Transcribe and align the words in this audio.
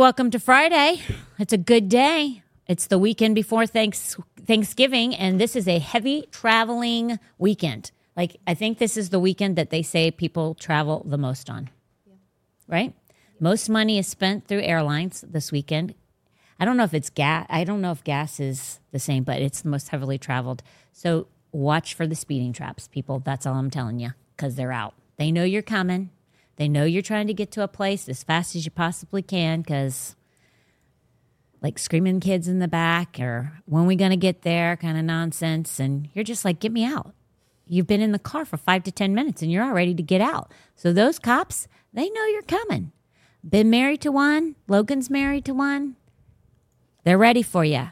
Welcome 0.00 0.30
to 0.30 0.40
Friday. 0.40 1.02
It's 1.38 1.52
a 1.52 1.58
good 1.58 1.90
day. 1.90 2.42
It's 2.66 2.86
the 2.86 2.96
weekend 2.98 3.34
before 3.34 3.66
thanks, 3.66 4.16
Thanksgiving, 4.46 5.14
and 5.14 5.38
this 5.38 5.54
is 5.54 5.68
a 5.68 5.78
heavy 5.78 6.26
traveling 6.32 7.18
weekend. 7.36 7.90
Like, 8.16 8.38
I 8.46 8.54
think 8.54 8.78
this 8.78 8.96
is 8.96 9.10
the 9.10 9.20
weekend 9.20 9.56
that 9.56 9.68
they 9.68 9.82
say 9.82 10.10
people 10.10 10.54
travel 10.54 11.04
the 11.06 11.18
most 11.18 11.50
on. 11.50 11.68
Right? 12.66 12.94
Most 13.40 13.68
money 13.68 13.98
is 13.98 14.06
spent 14.06 14.48
through 14.48 14.62
airlines 14.62 15.22
this 15.28 15.52
weekend. 15.52 15.94
I 16.58 16.64
don't 16.64 16.78
know 16.78 16.84
if 16.84 16.94
it's 16.94 17.10
gas. 17.10 17.44
I 17.50 17.64
don't 17.64 17.82
know 17.82 17.92
if 17.92 18.02
gas 18.02 18.40
is 18.40 18.80
the 18.92 18.98
same, 18.98 19.22
but 19.22 19.42
it's 19.42 19.60
the 19.60 19.68
most 19.68 19.90
heavily 19.90 20.16
traveled. 20.16 20.62
So 20.94 21.26
watch 21.52 21.92
for 21.92 22.06
the 22.06 22.16
speeding 22.16 22.54
traps, 22.54 22.88
people. 22.88 23.18
That's 23.18 23.44
all 23.44 23.56
I'm 23.56 23.68
telling 23.68 24.00
you 24.00 24.12
because 24.34 24.54
they're 24.54 24.72
out. 24.72 24.94
They 25.18 25.30
know 25.30 25.44
you're 25.44 25.60
coming. 25.60 26.08
They 26.60 26.68
know 26.68 26.84
you're 26.84 27.00
trying 27.00 27.26
to 27.28 27.32
get 27.32 27.50
to 27.52 27.62
a 27.62 27.68
place 27.68 28.06
as 28.06 28.22
fast 28.22 28.54
as 28.54 28.66
you 28.66 28.70
possibly 28.70 29.22
can 29.22 29.62
because, 29.62 30.14
like, 31.62 31.78
screaming 31.78 32.20
kids 32.20 32.48
in 32.48 32.58
the 32.58 32.68
back 32.68 33.18
or 33.18 33.62
when 33.64 33.86
we 33.86 33.96
going 33.96 34.10
to 34.10 34.16
get 34.18 34.42
there 34.42 34.76
kind 34.76 34.98
of 34.98 35.04
nonsense. 35.06 35.80
And 35.80 36.10
you're 36.12 36.22
just 36.22 36.44
like, 36.44 36.60
get 36.60 36.70
me 36.70 36.84
out. 36.84 37.14
You've 37.66 37.86
been 37.86 38.02
in 38.02 38.12
the 38.12 38.18
car 38.18 38.44
for 38.44 38.58
five 38.58 38.82
to 38.82 38.92
10 38.92 39.14
minutes 39.14 39.40
and 39.40 39.50
you're 39.50 39.64
all 39.64 39.72
ready 39.72 39.94
to 39.94 40.02
get 40.02 40.20
out. 40.20 40.52
So 40.76 40.92
those 40.92 41.18
cops, 41.18 41.66
they 41.94 42.10
know 42.10 42.26
you're 42.26 42.42
coming. 42.42 42.92
Been 43.42 43.70
married 43.70 44.02
to 44.02 44.12
one, 44.12 44.54
Logan's 44.68 45.08
married 45.08 45.46
to 45.46 45.54
one. 45.54 45.96
They're 47.04 47.16
ready 47.16 47.42
for 47.42 47.64
you. 47.64 47.88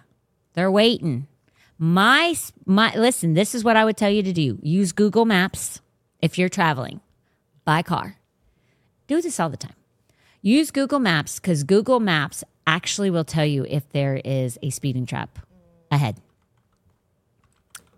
They're 0.53 0.71
waiting. 0.71 1.27
My 1.79 2.35
my 2.67 2.95
listen, 2.95 3.33
this 3.33 3.55
is 3.55 3.65
what 3.65 3.77
I 3.77 3.87
would 3.87 3.97
tell 3.97 4.11
you 4.11 4.23
to 4.25 4.33
do. 4.35 4.59
Use 4.61 4.93
Google 4.93 5.25
Maps 5.25 5.81
if 6.21 6.37
you're 6.37 6.51
traveling 6.51 7.01
by 7.65 7.81
car. 7.83 8.18
Do 9.09 9.21
this 9.21 9.41
all 9.41 9.51
the 9.51 9.57
time. 9.57 9.75
Use 10.41 10.71
Google 10.71 11.01
Maps 11.01 11.41
cuz 11.41 11.65
Google 11.65 11.99
Maps 11.99 12.45
actually 12.67 13.11
will 13.11 13.25
tell 13.25 13.45
you 13.47 13.67
if 13.69 13.89
there 13.91 14.21
is 14.25 14.59
a 14.63 14.71
speeding 14.71 15.07
trap 15.07 15.39
ahead. 15.91 16.21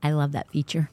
I 0.02 0.12
love 0.12 0.32
that 0.32 0.48
feature. 0.50 0.90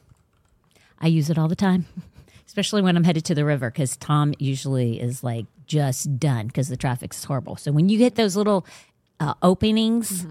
I 1.00 1.06
use 1.06 1.30
it 1.30 1.38
all 1.38 1.48
the 1.48 1.56
time, 1.56 1.86
especially 2.46 2.82
when 2.82 2.96
I'm 2.96 3.04
headed 3.04 3.24
to 3.26 3.34
the 3.34 3.44
river 3.44 3.70
because 3.70 3.96
Tom 3.96 4.34
usually 4.38 5.00
is 5.00 5.22
like 5.24 5.46
just 5.66 6.18
done 6.18 6.48
because 6.48 6.68
the 6.68 6.76
traffic's 6.76 7.22
horrible. 7.24 7.56
So 7.56 7.72
when 7.72 7.88
you 7.88 7.98
get 7.98 8.16
those 8.16 8.36
little 8.36 8.66
uh, 9.20 9.34
openings 9.42 10.26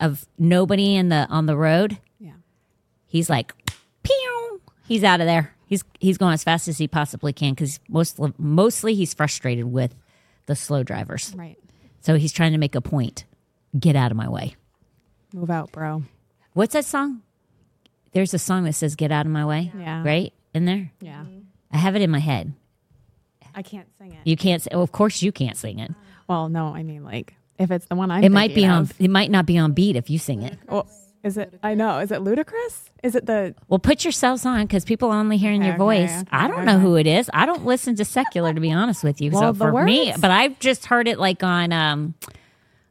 of 0.00 0.26
nobody 0.38 0.94
in 0.96 1.08
the 1.08 1.26
on 1.30 1.46
the 1.46 1.56
road, 1.56 1.98
Yeah. 2.18 2.32
he's 3.06 3.30
like, 3.30 3.54
pew, 4.02 4.60
he's 4.86 5.04
out 5.04 5.20
of 5.20 5.26
there. 5.26 5.54
He's 5.68 5.84
he's 6.00 6.16
going 6.16 6.32
as 6.32 6.42
fast 6.42 6.66
as 6.66 6.78
he 6.78 6.88
possibly 6.88 7.32
can 7.32 7.52
because 7.52 7.78
most 7.88 8.18
mostly 8.38 8.94
he's 8.94 9.12
frustrated 9.12 9.66
with 9.66 9.94
the 10.46 10.56
slow 10.56 10.82
drivers. 10.82 11.34
Right. 11.36 11.58
So 12.00 12.16
he's 12.16 12.32
trying 12.32 12.52
to 12.52 12.58
make 12.58 12.74
a 12.74 12.80
point. 12.80 13.24
Get 13.78 13.94
out 13.94 14.10
of 14.10 14.16
my 14.16 14.28
way. 14.28 14.56
Move 15.34 15.50
out, 15.50 15.70
bro. 15.70 16.04
What's 16.54 16.72
that 16.72 16.86
song? 16.86 17.22
There's 18.12 18.32
a 18.32 18.38
song 18.38 18.64
that 18.64 18.72
says 18.72 18.96
"Get 18.96 19.12
out 19.12 19.26
of 19.26 19.32
my 19.32 19.44
way." 19.44 19.70
Yeah. 19.78 20.02
Right 20.02 20.32
in 20.54 20.64
there. 20.64 20.90
Yeah. 21.00 21.24
I 21.70 21.76
have 21.76 21.94
it 21.96 22.02
in 22.02 22.10
my 22.10 22.18
head. 22.18 22.54
I 23.54 23.62
can't 23.62 23.88
sing 23.98 24.12
it. 24.12 24.20
You 24.24 24.36
can't. 24.36 24.62
Say, 24.62 24.70
well, 24.72 24.80
oh, 24.80 24.84
of 24.84 24.92
course, 24.92 25.20
you 25.20 25.32
can't 25.32 25.56
sing 25.56 25.80
it. 25.80 25.92
Well, 26.28 26.48
no, 26.48 26.68
I 26.74 26.82
mean 26.82 27.04
like 27.04 27.34
if 27.58 27.70
it's 27.70 27.86
the 27.86 27.94
one 27.94 28.10
I'm 28.10 28.24
It 28.24 28.32
might 28.32 28.48
be 28.48 28.62
thinking 28.62 28.70
on. 28.70 28.90
It 28.98 29.10
might 29.10 29.30
not 29.30 29.44
be 29.44 29.58
on 29.58 29.72
beat 29.72 29.96
if 29.96 30.08
you 30.08 30.18
sing 30.18 30.42
it. 30.42 30.58
Well, 30.66 30.88
is 31.28 31.38
it? 31.38 31.54
I 31.62 31.74
know. 31.74 32.00
Is 32.00 32.10
it 32.10 32.20
Ludacris? 32.20 32.90
Is 33.04 33.14
it 33.14 33.26
the? 33.26 33.54
Well, 33.68 33.78
put 33.78 34.04
yourselves 34.04 34.44
on 34.44 34.62
because 34.66 34.84
people 34.84 35.10
are 35.10 35.18
only 35.20 35.36
hearing 35.36 35.62
your 35.62 35.74
Okay, 35.74 35.78
voice. 35.78 36.10
okay, 36.22 36.28
I 36.32 36.48
don't 36.48 36.64
know 36.64 36.78
who 36.80 36.96
it 36.96 37.06
is. 37.06 37.30
I 37.32 37.46
don't 37.46 37.64
listen 37.64 37.94
to 37.96 38.04
secular 38.04 38.52
to 38.52 38.60
be 38.60 38.72
honest 38.72 39.04
with 39.04 39.20
you. 39.20 39.30
Well, 39.30 39.40
so 39.40 39.52
the 39.52 39.70
for 39.70 39.84
me, 39.84 40.12
but 40.20 40.30
I've 40.32 40.58
just 40.58 40.86
heard 40.86 41.06
it 41.06 41.18
like 41.20 41.42
on 41.44 41.72
um, 41.72 42.14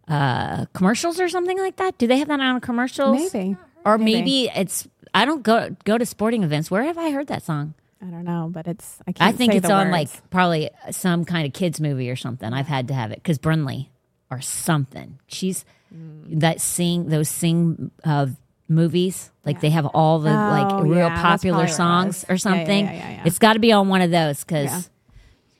uh, 0.07 0.65
commercials 0.73 1.19
or 1.19 1.29
something 1.29 1.57
like 1.59 1.75
that. 1.77 1.97
Do 1.97 2.07
they 2.07 2.17
have 2.19 2.27
that 2.29 2.39
on 2.39 2.59
commercials? 2.61 3.33
Maybe. 3.33 3.57
Or 3.85 3.97
Maybe. 3.97 4.13
maybe 4.13 4.51
it's. 4.55 4.87
I 5.13 5.25
don't 5.25 5.43
go 5.43 5.75
go 5.85 5.97
to 5.97 6.05
sporting 6.05 6.43
events. 6.43 6.69
Where 6.69 6.83
have 6.83 6.97
I 6.97 7.11
heard 7.11 7.27
that 7.27 7.43
song? 7.43 7.73
I 8.01 8.05
don't 8.05 8.25
know, 8.25 8.49
but 8.51 8.67
it's. 8.67 8.99
I 9.07 9.11
can't. 9.11 9.33
I 9.33 9.35
think 9.35 9.53
say 9.53 9.57
it's 9.59 9.67
the 9.67 9.73
on 9.73 9.87
words. 9.87 9.91
like 10.13 10.29
probably 10.29 10.69
some 10.91 11.25
kind 11.25 11.47
of 11.47 11.53
kids 11.53 11.79
movie 11.81 12.09
or 12.09 12.15
something. 12.15 12.51
I've 12.53 12.67
had 12.67 12.87
to 12.89 12.93
have 12.93 13.11
it 13.11 13.15
because 13.15 13.37
Brunley 13.37 13.89
or 14.29 14.41
something. 14.41 15.19
She's 15.27 15.63
Mm. 15.93 16.41
that 16.41 16.59
sing 16.61 17.07
those 17.09 17.29
sing 17.29 17.91
uh, 18.03 18.27
movies 18.67 19.31
like 19.45 19.61
they 19.61 19.69
have 19.69 19.85
all 19.85 20.19
the 20.19 20.29
Oh, 20.29 20.33
like 20.33 20.83
real 20.83 21.07
yeah, 21.07 21.21
popular 21.21 21.59
probably 21.59 21.65
what 21.65 21.69
it 21.69 21.73
songs 21.73 22.07
was. 22.07 22.23
or 22.23 22.27
Yeah, 22.27 22.33
yeah, 22.33 22.37
something. 22.59 22.85
yeah, 22.85 22.91
yeah, 22.93 23.09
yeah. 23.11 23.21
It's 23.25 23.39
got 23.39 23.53
to 23.53 23.59
be 23.59 23.71
on 23.71 23.87
one 23.87 24.01
of 24.01 24.11
those 24.11 24.43
because 24.43 24.65
Yeah. 24.65 24.81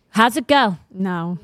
how's 0.10 0.36
it 0.38 0.48
go? 0.48 0.78
No. 0.92 1.40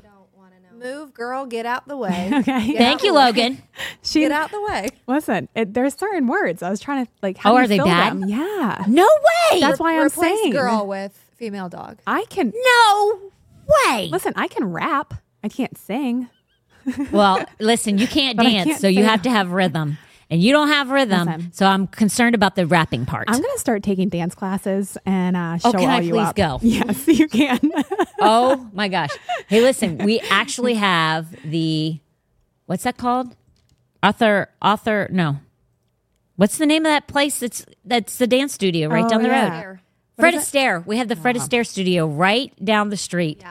Move, 0.76 1.14
girl, 1.14 1.46
get 1.46 1.64
out 1.64 1.88
the 1.88 1.96
way. 1.96 2.30
Okay. 2.34 2.66
Get 2.72 2.76
Thank 2.76 3.02
you. 3.04 3.14
Logan. 3.14 3.62
She 4.02 4.20
Get 4.24 4.32
out 4.32 4.50
the 4.50 4.60
way. 4.60 4.88
listen. 5.06 5.48
It, 5.54 5.72
there's 5.72 5.94
certain 5.94 6.26
words. 6.26 6.62
I 6.62 6.68
was 6.68 6.78
trying 6.78 7.06
to 7.06 7.10
like. 7.22 7.38
How 7.38 7.52
Oh, 7.52 7.56
are 7.56 7.62
you 7.62 7.68
they 7.68 7.78
bad? 7.78 8.12
them? 8.20 8.28
Yeah. 8.28 8.84
No 8.86 9.08
way. 9.50 9.60
That's 9.60 9.80
why 9.80 9.98
I'm 9.98 10.10
saying. 10.10 10.52
girl 10.52 10.86
with 10.86 11.18
female 11.38 11.70
dog. 11.70 12.00
I 12.06 12.26
can 12.28 12.52
no 12.54 13.30
way. 13.86 14.10
listen. 14.12 14.34
I 14.36 14.46
can 14.46 14.70
rap. 14.72 15.14
I 15.42 15.48
can't 15.48 15.78
sing. 15.78 16.28
Well, 17.12 17.44
listen, 17.60 17.98
you 17.98 18.06
can't 18.06 18.36
But 18.38 18.44
dance, 18.44 18.64
can't 18.68 18.80
so 18.80 18.88
you 18.88 19.04
have 19.04 19.22
to 19.22 19.30
have 19.30 19.50
rhythm. 19.52 19.98
And 20.30 20.42
you 20.42 20.52
don't 20.52 20.68
have 20.68 20.88
rhythm, 20.90 21.26
Listen. 21.26 21.52
so 21.52 21.66
I'm 21.66 21.86
concerned 21.86 22.34
about 22.34 22.56
the 22.56 22.66
rapping 22.66 23.04
part. 23.04 23.26
I'm 23.28 23.40
gonna 23.40 23.58
start 23.58 23.82
taking 23.82 24.08
dance 24.08 24.34
classes 24.34 24.96
and 25.04 25.36
uh, 25.36 25.58
show 25.58 25.68
Oh, 25.68 25.72
can 25.72 25.82
all 25.82 25.88
I 25.90 26.00
you 26.00 26.12
please 26.12 26.26
up. 26.28 26.34
go? 26.36 26.58
Yes, 26.62 27.06
you 27.06 27.28
can. 27.28 27.60
oh 28.20 28.68
my 28.72 28.88
gosh. 28.88 29.10
Hey, 29.48 29.60
listen, 29.60 29.98
we 29.98 30.20
actually 30.30 30.74
have 30.74 31.28
the 31.44 32.00
what's 32.66 32.84
that 32.84 32.96
called? 32.96 33.36
Author 34.02 34.48
author 34.62 35.08
no. 35.12 35.36
What's 36.36 36.56
the 36.58 36.66
name 36.66 36.84
of 36.86 36.90
that 36.90 37.06
place 37.06 37.38
that's 37.40 37.64
that's 37.84 38.16
the 38.16 38.26
dance 38.26 38.54
studio 38.54 38.88
right 38.88 39.04
Oh, 39.04 39.08
down 39.08 39.22
the 39.22 39.28
yeah. 39.28 39.62
road? 39.62 39.80
Fred 40.18 40.34
Astaire. 40.34 40.84
We 40.86 40.96
have 40.98 41.08
the 41.08 41.16
Fred 41.16 41.36
Astaire 41.36 41.66
studio 41.66 42.06
right 42.06 42.52
down 42.64 42.88
the 42.88 42.96
street. 42.96 43.42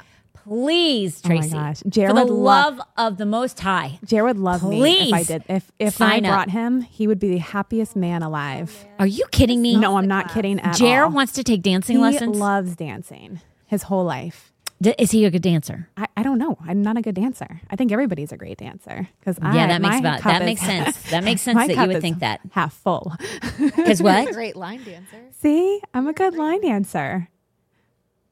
Please, 0.45 1.21
Oh 1.23 1.29
my 1.29 1.35
Tracy. 1.37 1.53
gosh. 1.53 1.79
For 1.79 1.89
the 1.89 2.13
would 2.13 2.29
love- 2.29 2.77
love 2.77 2.87
of 2.97 3.17
the 3.17 3.25
most 3.25 3.59
high. 3.59 3.99
Jared 4.05 4.37
would 4.37 4.43
love 4.43 4.63
me 4.67 5.07
if 5.09 5.13
I 5.13 5.23
did. 5.23 5.43
If 5.47 5.71
if 5.79 5.95
sign 5.95 6.25
I 6.25 6.29
up. 6.29 6.33
brought 6.33 6.49
him, 6.51 6.81
he 6.81 7.07
would 7.07 7.19
be 7.19 7.29
the 7.29 7.37
happiest 7.37 7.95
man 7.95 8.21
alive. 8.23 8.85
Are 8.99 9.07
you 9.07 9.25
kidding 9.31 9.61
me? 9.61 9.77
No, 9.77 9.97
I'm 9.97 10.07
not 10.07 10.33
kidding 10.33 10.59
at 10.59 10.75
Jared 10.75 11.05
all. 11.09 11.11
wants 11.11 11.33
to 11.33 11.43
take 11.43 11.61
dancing 11.61 11.95
he 11.97 12.01
lessons. 12.01 12.37
loves 12.37 12.75
dancing 12.75 13.39
his 13.67 13.83
whole 13.83 14.03
life. 14.03 14.51
D- 14.81 14.93
Is 14.99 15.11
he 15.11 15.23
a 15.23 15.31
good 15.31 15.41
dancer? 15.43 15.87
I, 15.95 16.07
I 16.17 16.23
don't 16.23 16.37
know. 16.37 16.57
I'm 16.67 16.81
not 16.81 16.97
a 16.97 17.01
good 17.01 17.15
dancer. 17.15 17.61
I 17.71 17.77
think 17.77 17.93
everybody's 17.93 18.33
a 18.33 18.37
great 18.37 18.57
dancer 18.57 19.07
because 19.19 19.37
Yeah, 19.41 19.67
that 19.67 19.81
makes 19.81 19.99
about- 19.99 20.21
that 20.23 20.43
makes 20.43 20.59
sense. 20.59 21.01
That 21.09 21.23
makes 21.23 21.41
sense 21.41 21.57
that 21.67 21.69
you 21.77 21.87
would 21.87 21.95
is 21.97 22.01
think 22.01 22.19
that. 22.19 22.41
half 22.51 22.73
full. 22.73 23.13
Because 23.77 24.01
what? 24.03 24.33
Great 24.33 24.57
line 24.57 24.83
dancer. 24.83 25.23
See, 25.39 25.79
I'm 25.93 26.07
a 26.07 26.13
good 26.13 26.35
line 26.35 26.61
dancer. 26.61 27.29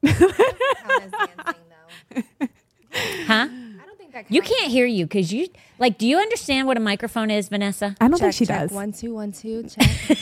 Count 2.14 2.26
as 2.26 2.28
dancing 2.40 2.50
though. 2.90 3.26
Huh? 3.28 3.48
I 3.82 3.86
don't 3.86 3.98
think 3.98 4.14
that 4.14 4.26
You 4.32 4.42
can't 4.42 4.72
hear 4.72 4.86
you 4.86 5.06
because 5.06 5.32
you 5.34 5.48
like. 5.80 5.98
Do 5.98 6.08
you 6.08 6.18
understand 6.18 6.68
what 6.68 6.78
a 6.78 6.82
microphone 6.82 7.32
is, 7.32 7.50
Vanessa? 7.50 7.96
I 8.02 8.08
don't 8.08 8.18
Check, 8.20 8.20
think 8.20 8.34
she 8.34 8.46
check. 8.46 8.60
does. 8.62 8.72
One 8.72 8.92
two 8.92 9.14
one 9.14 9.32
two. 9.32 9.64
Check. 9.64 9.88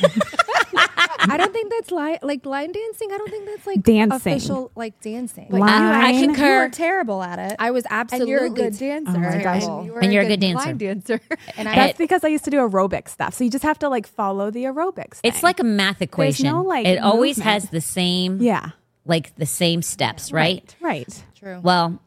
I 1.21 1.35
don't 1.37 1.51
think 1.51 1.69
that's 1.71 1.91
line 1.91 2.17
like 2.21 2.45
line 2.45 2.71
dancing. 2.71 3.09
I 3.11 3.17
don't 3.17 3.29
think 3.29 3.45
that's 3.45 3.67
like 3.67 3.81
Dancing. 3.83 4.15
official 4.15 4.71
like 4.75 4.99
dancing. 5.01 5.47
Line- 5.49 5.63
I, 5.69 6.09
I 6.09 6.11
Line. 6.11 6.25
concur. 6.27 6.55
You 6.55 6.59
were 6.61 6.69
terrible 6.69 7.21
at 7.21 7.39
it. 7.39 7.55
I 7.59 7.71
was 7.71 7.85
absolutely 7.89 8.31
you're 8.31 8.45
a 8.45 8.49
good 8.49 8.77
dancer. 8.77 9.11
Oh 9.15 9.19
my 9.19 9.43
gosh. 9.43 9.61
terrible. 9.63 9.85
you 9.85 9.93
were 9.93 9.99
And 9.99 10.13
you're 10.13 10.23
a 10.23 10.25
good 10.27 10.39
good 10.39 10.47
dancer. 10.53 10.65
line 10.65 10.77
dancer. 10.77 11.19
And 11.57 11.67
I 11.67 11.75
That's 11.75 11.97
because 11.97 12.23
I 12.23 12.29
used 12.29 12.45
to 12.45 12.51
do 12.51 12.57
aerobic 12.57 13.09
stuff. 13.09 13.33
So 13.33 13.43
you 13.43 13.49
just 13.49 13.63
have 13.65 13.77
to 13.79 13.89
like 13.89 14.07
follow 14.07 14.49
the 14.49 14.63
aerobics. 14.63 15.19
It's 15.23 15.37
thing. 15.37 15.43
like 15.43 15.59
a 15.59 15.63
math 15.65 16.01
equation. 16.01 16.45
no, 16.45 16.61
like, 16.63 16.85
it 16.87 16.99
always 16.99 17.37
movement. 17.37 17.53
has 17.63 17.69
the 17.69 17.81
same, 17.81 18.41
yeah, 18.41 18.69
like 19.05 19.35
the 19.35 19.45
same 19.45 19.81
steps, 19.81 20.31
right? 20.31 20.73
right. 20.79 21.23
True. 21.39 21.59
Well, 21.63 21.99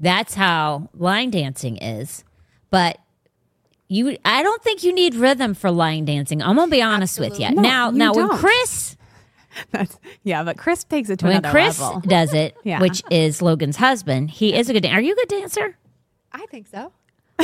that's 0.00 0.34
how 0.34 0.88
line 0.94 1.30
dancing 1.30 1.76
is, 1.76 2.24
but. 2.70 2.98
You, 3.88 4.16
I 4.24 4.42
don't 4.42 4.62
think 4.62 4.82
you 4.84 4.94
need 4.94 5.14
rhythm 5.14 5.52
for 5.52 5.70
line 5.70 6.06
dancing. 6.06 6.40
I'm 6.40 6.56
gonna 6.56 6.70
be 6.70 6.80
honest 6.80 7.20
with 7.20 7.38
you. 7.38 7.50
No, 7.50 7.60
now, 7.60 7.90
you 7.90 7.98
now 7.98 8.14
when 8.14 8.26
don't. 8.28 8.38
Chris, 8.38 8.96
That's 9.70 9.98
yeah, 10.22 10.42
but 10.44 10.56
Chris 10.56 10.82
takes 10.84 11.10
it 11.10 11.18
to 11.18 11.26
when 11.26 11.36
another 11.36 11.50
Chris 11.50 11.78
level. 11.78 12.00
does 12.00 12.32
it, 12.32 12.56
Yeah. 12.64 12.80
which 12.80 13.02
is 13.10 13.42
Logan's 13.42 13.76
husband, 13.76 14.30
he 14.30 14.54
is 14.54 14.70
a 14.70 14.72
good. 14.72 14.82
Dan- 14.84 14.94
Are 14.94 15.00
you 15.02 15.12
a 15.12 15.14
good 15.16 15.28
dancer? 15.28 15.76
I 16.32 16.46
think 16.46 16.68
so. 16.68 16.90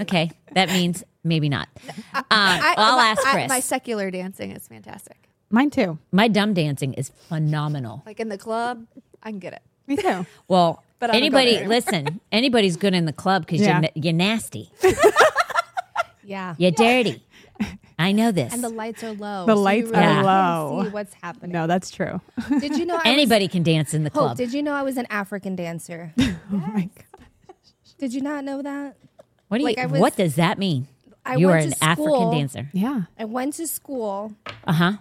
Okay, 0.00 0.30
that 0.54 0.68
means 0.70 1.04
maybe 1.22 1.48
not. 1.48 1.68
Uh, 2.14 2.22
I, 2.30 2.74
I'll 2.76 2.96
my- 2.96 3.06
ask 3.06 3.26
I- 3.26 3.32
Chris. 3.32 3.48
my 3.48 3.60
secular 3.60 4.10
dancing 4.10 4.50
is 4.50 4.66
fantastic. 4.66 5.28
Mine 5.50 5.70
too. 5.70 5.98
My 6.10 6.26
dumb 6.28 6.52
dancing 6.52 6.94
is 6.94 7.10
phenomenal. 7.28 8.02
Like 8.06 8.18
in 8.20 8.28
the 8.28 8.38
club, 8.38 8.86
I 9.22 9.30
can 9.30 9.38
get 9.38 9.52
it. 9.52 9.62
Me 9.88 9.96
too. 9.96 10.26
Well, 10.46 10.84
But 11.00 11.10
I 11.10 11.18
don't 11.20 11.30
go 11.32 11.38
anybody 11.38 11.66
listen, 11.66 12.20
anybody's 12.32 12.76
good 12.76 12.94
in 12.94 13.04
the 13.06 13.12
club 13.12 13.46
because 13.46 13.60
Yeah. 13.62 13.80
you're, 13.80 13.90
you're 14.04 14.12
nasty, 14.12 14.70
Yeah. 16.24 16.54
you're 16.58 16.70
dirty. 16.72 17.22
I 17.98 18.12
know 18.12 18.30
this. 18.30 18.52
And 18.52 18.62
the 18.62 18.68
lights 18.68 19.02
are 19.02 19.12
low. 19.12 19.46
The 19.46 19.54
so 19.54 19.58
you 19.58 19.64
lights 19.64 19.90
really 19.90 19.96
are 19.96 20.22
can't 20.22 20.26
low. 20.26 20.84
See 20.84 20.90
what's 20.90 21.14
happening? 21.14 21.50
No, 21.52 21.66
that's 21.66 21.90
true. 21.90 22.20
Did 22.60 22.76
you 22.76 22.86
know 22.86 22.94
I 22.94 22.98
was- 22.98 23.06
Anybody 23.06 23.48
can 23.48 23.62
dance 23.64 23.92
in 23.94 24.04
the 24.04 24.10
Hope, 24.10 24.22
club. 24.22 24.36
did 24.36 24.52
you 24.52 24.62
know 24.62 24.72
I 24.74 24.82
was 24.82 24.96
an 24.96 25.06
African 25.10 25.56
dancer? 25.56 26.12
oh 26.18 26.36
my 26.50 26.88
god. 26.94 27.24
Did 27.98 28.14
you 28.14 28.20
not 28.20 28.44
know 28.44 28.62
that? 28.62 28.96
What 29.48 29.58
do 29.58 29.62
you? 29.62 29.68
Like, 29.70 29.78
I 29.78 29.86
was- 29.86 30.00
what 30.00 30.16
does 30.16 30.36
that 30.36 30.58
mean? 30.58 30.86
I 31.26 31.36
you 31.36 31.48
are 31.48 31.52
went 31.56 31.66
an 31.66 31.72
to 31.72 31.84
African 31.84 32.04
school. 32.14 32.30
dancer. 32.32 32.68
Yeah. 32.72 33.02
I 33.18 33.24
went 33.24 33.54
to 33.54 33.66
school, 33.66 34.32
Uh 34.64 34.72
huh. 34.72 34.92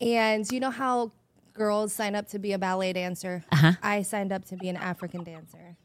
and 0.00 0.50
you 0.50 0.58
know 0.60 0.70
how 0.70 1.12
girls 1.56 1.92
sign 1.92 2.14
up 2.14 2.28
to 2.28 2.38
be 2.38 2.52
a 2.52 2.58
ballet 2.58 2.92
dancer? 2.92 3.44
Uh-huh. 3.52 3.72
I 3.82 4.02
signed 4.02 4.32
up 4.32 4.44
to 4.46 4.56
be 4.56 4.68
an 4.68 4.76
African 4.76 5.24
dancer. 5.24 5.76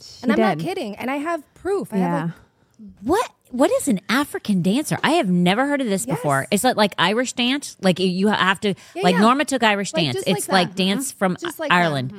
She 0.00 0.22
And 0.22 0.32
I'm 0.32 0.38
not 0.38 0.58
kidding. 0.58 0.96
And 0.96 1.10
I 1.10 1.16
have 1.16 1.42
proof. 1.54 1.92
I 1.92 1.98
Yeah. 1.98 2.18
have 2.20 2.34
What? 3.02 3.30
What 3.50 3.70
is 3.72 3.88
an 3.88 4.00
African 4.08 4.62
dancer? 4.62 4.98
I 5.02 5.12
have 5.12 5.28
never 5.30 5.66
heard 5.66 5.80
of 5.80 5.88
this 5.88 6.06
Yes. 6.06 6.16
before. 6.16 6.46
Is 6.50 6.64
it 6.64 6.76
like 6.76 6.94
Irish 6.98 7.32
dance? 7.32 7.76
Like 7.80 7.98
you 7.98 8.28
have 8.28 8.60
to, 8.60 8.74
Yeah, 8.94 9.02
like 9.02 9.14
yeah. 9.14 9.20
Norma 9.20 9.44
took 9.46 9.62
Irish 9.62 9.92
Like, 9.94 10.04
dance. 10.04 10.16
just 10.16 10.26
like 10.28 10.36
it's 10.36 10.48
like, 10.48 10.68
that. 10.76 10.82
Mm-hmm. 10.82 10.88
dance 10.90 11.12
from 11.12 11.32
like 11.42 11.56
that. 11.56 11.72
Ireland. 11.72 12.12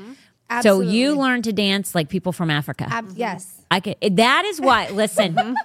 like 0.49 0.63
So 0.63 0.81
you 0.81 1.15
learn 1.15 1.43
to 1.43 1.53
dance 1.53 1.93
like 1.95 2.09
people 2.09 2.31
from 2.33 2.49
Africa. 2.49 2.87
Ab- 2.89 3.13
yes. 3.15 3.61
I 3.71 3.79
can. 3.79 3.95
That 4.15 4.43
is 4.45 4.59
why. 4.59 4.89
Listen, 4.91 5.55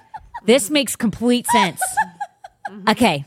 this 0.45 0.69
makes 0.69 0.95
complete 0.95 1.47
sense. 1.47 1.81
Okay. 2.87 3.25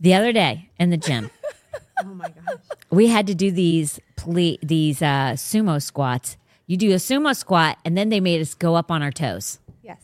The 0.00 0.14
other 0.14 0.32
day 0.32 0.70
in 0.78 0.88
the 0.90 0.96
gym, 0.96 1.30
Oh 2.02 2.14
my 2.14 2.28
gosh. 2.28 2.56
we 2.90 3.08
had 3.08 3.26
to 3.26 3.34
do 3.34 3.50
these 3.50 4.00
ple- 4.16 4.56
these 4.62 5.02
uh, 5.02 5.32
sumo 5.34 5.80
squats. 5.82 6.36
You 6.66 6.76
do 6.76 6.92
a 6.92 6.96
sumo 6.96 7.34
squat, 7.34 7.78
and 7.84 7.96
then 7.96 8.08
they 8.10 8.20
made 8.20 8.40
us 8.40 8.54
go 8.54 8.76
up 8.76 8.90
on 8.90 9.02
our 9.02 9.10
toes. 9.10 9.58
Yes. 9.82 9.98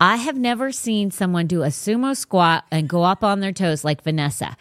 I 0.00 0.16
have 0.16 0.36
never 0.36 0.72
seen 0.72 1.10
someone 1.10 1.46
do 1.46 1.62
a 1.62 1.68
sumo 1.68 2.16
squat 2.16 2.64
and 2.70 2.88
go 2.88 3.04
up 3.04 3.22
on 3.22 3.40
their 3.40 3.52
toes 3.52 3.84
like 3.84 4.02
Vanessa. 4.02 4.56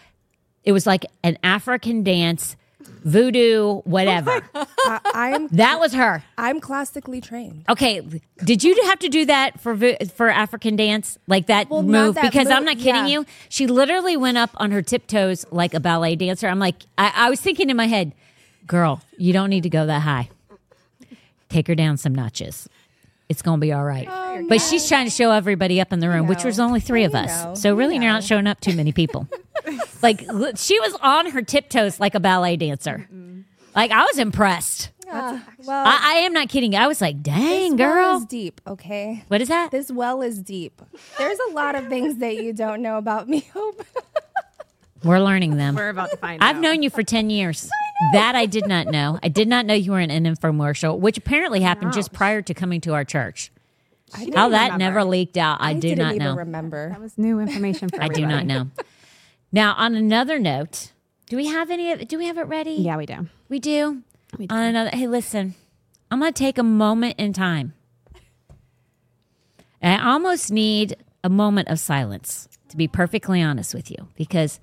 It 0.64 0.72
was 0.74 0.86
like 0.86 1.06
an 1.24 1.38
African 1.44 2.04
dance, 2.04 2.56
voodoo, 3.04 3.80
whatever. 3.82 4.42
I'm 4.86 5.48
that 5.50 5.80
was 5.80 5.94
her. 5.94 6.24
I'm 6.38 6.60
classically 6.60 7.22
trained. 7.22 7.66
Okay, 7.70 8.02
did 8.44 8.64
you 8.64 8.76
have 8.86 9.00
to 9.00 9.10
do 9.10 9.26
that 9.26 9.60
for 9.60 9.76
for 10.16 10.30
African 10.30 10.76
dance 10.76 11.18
like 11.28 11.48
that 11.48 11.70
Well, 11.70 11.84
move? 11.84 12.16
that 12.16 12.24
because 12.24 12.50
I'm 12.50 12.66
not 12.66 12.78
kidding 12.78 13.08
yeah. 13.08 13.20
you. 13.20 13.26
She 13.50 13.68
literally 13.68 14.18
went 14.18 14.38
up 14.38 14.52
on 14.56 14.72
her 14.72 14.82
tiptoes 14.82 15.46
like 15.52 15.74
a 15.74 15.80
ballet 15.80 16.16
dancer. 16.16 16.48
I'm 16.48 16.60
like, 16.60 16.76
I, 16.98 17.12
I 17.16 17.30
was 17.30 17.42
thinking 17.42 17.70
in 17.70 17.78
my 17.78 17.88
head, 17.88 18.14
girl, 18.68 19.02
you 19.18 19.34
don't 19.34 19.50
need 19.50 19.64
to 19.64 19.70
go 19.70 19.86
that 19.86 20.02
high. 20.02 20.30
Take 21.50 21.68
her 21.68 21.76
down 21.76 21.98
some 21.98 22.16
notches. 22.16 22.70
It's 23.28 23.42
gonna 23.42 23.60
be 23.60 23.72
all 23.72 23.84
right. 23.84 24.08
Oh, 24.10 24.46
but 24.50 24.60
she's 24.60 24.88
trying 24.90 25.06
to 25.06 25.12
show 25.12 25.32
everybody 25.32 25.80
up 25.80 25.94
in 25.94 26.00
the 26.00 26.10
room, 26.10 26.28
which 26.28 26.44
was 26.44 26.60
only 26.60 26.82
three 26.82 27.06
of 27.06 27.16
us. 27.16 27.62
So 27.62 27.74
really, 27.76 27.96
you're 27.96 28.04
not 28.04 28.24
showing 28.24 28.46
up 28.48 28.60
too 28.60 28.76
many 28.76 28.92
people. 28.92 29.28
like 30.02 30.26
she 30.56 30.80
was 30.80 30.96
on 31.02 31.32
her 31.32 31.42
tiptoes 31.42 32.00
like 32.00 32.16
a 32.16 32.20
ballet 32.20 32.58
dancer. 32.58 33.08
Like 33.76 33.92
I 33.92 34.04
was 34.04 34.18
impressed. 34.18 34.90
Ah, 35.14 35.44
well, 35.66 35.86
I, 35.86 36.00
I 36.02 36.14
am 36.20 36.32
not 36.32 36.48
kidding. 36.48 36.74
I 36.74 36.88
was 36.88 37.02
like, 37.02 37.22
dang, 37.22 37.76
this 37.76 37.80
well 37.86 37.94
girl. 37.96 38.18
is 38.20 38.26
deep. 38.26 38.62
Okay. 38.66 39.26
What 39.28 39.42
is 39.42 39.50
that? 39.50 39.72
This 39.72 39.92
well 39.92 40.22
is 40.22 40.42
deep. 40.42 40.82
There's 41.18 41.38
a 41.50 41.54
lot 41.54 41.76
of 41.76 41.88
things 41.88 42.18
that 42.20 42.36
you 42.38 42.54
don't 42.54 42.82
know 42.82 42.98
about 42.98 43.28
me. 43.28 43.42
Hope. 43.54 43.86
We're 45.04 45.20
learning 45.20 45.58
them. 45.58 45.76
We're 45.76 45.90
about 45.90 46.12
to 46.12 46.18
find 46.18 46.42
I've 46.42 46.58
out. 46.58 46.62
known 46.62 46.84
you 46.84 46.90
for 46.90 47.04
10 47.04 47.30
years. 47.30 47.70
That 48.14 48.36
I 48.36 48.46
did 48.46 48.68
not 48.68 48.88
know. 48.88 49.20
I 49.22 49.28
did 49.28 49.48
not 49.48 49.66
know 49.66 49.74
you 49.74 49.92
were 49.92 50.00
in 50.00 50.12
an 50.12 50.24
infomercial, 50.26 50.98
which 50.98 51.18
apparently 51.18 51.60
happened 51.60 51.92
just 51.94 52.14
prior 52.14 52.42
to 52.44 52.54
coming 52.54 52.82
to 52.82 52.94
our 52.94 53.04
church. 53.04 53.52
How 54.14 54.50
that 54.50 54.74
remember. 54.74 54.78
never 54.78 55.04
leaked 55.04 55.38
out, 55.38 55.58
I, 55.62 55.74
do 55.74 55.82
didn't 55.82 55.98
not 56.00 56.16
even 56.16 56.28
know. 56.28 56.36
remember. 56.36 56.90
That 56.90 57.00
was 57.02 57.18
new 57.18 57.40
information 57.40 57.90
for 57.90 58.02
I 58.02 58.08
do 58.10 58.26
not 58.26 58.46
know. 58.46 58.70
Now, 59.52 59.76
on 59.78 59.96
another 59.96 60.40
note, 60.40 60.92
do 61.28 61.36
we 61.36 61.48
have 61.48 61.70
any 61.70 61.92
of 61.92 62.08
do 62.08 62.18
we 62.18 62.28
have 62.28 62.38
it 62.38 62.44
ready? 62.44 62.72
Yeah, 62.72 62.98
we 62.98 63.06
do. 63.06 63.28
We 63.50 63.60
do. 63.60 64.04
We 64.38 64.48
do. 64.48 64.56
On 64.56 64.62
another 64.64 64.90
hey, 64.92 65.08
listen. 65.08 65.56
I'm 66.10 66.20
going 66.20 66.34
to 66.34 66.38
take 66.38 66.58
a 66.58 66.64
moment 66.64 67.16
in 67.18 67.32
time. 67.32 67.74
And 69.82 70.02
I 70.02 70.12
almost 70.12 70.52
need 70.52 70.98
a 71.24 71.30
moment 71.30 71.70
of 71.70 71.80
silence 71.80 72.50
to 72.68 72.76
be 72.76 72.88
perfectly 72.88 73.42
honest 73.42 73.74
with 73.74 73.90
you 73.90 74.08
because 74.16 74.60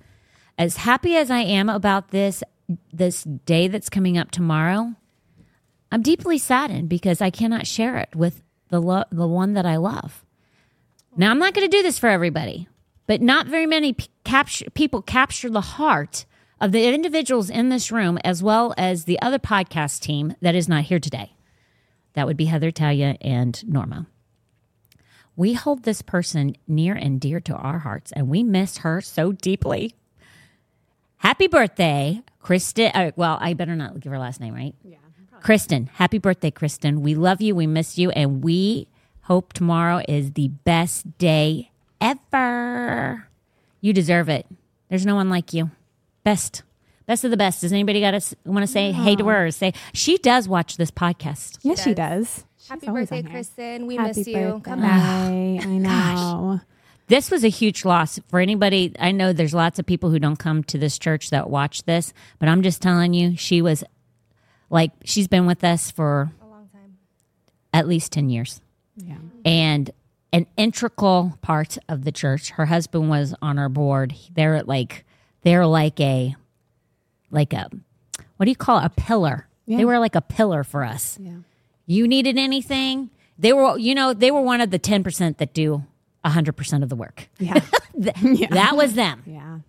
as 0.57 0.77
happy 0.77 1.15
as 1.15 1.31
I 1.31 1.39
am 1.39 1.69
about 1.69 2.09
this 2.09 2.43
this 2.93 3.23
day 3.23 3.67
that's 3.67 3.89
coming 3.89 4.17
up 4.17 4.29
tomorrow, 4.29 4.93
I'm 5.91 6.03
deeply 6.03 6.37
saddened 6.37 6.87
because 6.87 7.19
I 7.21 7.31
cannot 7.31 7.65
share 7.65 7.97
it 7.97 8.15
with 8.15 8.43
the 8.69 8.79
lo- 8.79 9.05
the 9.11 9.27
one 9.27 9.53
that 9.53 9.65
I 9.65 9.77
love. 9.77 10.23
Now, 11.17 11.31
I'm 11.31 11.39
not 11.39 11.53
going 11.55 11.69
to 11.69 11.77
do 11.77 11.81
this 11.81 11.97
for 11.97 12.07
everybody, 12.07 12.67
but 13.09 13.23
not 13.23 13.47
very 13.47 13.65
many 13.65 13.93
p- 13.93 14.07
capture, 14.23 14.69
people 14.69 15.01
capture 15.01 15.49
the 15.49 15.61
heart 15.61 16.27
of 16.61 16.71
the 16.71 16.93
individuals 16.93 17.49
in 17.49 17.69
this 17.69 17.91
room 17.91 18.19
as 18.23 18.43
well 18.43 18.71
as 18.77 19.05
the 19.05 19.19
other 19.19 19.39
podcast 19.39 20.01
team 20.01 20.35
that 20.43 20.53
is 20.53 20.69
not 20.69 20.83
here 20.83 20.99
today. 20.99 21.33
That 22.13 22.27
would 22.27 22.37
be 22.37 22.45
Heather 22.45 22.69
Talia 22.69 23.17
and 23.19 23.67
Norma. 23.67 24.05
We 25.35 25.53
hold 25.53 25.85
this 25.85 26.03
person 26.03 26.55
near 26.67 26.93
and 26.93 27.19
dear 27.19 27.39
to 27.39 27.55
our 27.55 27.79
hearts, 27.79 28.11
and 28.11 28.29
we 28.29 28.43
miss 28.43 28.77
her 28.79 29.01
so 29.01 29.31
deeply. 29.31 29.95
Happy 31.17 31.47
birthday, 31.47 32.21
Kristen. 32.43 32.91
Uh, 32.93 33.09
well, 33.15 33.39
I 33.41 33.55
better 33.55 33.75
not 33.75 33.99
give 34.01 34.11
her 34.11 34.19
last 34.19 34.39
name, 34.39 34.53
right? 34.53 34.75
Yeah. 34.83 34.97
Kristen. 35.41 35.89
Happy 35.93 36.19
birthday, 36.19 36.51
Kristen. 36.51 37.01
We 37.01 37.15
love 37.15 37.41
you. 37.41 37.55
We 37.55 37.65
miss 37.65 37.97
you. 37.97 38.11
And 38.11 38.43
we 38.43 38.87
hope 39.21 39.53
tomorrow 39.53 40.03
is 40.07 40.33
the 40.33 40.49
best 40.49 41.17
day 41.17 41.71
ever. 42.01 43.27
You 43.81 43.93
deserve 43.93 44.29
it. 44.29 44.45
There's 44.89 45.05
no 45.05 45.15
one 45.15 45.29
like 45.29 45.53
you. 45.53 45.71
Best. 46.23 46.63
Best 47.05 47.23
of 47.23 47.31
the 47.31 47.37
best. 47.37 47.61
Does 47.61 47.73
anybody 47.73 48.01
got 48.01 48.11
to 48.11 48.35
want 48.45 48.63
to 48.63 48.67
say 48.71 48.91
hey 48.91 49.15
to 49.15 49.25
her 49.27 49.47
or 49.47 49.51
say 49.51 49.73
she 49.93 50.17
does 50.17 50.47
watch 50.47 50.77
this 50.77 50.91
podcast? 50.91 51.59
Yes, 51.63 51.83
she 51.83 51.93
does. 51.93 52.43
Happy 52.67 52.81
She's 52.81 52.89
always 52.89 53.09
birthday, 53.09 53.17
on 53.19 53.23
here. 53.25 53.31
Kristen. 53.33 53.87
We 53.87 53.95
Happy 53.95 54.07
miss 54.19 54.27
you. 54.27 54.33
birthday. 54.35 54.61
Come 54.69 54.81
back. 54.81 55.31
I 55.31 55.65
know. 55.65 56.61
This 57.07 57.31
was 57.31 57.43
a 57.43 57.47
huge 57.49 57.83
loss 57.85 58.19
for 58.27 58.39
anybody. 58.39 58.93
I 58.99 59.11
know 59.11 59.33
there's 59.33 59.55
lots 59.55 59.79
of 59.79 59.87
people 59.87 60.11
who 60.11 60.19
don't 60.19 60.35
come 60.37 60.63
to 60.65 60.77
this 60.77 60.99
church 60.99 61.31
that 61.31 61.49
watch 61.49 61.83
this, 61.85 62.13
but 62.37 62.47
I'm 62.47 62.61
just 62.61 62.83
telling 62.83 63.15
you, 63.15 63.35
she 63.35 63.63
was 63.63 63.83
like, 64.69 64.91
she's 65.03 65.27
been 65.27 65.47
with 65.47 65.63
us 65.63 65.89
for 65.89 66.31
A 66.43 66.45
long 66.45 66.69
time. 66.71 66.97
at 67.73 67.87
least 67.87 68.11
10 68.11 68.29
years 68.29 68.61
Yeah. 68.95 69.15
and 69.43 69.89
an 70.31 70.45
integral 70.57 71.37
part 71.41 71.77
of 71.87 72.03
the 72.03 72.11
church. 72.11 72.51
Her 72.51 72.65
husband 72.67 73.09
was 73.09 73.33
on 73.41 73.57
our 73.59 73.69
board. 73.69 74.15
They're 74.33 74.61
like, 74.63 75.05
they're 75.43 75.65
like 75.65 75.99
a, 75.99 76.35
like 77.31 77.53
a, 77.53 77.69
what 78.37 78.45
do 78.45 78.49
you 78.51 78.55
call 78.55 78.79
it? 78.79 78.85
A 78.85 78.89
pillar. 78.89 79.47
Yeah. 79.65 79.77
They 79.77 79.85
were 79.85 79.99
like 79.99 80.15
a 80.15 80.21
pillar 80.21 80.63
for 80.63 80.83
us. 80.83 81.17
Yeah. 81.21 81.37
You 81.85 82.07
needed 82.07 82.37
anything? 82.37 83.09
They 83.37 83.53
were, 83.53 83.77
you 83.77 83.95
know, 83.95 84.13
they 84.13 84.31
were 84.31 84.41
one 84.41 84.61
of 84.61 84.69
the 84.69 84.79
10% 84.79 85.37
that 85.37 85.53
do 85.53 85.83
100% 86.25 86.83
of 86.83 86.89
the 86.89 86.95
work. 86.95 87.29
Yeah. 87.39 87.53
Th- 88.01 88.49
That 88.51 88.75
was 88.75 88.93
them. 88.93 89.23
yeah. 89.25 89.59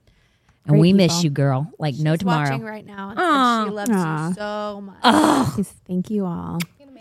And 0.66 0.78
we 0.78 0.92
Great 0.92 0.96
miss 1.08 1.24
you, 1.24 1.30
girl. 1.30 1.72
Like 1.78 1.96
no 1.96 2.16
tomorrow. 2.16 2.50
watching 2.50 2.62
right 2.64 2.84
now 2.84 3.14
and 3.16 3.68
she 3.70 3.74
loves 3.74 3.90
Aw. 3.92 4.28
you 4.28 4.34
so 4.34 4.80
much. 4.82 5.56
She's, 5.56 5.68
thank 5.86 6.10
you 6.10 6.26
all. 6.26 6.58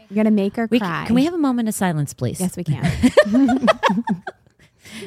You're 0.10 0.24
gonna 0.24 0.32
make 0.36 0.56
her 0.56 0.68
We, 0.72 0.80
cry. 0.80 1.06
can 1.06 1.16
we 1.16 1.26
have 1.26 1.34
a 1.34 1.38
moment 1.38 1.70
of 1.70 1.76
silence, 1.76 2.14
please? 2.14 2.40
Yes, 2.40 2.58
we 2.58 2.64
can. 2.64 3.68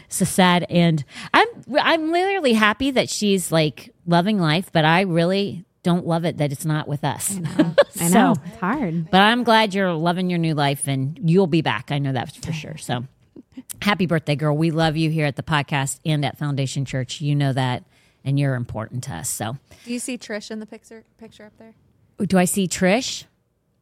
So 0.08 0.24
sad, 0.24 0.64
and 0.70 1.04
I'm 1.34 1.48
I'm 1.80 2.12
literally 2.12 2.52
happy 2.52 2.92
that 2.92 3.08
she's 3.10 3.50
like 3.50 3.92
loving 4.06 4.38
life, 4.38 4.70
but 4.72 4.84
I 4.84 5.00
really 5.00 5.64
don't 5.82 6.06
love 6.06 6.24
it 6.24 6.36
that 6.36 6.52
it's 6.52 6.64
not 6.64 6.86
with 6.86 7.02
us. 7.02 7.36
I 7.36 8.08
know 8.08 8.34
So- 8.34 8.34
it's 8.46 8.56
hard. 8.60 9.10
But 9.10 9.22
I'm 9.22 9.42
glad 9.42 9.74
you're 9.74 9.92
loving 9.92 10.30
your 10.30 10.38
new 10.38 10.54
life, 10.54 10.86
and 10.86 11.18
you'll 11.28 11.48
be 11.48 11.62
back. 11.62 11.90
I 11.90 11.98
know 11.98 12.12
that 12.12 12.32
for 12.44 12.52
sure. 12.52 12.76
So, 12.76 13.06
happy 13.80 14.06
birthday, 14.06 14.36
girl! 14.36 14.56
We 14.56 14.70
love 14.70 14.96
you 14.96 15.10
here 15.10 15.26
at 15.26 15.34
the 15.34 15.42
podcast 15.42 15.98
and 16.06 16.24
at 16.24 16.38
Foundation 16.38 16.84
Church. 16.84 17.20
You 17.20 17.34
know 17.34 17.52
that, 17.52 17.82
and 18.24 18.38
you're 18.38 18.54
important 18.54 19.02
to 19.04 19.14
us. 19.14 19.28
So, 19.28 19.56
Do 19.84 19.92
you 19.92 19.98
see 19.98 20.16
Trish 20.16 20.50
in 20.52 20.60
the 20.60 20.66
picture 20.66 21.02
picture 21.18 21.46
up 21.46 21.54
there? 21.58 21.74
Do 22.24 22.38
I 22.38 22.44
see 22.44 22.68
Trish? 22.68 23.24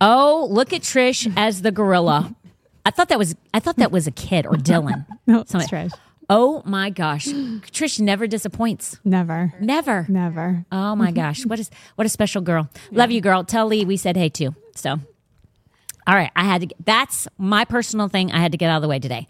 Oh, 0.01 0.47
look 0.51 0.73
at 0.73 0.83
Trish 0.83 1.31
as 1.37 1.63
the 1.63 1.71
gorilla. 1.71 2.35
I 2.87 2.91
thought 2.91 3.09
that 3.09 3.19
was 3.19 3.35
I 3.53 3.61
thought 3.61 3.77
that 3.77 3.93
was 3.93 4.07
a 4.07 4.11
kid 4.11 4.47
or 4.47 4.53
Dylan. 4.55 5.07
No, 5.27 5.41
it's 5.41 5.53
Somebody- 5.53 5.71
Trish. 5.89 5.93
Oh 6.33 6.63
my 6.65 6.91
gosh. 6.91 7.27
Trish 7.27 7.99
never 8.01 8.27
disappoints. 8.29 8.99
Never, 9.05 9.53
Never. 9.61 10.07
never. 10.09 10.65
Oh 10.71 10.95
my 10.95 11.11
gosh. 11.11 11.45
What 11.45 11.59
is 11.59 11.71
what 11.97 12.07
a 12.07 12.09
special 12.09 12.41
girl. 12.41 12.69
Love 12.93 13.11
you, 13.11 13.21
girl. 13.21 13.43
Tell 13.45 13.67
Lee 13.67 13.85
we 13.85 13.97
said 13.97 14.17
hey 14.17 14.29
too. 14.29 14.55
So 14.77 14.99
all 16.07 16.15
right, 16.15 16.31
I 16.35 16.45
had 16.45 16.63
to 16.63 16.67
get, 16.69 16.85
that's 16.85 17.29
my 17.37 17.65
personal 17.65 18.09
thing 18.09 18.33
I 18.33 18.39
had 18.39 18.53
to 18.53 18.59
get 18.59 18.71
out 18.71 18.77
of 18.77 18.83
the 18.83 18.89
way 18.89 18.99
today. 18.99 19.29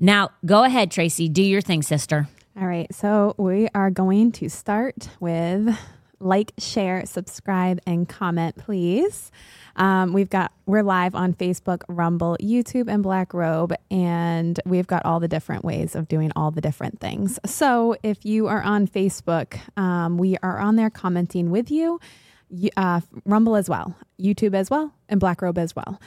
Now, 0.00 0.30
go 0.44 0.64
ahead, 0.64 0.90
Tracy. 0.90 1.28
Do 1.28 1.42
your 1.42 1.60
thing, 1.60 1.82
sister. 1.82 2.28
All 2.58 2.66
right, 2.66 2.92
so 2.92 3.34
we 3.36 3.68
are 3.74 3.90
going 3.90 4.32
to 4.32 4.48
start 4.48 5.08
with 5.20 5.78
like, 6.18 6.52
share, 6.58 7.04
subscribe, 7.06 7.78
and 7.86 8.08
comment, 8.08 8.56
please. 8.56 9.30
Um, 9.78 10.12
we've 10.12 10.28
got 10.28 10.52
we're 10.66 10.82
live 10.82 11.14
on 11.14 11.32
Facebook, 11.32 11.82
Rumble, 11.88 12.36
YouTube, 12.40 12.92
and 12.92 13.02
Black 13.02 13.32
Robe, 13.32 13.72
and 13.90 14.60
we've 14.66 14.86
got 14.86 15.04
all 15.06 15.20
the 15.20 15.28
different 15.28 15.64
ways 15.64 15.94
of 15.94 16.08
doing 16.08 16.32
all 16.36 16.50
the 16.50 16.60
different 16.60 17.00
things. 17.00 17.38
So 17.46 17.96
if 18.02 18.26
you 18.26 18.48
are 18.48 18.60
on 18.60 18.86
Facebook, 18.88 19.58
um, 19.78 20.18
we 20.18 20.36
are 20.42 20.58
on 20.58 20.76
there 20.76 20.90
commenting 20.90 21.50
with 21.50 21.70
you. 21.70 22.00
uh, 22.76 23.00
Rumble 23.24 23.56
as 23.56 23.68
well, 23.68 23.94
YouTube 24.20 24.54
as 24.54 24.68
well, 24.68 24.92
and 25.08 25.20
Black 25.20 25.40
Robe 25.40 25.58
as 25.58 25.76
well. 25.76 26.00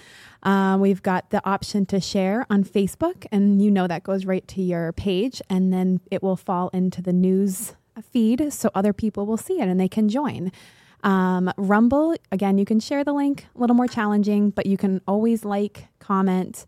Um, 0.44 0.82
we've 0.82 1.02
got 1.02 1.30
the 1.30 1.42
option 1.48 1.86
to 1.88 2.02
share 2.02 2.46
on 2.50 2.64
Facebook, 2.66 3.26
and 3.32 3.62
you 3.62 3.72
know 3.72 3.88
that 3.88 4.04
goes 4.04 4.26
right 4.26 4.46
to 4.50 4.62
your 4.62 4.92
page, 4.92 5.42
and 5.50 5.72
then 5.72 6.02
it 6.12 6.22
will 6.22 6.36
fall 6.36 6.70
into 6.74 7.02
the 7.02 7.14
news 7.14 7.74
feed 8.02 8.52
so 8.54 8.70
other 8.74 8.94
people 8.94 9.26
will 9.26 9.38
see 9.38 9.60
it 9.60 9.68
and 9.68 9.80
they 9.80 9.88
can 9.88 10.10
join. 10.10 10.52
Um, 11.04 11.52
Rumble, 11.58 12.16
again, 12.32 12.58
you 12.58 12.66
can 12.66 12.80
share 12.80 13.04
the 13.04 13.14
link, 13.14 13.48
a 13.56 13.60
little 13.60 13.76
more 13.76 13.88
challenging, 13.88 14.50
but 14.52 14.66
you 14.66 14.78
can 14.78 15.02
always 15.08 15.44
like, 15.44 15.88
comment. 16.00 16.66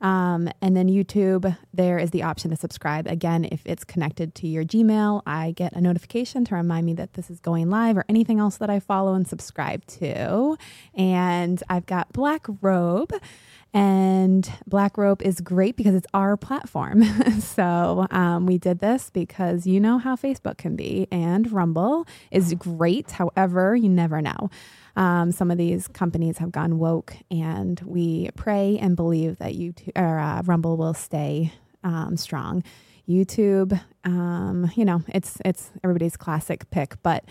Um, 0.00 0.48
and 0.60 0.76
then 0.76 0.88
YouTube, 0.88 1.56
there 1.72 1.96
is 1.96 2.10
the 2.10 2.24
option 2.24 2.50
to 2.50 2.56
subscribe. 2.56 3.06
Again, 3.06 3.44
if 3.44 3.62
it's 3.64 3.84
connected 3.84 4.34
to 4.36 4.48
your 4.48 4.64
Gmail, 4.64 5.22
I 5.26 5.52
get 5.52 5.74
a 5.74 5.80
notification 5.80 6.44
to 6.46 6.56
remind 6.56 6.86
me 6.86 6.94
that 6.94 7.12
this 7.12 7.30
is 7.30 7.38
going 7.38 7.70
live 7.70 7.96
or 7.96 8.04
anything 8.08 8.40
else 8.40 8.56
that 8.56 8.68
I 8.68 8.80
follow 8.80 9.14
and 9.14 9.28
subscribe 9.28 9.86
to. 9.86 10.58
And 10.94 11.62
I've 11.68 11.86
got 11.86 12.12
Black 12.12 12.46
Robe. 12.60 13.12
And 13.74 14.50
Black 14.66 14.98
Robe 14.98 15.22
is 15.22 15.40
great 15.40 15.76
because 15.76 15.94
it's 15.94 16.06
our 16.12 16.36
platform. 16.36 17.04
so 17.40 18.06
um, 18.10 18.44
we 18.44 18.58
did 18.58 18.80
this 18.80 19.08
because 19.10 19.66
you 19.66 19.80
know 19.80 19.98
how 19.98 20.14
Facebook 20.14 20.58
can 20.58 20.76
be, 20.76 21.08
and 21.10 21.50
Rumble 21.50 22.06
is 22.30 22.52
great. 22.54 23.12
However, 23.12 23.74
you 23.74 23.88
never 23.88 24.20
know. 24.20 24.50
Um, 24.94 25.32
some 25.32 25.50
of 25.50 25.56
these 25.56 25.88
companies 25.88 26.36
have 26.38 26.52
gone 26.52 26.78
woke, 26.78 27.14
and 27.30 27.80
we 27.80 28.28
pray 28.36 28.78
and 28.78 28.94
believe 28.94 29.38
that 29.38 29.54
YouTube 29.54 29.92
or 29.96 30.18
uh, 30.18 30.42
Rumble 30.42 30.76
will 30.76 30.94
stay 30.94 31.52
um, 31.82 32.16
strong. 32.18 32.62
YouTube, 33.08 33.80
um, 34.04 34.70
you 34.76 34.84
know, 34.84 35.02
it's 35.08 35.38
it's 35.44 35.70
everybody's 35.82 36.16
classic 36.16 36.70
pick, 36.70 37.02
but 37.02 37.24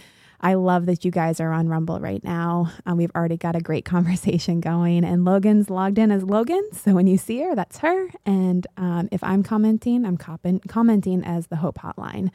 I 0.43 0.55
love 0.55 0.87
that 0.87 1.05
you 1.05 1.11
guys 1.11 1.39
are 1.39 1.51
on 1.51 1.69
Rumble 1.69 1.99
right 1.99 2.23
now. 2.23 2.71
Um, 2.85 2.97
we've 2.97 3.11
already 3.15 3.37
got 3.37 3.55
a 3.55 3.61
great 3.61 3.85
conversation 3.95 4.59
going, 4.59 5.05
and 5.05 5.23
Logan's 5.23 5.69
logged 5.69 5.99
in 5.99 6.11
as 6.11 6.23
Logan. 6.23 6.67
So 6.73 6.93
when 6.93 7.07
you 7.07 7.17
see 7.17 7.41
her, 7.41 7.55
that's 7.55 7.77
her. 7.79 8.09
And 8.25 8.65
um, 8.77 9.07
if 9.11 9.23
I'm 9.23 9.43
commenting, 9.43 10.05
I'm 10.05 10.17
cop- 10.17 10.45
commenting 10.67 11.23
as 11.23 11.47
the 11.47 11.57
Hope 11.57 11.77
Hotline. 11.77 12.31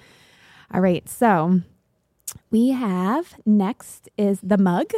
All 0.72 0.80
right, 0.80 1.08
so 1.08 1.60
we 2.50 2.70
have 2.70 3.34
next 3.44 4.08
is 4.16 4.40
the 4.42 4.58
mug, 4.58 4.90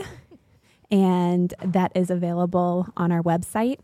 and 0.90 1.54
that 1.64 1.92
is 1.94 2.10
available 2.10 2.88
on 2.96 3.10
our 3.10 3.22
website. 3.22 3.78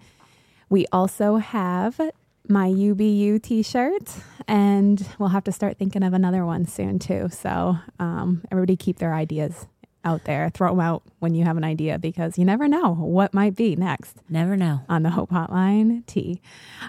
We 0.69 0.87
also 0.93 1.37
have 1.37 2.01
my 2.49 2.69
UBU 2.69 3.41
t 3.43 3.63
shirt, 3.63 4.03
and 4.47 5.07
we'll 5.19 5.31
have 5.31 5.45
to 5.45 5.53
start 5.53 5.79
thinking 5.79 6.03
of 6.03 6.13
another 6.13 6.45
one 6.45 6.67
soon, 6.67 6.99
too. 6.99 7.29
So, 7.31 7.77
um, 7.99 8.43
everybody 8.51 8.77
keep 8.77 8.99
their 8.99 9.15
ideas 9.15 9.67
out 10.07 10.25
there. 10.25 10.51
Throw 10.51 10.69
them 10.69 10.81
out 10.81 11.03
when 11.21 11.35
you 11.35 11.45
have 11.45 11.57
an 11.57 11.65
idea 11.65 11.99
because 11.99 12.37
you 12.37 12.45
never 12.45 12.69
know 12.69 12.93
what 12.93 13.33
might 13.33 13.57
be 13.57 13.75
next 13.75 14.19
Never 14.29 14.55
know. 14.55 14.83
on 14.87 15.03
the 15.03 15.09
Hope 15.09 15.31
Hotline 15.31 16.05
tea. 16.05 16.43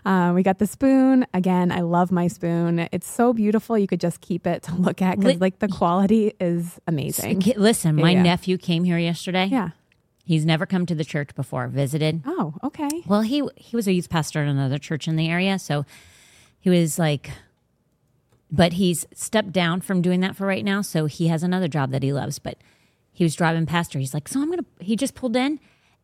Uh, 0.06 0.34
we 0.36 0.44
got 0.44 0.60
the 0.60 0.68
spoon. 0.68 1.26
Again, 1.34 1.72
I 1.72 1.80
love 1.80 2.12
my 2.12 2.28
spoon. 2.28 2.90
It's 2.92 3.10
so 3.10 3.32
beautiful. 3.32 3.78
You 3.78 3.88
could 3.88 4.02
just 4.02 4.20
keep 4.20 4.46
it 4.46 4.64
to 4.64 4.76
look 4.76 5.02
at 5.02 5.18
because, 5.18 5.36
Li- 5.36 5.40
like, 5.40 5.60
the 5.60 5.70
quality 5.70 6.34
is 6.42 6.78
amazing. 6.88 7.40
Listen, 7.56 7.96
my 7.96 8.12
Yeah. 8.12 8.22
nephew 8.24 8.58
came 8.58 8.84
here 8.84 8.98
yesterday. 8.98 9.46
Yeah. 9.46 9.70
He's 10.26 10.46
never 10.46 10.66
come 10.66 10.86
to 10.88 10.96
the 10.96 11.06
church 11.06 11.36
before, 11.36 11.68
visited. 11.68 12.24
Oh, 12.26 12.56
okay. 12.64 12.90
Well, 13.06 13.22
he 13.22 13.48
he 13.56 13.76
was 13.76 13.88
a 13.88 13.94
youth 13.94 14.10
pastor 14.10 14.42
at 14.42 14.48
another 14.48 14.80
church 14.80 15.08
in 15.08 15.16
the 15.16 15.30
area, 15.30 15.60
so 15.60 15.86
he 16.60 16.70
was 16.70 16.98
like 16.98 17.32
but 18.52 18.74
he's 18.74 19.06
stepped 19.14 19.52
down 19.52 19.82
from 19.82 20.02
doing 20.02 20.22
that 20.22 20.36
for 20.36 20.46
right 20.46 20.64
now, 20.64 20.82
so 20.82 21.08
he 21.08 21.28
has 21.28 21.44
another 21.44 21.68
job 21.68 21.92
that 21.92 22.04
he 22.04 22.14
loves, 22.14 22.40
but 22.40 22.58
he 23.12 23.24
was 23.24 23.36
driving 23.36 23.66
past 23.66 23.94
her. 23.94 24.00
He's 24.00 24.14
like, 24.14 24.28
"So 24.28 24.42
I'm 24.42 24.48
going 24.48 24.60
to 24.60 24.66
he 24.80 24.96
just 24.96 25.16
pulled 25.16 25.36
in 25.36 25.60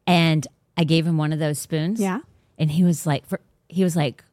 and 0.07 0.47
I 0.77 0.83
gave 0.83 1.05
him 1.05 1.17
one 1.17 1.33
of 1.33 1.39
those 1.39 1.59
spoons." 1.59 1.99
Yeah. 1.99 2.19
And 2.57 2.71
he 2.71 2.83
was 2.83 3.05
like 3.05 3.25
for 3.25 3.39
he 3.69 3.83
was 3.83 3.95
like 3.95 4.23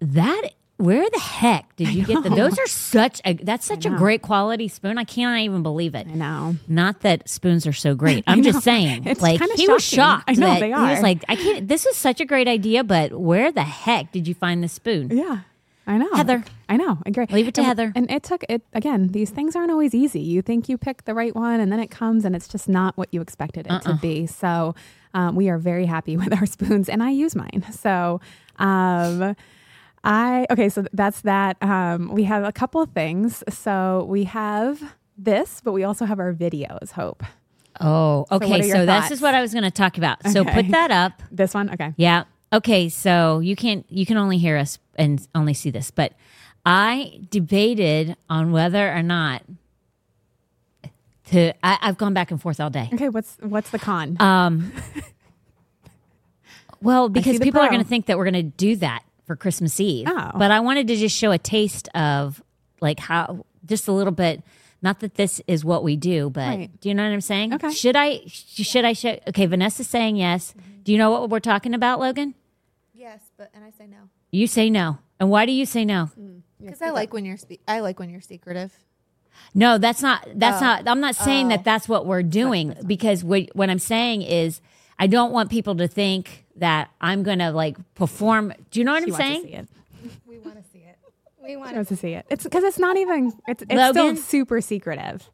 that 0.00 0.50
where 0.80 1.08
the 1.10 1.18
heck 1.20 1.76
did 1.76 1.88
you 1.94 2.04
get 2.04 2.22
the 2.22 2.30
those 2.30 2.58
are 2.58 2.66
such 2.66 3.20
a 3.24 3.34
that's 3.34 3.66
such 3.66 3.84
a 3.86 3.90
great 3.90 4.22
quality 4.22 4.68
spoon. 4.68 4.98
I 4.98 5.04
cannot 5.04 5.40
even 5.40 5.62
believe 5.62 5.94
it. 5.94 6.06
I 6.08 6.14
know. 6.14 6.56
Not 6.68 7.00
that 7.00 7.28
spoons 7.28 7.66
are 7.66 7.72
so 7.72 7.94
great. 7.94 8.24
I'm 8.28 8.42
just 8.42 8.62
saying. 8.62 9.06
It's 9.06 9.20
like 9.20 9.40
he 9.56 9.68
was 9.68 9.84
shocked. 9.84 10.24
I 10.28 10.32
know, 10.32 10.58
they 10.58 10.72
are. 10.72 10.86
He 10.86 10.92
was 10.94 11.02
like, 11.02 11.24
I 11.28 11.36
can't. 11.36 11.68
This 11.68 11.86
is 11.86 11.96
such 11.96 12.20
a 12.20 12.24
great 12.24 12.48
idea, 12.48 12.82
but 12.84 13.12
where 13.12 13.52
the 13.52 13.62
heck 13.62 14.12
did 14.12 14.26
you 14.26 14.34
find 14.34 14.62
the 14.64 14.68
spoon? 14.68 15.16
Yeah. 15.16 15.40
I 15.86 15.96
know. 15.96 16.12
Heather. 16.14 16.44
I 16.68 16.76
know. 16.76 16.98
I 17.04 17.08
agree. 17.08 17.26
Leave 17.30 17.48
it 17.48 17.54
to 17.54 17.62
And- 17.62 17.66
Heather. 17.66 17.92
And 17.96 18.10
it 18.10 18.22
took 18.22 18.44
it 18.48 18.62
again, 18.72 19.08
these 19.08 19.30
things 19.30 19.56
aren't 19.56 19.72
always 19.72 19.92
easy. 19.94 20.20
You 20.20 20.40
think 20.40 20.68
you 20.68 20.78
pick 20.78 21.04
the 21.04 21.14
right 21.14 21.34
one 21.34 21.58
and 21.58 21.72
then 21.72 21.80
it 21.80 21.90
comes 21.90 22.24
and 22.24 22.36
it's 22.36 22.46
just 22.46 22.68
not 22.68 22.96
what 22.96 23.08
you 23.12 23.20
expected 23.20 23.66
it 23.66 23.72
Uh-uh. 23.72 23.80
to 23.80 23.94
be. 23.94 24.26
So 24.26 24.76
um, 25.14 25.34
we 25.34 25.48
are 25.48 25.58
very 25.58 25.86
happy 25.86 26.16
with 26.22 26.32
our 26.32 26.46
spoons 26.46 26.88
and 26.88 27.02
I 27.02 27.10
use 27.10 27.34
mine. 27.34 27.64
So 27.72 28.20
um 28.58 29.34
I 30.02 30.46
okay, 30.50 30.68
so 30.68 30.84
that's 30.92 31.20
that. 31.22 31.56
Um, 31.62 32.12
we 32.12 32.24
have 32.24 32.44
a 32.44 32.52
couple 32.52 32.80
of 32.80 32.90
things. 32.90 33.42
So 33.50 34.06
we 34.08 34.24
have 34.24 34.94
this, 35.18 35.60
but 35.62 35.72
we 35.72 35.84
also 35.84 36.06
have 36.06 36.18
our 36.18 36.32
videos, 36.32 36.92
Hope. 36.92 37.22
Oh, 37.80 38.26
okay. 38.30 38.66
your 38.66 38.76
So, 38.76 38.86
this 38.86 39.10
is 39.10 39.20
what 39.20 39.34
I 39.34 39.40
was 39.40 39.52
going 39.52 39.64
to 39.64 39.70
talk 39.70 39.96
about. 39.96 40.26
So 40.28 40.40
Okay. 40.40 40.54
put 40.54 40.70
that 40.72 40.90
up. 40.90 41.22
This 41.30 41.54
one? 41.54 41.70
Okay. 41.70 41.94
Yeah. 41.96 42.24
Okay. 42.52 42.88
So 42.88 43.38
you 43.40 43.56
can't. 43.56 43.86
You 43.88 44.04
can 44.06 44.16
only 44.16 44.38
hear 44.38 44.56
us 44.56 44.78
and 44.96 45.26
only 45.34 45.54
see 45.54 45.70
this, 45.70 45.90
but 45.90 46.12
I 46.66 47.20
debated 47.30 48.16
on 48.28 48.52
whether 48.52 48.92
or 48.92 49.02
not 49.02 49.42
to. 51.30 51.52
I, 51.64 51.78
I've 51.82 51.96
gone 51.98 52.12
back 52.14 52.30
and 52.30 52.40
forth 52.40 52.58
all 52.60 52.70
day. 52.70 52.88
Okay, 52.92 53.08
what's 53.08 53.36
what's 53.40 53.70
the 53.70 53.78
con? 53.78 54.16
Um. 54.20 54.72
Well, 56.82 57.10
because 57.10 57.38
people 57.38 57.60
are 57.60 57.68
going 57.68 57.82
to 57.82 57.86
think 57.86 58.06
that 58.06 58.16
we're 58.16 58.24
going 58.24 58.32
to 58.34 58.42
do 58.42 58.74
that 58.76 59.02
for 59.30 59.36
Christmas 59.36 59.78
Eve. 59.78 60.08
Oh. 60.10 60.32
But 60.34 60.50
I 60.50 60.58
wanted 60.58 60.88
to 60.88 60.96
just 60.96 61.16
show 61.16 61.30
a 61.30 61.38
taste 61.38 61.88
of 61.94 62.42
like 62.80 62.98
how 62.98 63.46
just 63.64 63.86
a 63.86 63.92
little 63.92 64.12
bit. 64.12 64.42
Not 64.82 64.98
that 65.00 65.14
this 65.14 65.40
is 65.46 65.64
what 65.64 65.84
we 65.84 65.94
do, 65.94 66.30
but 66.30 66.48
Right. 66.48 66.80
do 66.80 66.88
you 66.88 66.96
know 66.96 67.04
what 67.04 67.12
I'm 67.12 67.20
saying? 67.20 67.54
Okay. 67.54 67.70
Should 67.70 67.94
I? 67.94 68.22
Should 68.26 68.84
I 68.84 68.92
show? 68.92 69.20
Okay, 69.28 69.46
Vanessa's 69.46 69.86
saying 69.86 70.16
yes. 70.16 70.52
Do 70.82 70.90
you 70.90 70.98
know 70.98 71.12
what 71.12 71.30
we're 71.30 71.38
talking 71.38 71.74
about, 71.74 72.00
Logan? 72.00 72.34
Yes, 72.92 73.20
but 73.36 73.50
and 73.54 73.62
I 73.64 73.70
say 73.70 73.86
no 73.86 74.08
You 74.32 74.48
say 74.48 74.68
no. 74.68 74.98
And 75.20 75.30
why 75.30 75.46
do 75.46 75.52
you 75.52 75.64
say 75.64 75.84
no? 75.84 76.10
because 76.60 76.82
I 76.82 76.90
like 76.90 77.12
when 77.12 77.24
you're 77.24 77.36
spe- 77.36 77.62
I 77.68 77.78
like 77.80 78.00
when 78.00 78.10
you're 78.10 78.20
secretive. 78.20 78.72
No, 79.54 79.78
that's 79.78 80.02
not. 80.02 80.26
That's 80.34 80.60
Oh. 80.60 80.64
not. 80.64 80.88
I'm 80.88 81.00
not 81.00 81.14
saying 81.14 81.48
that 81.48 81.62
that's 81.62 81.88
what 81.88 82.04
we're 82.04 82.24
doing 82.24 82.74
because 82.84 83.22
what, 83.22 83.48
what 83.54 83.70
I'm 83.70 83.78
saying 83.78 84.22
is 84.22 84.60
I 85.00 85.06
don't 85.06 85.32
want 85.32 85.50
people 85.50 85.74
to 85.76 85.88
think 85.88 86.44
that 86.56 86.90
I'm 87.00 87.22
going 87.22 87.38
to 87.38 87.50
like 87.52 87.76
perform. 87.94 88.52
Do 88.70 88.78
you 88.78 88.84
know 88.84 88.92
what 88.92 89.02
She 89.02 89.06
I'm 89.06 89.12
wants 89.12 89.26
to 89.26 89.32
saying? 89.32 89.42
see 89.44 89.54
it. 89.54 89.68
We 90.26 90.38
want 90.38 90.62
to 90.62 90.70
see 90.70 90.78
it. 90.80 90.98
We 91.42 91.56
want 91.56 91.70
She 91.70 91.84
to. 91.86 91.96
see 91.96 92.12
it. 92.12 92.26
It's 92.28 92.44
because 92.44 92.62
it's 92.64 92.78
not 92.78 92.98
even. 92.98 93.32
It's, 93.48 93.64
it's 93.68 93.88
still 93.90 94.14
super 94.16 94.60
secretive. 94.60 95.28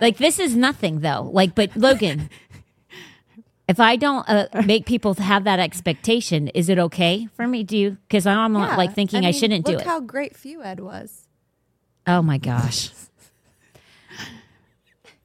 Like 0.00 0.16
this 0.16 0.38
is 0.38 0.56
nothing 0.56 1.00
though. 1.00 1.28
Like, 1.30 1.54
but 1.54 1.76
Logan, 1.76 2.30
if 3.68 3.78
I 3.80 3.96
don't 3.96 4.26
uh, 4.28 4.62
make 4.64 4.86
people 4.86 5.12
have 5.14 5.44
that 5.44 5.58
expectation, 5.58 6.48
is 6.48 6.70
it 6.70 6.78
okay 6.78 7.28
for 7.34 7.46
me? 7.46 7.64
Do 7.64 7.76
you? 7.76 7.98
Because 8.08 8.26
I'm 8.26 8.52
not 8.54 8.78
like 8.78 8.94
thinking 8.94 9.20
I, 9.20 9.30
mean, 9.30 9.32
shouldn't 9.34 9.66
do 9.66 9.72
it. 9.72 9.74
look 9.76 9.82
it. 9.82 9.88
how 9.88 10.00
great 10.00 10.34
Fued 10.36 10.80
was. 10.80 11.28
oh 12.06 12.22
my 12.22 12.38
gosh. 12.38 12.90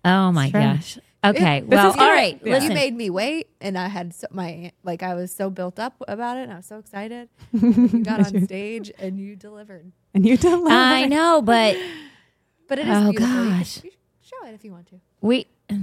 Oh 0.04 0.32
my 0.32 0.50
gosh. 0.50 0.98
Okay. 1.24 1.58
It- 1.58 1.68
well, 1.68 1.92
all 1.92 2.10
right. 2.10 2.40
all 2.42 2.48
Yeah. 2.48 2.54
Listen. 2.56 2.72
You 2.72 2.76
made 2.76 2.96
me 2.96 3.10
wait, 3.10 3.48
and 3.62 3.78
I 3.78 3.88
had 3.88 4.14
so, 4.14 4.28
my 4.32 4.72
like 4.84 5.04
I 5.04 5.14
was 5.14 5.32
so 5.34 5.50
built 5.50 5.78
up 5.80 5.94
about 6.08 6.38
it, 6.38 6.44
and 6.44 6.54
I 6.54 6.58
was 6.58 6.66
so 6.66 6.78
excited. 6.80 7.30
you 7.54 8.04
got 8.04 8.20
on 8.34 8.44
stage 8.46 8.92
and 8.98 9.20
you 9.20 9.36
delivered. 9.36 9.92
And 10.14 10.26
you 10.26 10.36
don't. 10.38 10.70
I 10.72 11.06
know, 11.06 11.42
but 11.42 11.78
But 12.68 12.80
it 12.80 12.88
is 12.88 12.98
Oh, 12.98 13.12
beautiful. 13.12 13.50
Gosh. 13.50 13.84
you 13.84 13.92
show 14.22 14.48
it 14.48 14.54
if 14.54 14.64
you 14.64 14.72
want 14.72 14.88
to. 14.88 15.00
we. 15.22 15.46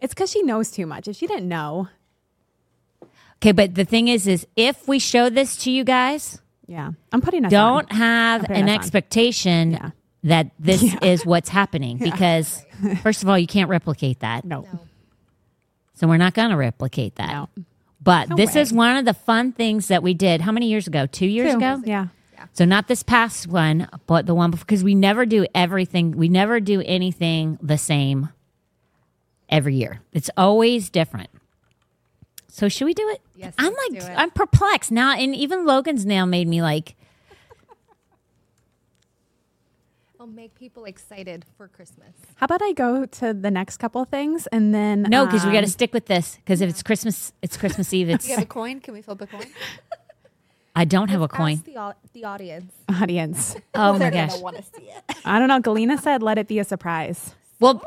It's 0.00 0.14
because 0.14 0.30
she 0.30 0.42
knows 0.42 0.70
too 0.70 0.86
much. 0.86 1.08
If 1.08 1.16
she 1.16 1.26
didn't 1.26 1.48
know, 1.48 1.88
Okay, 3.36 3.52
but 3.52 3.74
the 3.74 3.84
thing 3.84 4.08
is, 4.08 4.26
is 4.26 4.46
if 4.56 4.86
we 4.88 4.98
show 4.98 5.28
this 5.30 5.56
to 5.58 5.70
you 5.70 5.82
guys, 5.84 6.40
yeah, 6.66 6.90
I'm 7.12 7.20
putting 7.20 7.44
us 7.44 7.50
don't 7.50 7.90
on. 7.90 7.96
have 7.96 8.44
an 8.44 8.52
us 8.52 8.62
on. 8.62 8.68
expectation 8.68 9.70
Yeah. 9.72 9.90
That 10.24 10.50
this 10.58 10.84
is 11.02 11.24
what's 11.24 11.48
happening 11.48 11.96
because 12.02 12.64
first 13.02 13.22
of 13.22 13.28
all, 13.28 13.38
you 13.38 13.46
can't 13.46 13.68
replicate 13.70 14.20
that. 14.20 14.44
No, 14.44 14.62
No. 14.62 14.80
So 15.94 16.06
we're 16.06 16.16
not 16.16 16.34
going 16.34 16.50
to 16.50 16.56
replicate 16.56 17.16
that. 17.16 17.30
no. 17.30 17.48
But 18.00 18.28
No 18.28 18.36
this 18.36 18.54
way. 18.54 18.60
is 18.60 18.72
one 18.72 18.96
of 18.96 19.04
the 19.04 19.14
fun 19.14 19.52
things 19.52 19.88
that 19.88 20.02
we 20.02 20.14
did. 20.14 20.40
How 20.40 20.52
many 20.52 20.68
years 20.68 20.86
ago? 20.86 21.06
Two 21.06 21.26
years 21.26 21.50
Two. 21.52 21.56
ago? 21.58 21.82
Yeah. 21.84 22.08
So 22.52 22.64
not 22.64 22.86
this 22.86 23.02
past 23.02 23.48
one, 23.48 23.88
but 24.06 24.26
the 24.26 24.34
one 24.34 24.52
before 24.52 24.64
because 24.64 24.84
we 24.84 24.94
never 24.94 25.26
do 25.26 25.44
everything. 25.54 26.12
We 26.12 26.28
never 26.28 26.60
do 26.60 26.80
anything 26.86 27.58
the 27.60 27.76
same 27.76 28.28
every 29.48 29.74
year. 29.74 30.00
It's 30.12 30.30
always 30.36 30.88
different. 30.88 31.30
So 32.46 32.68
should 32.68 32.84
we 32.86 32.94
do 32.94 33.08
it? 33.08 33.20
Yes, 33.34 33.54
I'm 33.58 33.72
like 33.72 34.02
it. 34.02 34.12
I'm 34.16 34.30
perplexed 34.30 34.90
now, 34.92 35.12
and 35.14 35.34
even 35.34 35.66
Logan's 35.66 36.06
nail 36.06 36.26
made 36.26 36.46
me 36.48 36.62
like. 36.62 36.94
I'll 40.17 40.17
make 40.34 40.54
people 40.54 40.84
excited 40.84 41.44
for 41.56 41.68
Christmas. 41.68 42.14
How 42.36 42.44
about 42.44 42.62
I 42.62 42.72
go 42.72 43.06
to 43.06 43.34
the 43.34 43.50
next 43.50 43.78
couple 43.78 44.04
things 44.04 44.46
and 44.48 44.74
then 44.74 45.02
No, 45.02 45.26
because 45.26 45.44
we 45.44 45.52
got 45.52 45.60
to 45.60 45.66
um, 45.66 45.70
stick 45.70 45.92
with 45.92 46.06
this. 46.06 46.36
Because 46.36 46.60
if 46.60 46.68
it's 46.70 46.82
Christmas, 46.82 47.32
it's 47.42 47.56
Christmas 47.56 47.92
Eve. 47.92 48.08
It's 48.14 48.24
Do 48.24 48.30
you 48.30 48.36
have 48.36 48.44
a 48.44 48.48
coin? 48.48 48.80
Can 48.80 48.94
we 48.94 49.02
flip 49.02 49.20
a 49.20 49.26
coin? 49.26 49.46
I 50.76 50.84
don't 50.84 51.08
have 51.10 51.20
a 51.20 51.24
Ask 51.24 51.34
coin. 51.34 51.62
the, 51.64 51.76
au- 51.76 51.94
the 52.12 52.24
audience. 52.24 52.72
audience. 52.88 53.56
Oh 53.74 53.92
my 53.94 53.98
They're 53.98 54.10
gosh. 54.10 54.30
gonna 54.30 54.42
want 54.42 54.56
to 54.56 54.62
see 54.62 54.84
it. 54.90 55.16
I 55.24 55.38
don't 55.38 55.48
know. 55.48 55.60
Galena 55.60 55.98
said, 55.98 56.22
"Let 56.22 56.38
it 56.38 56.46
be 56.48 56.58
a 56.60 56.64
surprise." 56.64 57.34
Well, 57.60 57.82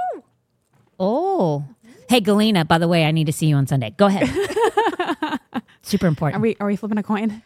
oh, 1.00 1.64
hey 2.10 2.20
Galena. 2.20 2.66
By 2.66 2.78
the 2.78 2.88
way, 2.88 3.06
I 3.06 3.12
need 3.12 3.26
to 3.28 3.34
see 3.34 3.48
you 3.48 3.56
on 3.56 3.66
Sunday. 3.68 3.94
Go 3.98 4.08
ahead. 4.08 4.28
Super 5.82 6.08
important. 6.08 6.36
Are 6.36 6.38
important. 6.38 6.42
we 6.42 6.56
are 6.60 6.68
we 6.68 6.76
flipping 6.76 6.98
a 6.98 7.04
coin? 7.04 7.42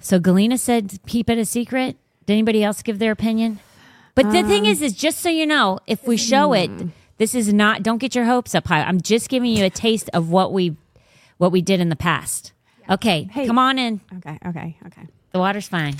So 0.00 0.20
Galena 0.20 0.58
said, 0.58 0.98
keep 1.06 1.28
it 1.28 1.38
a 1.38 1.44
secret. 1.44 1.96
Did 2.28 2.34
anybody 2.34 2.62
else 2.62 2.82
give 2.82 2.98
their 2.98 3.10
opinion? 3.12 3.58
But 4.14 4.32
the 4.32 4.42
thing 4.42 4.66
is, 4.66 4.80
um, 4.80 4.84
is 4.84 4.92
just 4.92 5.20
so 5.20 5.30
you 5.30 5.46
know, 5.46 5.78
if 5.86 6.06
we 6.06 6.18
show 6.18 6.52
it, 6.52 6.68
mm. 6.68 6.90
this 7.16 7.34
is 7.34 7.54
not. 7.54 7.82
Don't 7.82 7.96
get 7.96 8.14
your 8.14 8.26
hopes 8.26 8.54
up 8.54 8.66
high. 8.68 8.82
I'm 8.82 9.00
just 9.00 9.30
giving 9.30 9.50
you 9.50 9.64
a 9.64 9.70
taste 9.70 10.10
of 10.12 10.28
what 10.28 10.52
we, 10.52 10.76
what 11.38 11.52
we 11.52 11.62
did 11.62 11.80
in 11.80 11.88
the 11.88 11.96
past. 11.96 12.52
Okay, 12.90 13.30
Hey. 13.32 13.46
come 13.46 13.58
on 13.58 13.78
in. 13.78 14.02
Okay, 14.18 14.38
okay, 14.44 14.76
okay. 14.88 15.06
The 15.32 15.38
water's 15.38 15.68
fine. 15.68 15.96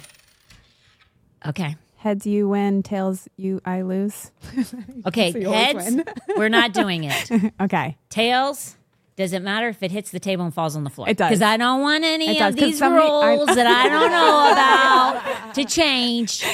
Okay. 1.47 1.77
Heads 1.97 2.27
you 2.27 2.47
win, 2.47 2.83
tails 2.83 3.27
you 3.39 3.63
I 3.65 3.81
lose. 3.81 4.31
Okay, 5.07 5.33
So 5.33 5.39
you 5.39 5.49
always 5.49 5.95
heads, 5.95 6.11
we're 6.37 6.51
not 6.51 6.75
doing 6.75 7.05
it. 7.11 7.55
okay. 7.59 7.97
Tails, 8.11 8.77
does 9.19 9.33
it 9.33 9.43
matter 9.43 9.69
if 9.69 9.83
it 9.83 9.91
hits 9.91 10.11
the 10.13 10.21
table 10.21 10.45
and 10.45 10.55
falls 10.55 10.77
on 10.77 10.85
the 10.85 10.91
floor? 10.91 11.09
It 11.09 11.17
does. 11.17 11.29
Because 11.31 11.43
I 11.43 11.57
don't 11.57 11.81
want 11.83 12.05
any 12.05 12.29
It 12.29 12.39
does, 12.39 12.55
these 12.55 12.79
somebody- 12.79 13.05
I- 13.07 13.35
rules 13.35 13.47
that 13.49 13.67
I 13.67 13.89
don't 13.89 14.11
know 14.13 14.53
about 14.53 15.55
to 15.55 15.65
change. 15.65 16.45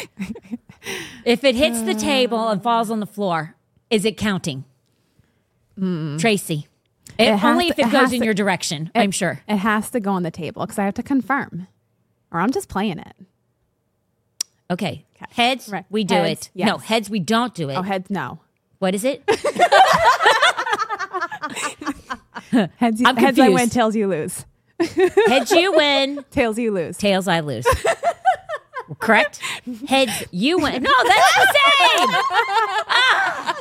If 1.26 1.44
it 1.44 1.54
hits 1.54 1.83
the 1.83 1.94
table 1.94 2.49
and 2.49 2.62
falls 2.62 2.90
on 2.90 3.00
the 3.00 3.06
floor, 3.06 3.54
is 3.90 4.04
it 4.06 4.16
counting? 4.16 4.64
Hmm. 5.78 6.16
Tracy. 6.16 6.66
It, 7.18 7.28
It 7.28 7.44
only 7.44 7.66
to- 7.66 7.73
if 7.73 7.78
it, 7.78 7.87
it 7.88 7.92
goes 7.92 8.12
in 8.14 8.21
to- 8.21 8.25
your 8.25 8.35
direction, 8.35 8.90
I'm 8.94 9.11
sure. 9.11 9.40
It 9.47 9.56
has 9.59 9.90
to 9.90 10.00
go 10.00 10.12
on 10.12 10.23
the 10.23 10.30
table 10.30 10.62
because 10.64 10.78
I 10.78 10.85
have 10.85 10.94
to 10.94 11.02
confirm, 11.02 11.66
or 12.33 12.40
I'm 12.40 12.50
just 12.50 12.68
playing 12.71 12.99
it. 12.99 13.14
Okay. 14.71 15.04
Okay. 15.16 15.26
Heads, 15.33 15.68
Right. 15.68 15.85
we 15.90 16.02
do 16.04 16.14
Heads, 16.14 16.47
it. 16.47 16.50
yes. 16.54 16.66
No, 16.68 16.78
heads, 16.78 17.11
we 17.11 17.21
don't 17.21 17.54
do 17.54 17.68
it. 17.68 17.75
Oh, 17.76 17.83
heads 17.83 18.09
no. 18.11 18.40
What 18.78 18.94
is 18.94 19.04
it? 19.04 19.23
Heads, 22.76 23.00
you, 23.00 23.07
I'm 23.07 23.17
heads 23.17 23.38
I 23.38 23.49
win, 23.49 23.69
tails 23.71 23.95
you 23.97 24.07
lose. 24.09 24.45
Heads, 24.81 25.50
you 25.53 25.73
win. 25.73 26.25
Tails 26.31 26.59
you 26.59 26.73
lose. 26.73 26.97
Tails, 26.99 27.29
I 27.29 27.41
lose. 27.41 27.64
Correct? 28.99 29.41
Heads, 29.88 30.25
you 30.33 30.59
win. 30.59 30.83
No, 30.83 30.91
that's 31.05 31.35
the 31.37 31.47
same. 31.47 32.09
Ah! 32.88 33.57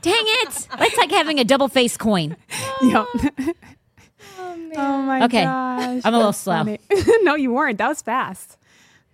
Dang 0.00 0.14
it. 0.16 0.68
It's 0.80 0.96
like 0.96 1.10
having 1.10 1.38
a 1.40 1.44
double 1.44 1.68
face 1.68 1.96
coin. 1.96 2.36
Yep. 2.82 3.06
Oh, 4.38 4.56
man. 4.56 4.72
Oh 4.76 5.02
my 5.02 5.24
Okay. 5.24 5.42
gosh. 5.44 6.02
I'm 6.04 6.14
a 6.14 6.16
little 6.16 6.32
slow. 6.32 6.62
no, 7.22 7.34
you 7.34 7.52
weren't. 7.52 7.78
That 7.78 7.88
was 7.88 8.00
fast. 8.02 8.56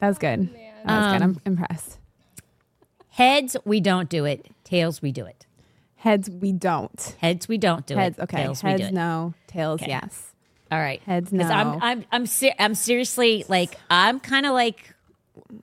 That 0.00 0.08
was 0.08 0.18
good. 0.18 0.50
That 0.84 0.98
was 1.04 1.12
good. 1.14 1.22
I'm 1.22 1.40
impressed. 1.46 1.98
Heads, 3.10 3.56
we 3.64 3.80
don't 3.80 4.08
do 4.08 4.24
it. 4.24 4.46
Tails, 4.64 5.00
we 5.00 5.10
do 5.12 5.24
it. 5.24 5.41
Heads, 6.02 6.28
we 6.28 6.50
don't. 6.52 7.16
Heads, 7.20 7.46
we 7.46 7.58
don't 7.58 7.86
do 7.86 7.94
it. 7.94 7.98
Heads, 7.98 8.18
it. 8.18 8.22
okay. 8.22 8.36
Tails, 8.38 8.62
we 8.64 8.70
Heads, 8.70 8.82
do 8.82 8.88
it. 8.88 8.92
no. 8.94 9.34
Tails, 9.46 9.80
Okay. 9.80 9.90
yes. 9.90 10.32
All 10.72 10.78
right. 10.80 11.00
Heads, 11.06 11.30
'Cause 11.30 11.40
I'm, 11.50 11.66
no. 11.72 11.78
I'm, 11.80 12.04
I'm, 12.10 12.26
ser- 12.26 12.54
I'm 12.58 12.74
seriously 12.74 13.44
like, 13.48 13.76
I'm 13.90 14.18
kind 14.20 14.44
of 14.46 14.52
like, 14.52 14.94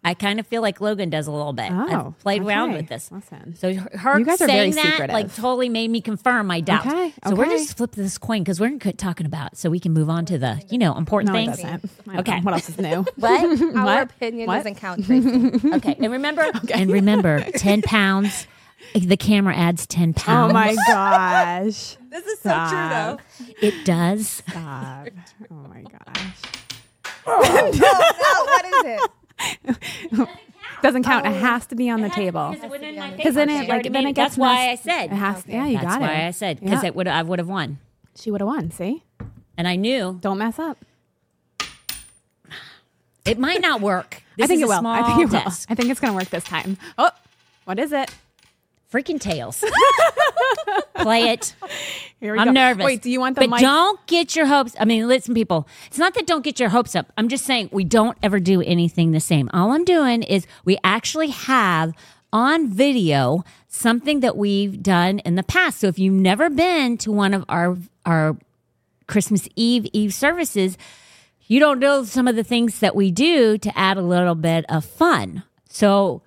I 0.04 0.14
kind 0.14 0.40
of 0.40 0.48
feel 0.48 0.62
like 0.62 0.80
Logan 0.82 1.10
does 1.10 1.28
a 1.28 1.32
little 1.32 1.52
bit. 1.52 1.70
Oh, 1.72 2.08
I've 2.08 2.20
played 2.20 2.42
around 2.42 2.72
with 2.74 2.88
this. 2.88 3.12
Listen. 3.12 3.56
So 3.56 3.74
her- 3.74 3.98
her 3.98 4.20
You 4.20 4.26
guys 4.26 4.42
are 4.42 4.48
saying 4.48 4.72
very 4.74 4.84
that 4.84 4.92
secretive. 4.94 5.14
like 5.14 5.36
totally 5.36 5.68
made 5.68 5.90
me 5.92 6.00
confirm 6.00 6.48
my 6.48 6.62
doubt. 6.62 6.88
Okay, 6.88 7.14
So 7.28 7.36
we're 7.36 7.46
okay. 7.48 7.58
just 7.58 7.76
flip 7.78 7.92
this 7.92 8.18
coin 8.18 8.42
because 8.42 8.60
we're 8.62 8.78
quit 8.80 8.98
talking 8.98 9.26
about 9.26 9.52
it 9.54 9.58
so 9.58 9.70
we 9.70 9.80
can 9.80 9.92
move 9.94 10.10
on 10.10 10.26
to 10.28 10.38
the 10.38 10.62
you 10.70 10.78
know 10.78 10.96
important 10.96 11.34
No, 11.34 11.40
it 11.40 11.46
things. 11.48 11.62
doesn't. 11.62 12.20
Okay. 12.20 12.38
know. 12.38 12.42
What 12.44 12.54
else 12.54 12.70
is 12.70 12.78
new? 12.78 13.06
What? 13.18 13.62
Our 13.76 13.84
What? 13.86 14.04
opinion 14.12 14.48
What? 14.48 14.58
doesn't 14.58 14.76
count, 14.76 15.02
okay, 15.76 15.96
and 16.00 16.12
remember, 16.14 16.44
okay. 16.64 16.82
and 16.82 16.90
remember, 16.92 17.42
ten 17.56 17.82
pounds. 17.82 18.48
The 18.96 19.18
camera 19.18 19.56
adds 19.56 19.86
10 19.88 20.14
pounds. 20.14 20.52
Oh 20.52 20.54
my 20.54 20.76
gosh. 20.88 21.96
This 22.10 22.26
is 22.26 22.40
so 22.40 22.50
true, 22.50 22.90
though. 22.90 23.18
It 23.62 23.86
does. 23.86 24.28
Stop. 24.50 25.10
Oh 25.52 25.56
my 25.68 25.84
gosh. 25.84 26.38
oh, 27.28 28.48
what 28.64 28.66
is 28.66 29.00
it? 30.18 30.30
Doesn't 30.82 31.04
count. 31.04 31.28
It 31.28 31.34
has 31.34 31.66
to 31.68 31.76
be 31.76 31.90
on 31.90 32.02
the 32.02 32.10
table. 32.10 32.56
Because 33.16 33.36
then 33.36 33.50
it 33.50 33.68
like 33.70 33.84
then 33.92 34.08
it 34.08 34.14
gets 34.14 34.36
That's 34.36 34.38
why 34.38 34.70
I 34.72 34.76
said. 34.76 35.06
It 35.06 35.16
has. 35.16 35.44
Yeah, 35.48 35.66
you 35.68 35.74
That's 35.78 35.86
got 35.88 36.02
why. 36.02 36.26
I 36.26 36.32
said 36.32 36.60
because 36.62 36.82
Yeah. 36.84 36.88
it 36.88 36.96
would 36.96 37.08
I 37.08 37.22
would 37.22 37.38
have 37.40 37.48
won, 37.48 37.78
She 38.16 38.32
would 38.32 38.42
have 38.42 38.48
won. 38.48 38.72
See, 38.72 39.04
and 39.58 39.68
I 39.68 39.76
knew 39.76 40.18
don't 40.20 40.38
mess 40.40 40.58
up. 40.58 40.78
it 43.26 43.38
might 43.38 43.62
not 43.62 43.82
work. 43.82 44.24
This 44.38 44.46
I 44.46 44.48
think 44.48 44.58
is 44.58 44.62
it 44.64 44.66
a 44.66 44.68
will. 44.70 44.80
Small 44.80 44.94
I 45.04 45.04
think 45.08 45.20
it 45.30 45.32
will. 45.34 45.42
test. 45.42 45.68
I 45.70 45.76
think 45.76 45.90
it's 45.90 46.00
gonna 46.00 46.14
work 46.16 46.30
this 46.30 46.44
time. 46.44 46.78
Oh, 46.98 47.12
what 47.66 47.78
is 47.78 47.92
it? 47.92 48.10
Freaking 48.92 49.20
tails. 49.20 49.64
Play 50.96 51.30
it. 51.30 51.56
Here 52.20 52.34
we 52.34 52.40
I'm 52.40 52.48
go. 52.48 52.52
nervous. 52.54 52.86
Wait, 52.86 53.02
do 53.02 53.12
you 53.12 53.20
want 53.20 53.36
the 53.36 53.42
But 53.42 53.50
mic? 53.52 53.60
don't 53.62 54.06
get 54.08 54.36
your 54.36 54.48
hopes. 54.48 54.76
I 54.80 54.86
mean, 54.86 55.08
listen, 55.08 55.34
people. 55.34 55.68
It's 55.88 55.98
not 56.00 56.14
that 56.16 56.26
don't 56.28 56.44
get 56.44 56.60
your 56.60 56.70
hopes 56.70 56.96
up. 56.96 57.12
I'm 57.18 57.30
just 57.30 57.46
saying 57.46 57.70
we 57.72 57.84
don't 57.84 58.18
ever 58.24 58.40
do 58.40 58.62
anything 58.62 59.12
the 59.12 59.20
same. 59.20 59.50
All 59.54 59.72
I'm 59.72 59.86
doing 59.86 60.24
is 60.24 60.48
we 60.66 60.78
actually 60.84 61.30
have 61.30 61.94
on 62.34 62.68
video 62.68 63.44
something 63.68 64.20
that 64.22 64.36
we've 64.38 64.82
done 64.84 65.20
in 65.20 65.36
the 65.36 65.44
past. 65.44 65.80
So 65.80 65.88
if 65.88 65.98
you've 66.00 66.14
never 66.14 66.50
been 66.50 66.98
to 67.00 67.12
one 67.12 67.34
of 67.34 67.46
our 67.48 67.78
our 68.06 68.38
Christmas 69.08 69.48
Eve 69.56 69.88
Eve 69.94 70.14
services, 70.14 70.78
you 71.48 71.60
don't 71.60 71.80
know 71.80 72.04
some 72.04 72.28
of 72.28 72.36
the 72.36 72.44
things 72.44 72.80
that 72.80 72.96
we 72.96 73.12
do 73.12 73.58
to 73.60 73.78
add 73.78 73.98
a 73.98 74.02
little 74.02 74.36
bit 74.36 74.66
of 74.68 74.84
fun. 74.84 75.44
So 75.70 76.22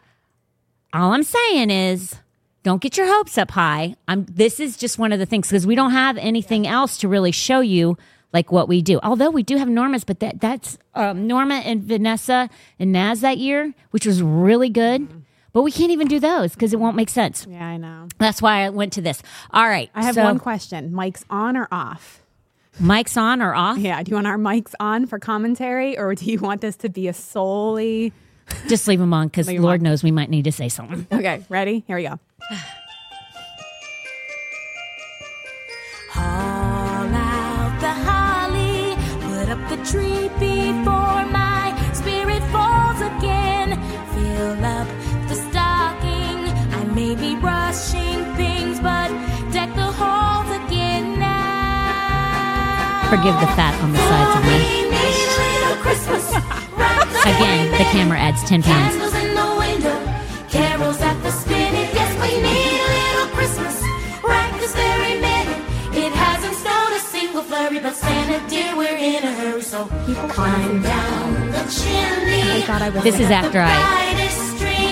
all 0.93 1.13
I'm 1.13 1.23
saying 1.25 1.71
is 1.71 2.17
don't 2.63 2.81
get 2.81 2.97
your 2.97 3.07
hopes 3.07 3.39
up 3.39 3.51
high. 3.51 3.97
I'm 4.07 4.25
this 4.27 4.61
is 4.61 4.77
just 4.77 4.99
one 4.99 5.13
of 5.13 5.19
the 5.19 5.27
things 5.27 5.49
because 5.49 5.67
we 5.67 5.75
don't 5.75 5.91
have 5.93 6.17
anything 6.19 6.67
else 6.67 6.99
to 6.99 7.09
really 7.09 7.33
show 7.33 7.61
you 7.61 7.97
like 8.33 8.51
what 8.51 8.69
we 8.69 8.83
do. 8.83 8.99
Although 9.03 9.31
we 9.31 9.43
do 9.43 9.57
have 9.57 9.69
Norma's, 9.69 10.05
but 10.05 10.21
that 10.21 10.41
that's 10.41 10.79
um, 10.95 11.27
Norma 11.27 11.57
and 11.57 11.83
Vanessa 11.83 12.49
and 12.79 12.93
Naz 12.93 13.21
that 13.21 13.39
year, 13.39 13.75
which 13.91 14.07
was 14.07 14.23
really 14.23 14.69
good. 14.69 15.07
But 15.53 15.63
we 15.63 15.71
can't 15.71 15.91
even 15.91 16.09
do 16.09 16.19
those 16.19 16.53
because 16.53 16.73
it 16.73 16.81
won't 16.81 16.97
make 16.97 17.11
sense. 17.11 17.47
Yeah, 17.49 17.67
I 17.67 17.77
know. 17.77 18.09
That's 18.17 18.41
why 18.41 18.65
I 18.65 18.71
went 18.71 18.95
to 18.95 19.03
this. 19.03 19.23
All 19.51 19.69
right, 19.69 19.91
I 19.95 20.03
have 20.03 20.15
so 20.15 20.25
one 20.25 20.39
question. 20.39 20.93
Mics 20.93 21.25
on 21.29 21.59
or 21.59 21.69
off? 21.71 22.23
Mics 22.81 23.21
on 23.21 23.43
or 23.43 23.55
off? 23.55 23.77
Yeah. 23.77 24.03
Do 24.03 24.11
you 24.11 24.15
want 24.15 24.27
our 24.27 24.39
mics 24.39 24.73
on 24.81 25.07
for 25.07 25.19
commentary, 25.19 25.99
or 25.99 26.15
do 26.15 26.25
you 26.25 26.39
want 26.39 26.63
this 26.63 26.77
to 26.77 26.89
be 26.89 27.07
a 27.07 27.13
solely? 27.13 28.15
Just 28.69 28.89
leave 28.89 28.99
them 28.99 29.13
on 29.13 29.29
because 29.29 29.49
Leave 29.49 29.59
'em 29.59 29.63
Lord 29.65 29.81
on. 29.81 29.85
knows 29.85 30.03
we 30.03 30.11
might 30.11 30.31
need 30.31 30.45
to 30.45 30.53
say 30.53 30.69
something. 30.69 31.07
Okay, 31.13 31.43
ready? 31.49 31.85
Here 31.87 31.97
we 31.97 32.05
go. 32.05 32.19
Haul 36.11 37.09
out 37.15 37.81
the 37.81 37.93
holly, 38.07 38.95
put 39.27 39.49
up 39.49 39.63
the 39.71 39.79
tree 39.91 40.29
before 40.39 41.25
my 41.33 41.73
spirit 41.95 42.43
falls 42.53 43.01
again. 43.01 43.71
Fill 44.15 44.65
up 44.65 44.89
the 45.29 45.35
stocking. 45.35 46.39
I 46.79 46.85
may 46.95 47.15
be 47.15 47.37
rushing 47.37 48.21
things, 48.37 48.79
but 48.81 49.09
deck 49.53 49.75
the 49.75 49.91
halls 49.91 50.51
again 50.67 51.19
now. 51.19 53.09
Forgive 53.11 53.35
the 53.41 53.51
fat 53.57 53.75
on 53.83 53.93
the 53.93 53.99
sides 53.99 54.37
of 54.39 54.45
me. 54.53 54.92
Again, 57.23 57.71
the 57.71 57.85
camera 57.95 58.19
adds 58.19 58.43
ten 58.43 58.63
pounds. 58.63 58.97
Candles 58.97 59.15
in 59.15 59.35
the 59.35 59.55
window, 59.57 59.97
carols 60.49 61.01
at 61.01 61.15
the 61.23 61.31
spinet. 61.31 61.89
Yes, 61.95 62.11
we 62.19 62.43
need 62.43 62.79
a 62.83 62.89
little 62.99 63.29
Christmas 63.37 63.81
right 64.25 64.53
this 64.59 64.75
very 64.75 65.21
minute. 65.21 65.63
It 65.95 66.13
hasn't 66.13 66.57
snowed 66.57 66.91
a 66.91 66.99
single 66.99 67.43
flurry, 67.43 67.79
but 67.79 67.95
Santa 67.95 68.43
dear, 68.51 68.77
we're 68.77 68.97
in 68.97 69.23
a 69.23 69.33
hurry, 69.35 69.63
so 69.63 69.87
climb 70.35 70.83
down 70.83 71.51
the 71.53 71.63
chimney. 71.71 72.43
I 72.43 72.63
thought 72.67 72.83
I. 72.83 72.91
This 72.91 73.21
is 73.21 73.31
after 73.31 73.61
I 73.63 73.71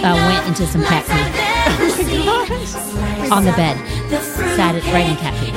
uh, 0.07 0.14
went 0.31 0.47
into 0.47 0.69
some 0.69 0.85
cat 0.85 1.05
food 1.11 1.35
on 3.33 3.45
the 3.45 3.53
bed. 3.53 3.77
Sat 4.55 4.75
right 4.95 5.11
in 5.11 5.16
cat 5.16 5.35
food. 5.35 5.55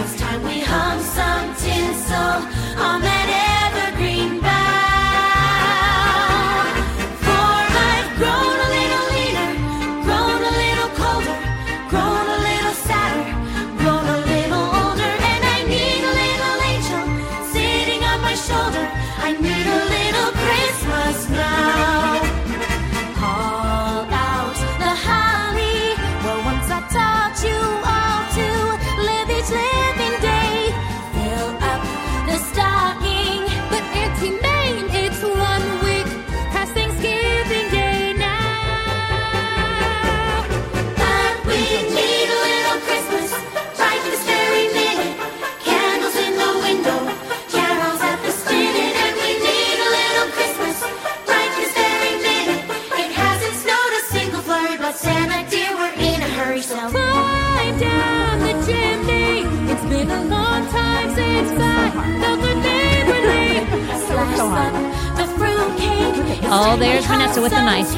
Oh, 66.56 66.78
there's 66.78 67.08
Vanessa 67.08 67.42
with 67.42 67.52
the 67.52 67.64
knife. 67.64 67.90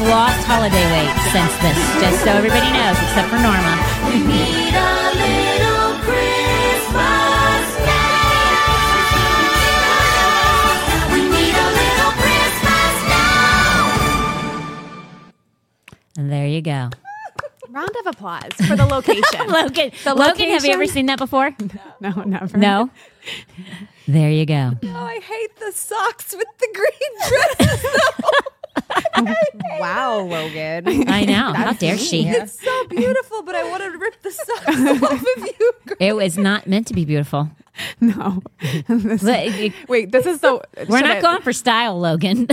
Have 0.00 0.08
lost 0.08 0.46
holiday 0.46 0.84
weight 0.92 1.12
since 1.32 1.52
this, 1.60 1.76
just 2.00 2.24
so 2.24 2.30
everybody 2.32 2.70
knows, 2.72 2.96
except 2.96 3.28
for 3.28 3.36
Norma. 3.36 3.76
We 4.08 4.16
need 4.24 4.72
a 4.72 5.12
little 5.20 5.92
Christmas 6.00 7.64
now. 7.84 8.40
We 11.12 11.20
need 11.28 11.54
a 11.54 11.68
little 11.80 12.12
Christmas 12.16 12.94
now. 13.12 13.76
And 16.16 16.32
there 16.32 16.46
you 16.46 16.62
go. 16.62 16.90
Round 17.68 17.90
of 18.00 18.06
applause 18.06 18.52
for 18.66 18.76
the 18.76 18.86
location. 18.86 19.46
Logan, 19.48 19.92
The 20.04 20.14
Logan, 20.14 20.48
have 20.50 20.64
you 20.64 20.72
ever 20.72 20.86
seen 20.86 21.06
that 21.06 21.18
before? 21.18 21.54
no, 22.00 22.10
never. 22.26 22.56
No. 22.58 22.90
There 24.08 24.30
you 24.30 24.44
go. 24.46 24.72
Oh, 24.82 24.88
I 24.88 25.20
hate 25.20 25.56
the 25.56 25.70
socks 25.72 26.34
with 26.34 26.48
the 26.58 26.68
green 26.74 27.12
dress. 27.28 27.84
Wow, 29.78 30.20
Logan. 30.24 31.08
I 31.08 31.24
know. 31.24 31.52
How 31.54 31.72
dare 31.72 31.98
she? 31.98 32.26
It's 32.26 32.60
so 32.60 32.84
beautiful, 32.88 33.42
but 33.42 33.54
I 33.54 33.68
want 33.68 33.82
to 33.82 33.90
rip 33.98 34.20
the 34.22 34.30
socks 34.30 34.66
off 35.12 35.22
of 35.36 35.46
you. 35.60 35.72
It 36.00 36.14
was 36.16 36.36
not 36.38 36.66
meant 36.66 36.86
to 36.88 36.94
be 36.94 37.04
beautiful. 37.04 37.50
No. 38.00 38.42
This- 38.88 39.72
wait, 39.88 40.12
this 40.12 40.26
is 40.26 40.40
the. 40.40 40.60
We're 40.88 41.00
not 41.00 41.18
I- 41.18 41.20
going 41.20 41.42
for 41.42 41.52
style, 41.52 41.98
Logan. 41.98 42.46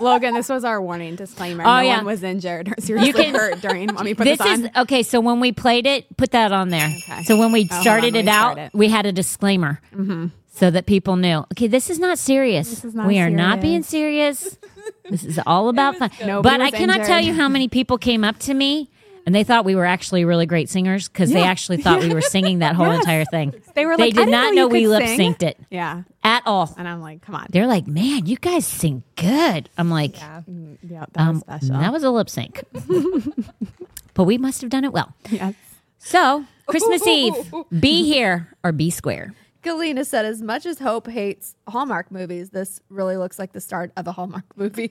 Logan, 0.00 0.34
this 0.34 0.48
was 0.48 0.64
our 0.64 0.80
warning 0.82 1.14
disclaimer. 1.16 1.62
Oh, 1.64 1.76
no 1.76 1.80
yeah. 1.80 1.96
one 1.98 2.06
was 2.06 2.22
injured 2.24 2.68
or 2.68 2.74
seriously 2.80 3.12
can- 3.12 3.34
hurt 3.34 3.60
during. 3.60 3.86
Me 4.02 4.14
put 4.14 4.24
this 4.24 4.38
this, 4.38 4.46
on. 4.46 4.64
is 4.64 4.70
okay. 4.78 5.02
So 5.02 5.20
when 5.20 5.38
we 5.38 5.52
played 5.52 5.86
it, 5.86 6.16
put 6.16 6.32
that 6.32 6.50
on 6.50 6.70
there. 6.70 6.86
Okay. 6.88 7.22
So 7.24 7.36
when 7.38 7.52
we 7.52 7.68
Oh, 7.70 7.80
started 7.82 8.14
on, 8.14 8.20
it 8.20 8.24
me 8.24 8.30
out, 8.30 8.52
start 8.54 8.58
it. 8.58 8.74
we 8.74 8.88
had 8.88 9.06
a 9.06 9.12
disclaimer 9.12 9.80
mm-hmm. 9.94 10.26
So 10.54 10.70
that 10.70 10.86
people 10.86 11.16
knew. 11.16 11.38
Okay, 11.52 11.66
this 11.66 11.90
is 11.90 11.98
not 11.98 12.18
serious. 12.18 12.68
This 12.70 12.84
is 12.84 12.94
not 12.94 13.06
we 13.06 13.18
are 13.18 13.30
not 13.30 13.60
being 13.60 13.82
serious. 13.82 14.56
this 15.10 15.24
is 15.24 15.40
all 15.46 15.68
about 15.68 15.96
fun. 15.96 16.10
Nobody 16.24 16.42
But 16.42 16.60
I 16.60 16.70
cannot 16.70 17.04
tell 17.06 17.20
you 17.20 17.32
how 17.32 17.48
many 17.48 17.68
people 17.68 17.98
came 17.98 18.22
up 18.22 18.38
to 18.40 18.54
me. 18.54 18.88
And 19.24 19.32
they 19.32 19.44
thought 19.44 19.64
we 19.64 19.76
were 19.76 19.84
actually 19.86 20.24
really 20.24 20.46
great 20.46 20.68
singers 20.68 21.08
because 21.08 21.30
they 21.30 21.44
actually 21.44 21.76
thought 21.76 22.02
we 22.02 22.12
were 22.12 22.20
singing 22.20 22.58
that 22.58 22.74
whole 22.74 22.86
Yes. 22.92 22.98
entire 23.02 23.24
thing. 23.24 23.54
They 23.76 23.86
were 23.86 23.96
They 23.96 24.06
like, 24.06 24.14
did 24.14 24.22
I 24.22 24.24
didn't 24.24 24.32
not 24.32 24.54
know 24.54 24.62
know, 24.62 24.68
we 24.68 24.88
lip 24.88 25.04
synced 25.04 25.44
it 25.44 25.56
Yeah. 25.70 26.02
at 26.24 26.42
all. 26.44 26.74
And 26.76 26.88
I'm 26.88 27.00
like, 27.00 27.22
come 27.22 27.36
on. 27.36 27.46
They're 27.50 27.68
like, 27.68 27.86
man, 27.86 28.26
you 28.26 28.34
guys 28.36 28.66
sing 28.66 29.04
good. 29.14 29.70
I'm 29.78 29.90
like, 29.90 30.16
Yeah, 30.18 30.40
yeah 30.82 31.04
that 31.12 31.20
um, 31.20 31.34
was 31.34 31.40
special. 31.42 31.78
that 31.78 31.92
was 31.92 32.02
a 32.02 32.10
lip 32.10 32.28
sync. 32.28 32.64
but 34.14 34.24
we 34.24 34.38
must 34.38 34.60
have 34.60 34.70
done 34.70 34.84
it 34.84 34.92
well. 34.92 35.14
yes. 35.30 35.54
So, 35.98 36.44
Christmas 36.66 37.06
Eve, 37.06 37.34
be 37.78 38.02
here 38.04 38.48
or 38.64 38.72
be 38.72 38.90
square. 38.90 39.34
Galena 39.62 40.04
said, 40.04 40.24
as 40.24 40.42
much 40.42 40.66
as 40.66 40.78
Hope 40.78 41.06
hates 41.08 41.54
Hallmark 41.68 42.10
movies, 42.10 42.50
this 42.50 42.80
really 42.88 43.16
looks 43.16 43.38
like 43.38 43.52
the 43.52 43.60
start 43.60 43.92
of 43.96 44.06
a 44.06 44.12
Hallmark 44.12 44.44
movie. 44.56 44.90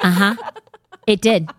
Uh 0.00 0.10
huh. 0.10 0.36
It 1.06 1.20
did. 1.20 1.50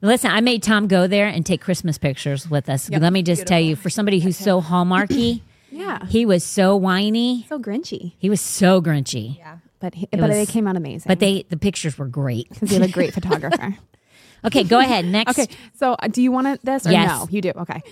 Listen, 0.00 0.30
I 0.30 0.40
made 0.40 0.62
Tom 0.62 0.86
go 0.86 1.06
there 1.06 1.26
and 1.26 1.44
take 1.44 1.60
Christmas 1.60 1.98
pictures 1.98 2.48
with 2.48 2.68
us. 2.68 2.88
Let 2.88 3.12
me 3.12 3.22
just 3.22 3.46
tell 3.46 3.60
you, 3.60 3.74
for 3.76 3.90
somebody 3.90 4.20
who's 4.20 4.36
so 4.36 4.60
hallmarky, 4.70 5.42
Yeah. 5.70 6.06
he 6.06 6.24
was 6.24 6.44
so 6.44 6.76
whiny. 6.76 7.44
So 7.48 7.58
grinchy. 7.58 8.12
He 8.18 8.30
was 8.30 8.40
so 8.40 8.80
grinchy. 8.80 9.38
Yeah, 9.38 9.58
but 9.80 9.94
he, 9.94 10.06
but 10.12 10.28
they 10.28 10.46
came 10.46 10.66
out 10.68 10.76
amazing. 10.76 11.08
But 11.08 11.18
they 11.18 11.44
the 11.48 11.56
pictures 11.56 11.98
were 11.98 12.06
great. 12.06 12.48
because 12.48 12.72
you're 12.72 12.82
a 12.84 12.88
great 12.88 13.12
photographer. 13.18 13.76
Okay, 14.44 14.62
go 14.62 14.78
ahead. 14.78 15.04
Next. 15.18 15.36
Okay. 15.38 15.52
So 15.74 15.94
uh, 15.94 16.06
do 16.08 16.22
you 16.22 16.30
want 16.30 16.46
it- 16.46 16.64
this 16.64 16.86
or 16.86 16.92
Yes. 16.92 17.08
no? 17.10 17.26
You 17.30 17.40
do. 17.40 17.50
Okay. 17.56 17.82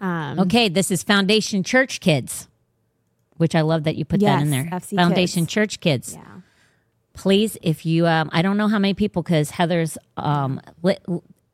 Um, 0.00 0.38
Okay, 0.40 0.68
this 0.68 0.90
is 0.90 1.02
Foundation 1.02 1.62
Church 1.62 2.00
Kids, 2.00 2.48
which 3.36 3.54
I 3.54 3.60
love 3.62 3.84
that 3.84 3.96
you 3.96 4.04
put 4.04 4.20
that 4.20 4.42
in 4.42 4.50
there. 4.50 4.64
FC 4.64 4.96
Foundation 4.96 5.42
Kids. 5.44 5.52
Church 5.52 5.80
Kids. 5.80 6.14
Yeah. 6.14 6.22
Please, 7.14 7.56
if 7.62 7.86
you, 7.86 8.06
um, 8.06 8.28
I 8.32 8.42
don't 8.42 8.56
know 8.58 8.68
how 8.68 8.78
many 8.78 8.92
people 8.94 9.22
because 9.22 9.50
Heather's, 9.50 9.96
um, 10.18 10.60
li- 10.82 10.98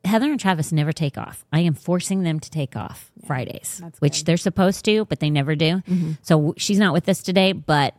Heather 0.03 0.29
and 0.29 0.39
Travis 0.39 0.73
never 0.73 0.91
take 0.91 1.17
off. 1.17 1.45
I 1.53 1.61
am 1.61 1.73
forcing 1.73 2.23
them 2.23 2.41
to 2.41 2.49
take 2.49 2.75
off 2.75 3.09
Fridays, 3.25 3.81
which 3.99 4.19
good. 4.19 4.25
they're 4.25 4.37
supposed 4.37 4.83
to, 4.85 5.05
but 5.05 5.21
they 5.21 5.29
never 5.29 5.55
do. 5.55 5.81
So 6.21 6.35
w- 6.35 6.53
she's 6.57 6.77
not 6.79 6.93
with 6.93 7.07
us 7.09 7.21
today, 7.21 7.53
but. 7.53 7.95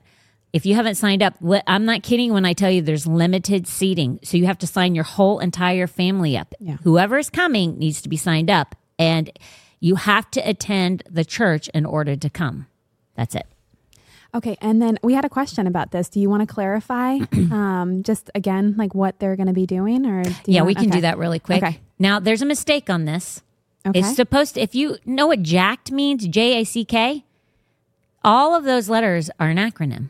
If 0.52 0.64
you 0.64 0.76
haven't 0.76 0.94
signed 0.94 1.20
up, 1.20 1.34
I'm 1.66 1.84
not 1.84 2.04
kidding 2.04 2.32
when 2.32 2.44
I 2.44 2.52
tell 2.52 2.70
you 2.70 2.80
there's 2.80 3.08
limited 3.08 3.66
seating. 3.66 4.20
So 4.22 4.36
you 4.36 4.46
have 4.46 4.58
to 4.58 4.68
sign 4.68 4.94
your 4.94 5.02
whole 5.02 5.40
entire 5.40 5.88
family 5.88 6.36
up. 6.38 6.54
Yeah. 6.60 6.76
Whoever 6.84 7.18
is 7.18 7.28
coming 7.28 7.76
needs 7.76 8.00
to 8.02 8.08
be 8.08 8.16
signed 8.16 8.48
up. 8.48 8.76
And 8.96 9.36
you 9.80 9.96
have 9.96 10.30
to 10.30 10.48
attend 10.48 11.02
the 11.10 11.24
church 11.24 11.66
in 11.74 11.84
order 11.84 12.14
to 12.14 12.30
come. 12.30 12.68
That's 13.16 13.34
it. 13.34 13.48
Okay. 14.34 14.56
And 14.60 14.82
then 14.82 14.98
we 15.02 15.14
had 15.14 15.24
a 15.24 15.28
question 15.28 15.66
about 15.66 15.90
this. 15.92 16.08
Do 16.08 16.18
you 16.20 16.28
want 16.28 16.46
to 16.46 16.52
clarify 16.52 17.18
um, 17.32 18.02
just 18.02 18.30
again, 18.34 18.74
like 18.76 18.94
what 18.94 19.18
they're 19.20 19.36
going 19.36 19.46
to 19.46 19.52
be 19.52 19.66
doing 19.66 20.04
or? 20.06 20.22
Do 20.24 20.32
yeah, 20.46 20.62
want- 20.62 20.66
we 20.66 20.74
can 20.74 20.90
do 20.90 21.00
that 21.02 21.18
really 21.18 21.38
quick. 21.38 21.62
Okay. 21.62 21.80
Now, 21.98 22.18
there's 22.20 22.42
a 22.42 22.46
mistake 22.46 22.90
on 22.90 23.04
this. 23.04 23.42
Okay. 23.86 24.00
It's 24.00 24.16
supposed 24.16 24.54
to, 24.54 24.60
if 24.60 24.74
you 24.74 24.96
know 25.04 25.26
what 25.26 25.42
jacked 25.42 25.92
means, 25.92 26.26
J 26.26 26.60
A 26.60 26.64
C 26.64 26.84
K, 26.84 27.24
all 28.24 28.54
of 28.54 28.64
those 28.64 28.88
letters 28.88 29.30
are 29.38 29.50
an 29.50 29.58
acronym. 29.58 30.08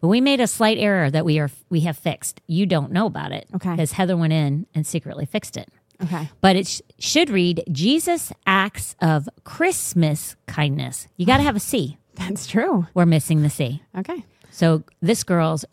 But 0.00 0.08
we 0.08 0.20
made 0.20 0.40
a 0.40 0.46
slight 0.46 0.78
error 0.78 1.10
that 1.10 1.24
we 1.24 1.38
are 1.38 1.50
we 1.68 1.80
have 1.80 1.96
fixed. 1.98 2.40
You 2.46 2.66
don't 2.66 2.92
know 2.92 3.06
about 3.06 3.32
it. 3.32 3.48
Okay. 3.54 3.70
Because 3.72 3.92
Heather 3.92 4.16
went 4.16 4.32
in 4.32 4.66
and 4.74 4.86
secretly 4.86 5.26
fixed 5.26 5.56
it. 5.56 5.68
okay. 6.02 6.28
But 6.40 6.54
it 6.56 6.66
sh- 6.68 6.80
should 6.98 7.28
read 7.30 7.64
Jesus 7.72 8.32
acts 8.46 8.94
of 9.00 9.28
Christmas 9.44 10.36
kindness. 10.46 11.08
You 11.16 11.26
got 11.26 11.38
to 11.38 11.42
have 11.42 11.56
a 11.56 11.60
C. 11.60 11.98
That's 12.16 12.46
true. 12.46 12.86
We're 12.94 13.06
missing 13.06 13.42
the 13.42 13.50
C. 13.50 13.82
Okay. 13.96 14.24
So 14.50 14.84
this 15.00 15.22
girl's 15.22 15.64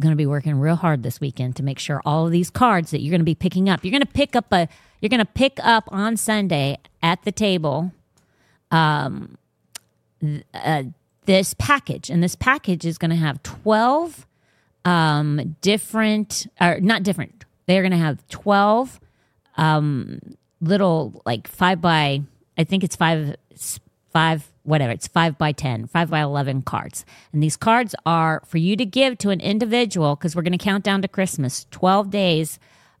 going 0.00 0.12
to 0.12 0.16
be 0.16 0.26
working 0.26 0.58
real 0.58 0.76
hard 0.76 1.02
this 1.02 1.20
weekend 1.20 1.56
to 1.56 1.62
make 1.62 1.78
sure 1.78 2.02
all 2.04 2.26
of 2.26 2.32
these 2.32 2.50
cards 2.50 2.90
that 2.90 3.00
you're 3.00 3.10
going 3.10 3.20
to 3.20 3.24
be 3.24 3.34
picking 3.34 3.68
up. 3.68 3.84
You're 3.84 3.92
going 3.92 4.02
to 4.02 4.06
pick 4.06 4.36
up 4.36 4.52
a 4.52 4.68
you're 5.00 5.08
going 5.08 5.20
to 5.20 5.24
pick 5.24 5.58
up 5.62 5.84
on 5.88 6.16
Sunday 6.16 6.78
at 7.02 7.22
the 7.22 7.32
table 7.32 7.92
um 8.70 9.38
th- 10.20 10.42
uh, 10.52 10.82
this 11.24 11.54
package 11.54 12.10
and 12.10 12.22
this 12.22 12.34
package 12.34 12.84
is 12.84 12.98
going 12.98 13.10
to 13.10 13.16
have 13.16 13.42
12 13.42 14.26
um 14.84 15.56
different 15.60 16.46
or 16.60 16.80
not 16.80 17.02
different. 17.02 17.44
They're 17.66 17.82
going 17.82 17.92
to 17.92 17.98
have 17.98 18.26
12 18.28 19.00
um 19.56 20.20
little 20.60 21.22
like 21.24 21.48
5 21.48 21.80
by 21.80 22.22
I 22.58 22.64
think 22.64 22.84
it's 22.84 22.96
5 22.96 23.36
five 24.12 24.50
whatever 24.66 24.92
it's 24.92 25.06
five 25.06 25.38
by 25.38 25.52
ten 25.52 25.86
five 25.86 26.10
by 26.10 26.20
11 26.20 26.62
cards. 26.62 27.04
And 27.32 27.42
these 27.42 27.56
cards 27.56 27.94
are 28.04 28.42
for 28.46 28.58
you 28.58 28.76
to 28.76 28.84
give 28.84 29.18
to 29.18 29.30
an 29.30 29.40
individual 29.40 30.16
because 30.16 30.34
we're 30.34 30.42
going 30.42 30.52
to 30.52 30.58
count 30.58 30.84
down 30.84 31.02
to 31.02 31.08
christmas 31.08 31.66
12 31.70 32.10
days. 32.10 32.58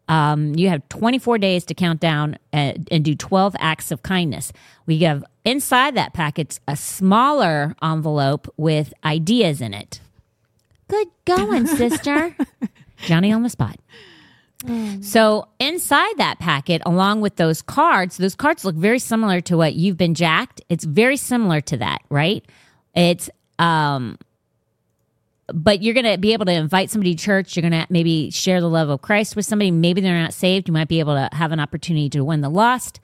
Um, 0.08 0.54
you 0.54 0.68
have 0.68 0.88
24 0.88 1.38
days 1.38 1.64
to 1.64 1.74
count 1.74 1.98
down 1.98 2.38
and, 2.52 2.88
and 2.92 3.04
do 3.04 3.16
12 3.16 3.56
acts 3.58 3.90
of 3.90 4.04
kindness. 4.04 4.52
We 4.86 4.98
have 5.00 5.24
inside 5.44 5.96
that 5.96 6.12
package 6.12 6.58
a 6.68 6.76
smaller 6.76 7.74
envelope 7.82 8.52
with 8.56 8.94
ideas 9.04 9.60
in 9.60 9.74
it. 9.74 10.00
Good 10.88 11.08
going 11.24 11.66
sister. 11.66 12.36
Johnny 12.98 13.32
on 13.32 13.42
the 13.42 13.50
spot 13.50 13.80
so 15.02 15.48
inside 15.60 16.14
that 16.16 16.38
packet, 16.38 16.82
along 16.86 17.20
with 17.20 17.36
those 17.36 17.62
cards, 17.62 18.16
those 18.16 18.34
cards 18.34 18.64
look 18.64 18.74
very 18.74 18.98
similar 18.98 19.40
to 19.42 19.56
what 19.56 19.74
you've 19.74 19.98
been 19.98 20.14
jacked. 20.14 20.62
It's 20.68 20.84
very 20.84 21.16
similar 21.16 21.60
to 21.62 21.76
that, 21.78 22.02
right? 22.08 22.44
It's 22.94 23.28
um 23.58 24.18
but 25.52 25.80
you're 25.80 25.94
going 25.94 26.06
to 26.06 26.18
be 26.18 26.32
able 26.32 26.44
to 26.46 26.52
invite 26.52 26.90
somebody 26.90 27.14
to 27.14 27.22
church. 27.22 27.56
You're 27.56 27.68
going 27.68 27.80
to 27.80 27.86
maybe 27.88 28.30
share 28.30 28.60
the 28.60 28.68
love 28.68 28.88
of 28.88 29.00
Christ 29.00 29.36
with 29.36 29.46
somebody. 29.46 29.70
Maybe 29.70 30.00
they're 30.00 30.20
not 30.20 30.34
saved. 30.34 30.66
You 30.66 30.74
might 30.74 30.88
be 30.88 30.98
able 30.98 31.14
to 31.14 31.28
have 31.36 31.52
an 31.52 31.60
opportunity 31.60 32.10
to 32.10 32.24
win 32.24 32.40
the 32.40 32.48
lost. 32.48 32.98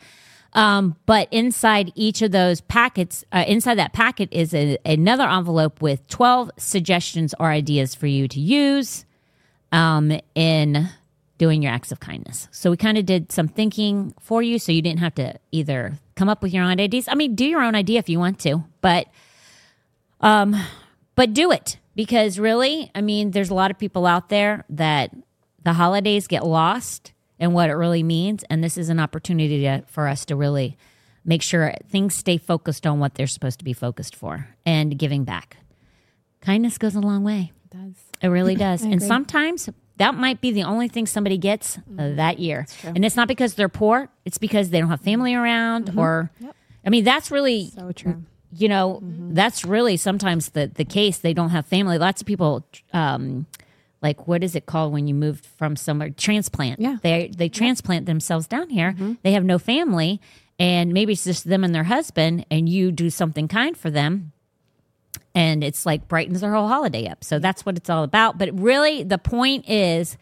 Um, 0.53 0.97
but 1.07 1.29
inside 1.31 1.93
each 1.95 2.21
of 2.21 2.33
those 2.33 2.61
packets, 2.61 3.25
uh, 3.33 3.45
inside 3.47 3.77
that 3.77 3.93
packet 3.93 4.29
is 4.33 4.53
a, 4.55 4.77
another 4.85 5.29
envelope 5.29 5.81
with 5.81 6.07
12 6.09 6.51
suggestions 6.59 7.33
or 7.39 7.47
ideas 7.47 7.95
for 7.95 8.07
you 8.07 8.29
to 8.29 8.41
use 8.41 9.07
um, 9.71 10.19
in 10.35 10.89
doing 11.43 11.61
your 11.61 11.73
acts 11.73 11.91
of 11.91 11.99
kindness. 11.99 12.47
So 12.53 12.71
we 12.71 12.77
kind 12.77 12.97
of 12.97 13.05
did 13.05 13.33
some 13.33 13.49
thinking 13.49 14.15
for 14.21 14.45
you 14.45 14.61
so 14.61 14.71
you 14.71 14.81
didn't 14.81 15.01
have 15.01 15.17
to 15.17 15.35
either 15.51 15.99
come 16.15 16.29
up 16.29 16.41
with 16.41 16.55
your 16.55 16.63
own 16.63 16.79
ideas. 16.79 17.09
I 17.09 17.17
mean, 17.17 17.35
do 17.35 17.45
your 17.45 17.61
own 17.61 17.75
idea 17.75 17.99
if 17.99 18.09
you 18.09 18.21
want 18.21 18.39
to, 18.47 18.63
but 18.81 19.09
um 20.21 20.55
but 21.17 21.35
do 21.35 21.51
it 21.51 21.79
because 21.97 22.39
really, 22.39 22.93
I 22.95 23.01
mean, 23.01 23.33
there's 23.33 23.51
a 23.51 23.55
lot 23.55 23.73
of 23.73 23.79
people 23.81 24.07
out 24.07 24.29
there 24.29 24.65
that 24.71 25.11
the 25.65 25.73
holidays 25.73 26.29
get 26.29 26.47
lost 26.47 27.13
in 27.41 27.53
what 27.53 27.71
it 27.71 27.75
really 27.75 28.05
means. 28.05 28.45
And 28.49 28.63
this 28.63 28.79
is 28.79 28.89
an 28.89 29.01
opportunity 29.01 29.63
to, 29.63 29.83
for 29.89 30.07
us 30.07 30.25
to 30.27 30.37
really 30.37 30.77
make 31.25 31.43
sure 31.43 31.75
things 31.91 32.15
stay 32.15 32.39
focused 32.39 32.87
on 32.87 33.01
what 33.01 33.17
they're 33.17 33.27
supposed 33.27 33.59
to 33.59 33.65
be 33.65 33.73
focused 33.73 34.15
for 34.15 34.47
and 34.65 34.97
giving 34.97 35.25
back. 35.25 35.57
Kindness 36.41 36.79
goes 36.79 36.95
a 36.95 37.01
long 37.01 37.25
way. 37.25 37.51
It 37.65 37.77
does. 37.77 37.95
It 38.23 38.29
really 38.29 38.55
does. 38.55 38.85
And 38.85 39.03
sometimes 39.03 39.69
that 39.99 40.15
might 40.15 40.41
be 40.41 40.51
the 40.53 40.63
only 40.65 40.89
thing 40.89 41.07
somebody 41.07 41.37
gets 41.39 41.79
uh, 41.99 42.15
that 42.15 42.39
year. 42.39 42.67
And 42.85 43.05
it's 43.05 43.17
not 43.17 43.29
because 43.29 43.55
they're 43.55 43.69
poor, 43.69 44.09
it's 44.25 44.39
because 44.39 44.71
they 44.71 44.81
don't 44.81 44.89
have 44.91 45.01
family 45.01 45.35
around 45.35 45.93
or 45.97 46.31
I 46.85 46.91
mean 46.91 47.05
that's 47.05 47.31
really 47.31 47.71
So 47.71 47.93
true. 47.93 48.25
you 48.57 48.69
know 48.69 49.01
that's 49.03 49.65
really 49.65 49.97
sometimes 49.97 50.51
the 50.51 50.67
the 50.75 50.85
case. 50.85 51.19
They 51.19 51.35
don't 51.35 51.51
have 51.51 51.67
family. 51.67 51.99
Lots 51.99 52.23
of 52.23 52.27
people 52.27 52.67
um 52.93 53.47
like 54.03 54.27
what 54.27 54.43
is 54.43 54.57
it 54.57 54.67
called 54.67 54.93
when 54.93 55.07
you 55.07 55.15
move 55.15 55.41
from 55.59 55.77
somewhere? 55.77 56.11
Transplant. 56.11 56.81
Yeah. 56.81 56.97
they 57.03 57.31
they 57.37 57.49
transplant 57.49 58.07
themselves 58.07 58.47
down 58.49 58.71
here. 58.71 58.97
They 59.23 59.33
have 59.33 59.45
no 59.45 59.59
family 59.59 60.21
and 60.59 60.93
maybe 60.93 61.13
it's 61.13 61.25
just 61.25 61.49
them 61.49 61.63
and 61.65 61.75
their 61.75 61.85
husband 61.85 62.45
and 62.51 62.69
you 62.69 62.91
do 62.93 63.11
something 63.11 63.47
kind 63.49 63.77
for 63.77 63.91
them 63.91 64.32
and 65.35 65.63
it's 65.65 65.87
like 65.87 66.09
brightens 66.09 66.41
their 66.41 66.53
whole 66.53 66.69
holiday 66.69 67.07
up 67.07 67.23
so 67.25 67.39
that's 67.39 67.65
what 67.67 67.77
it's 67.77 67.89
all 67.91 68.03
about 68.05 68.39
but 68.39 68.49
really 68.59 69.03
the 69.03 69.19
point 69.19 69.69
is 69.69 70.17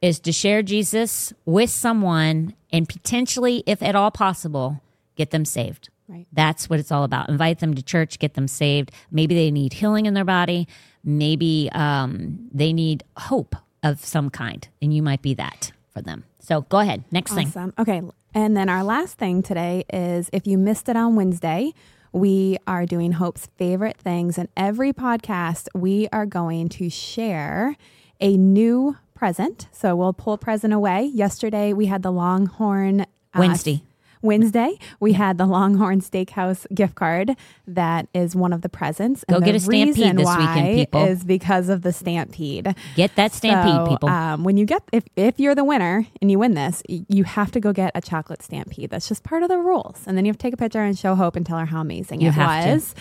is 0.00 0.20
to 0.20 0.32
share 0.32 0.62
jesus 0.62 1.32
with 1.44 1.70
someone 1.70 2.54
and 2.72 2.88
potentially 2.88 3.62
if 3.66 3.82
at 3.82 3.94
all 3.96 4.10
possible 4.10 4.80
get 5.16 5.30
them 5.30 5.44
saved 5.44 5.88
Right. 6.10 6.26
that's 6.32 6.70
what 6.70 6.80
it's 6.80 6.90
all 6.90 7.04
about. 7.04 7.28
Invite 7.28 7.58
them 7.58 7.74
to 7.74 7.82
church, 7.82 8.18
get 8.18 8.32
them 8.32 8.48
saved. 8.48 8.92
Maybe 9.10 9.34
they 9.34 9.50
need 9.50 9.74
healing 9.74 10.06
in 10.06 10.14
their 10.14 10.24
body. 10.24 10.66
Maybe 11.04 11.68
um, 11.72 12.48
they 12.50 12.72
need 12.72 13.04
hope 13.18 13.54
of 13.82 14.02
some 14.02 14.30
kind, 14.30 14.66
and 14.80 14.94
you 14.94 15.02
might 15.02 15.20
be 15.20 15.34
that 15.34 15.70
for 15.92 16.00
them. 16.00 16.24
So 16.38 16.62
go 16.62 16.78
ahead. 16.78 17.04
Next 17.10 17.34
thing. 17.34 17.48
Awesome. 17.48 17.74
Okay. 17.78 18.00
And 18.32 18.56
then 18.56 18.70
our 18.70 18.82
last 18.82 19.18
thing 19.18 19.42
today 19.42 19.84
is 19.92 20.30
if 20.32 20.46
you 20.46 20.56
missed 20.56 20.88
it 20.88 20.96
on 20.96 21.14
Wednesday, 21.14 21.74
we 22.18 22.58
are 22.66 22.84
doing 22.86 23.12
Hope's 23.12 23.48
favorite 23.56 23.96
things. 23.96 24.38
And 24.38 24.48
every 24.56 24.92
podcast, 24.92 25.68
we 25.74 26.08
are 26.12 26.26
going 26.26 26.68
to 26.70 26.90
share 26.90 27.76
a 28.20 28.36
new 28.36 28.96
present. 29.14 29.68
So 29.72 29.94
we'll 29.96 30.12
pull 30.12 30.34
a 30.34 30.38
present 30.38 30.72
away. 30.72 31.04
Yesterday, 31.04 31.72
we 31.72 31.86
had 31.86 32.02
the 32.02 32.12
Longhorn. 32.12 33.02
uh, 33.02 33.04
Wednesday. 33.36 33.82
Wednesday, 34.22 34.78
we 35.00 35.12
had 35.12 35.38
the 35.38 35.46
Longhorn 35.46 36.00
Steakhouse 36.00 36.66
gift 36.74 36.94
card. 36.94 37.36
That 37.66 38.08
is 38.14 38.34
one 38.36 38.52
of 38.52 38.62
the 38.62 38.68
presents. 38.68 39.24
Go 39.28 39.36
and 39.36 39.44
get 39.44 39.52
the 39.52 39.56
a 39.56 39.60
Stampede 39.60 39.96
reason 39.96 40.16
this 40.16 40.36
weekend, 40.36 40.76
people. 40.76 41.04
Is 41.04 41.24
because 41.24 41.68
of 41.68 41.82
the 41.82 41.92
Stampede. 41.92 42.74
Get 42.96 43.14
that 43.16 43.32
stampede, 43.32 43.74
So, 43.74 43.86
people. 43.88 44.08
Um, 44.08 44.44
when 44.44 44.56
you 44.56 44.64
get 44.66 44.82
if 44.92 45.04
if 45.16 45.38
you're 45.38 45.54
the 45.54 45.64
winner 45.64 46.06
and 46.20 46.30
you 46.30 46.38
win 46.38 46.54
this, 46.54 46.82
you 46.88 47.24
have 47.24 47.50
to 47.52 47.60
go 47.60 47.72
get 47.72 47.92
a 47.94 48.00
chocolate 48.00 48.42
stampede. 48.42 48.90
That's 48.90 49.08
just 49.08 49.22
part 49.24 49.42
of 49.42 49.48
the 49.48 49.58
rules. 49.58 50.02
And 50.06 50.16
then 50.16 50.24
you 50.24 50.30
have 50.30 50.38
to 50.38 50.42
take 50.42 50.54
a 50.54 50.56
picture 50.56 50.82
and 50.82 50.98
show 50.98 51.14
Hope 51.14 51.36
and 51.36 51.44
tell 51.46 51.58
her 51.58 51.66
how 51.66 51.80
amazing 51.80 52.20
You 52.20 52.28
it 52.28 52.34
have 52.34 52.64
to. 52.64 52.70
was. 52.74 52.94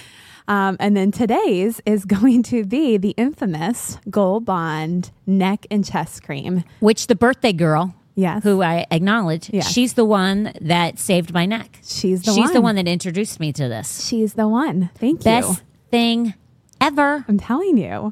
Um, 0.49 0.77
and 0.79 0.95
then 0.95 1.11
today's 1.11 1.81
is 1.85 2.05
going 2.17 2.41
to 2.43 2.63
be 2.63 2.97
the 2.97 3.11
infamous 3.11 3.97
Gold 4.09 4.45
Bond 4.45 5.11
neck 5.25 5.65
and 5.69 5.83
chest 5.83 6.23
cream. 6.23 6.63
Which 6.79 7.07
the 7.07 7.15
birthday 7.15 7.51
girl, 7.53 7.93
Yes, 8.19 8.41
who 8.43 8.63
I 8.63 8.85
acknowledge, 8.89 9.49
Yes. 9.53 9.71
she's 9.71 9.93
the 9.93 10.03
one 10.03 10.51
that 10.59 10.97
saved 10.97 11.33
my 11.33 11.45
neck. 11.45 11.79
she's 11.83 12.23
the 12.23 12.31
one. 12.31 12.35
she's 12.35 12.45
one. 12.47 12.53
the 12.53 12.61
one 12.61 12.75
that 12.77 12.87
introduced 12.87 13.39
me 13.39 13.53
to 13.53 13.69
this. 13.69 14.05
She's 14.07 14.33
the 14.33 14.47
one. 14.47 14.89
Thank 14.95 15.23
Best 15.23 15.47
you. 15.47 15.53
Best 15.53 15.63
thing 15.91 16.33
ever. 16.81 17.23
I'm 17.27 17.37
telling 17.39 17.77
you. 17.77 18.11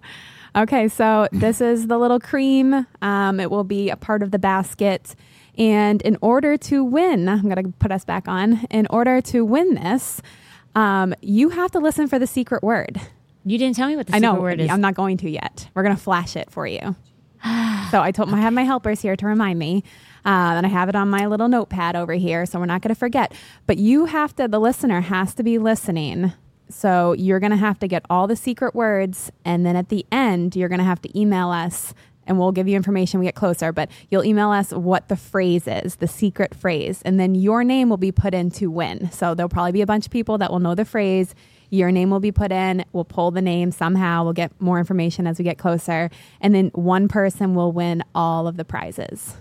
Okay, 0.56 0.88
so 0.88 1.28
this 1.32 1.60
is 1.60 1.88
the 1.88 1.98
little 1.98 2.20
cream. 2.20 2.86
Um, 3.02 3.40
it 3.40 3.50
will 3.50 3.64
be 3.64 3.90
a 3.90 3.96
part 3.98 4.22
of 4.22 4.30
the 4.32 4.40
basket. 4.40 5.16
And 5.58 6.02
in 6.04 6.18
order 6.22 6.56
to 6.56 6.84
win, 6.84 7.28
I'm 7.28 7.42
going 7.50 7.64
to 7.64 7.74
put 7.80 7.92
us 7.92 8.06
back 8.06 8.28
on. 8.28 8.66
In 8.70 8.86
order 8.92 9.22
to 9.22 9.44
win 9.44 9.74
this, 9.74 10.22
um, 10.76 11.16
you 11.22 11.50
have 11.50 11.72
to 11.72 11.80
listen 11.80 12.08
for 12.08 12.20
the 12.20 12.28
secret 12.28 12.62
word. 12.62 13.02
You 13.44 13.58
didn't 13.58 13.76
tell 13.76 13.88
me 13.88 13.96
what 13.96 14.08
the 14.08 14.14
I 14.14 14.18
secret 14.18 14.34
know. 14.34 14.40
word 14.40 14.60
is. 14.62 14.70
I'm 14.70 14.82
not 14.82 14.94
going 14.96 15.18
to 15.18 15.30
yet. 15.30 15.68
We're 15.74 15.84
going 15.84 15.96
to 15.96 16.02
flash 16.02 16.36
it 16.36 16.52
for 16.52 16.66
you. 16.68 16.96
so 17.92 18.02
I 18.02 18.12
told 18.12 18.34
I 18.34 18.40
have 18.40 18.54
my 18.54 18.64
helpers 18.64 19.02
here 19.02 19.16
to 19.16 19.26
remind 19.26 19.60
me, 19.60 19.84
uh, 20.26 20.58
and 20.58 20.66
I 20.66 20.70
have 20.70 20.90
it 20.90 20.96
on 20.96 21.10
my 21.10 21.28
little 21.28 21.48
notepad 21.48 21.96
over 21.96 22.14
here, 22.14 22.46
so 22.46 22.60
we're 22.60 22.66
not 22.66 22.82
going 22.82 22.94
to 22.94 23.00
forget. 23.00 23.34
But 23.68 23.78
you 23.78 24.06
have 24.06 24.36
to. 24.38 24.48
The 24.48 24.60
listener 24.60 25.02
has 25.02 25.34
to 25.36 25.44
be 25.44 25.60
listening. 25.60 26.34
So 26.70 27.14
you're 27.14 27.40
going 27.40 27.52
to 27.52 27.58
have 27.58 27.78
to 27.80 27.88
get 27.88 28.04
all 28.10 28.26
the 28.26 28.36
secret 28.36 28.74
words, 28.74 29.32
and 29.44 29.64
then 29.64 29.76
at 29.76 29.90
the 29.90 30.06
end, 30.12 30.56
you're 30.56 30.70
going 30.70 30.80
to 30.80 30.86
have 30.86 31.02
to 31.04 31.20
email 31.20 31.50
us. 31.50 31.94
And 32.28 32.40
we'll 32.40 32.52
give 32.52 32.68
you 32.68 32.76
information 32.76 33.20
we 33.20 33.28
get 33.28 33.36
closer, 33.36 33.72
but 33.72 33.88
you'll 34.10 34.26
email 34.26 34.50
us 34.50 34.72
what 34.72 35.10
the 35.10 35.16
phrase 35.16 35.68
is, 35.68 35.98
the 35.98 36.08
secret 36.08 36.56
phrase, 36.56 37.04
and 37.04 37.20
then 37.20 37.36
your 37.36 37.64
name 37.64 37.88
will 37.88 37.98
be 37.98 38.12
put 38.12 38.34
in 38.34 38.50
to 38.52 38.72
win. 38.72 39.12
So 39.12 39.36
there'll 39.36 39.48
probably 39.48 39.74
be 39.74 39.82
a 39.82 39.86
bunch 39.86 40.08
of 40.08 40.12
people 40.12 40.40
that 40.40 40.52
will 40.52 40.60
know 40.60 40.74
the 40.74 40.86
phrase. 40.86 41.36
Your 41.70 41.92
name 41.92 42.10
will 42.10 42.20
be 42.20 42.32
put 42.32 42.52
in. 42.52 42.86
We'll 42.94 43.06
pull 43.06 43.32
the 43.32 43.42
name 43.42 43.72
somehow. 43.72 44.24
We'll 44.24 44.34
get 44.34 44.52
more 44.62 44.80
information 44.80 45.28
as 45.28 45.38
we 45.40 45.44
get 45.44 45.58
closer. 45.58 46.10
And 46.42 46.54
then 46.56 46.70
one 46.74 47.08
person 47.08 47.56
will 47.56 47.72
win 47.72 48.04
all 48.14 48.48
of 48.48 48.58
the 48.58 48.66
prizes. 48.66 49.36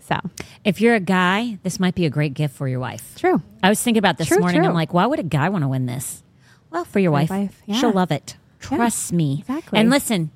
So, 0.00 0.18
if 0.64 0.80
you're 0.80 0.94
a 0.94 1.00
guy, 1.00 1.58
this 1.62 1.78
might 1.78 1.94
be 1.94 2.06
a 2.06 2.10
great 2.10 2.32
gift 2.32 2.54
for 2.56 2.66
your 2.66 2.80
wife. 2.80 3.14
true. 3.16 3.42
I 3.62 3.68
was 3.68 3.82
thinking 3.82 3.98
about 3.98 4.16
this 4.16 4.28
True, 4.28 4.38
morning. 4.38 4.60
true. 4.60 4.68
I'm 4.68 4.74
like, 4.74 4.94
why 4.94 5.04
would 5.06 5.18
a 5.18 5.22
guy 5.24 5.48
want 5.50 5.64
to 5.64 5.68
win 5.68 5.84
this? 5.86 6.22
Well, 6.70 6.84
for 6.84 6.98
your 6.98 7.10
wife. 7.10 7.28
wife, 7.30 7.60
yeah. 7.66 7.76
She'll 7.78 7.92
love 7.92 8.10
it. 8.10 8.36
Yeah, 8.62 8.76
Trust 8.78 9.12
me. 9.12 9.38
exactly. 9.40 9.78
And 9.78 9.90
listen, 9.90 10.30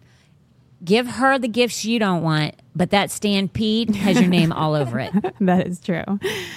give 0.84 1.06
her 1.06 1.38
the 1.38 1.48
gifts 1.48 1.84
you 1.86 1.98
don't 1.98 2.22
want, 2.22 2.54
but 2.76 2.90
that 2.90 3.10
stampede 3.10 3.94
has 3.96 4.20
your 4.20 4.28
name 4.28 4.52
all 4.52 4.74
over 4.74 4.98
it. 5.00 5.12
That 5.40 5.66
is 5.66 5.80
true. 5.80 6.04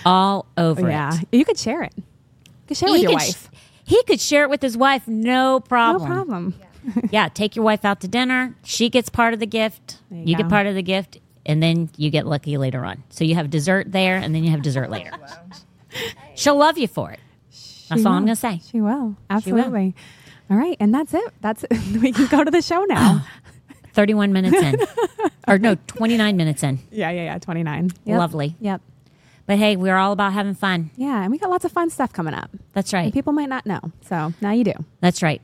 All 0.06 0.46
over 0.58 0.90
yeah. 0.90 1.18
it. 1.18 1.28
You 1.32 1.46
could 1.46 1.58
share 1.58 1.84
it. 1.84 1.94
You 1.98 2.04
could 2.68 2.78
share 2.78 2.90
it 2.90 2.92
with 2.94 3.02
your 3.04 3.12
could 3.14 3.22
sh- 3.22 3.28
wife. 3.28 3.52
He 3.86 4.02
could 4.04 4.20
share 4.20 4.44
it 4.44 4.50
with 4.50 4.62
his 4.62 4.76
wife, 4.76 5.08
no 5.08 5.60
problem. 5.60 6.10
No 6.10 6.16
problem. 6.16 6.54
Yeah, 7.12 7.30
take 7.30 7.56
your 7.56 7.64
wife 7.66 7.86
out 7.86 8.02
to 8.02 8.08
dinner. 8.08 8.56
She 8.64 8.90
gets 8.90 9.10
part 9.10 9.34
of 9.34 9.40
the 9.40 9.48
gift. 9.48 10.00
You, 10.12 10.20
you 10.20 10.36
get 10.36 10.44
go. 10.44 10.50
part 10.50 10.68
of 10.68 10.76
the 10.76 10.84
gift, 10.84 11.20
and 11.46 11.62
then 11.62 11.90
you 11.98 12.10
get 12.10 12.28
lucky 12.28 12.58
later 12.58 12.84
on. 12.84 13.04
So 13.10 13.24
you 13.24 13.36
have 13.36 13.50
dessert 13.50 13.92
there, 13.92 14.18
and 14.18 14.36
then 14.36 14.44
you 14.44 14.52
have 14.52 14.62
dessert 14.62 14.90
later. 14.90 15.12
She'll 16.36 16.58
love 16.58 16.78
you 16.78 16.88
for 16.88 17.12
it. 17.12 17.20
That's 17.90 18.02
She 18.02 18.08
all 18.08 18.14
I'm 18.14 18.26
going 18.26 18.28
to 18.28 18.36
say. 18.36 18.62
She 18.70 18.82
will. 18.82 19.16
Absolutely. 19.30 19.96
All 20.50 20.58
right. 20.58 20.78
And 20.80 20.94
that's 20.94 21.14
it. 21.14 21.34
That's 21.42 21.64
it. 21.64 21.72
We 22.02 22.12
can 22.12 22.28
go 22.28 22.44
to 22.44 22.52
the 22.52 22.62
show 22.62 22.84
now. 22.84 23.26
31 23.94 24.34
minutes 24.34 24.58
in. 24.58 24.76
or 25.48 25.58
no, 25.58 25.76
29 25.88 26.36
minutes 26.36 26.64
in. 26.64 26.80
yeah, 26.92 27.10
yeah, 27.12 27.24
yeah. 27.24 27.38
29. 27.40 27.92
Yep. 28.06 28.18
Lovely. 28.20 28.56
Yep. 28.60 28.82
But 29.48 29.58
hey, 29.60 29.76
we're 29.76 29.96
all 29.98 30.12
about 30.12 30.34
having 30.34 30.56
fun. 30.56 30.90
Yeah. 30.96 31.22
And 31.22 31.32
we 31.32 31.38
got 31.38 31.50
lots 31.50 31.66
of 31.66 31.72
fun 31.72 31.90
stuff 31.90 32.12
coming 32.12 32.34
up. 32.34 32.50
That's 32.74 32.94
And 32.94 33.04
right. 33.06 33.14
people 33.14 33.32
might 33.34 33.50
not 33.50 33.66
know. 33.66 33.80
So 34.02 34.34
now 34.42 34.52
you 34.52 34.64
do. 34.64 34.74
That's 35.02 35.22
right. 35.22 35.42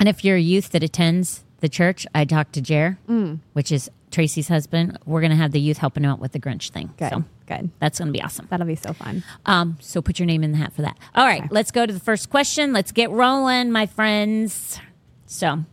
And 0.00 0.08
if 0.08 0.24
you're 0.24 0.36
a 0.36 0.40
youth 0.40 0.70
that 0.70 0.82
attends 0.82 1.44
the 1.60 1.68
church, 1.68 2.06
I 2.14 2.24
talked 2.24 2.54
to 2.54 2.60
Jer, 2.62 2.98
Mm. 3.08 3.40
which 3.52 3.70
is 3.70 3.90
Tracy's 4.10 4.48
husband. 4.48 4.98
We're 5.06 5.20
going 5.20 5.30
to 5.30 5.36
have 5.36 5.52
the 5.52 5.60
youth 5.60 5.78
helping 5.78 6.04
out 6.04 6.18
with 6.20 6.32
the 6.32 6.40
Grinch 6.40 6.70
thing. 6.70 6.92
Good. 6.96 7.10
So 7.10 7.24
Good. 7.46 7.70
that's 7.78 7.98
going 7.98 8.06
to 8.08 8.12
be 8.12 8.22
awesome. 8.22 8.46
That'll 8.50 8.66
be 8.66 8.74
so 8.76 8.92
fun. 8.94 9.22
Um, 9.46 9.76
so 9.80 10.00
put 10.02 10.18
your 10.18 10.26
name 10.26 10.42
in 10.42 10.52
the 10.52 10.58
hat 10.58 10.72
for 10.72 10.82
that. 10.82 10.98
All 11.14 11.24
right, 11.26 11.50
let's 11.52 11.70
go 11.70 11.84
to 11.86 11.92
the 11.92 12.00
first 12.00 12.30
question. 12.30 12.72
Let's 12.72 12.92
get 12.92 13.10
rolling, 13.10 13.70
my 13.70 13.86
friends. 13.86 14.80
So, 15.26 15.64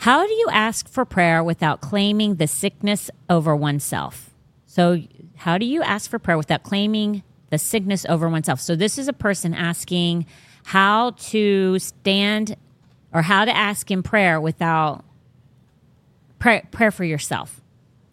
how 0.00 0.26
do 0.26 0.32
you 0.32 0.48
ask 0.52 0.88
for 0.88 1.04
prayer 1.04 1.42
without 1.42 1.80
claiming 1.80 2.36
the 2.36 2.46
sickness 2.46 3.10
over 3.30 3.56
oneself? 3.56 4.25
So, 4.76 5.00
how 5.36 5.56
do 5.56 5.64
you 5.64 5.82
ask 5.82 6.10
for 6.10 6.18
prayer 6.18 6.36
without 6.36 6.62
claiming 6.62 7.22
the 7.48 7.56
sickness 7.56 8.04
over 8.10 8.28
oneself? 8.28 8.60
So, 8.60 8.76
this 8.76 8.98
is 8.98 9.08
a 9.08 9.14
person 9.14 9.54
asking 9.54 10.26
how 10.64 11.12
to 11.32 11.78
stand 11.78 12.56
or 13.10 13.22
how 13.22 13.46
to 13.46 13.56
ask 13.56 13.90
in 13.90 14.02
prayer 14.02 14.38
without 14.38 15.02
prayer, 16.38 16.68
prayer 16.72 16.90
for 16.90 17.04
yourself. 17.04 17.62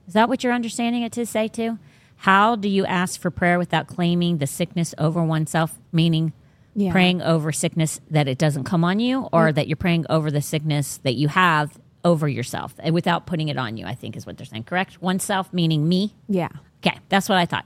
Is 0.07 0.13
that 0.13 0.29
what 0.29 0.41
you're 0.41 0.53
understanding 0.53 1.01
it 1.01 1.11
to 1.11 1.25
say 1.25 1.49
too? 1.49 1.79
How 2.15 2.55
do 2.55 2.69
you 2.69 2.85
ask 2.85 3.19
for 3.19 3.29
prayer 3.29 3.59
without 3.59 3.87
claiming 3.87 4.37
the 4.37 4.47
sickness 4.47 4.95
over 4.97 5.21
oneself? 5.21 5.77
Meaning 5.91 6.31
Yeah. 6.75 6.93
praying 6.93 7.21
over 7.21 7.51
sickness 7.51 7.99
that 8.09 8.29
it 8.29 8.37
doesn't 8.37 8.63
come 8.63 8.85
on 8.85 9.01
you, 9.01 9.27
or 9.33 9.51
that 9.51 9.67
you're 9.67 9.75
praying 9.75 10.05
over 10.09 10.31
the 10.31 10.41
sickness 10.41 10.95
that 11.03 11.15
you 11.15 11.27
have 11.27 11.77
over 12.05 12.27
yourself 12.27 12.73
and 12.79 12.93
without 12.93 13.25
putting 13.25 13.49
it 13.49 13.57
on 13.57 13.77
you, 13.77 13.85
I 13.85 13.95
think 13.95 14.15
is 14.15 14.25
what 14.25 14.37
they're 14.37 14.45
saying. 14.45 14.63
Correct? 14.63 15.01
Oneself 15.01 15.51
meaning 15.53 15.87
me. 15.87 16.13
Yeah. 16.27 16.49
Okay, 16.85 16.99
that's 17.07 17.29
what 17.29 17.37
I 17.37 17.45
thought. 17.45 17.65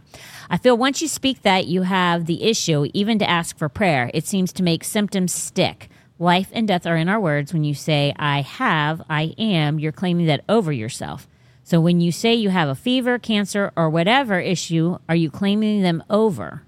I 0.49 0.57
feel 0.57 0.77
once 0.77 1.01
you 1.01 1.07
speak 1.07 1.41
that, 1.41 1.65
you 1.65 1.81
have 1.81 2.27
the 2.27 2.43
issue, 2.43 2.87
even 2.93 3.17
to 3.19 3.29
ask 3.29 3.57
for 3.57 3.67
prayer. 3.67 4.11
It 4.13 4.27
seems 4.27 4.53
to 4.53 4.63
make 4.63 4.83
symptoms 4.83 5.33
stick. 5.33 5.89
Life 6.19 6.49
and 6.51 6.67
death 6.67 6.85
are 6.85 6.95
in 6.95 7.09
our 7.09 7.19
words. 7.19 7.51
When 7.51 7.63
you 7.63 7.73
say, 7.73 8.13
I 8.17 8.41
have, 8.41 9.01
I 9.09 9.33
am, 9.39 9.79
you're 9.79 9.91
claiming 9.91 10.27
that 10.27 10.43
over 10.47 10.71
yourself. 10.71 11.27
So 11.63 11.81
when 11.81 11.99
you 11.99 12.11
say 12.11 12.33
you 12.33 12.49
have 12.49 12.69
a 12.69 12.75
fever, 12.75 13.19
cancer, 13.19 13.71
or 13.75 13.89
whatever 13.89 14.39
issue, 14.39 14.99
are 15.09 15.15
you 15.15 15.29
claiming 15.29 15.81
them 15.81 16.03
over? 16.09 16.63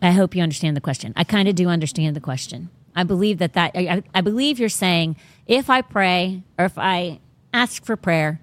I 0.00 0.12
hope 0.12 0.34
you 0.34 0.42
understand 0.42 0.76
the 0.76 0.82
question. 0.82 1.12
I 1.16 1.24
kind 1.24 1.48
of 1.48 1.54
do 1.54 1.68
understand 1.68 2.14
the 2.14 2.20
question. 2.20 2.68
I 2.94 3.04
believe 3.04 3.38
that 3.38 3.52
that 3.54 3.72
I, 3.74 4.02
I 4.14 4.20
believe 4.20 4.58
you're 4.58 4.68
saying 4.68 5.16
if 5.46 5.70
I 5.70 5.82
pray 5.82 6.42
or 6.58 6.64
if 6.64 6.78
I 6.78 7.20
ask 7.52 7.84
for 7.84 7.96
prayer, 7.96 8.40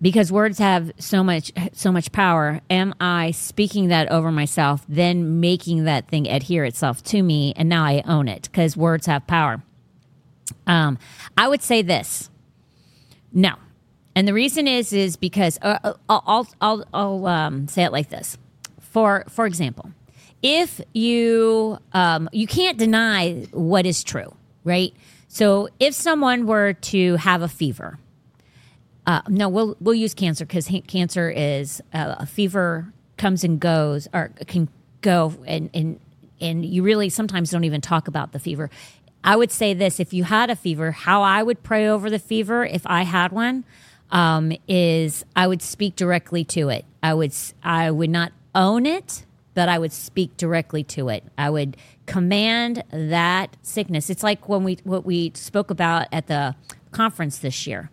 because 0.00 0.30
words 0.30 0.58
have 0.58 0.92
so 0.98 1.22
much 1.24 1.52
so 1.72 1.90
much 1.90 2.12
power 2.12 2.60
am 2.68 2.94
i 3.00 3.30
speaking 3.30 3.88
that 3.88 4.10
over 4.10 4.30
myself 4.30 4.84
then 4.88 5.40
making 5.40 5.84
that 5.84 6.08
thing 6.08 6.28
adhere 6.28 6.64
itself 6.64 7.02
to 7.02 7.22
me 7.22 7.52
and 7.56 7.68
now 7.68 7.84
i 7.84 8.02
own 8.06 8.28
it 8.28 8.42
because 8.42 8.76
words 8.76 9.06
have 9.06 9.26
power. 9.26 9.62
Um, 10.66 10.98
i 11.36 11.48
would 11.48 11.62
say 11.62 11.82
this. 11.82 12.30
No. 13.32 13.54
And 14.14 14.26
the 14.26 14.32
reason 14.32 14.66
is 14.66 14.92
is 14.92 15.16
because 15.16 15.58
uh, 15.62 15.78
uh, 15.84 15.94
i'll 16.08 16.48
i'll, 16.60 16.84
I'll, 16.92 17.26
um, 17.26 17.68
say 17.68 17.84
it 17.84 17.92
like 17.92 18.10
this. 18.10 18.38
For 18.80 19.24
for 19.28 19.46
example 19.46 19.90
if 20.46 20.80
you 20.92 21.78
um, 21.92 22.28
you 22.32 22.46
can't 22.46 22.78
deny 22.78 23.46
what 23.52 23.84
is 23.84 24.04
true 24.04 24.34
right 24.64 24.94
so 25.28 25.68
if 25.80 25.92
someone 25.92 26.46
were 26.46 26.72
to 26.74 27.16
have 27.16 27.42
a 27.42 27.48
fever 27.48 27.98
uh, 29.06 29.22
no, 29.28 29.48
we'll 29.48 29.76
we'll 29.80 29.94
use 29.94 30.14
cancer 30.14 30.44
because 30.44 30.68
cancer 30.88 31.30
is 31.30 31.80
uh, 31.94 32.16
a 32.18 32.26
fever 32.26 32.92
comes 33.16 33.44
and 33.44 33.60
goes 33.60 34.08
or 34.12 34.30
can 34.46 34.68
go 35.00 35.32
and 35.46 35.70
and 35.72 36.00
and 36.40 36.64
you 36.64 36.82
really 36.82 37.08
sometimes 37.08 37.50
don't 37.50 37.64
even 37.64 37.80
talk 37.80 38.08
about 38.08 38.32
the 38.32 38.38
fever. 38.38 38.68
I 39.22 39.36
would 39.36 39.52
say 39.52 39.74
this: 39.74 40.00
if 40.00 40.12
you 40.12 40.24
had 40.24 40.50
a 40.50 40.56
fever, 40.56 40.90
how 40.90 41.22
I 41.22 41.42
would 41.42 41.62
pray 41.62 41.88
over 41.88 42.10
the 42.10 42.18
fever 42.18 42.64
if 42.64 42.84
I 42.86 43.02
had 43.02 43.30
one 43.30 43.64
um, 44.10 44.52
is 44.66 45.24
I 45.36 45.46
would 45.46 45.62
speak 45.62 45.94
directly 45.94 46.44
to 46.46 46.68
it. 46.68 46.84
I 47.00 47.14
would 47.14 47.32
I 47.62 47.92
would 47.92 48.10
not 48.10 48.32
own 48.56 48.86
it, 48.86 49.24
but 49.56 49.68
I 49.68 49.78
would 49.80 49.92
speak 49.92 50.36
directly 50.36 50.84
to 50.84 51.08
it. 51.08 51.24
I 51.36 51.50
would 51.50 51.76
command 52.06 52.84
that 52.90 53.56
sickness. 53.62 54.08
It's 54.08 54.22
like 54.22 54.48
when 54.48 54.62
we 54.62 54.78
what 54.84 55.04
we 55.04 55.32
spoke 55.34 55.72
about 55.72 56.06
at 56.12 56.28
the 56.28 56.54
conference 56.92 57.38
this 57.38 57.66
year 57.66 57.90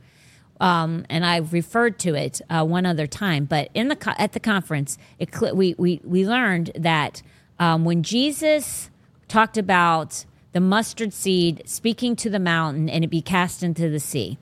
um, 0.64 1.06
and 1.10 1.26
I've 1.26 1.52
referred 1.52 2.00
to 2.00 2.16
it 2.16 2.42
uh, 2.50 2.64
one 2.64 2.86
other 2.86 3.06
time. 3.06 3.44
But 3.46 3.70
in 3.74 3.90
the 3.90 4.16
at 4.22 4.32
the 4.32 4.40
conference, 4.40 4.98
it, 5.20 5.30
we 5.54 5.76
we 5.78 6.00
we 6.04 6.26
learned 6.26 6.72
that 6.76 7.22
um, 7.60 7.84
when 7.84 8.02
Jesus 8.02 8.90
talked 9.28 9.58
about 9.58 10.26
the 10.54 10.62
mustard 10.62 11.14
seed 11.14 11.64
speaking 11.66 12.16
to 12.16 12.30
the 12.30 12.40
mountain 12.40 12.90
and 12.90 13.04
it 13.04 13.10
be 13.10 13.22
cast 13.22 13.62
into 13.62 13.90
the 13.90 14.00
sea. 14.00 14.38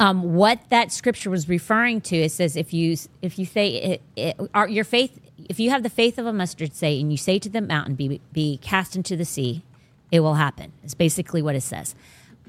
Um, 0.00 0.34
what 0.34 0.60
that 0.70 0.90
scripture 0.90 1.30
was 1.30 1.48
referring 1.48 2.00
to, 2.02 2.16
it 2.16 2.32
says 2.32 2.56
if 2.56 2.72
you 2.72 2.96
if 3.20 3.38
you 3.38 3.44
say 3.44 3.68
it, 3.68 4.02
it, 4.16 4.36
are, 4.54 4.66
your 4.68 4.84
faith, 4.84 5.20
if 5.48 5.60
you 5.60 5.70
have 5.70 5.82
the 5.82 5.90
faith 5.90 6.18
of 6.18 6.26
a 6.26 6.32
mustard 6.32 6.74
seed 6.74 7.00
and 7.00 7.10
you 7.10 7.16
say 7.16 7.38
to 7.38 7.48
the 7.48 7.60
mountain 7.60 7.94
be 7.94 8.20
be 8.32 8.58
cast 8.58 8.96
into 8.96 9.16
the 9.16 9.24
sea, 9.24 9.62
it 10.10 10.20
will 10.20 10.34
happen. 10.34 10.72
It's 10.82 10.94
basically 10.94 11.42
what 11.42 11.56
it 11.56 11.62
says. 11.62 11.94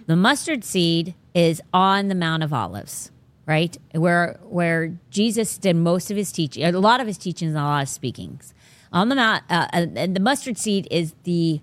The 0.07 0.15
mustard 0.15 0.63
seed 0.63 1.15
is 1.33 1.61
on 1.73 2.07
the 2.07 2.15
Mount 2.15 2.43
of 2.43 2.53
Olives, 2.53 3.11
right? 3.45 3.77
Where 3.93 4.39
where 4.43 4.97
Jesus 5.09 5.57
did 5.57 5.75
most 5.75 6.11
of 6.11 6.17
his 6.17 6.31
teaching, 6.31 6.63
a 6.63 6.71
lot 6.79 7.01
of 7.01 7.07
his 7.07 7.17
teachings 7.17 7.49
and 7.49 7.59
a 7.59 7.63
lot 7.63 7.83
of 7.83 7.89
speakings. 7.89 8.53
On 8.91 9.09
the 9.09 9.15
mount, 9.15 9.43
uh, 9.49 9.67
and 9.71 10.15
the 10.15 10.19
mustard 10.19 10.57
seed 10.57 10.87
is 10.89 11.13
the 11.23 11.59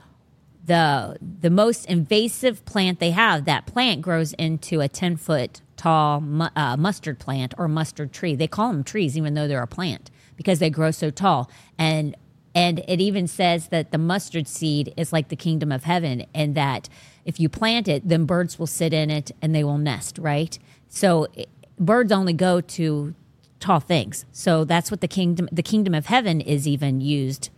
the 0.65 1.17
the 1.41 1.51
most 1.51 1.87
invasive 1.87 2.65
plant 2.65 3.01
they 3.01 3.13
have. 3.13 3.45
That 3.45 3.67
plant 3.67 4.03
grows 4.03 4.33
into 4.35 4.81
a 4.81 4.89
ten 4.89 5.17
foot 5.17 5.63
tall 5.77 6.23
uh, 6.55 6.77
mustard 6.77 7.19
plant 7.19 7.55
or 7.59 7.69
mustard 7.69 8.13
tree. 8.13 8.35
They 8.35 8.49
call 8.49 8.69
them 8.69 8.85
trees, 8.85 9.17
even 9.17 9.35
though 9.35 9.49
they're 9.49 9.63
a 9.63 9.67
plant, 9.67 10.11
because 10.43 10.59
they 10.59 10.71
grow 10.71 10.91
so 10.91 11.11
tall. 11.11 11.51
And 11.79 12.17
and 12.55 12.85
it 12.87 13.01
even 13.01 13.27
says 13.29 13.69
that 13.69 13.93
the 13.93 13.99
mustard 13.99 14.47
seed 14.47 14.93
is 14.99 15.11
like 15.11 15.29
the 15.29 15.37
kingdom 15.37 15.73
of 15.73 15.85
heaven, 15.85 16.27
and 16.35 16.55
that 16.55 16.89
if 17.25 17.41
you 17.41 17.49
plant 17.49 17.89
it, 17.89 18.07
then 18.07 18.27
birds 18.27 18.59
will 18.59 18.67
sit 18.67 18.93
in 18.93 19.11
it 19.11 19.31
and 19.41 19.55
they 19.55 19.65
will 19.65 19.79
nest. 19.79 20.19
Right. 20.19 20.59
So 20.89 21.29
it, 21.35 21.49
birds 21.79 22.13
only 22.13 22.33
go 22.35 22.61
to 22.61 23.15
tall 23.61 23.81
things. 23.81 24.27
So 24.33 24.65
that's 24.65 24.91
what 24.91 25.01
the 25.01 25.09
kingdom 25.09 25.49
the 25.51 25.63
kingdom 25.63 25.95
of 25.95 26.07
heaven 26.07 26.41
is 26.41 26.69
even 26.69 27.01
used 27.01 27.51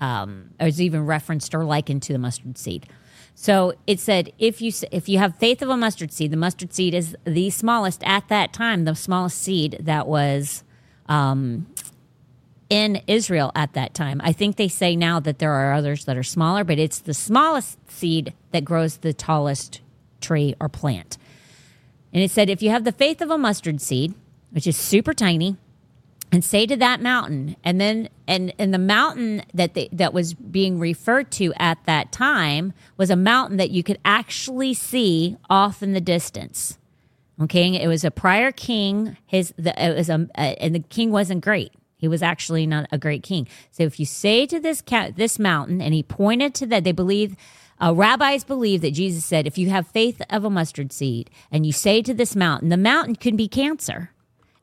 um, 0.00 0.50
or 0.60 0.68
is 0.68 0.80
even 0.80 1.06
referenced 1.06 1.54
or 1.54 1.64
likened 1.64 2.02
to 2.02 2.12
the 2.12 2.18
mustard 2.18 2.58
seed. 2.58 2.86
So 3.34 3.74
it 3.86 4.00
said 4.00 4.32
if 4.38 4.62
you 4.62 4.72
if 4.92 5.08
you 5.08 5.18
have 5.18 5.36
faith 5.36 5.60
of 5.62 5.68
a 5.68 5.76
mustard 5.76 6.12
seed, 6.12 6.30
the 6.30 6.36
mustard 6.36 6.72
seed 6.72 6.94
is 6.94 7.16
the 7.24 7.50
smallest 7.50 8.02
at 8.04 8.28
that 8.28 8.52
time, 8.52 8.84
the 8.84 8.94
smallest 8.94 9.38
seed 9.38 9.78
that 9.80 10.06
was 10.06 10.62
um, 11.08 11.66
in 12.68 13.02
Israel 13.06 13.52
at 13.54 13.74
that 13.74 13.94
time. 13.94 14.20
I 14.24 14.32
think 14.32 14.56
they 14.56 14.68
say 14.68 14.96
now 14.96 15.20
that 15.20 15.38
there 15.38 15.52
are 15.52 15.72
others 15.72 16.04
that 16.06 16.16
are 16.16 16.22
smaller, 16.22 16.64
but 16.64 16.78
it's 16.78 16.98
the 16.98 17.14
smallest 17.14 17.78
seed 17.90 18.34
that 18.52 18.64
grows 18.64 18.98
the 18.98 19.12
tallest 19.12 19.80
tree 20.20 20.54
or 20.60 20.68
plant. 20.68 21.18
And 22.12 22.22
it 22.22 22.30
said 22.30 22.50
if 22.50 22.62
you 22.62 22.70
have 22.70 22.84
the 22.84 22.92
faith 22.92 23.20
of 23.20 23.30
a 23.30 23.38
mustard 23.38 23.80
seed, 23.80 24.14
which 24.50 24.66
is 24.66 24.76
super 24.76 25.12
tiny, 25.12 25.56
and 26.32 26.44
say 26.44 26.66
to 26.66 26.76
that 26.76 27.00
mountain 27.00 27.56
and 27.62 27.80
then 27.80 28.08
and 28.26 28.52
and 28.58 28.74
the 28.74 28.78
mountain 28.78 29.42
that 29.54 29.74
they, 29.74 29.88
that 29.92 30.12
was 30.12 30.34
being 30.34 30.78
referred 30.78 31.30
to 31.30 31.52
at 31.56 31.78
that 31.86 32.10
time 32.12 32.72
was 32.96 33.10
a 33.10 33.16
mountain 33.16 33.56
that 33.58 33.70
you 33.70 33.82
could 33.82 33.98
actually 34.04 34.74
see 34.74 35.36
off 35.48 35.82
in 35.82 35.92
the 35.92 36.00
distance 36.00 36.78
okay 37.40 37.80
it 37.80 37.86
was 37.86 38.04
a 38.04 38.10
prior 38.10 38.50
king 38.50 39.16
his 39.26 39.54
the, 39.56 39.72
it 39.82 39.96
was 39.96 40.08
a, 40.08 40.28
and 40.36 40.74
the 40.74 40.80
king 40.80 41.12
wasn't 41.12 41.42
great 41.42 41.72
he 41.96 42.08
was 42.08 42.22
actually 42.22 42.66
not 42.66 42.88
a 42.90 42.98
great 42.98 43.22
king 43.22 43.46
so 43.70 43.82
if 43.82 43.98
you 43.98 44.06
say 44.06 44.46
to 44.46 44.60
this 44.60 44.80
cat 44.80 45.16
this 45.16 45.38
mountain 45.38 45.80
and 45.80 45.94
he 45.94 46.02
pointed 46.02 46.54
to 46.54 46.66
that 46.66 46.84
they 46.84 46.92
believe 46.92 47.36
uh, 47.82 47.92
rabbis 47.94 48.44
believe 48.44 48.80
that 48.80 48.92
jesus 48.92 49.24
said 49.24 49.46
if 49.46 49.58
you 49.58 49.70
have 49.70 49.86
faith 49.86 50.20
of 50.30 50.44
a 50.44 50.50
mustard 50.50 50.92
seed 50.92 51.30
and 51.50 51.66
you 51.66 51.72
say 51.72 52.02
to 52.02 52.14
this 52.14 52.34
mountain 52.36 52.68
the 52.68 52.76
mountain 52.76 53.14
could 53.14 53.36
be 53.36 53.48
cancer 53.48 54.10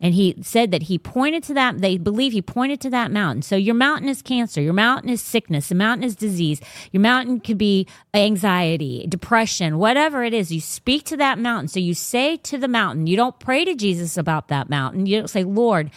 and 0.03 0.13
he 0.13 0.35
said 0.41 0.71
that 0.71 0.83
he 0.83 0.99
pointed 0.99 1.43
to 1.43 1.53
that, 1.53 1.79
they 1.79 1.97
believe 1.97 2.33
he 2.33 2.41
pointed 2.41 2.81
to 2.81 2.89
that 2.89 3.09
mountain. 3.09 3.41
So 3.41 3.55
your 3.55 3.73
mountain 3.73 4.09
is 4.09 4.21
cancer, 4.21 4.61
your 4.61 4.73
mountain 4.73 5.09
is 5.09 5.21
sickness, 5.21 5.69
the 5.69 5.75
mountain 5.75 6.03
is 6.03 6.13
disease, 6.13 6.59
your 6.91 6.99
mountain 6.99 7.39
could 7.39 7.57
be 7.57 7.87
anxiety, 8.13 9.05
depression, 9.07 9.77
whatever 9.77 10.21
it 10.25 10.33
is. 10.33 10.51
You 10.51 10.59
speak 10.59 11.05
to 11.05 11.17
that 11.17 11.39
mountain. 11.39 11.69
So 11.69 11.79
you 11.79 11.93
say 11.93 12.35
to 12.35 12.57
the 12.57 12.67
mountain, 12.67 13.07
you 13.07 13.15
don't 13.15 13.39
pray 13.39 13.63
to 13.63 13.75
Jesus 13.75 14.17
about 14.17 14.49
that 14.49 14.69
mountain. 14.69 15.05
You 15.05 15.19
don't 15.19 15.29
say, 15.29 15.45
Lord, 15.45 15.89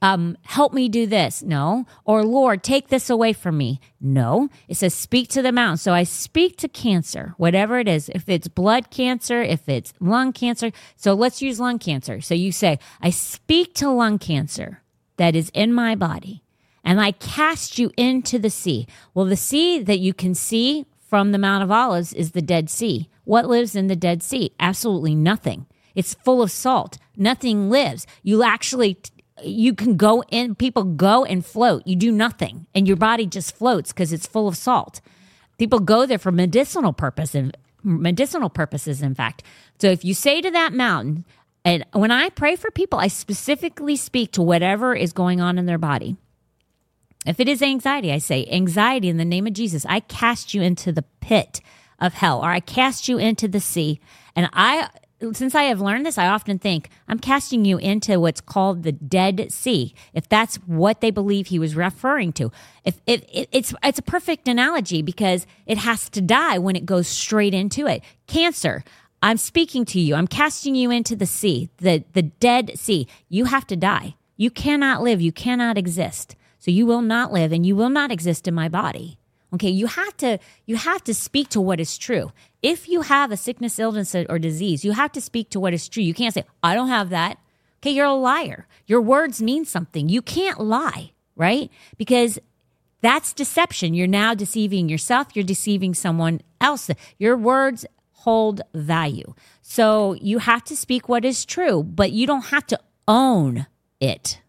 um, 0.00 0.36
help 0.42 0.72
me 0.72 0.88
do 0.88 1.06
this. 1.06 1.42
No. 1.42 1.86
Or 2.04 2.24
Lord, 2.24 2.62
take 2.62 2.88
this 2.88 3.10
away 3.10 3.32
from 3.32 3.58
me. 3.58 3.80
No. 4.00 4.48
It 4.68 4.76
says 4.76 4.94
speak 4.94 5.28
to 5.30 5.42
the 5.42 5.52
mountain. 5.52 5.78
So 5.78 5.92
I 5.92 6.04
speak 6.04 6.56
to 6.58 6.68
cancer, 6.68 7.34
whatever 7.36 7.78
it 7.78 7.88
is. 7.88 8.08
If 8.10 8.28
it's 8.28 8.48
blood 8.48 8.90
cancer, 8.90 9.42
if 9.42 9.68
it's 9.68 9.92
lung 10.00 10.32
cancer. 10.32 10.70
So 10.96 11.14
let's 11.14 11.42
use 11.42 11.58
lung 11.58 11.78
cancer. 11.78 12.20
So 12.20 12.34
you 12.34 12.52
say, 12.52 12.78
I 13.00 13.10
speak 13.10 13.74
to 13.74 13.90
lung 13.90 14.18
cancer 14.18 14.82
that 15.16 15.34
is 15.34 15.50
in 15.52 15.72
my 15.72 15.94
body 15.94 16.42
and 16.84 17.00
I 17.00 17.12
cast 17.12 17.78
you 17.78 17.90
into 17.96 18.38
the 18.38 18.50
sea. 18.50 18.86
Well, 19.14 19.26
the 19.26 19.36
sea 19.36 19.82
that 19.82 19.98
you 19.98 20.14
can 20.14 20.34
see 20.34 20.86
from 21.08 21.32
the 21.32 21.38
Mount 21.38 21.62
of 21.64 21.70
Olives 21.70 22.12
is 22.12 22.32
the 22.32 22.42
Dead 22.42 22.70
Sea. 22.70 23.08
What 23.24 23.48
lives 23.48 23.74
in 23.74 23.88
the 23.88 23.96
Dead 23.96 24.22
Sea? 24.22 24.52
Absolutely 24.60 25.14
nothing. 25.14 25.66
It's 25.94 26.14
full 26.14 26.40
of 26.40 26.50
salt. 26.50 26.98
Nothing 27.16 27.68
lives. 27.68 28.06
You 28.22 28.42
actually 28.42 28.98
you 29.42 29.74
can 29.74 29.96
go 29.96 30.22
in 30.30 30.54
people 30.54 30.84
go 30.84 31.24
and 31.24 31.44
float. 31.44 31.86
You 31.86 31.96
do 31.96 32.12
nothing. 32.12 32.66
And 32.74 32.86
your 32.86 32.96
body 32.96 33.26
just 33.26 33.56
floats 33.56 33.92
because 33.92 34.12
it's 34.12 34.26
full 34.26 34.48
of 34.48 34.56
salt. 34.56 35.00
People 35.58 35.80
go 35.80 36.06
there 36.06 36.18
for 36.18 36.32
medicinal 36.32 36.92
purpose 36.92 37.34
and 37.34 37.56
medicinal 37.82 38.50
purposes 38.50 39.02
in 39.02 39.14
fact. 39.14 39.42
So 39.78 39.88
if 39.88 40.04
you 40.04 40.14
say 40.14 40.40
to 40.40 40.50
that 40.50 40.72
mountain 40.72 41.24
and 41.64 41.84
when 41.92 42.10
i 42.10 42.28
pray 42.28 42.56
for 42.56 42.70
people 42.70 42.98
i 42.98 43.08
specifically 43.08 43.96
speak 43.96 44.32
to 44.32 44.42
whatever 44.42 44.94
is 44.94 45.12
going 45.12 45.40
on 45.40 45.58
in 45.58 45.66
their 45.66 45.78
body. 45.78 46.16
If 47.26 47.40
it 47.40 47.48
is 47.48 47.62
anxiety 47.62 48.12
i 48.12 48.18
say 48.18 48.46
anxiety 48.50 49.08
in 49.08 49.16
the 49.16 49.24
name 49.24 49.46
of 49.46 49.52
jesus. 49.52 49.86
I 49.88 50.00
cast 50.00 50.54
you 50.54 50.62
into 50.62 50.92
the 50.92 51.04
pit 51.20 51.60
of 52.00 52.14
hell 52.14 52.40
or 52.40 52.50
i 52.50 52.60
cast 52.60 53.08
you 53.08 53.18
into 53.18 53.48
the 53.48 53.60
sea 53.60 54.00
and 54.36 54.48
i 54.52 54.88
since 55.32 55.54
I 55.54 55.64
have 55.64 55.80
learned 55.80 56.06
this, 56.06 56.18
I 56.18 56.28
often 56.28 56.58
think 56.58 56.90
I'm 57.08 57.18
casting 57.18 57.64
you 57.64 57.78
into 57.78 58.20
what's 58.20 58.40
called 58.40 58.82
the 58.82 58.92
Dead 58.92 59.52
Sea. 59.52 59.94
If 60.12 60.28
that's 60.28 60.56
what 60.56 61.00
they 61.00 61.10
believe 61.10 61.48
he 61.48 61.58
was 61.58 61.74
referring 61.74 62.32
to, 62.34 62.52
if, 62.84 63.00
if 63.06 63.22
it, 63.32 63.48
it's 63.50 63.74
it's 63.82 63.98
a 63.98 64.02
perfect 64.02 64.46
analogy 64.46 65.02
because 65.02 65.46
it 65.66 65.78
has 65.78 66.08
to 66.10 66.20
die 66.20 66.58
when 66.58 66.76
it 66.76 66.86
goes 66.86 67.08
straight 67.08 67.54
into 67.54 67.86
it. 67.86 68.02
Cancer. 68.26 68.84
I'm 69.20 69.36
speaking 69.36 69.84
to 69.86 70.00
you. 70.00 70.14
I'm 70.14 70.28
casting 70.28 70.76
you 70.76 70.92
into 70.92 71.16
the 71.16 71.26
sea, 71.26 71.70
the 71.78 72.04
the 72.12 72.22
Dead 72.22 72.78
Sea. 72.78 73.08
You 73.28 73.46
have 73.46 73.66
to 73.66 73.76
die. 73.76 74.14
You 74.36 74.50
cannot 74.50 75.02
live. 75.02 75.20
You 75.20 75.32
cannot 75.32 75.76
exist. 75.76 76.36
So 76.60 76.70
you 76.70 76.86
will 76.86 77.02
not 77.02 77.32
live, 77.32 77.50
and 77.52 77.66
you 77.66 77.74
will 77.74 77.90
not 77.90 78.12
exist 78.12 78.46
in 78.46 78.54
my 78.54 78.68
body. 78.68 79.18
Okay, 79.54 79.70
you 79.70 79.86
have 79.86 80.16
to 80.18 80.38
you 80.66 80.76
have 80.76 81.02
to 81.04 81.14
speak 81.14 81.48
to 81.50 81.60
what 81.60 81.80
is 81.80 81.96
true. 81.96 82.32
If 82.62 82.88
you 82.88 83.02
have 83.02 83.32
a 83.32 83.36
sickness, 83.36 83.78
illness, 83.78 84.14
or 84.14 84.38
disease, 84.38 84.84
you 84.84 84.92
have 84.92 85.12
to 85.12 85.20
speak 85.20 85.50
to 85.50 85.60
what 85.60 85.72
is 85.72 85.88
true. 85.88 86.02
You 86.02 86.14
can't 86.14 86.34
say, 86.34 86.44
"I 86.62 86.74
don't 86.74 86.88
have 86.88 87.08
that." 87.10 87.38
Okay, 87.80 87.92
you're 87.92 88.06
a 88.06 88.14
liar. 88.14 88.66
Your 88.86 89.00
words 89.00 89.40
mean 89.40 89.64
something. 89.64 90.08
You 90.08 90.20
can't 90.20 90.60
lie, 90.60 91.12
right? 91.36 91.70
Because 91.96 92.38
that's 93.00 93.32
deception. 93.32 93.94
You're 93.94 94.06
now 94.06 94.34
deceiving 94.34 94.88
yourself. 94.88 95.28
You're 95.34 95.44
deceiving 95.44 95.94
someone 95.94 96.40
else. 96.60 96.90
Your 97.18 97.36
words 97.36 97.86
hold 98.12 98.60
value. 98.74 99.34
So 99.62 100.14
you 100.14 100.38
have 100.40 100.64
to 100.64 100.76
speak 100.76 101.08
what 101.08 101.24
is 101.24 101.44
true, 101.44 101.82
but 101.84 102.10
you 102.12 102.26
don't 102.26 102.46
have 102.46 102.66
to 102.66 102.80
own 103.06 103.66
it. 104.00 104.40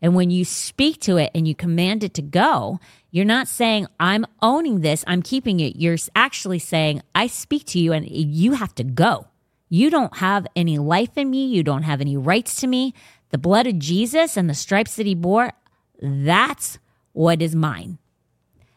And 0.00 0.14
when 0.14 0.30
you 0.30 0.44
speak 0.44 1.00
to 1.02 1.16
it 1.16 1.30
and 1.34 1.46
you 1.46 1.54
command 1.54 2.04
it 2.04 2.14
to 2.14 2.22
go, 2.22 2.80
you're 3.10 3.24
not 3.24 3.48
saying, 3.48 3.86
I'm 3.98 4.26
owning 4.42 4.80
this, 4.80 5.04
I'm 5.06 5.22
keeping 5.22 5.60
it. 5.60 5.76
You're 5.76 5.96
actually 6.14 6.58
saying, 6.58 7.02
I 7.14 7.26
speak 7.26 7.64
to 7.66 7.78
you 7.78 7.92
and 7.92 8.08
you 8.08 8.52
have 8.52 8.74
to 8.76 8.84
go. 8.84 9.28
You 9.70 9.90
don't 9.90 10.18
have 10.18 10.46
any 10.56 10.78
life 10.78 11.16
in 11.16 11.30
me. 11.30 11.46
You 11.46 11.62
don't 11.62 11.82
have 11.82 12.00
any 12.00 12.16
rights 12.16 12.56
to 12.60 12.66
me. 12.66 12.94
The 13.30 13.38
blood 13.38 13.66
of 13.66 13.78
Jesus 13.78 14.36
and 14.36 14.48
the 14.48 14.54
stripes 14.54 14.96
that 14.96 15.06
he 15.06 15.14
bore, 15.14 15.52
that's 16.00 16.78
what 17.12 17.42
is 17.42 17.54
mine. 17.54 17.98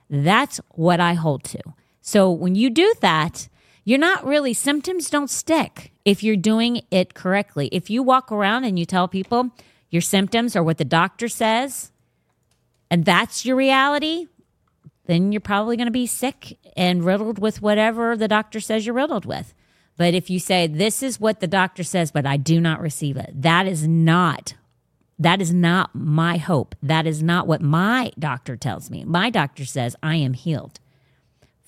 That's 0.10 0.60
what 0.72 1.00
I 1.00 1.14
hold 1.14 1.44
to. 1.46 1.62
So 2.02 2.32
when 2.32 2.56
you 2.56 2.70
do 2.70 2.94
that, 3.02 3.48
you're 3.84 4.00
not 4.00 4.26
really, 4.26 4.54
symptoms 4.54 5.10
don't 5.10 5.30
stick 5.30 5.92
if 6.04 6.24
you're 6.24 6.36
doing 6.36 6.82
it 6.92 7.14
correctly. 7.14 7.70
If 7.72 7.90
you 7.90 8.04
walk 8.04 8.32
around 8.32 8.64
and 8.66 8.78
you 8.78 8.86
tell 8.86 9.08
people 9.08 9.52
your 9.90 10.02
symptoms 10.02 10.56
are 10.56 10.64
what 10.64 10.78
the 10.78 10.86
doctor 10.86 11.28
says, 11.28 11.92
and 12.92 13.06
that's 13.06 13.46
your 13.46 13.56
reality, 13.56 14.28
then 15.06 15.32
you're 15.32 15.39
probably 15.39 15.78
going 15.78 15.88
to 15.88 15.92
be 15.92 16.06
sick 16.06 16.60
and 16.76 17.06
riddled 17.06 17.39
with 17.39 17.62
whatever 17.62 18.18
the 18.18 18.28
doctor 18.28 18.60
says 18.60 18.86
you're 18.86 18.94
riddled 18.94 19.26
with. 19.26 19.54
But 19.96 20.14
if 20.14 20.30
you 20.30 20.39
say, 20.39 20.68
This 20.68 21.02
is 21.02 21.20
what 21.20 21.39
the 21.39 21.48
doctor 21.48 21.84
says, 21.84 22.12
but 22.12 22.26
I 22.26 22.36
do 22.36 22.60
not 22.60 22.82
receive 22.82 23.16
it, 23.16 23.32
that 23.42 23.66
is 23.66 23.88
not. 23.88 24.56
That 25.18 25.39
is 25.39 25.54
not 25.54 25.96
my 25.96 26.38
hope. 26.38 26.76
That 26.82 27.06
is 27.06 27.24
not 27.24 27.48
what 27.48 27.62
my 27.62 28.12
doctor 28.20 28.58
tells 28.58 28.89
me. 28.89 29.06
My 29.06 29.30
doctor 29.30 29.66
says 29.66 29.96
I 30.04 30.16
am 30.16 30.34
healed. 30.34 30.80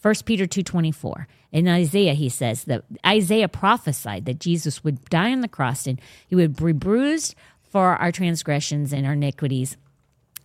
1 0.02 0.26
Peter 0.26 0.46
2:24. 0.46 1.28
In 1.52 1.68
Isaiah 1.68 2.16
he 2.16 2.30
says 2.30 2.66
that 2.66 2.84
Isaiah 3.06 3.48
prophesied 3.48 4.26
that 4.26 4.40
Jesus 4.40 4.84
would 4.84 5.06
die 5.06 5.32
on 5.32 5.42
the 5.42 5.48
cross 5.48 5.88
and 5.88 6.02
he 6.28 6.36
would 6.36 6.56
be 6.56 6.74
bruised 6.74 7.36
for 7.62 7.96
our 7.96 8.12
transgressions 8.12 8.92
and 8.92 9.06
our 9.06 9.14
iniquities 9.14 9.78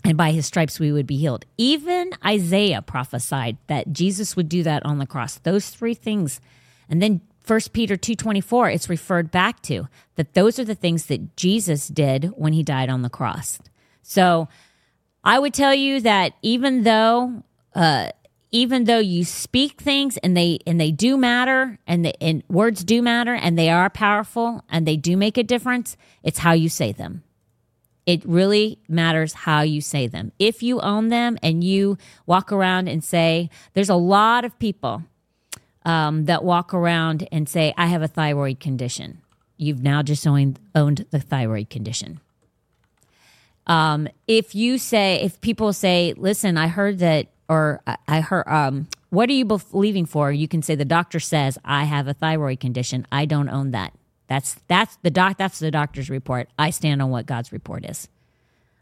and 0.09 0.17
by 0.17 0.33
his 0.33 0.47
stripes 0.47 0.81
we 0.81 0.91
would 0.91 1.07
be 1.07 1.19
healed. 1.19 1.45
Even 1.59 2.13
Isaiah 2.25 2.81
prophesied 2.81 3.59
that 3.67 3.93
Jesus 3.93 4.37
would 4.37 4.49
do 4.49 4.63
that 4.63 4.85
on 4.87 4.97
the 4.97 5.07
cross. 5.07 5.37
Those 5.37 5.69
three 5.69 5.93
things. 5.93 6.41
And 6.89 7.03
then 7.03 7.21
1 7.47 7.61
Peter 7.75 7.95
2:24 7.95 8.75
it's 8.75 8.89
referred 8.89 9.31
back 9.31 9.61
to 9.63 9.87
that 10.17 10.33
those 10.33 10.59
are 10.59 10.65
the 10.65 10.75
things 10.75 11.07
that 11.07 11.37
Jesus 11.37 11.89
did 11.89 12.33
when 12.37 12.55
he 12.55 12.63
died 12.63 12.89
on 12.89 13.03
the 13.03 13.11
cross. 13.11 13.59
So 14.03 14.49
I 15.23 15.39
would 15.39 15.53
tell 15.53 15.75
you 15.75 16.01
that 16.01 16.33
even 16.41 16.85
though 16.85 17.43
uh, 17.75 18.11
even 18.51 18.85
though 18.85 19.01
you 19.01 19.25
speak 19.27 19.79
things 19.79 20.17
and 20.17 20.35
they 20.35 20.61
and 20.67 20.81
they 20.81 20.91
do 20.91 21.19
matter 21.19 21.79
and 21.87 22.07
the, 22.07 22.23
and 22.23 22.43
words 22.49 22.83
do 22.83 23.03
matter 23.03 23.35
and 23.35 23.59
they 23.59 23.69
are 23.69 23.91
powerful 23.91 24.65
and 24.71 24.87
they 24.87 24.97
do 24.97 25.19
make 25.19 25.37
a 25.37 25.43
difference, 25.43 25.99
it's 26.23 26.39
how 26.39 26.53
you 26.53 26.71
say 26.71 26.93
them. 26.93 27.25
It 28.09 28.25
really 28.25 28.79
matters 28.89 29.35
how 29.35 29.61
you 29.61 29.83
say 29.83 30.07
them. 30.07 30.33
If 30.39 30.63
you 30.63 30.81
own 30.81 31.09
them 31.09 31.37
and 31.43 31.63
you 31.63 31.99
walk 32.25 32.51
around 32.51 32.89
and 32.89 33.05
say, 33.05 33.51
there's 33.75 33.91
a 33.91 33.97
lot 33.97 34.47
of 34.47 34.59
people 34.59 35.03
um, 35.85 36.25
that 36.25 36.43
walk 36.43 36.73
around 36.73 37.29
and 37.31 37.47
say, 37.47 37.75
I 37.77 37.89
have 37.89 38.01
a 38.01 38.09
thyroid 38.09 38.61
condition. 38.61 39.21
You've 39.59 39.83
now 39.83 40.03
just 40.03 40.27
owned, 40.27 40.59
owned 40.75 41.05
the 41.11 41.21
thyroid 41.21 41.69
condition. 41.69 42.21
Um, 43.67 44.09
if 44.27 44.55
you 44.55 44.79
say, 44.79 45.21
if 45.21 45.39
people 45.43 45.75
say, 45.75 46.15
listen, 46.17 46.57
I 46.57 46.69
heard 46.69 47.01
that, 47.01 47.27
or 47.47 47.83
I- 48.07 48.23
heard, 48.23 48.49
um, 48.49 48.89
what 49.11 49.29
are 49.29 49.35
you 49.35 49.45
believing 49.45 50.07
for? 50.07 50.33
You 50.33 50.49
can 50.49 50.63
say, 50.63 50.75
the 50.75 50.87
doctor 50.87 51.21
says 51.21 51.59
I 51.63 51.85
have 51.85 52.09
a 52.09 52.15
thyroid 52.15 52.59
condition. 52.61 53.07
I 53.13 53.27
don't 53.27 53.51
own 53.51 53.73
that. 53.73 53.93
That's 54.29 54.57
that's 54.69 54.97
the 55.03 55.11
doc. 55.11 55.39
That's 55.39 55.59
the 55.59 55.71
doctor's 55.71 56.11
report. 56.11 56.49
I 56.59 56.71
stand 56.71 57.03
on 57.03 57.11
what 57.11 57.27
God's 57.27 57.51
report 57.53 57.85
is. 57.85 58.09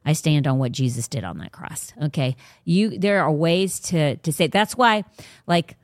I 0.04 0.12
stand 0.12 0.46
on 0.46 0.58
what 0.58 0.72
Jesus 0.72 1.08
did 1.08 1.24
on 1.24 1.38
that 1.38 1.52
cross. 1.52 1.92
Okay, 2.02 2.36
you. 2.64 2.98
There 2.98 3.22
are 3.22 3.30
ways 3.32 3.80
to 3.80 4.16
to 4.16 4.32
say. 4.32 4.48
That's 4.48 4.76
why, 4.76 5.04
like, 5.46 5.76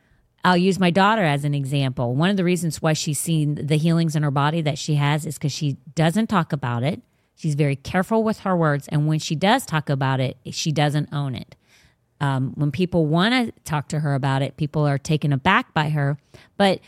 I'll 0.44 0.56
use 0.56 0.78
my 0.78 0.90
daughter 0.90 1.22
as 1.22 1.44
an 1.44 1.54
example. 1.54 2.14
One 2.14 2.30
of 2.30 2.36
the 2.36 2.44
reasons 2.44 2.82
why 2.82 2.92
she's 2.92 3.20
seen 3.20 3.54
the 3.54 3.78
healings 3.78 4.16
in 4.16 4.24
her 4.24 4.30
body 4.30 4.60
that 4.62 4.78
she 4.78 4.96
has 4.96 5.26
is 5.26 5.38
because 5.38 5.52
she 5.52 5.76
doesn't 5.94 6.26
talk 6.26 6.52
about 6.52 6.82
it. 6.82 7.00
She's 7.36 7.54
very 7.54 7.76
careful 7.76 8.22
with 8.22 8.40
her 8.40 8.56
words, 8.56 8.88
and 8.88 9.06
when 9.06 9.18
she 9.18 9.34
does 9.34 9.64
talk 9.64 9.88
about 9.88 10.20
it, 10.20 10.36
she 10.50 10.72
doesn't 10.72 11.12
own 11.12 11.34
it. 11.34 11.56
Um, 12.20 12.52
when 12.54 12.70
people 12.70 13.06
want 13.06 13.34
to 13.34 13.60
talk 13.62 13.88
to 13.88 14.00
her 14.00 14.14
about 14.14 14.42
it, 14.42 14.56
people 14.56 14.86
are 14.86 14.98
taken 14.98 15.32
aback 15.32 15.74
by 15.74 15.88
her. 15.88 16.18
But 16.56 16.78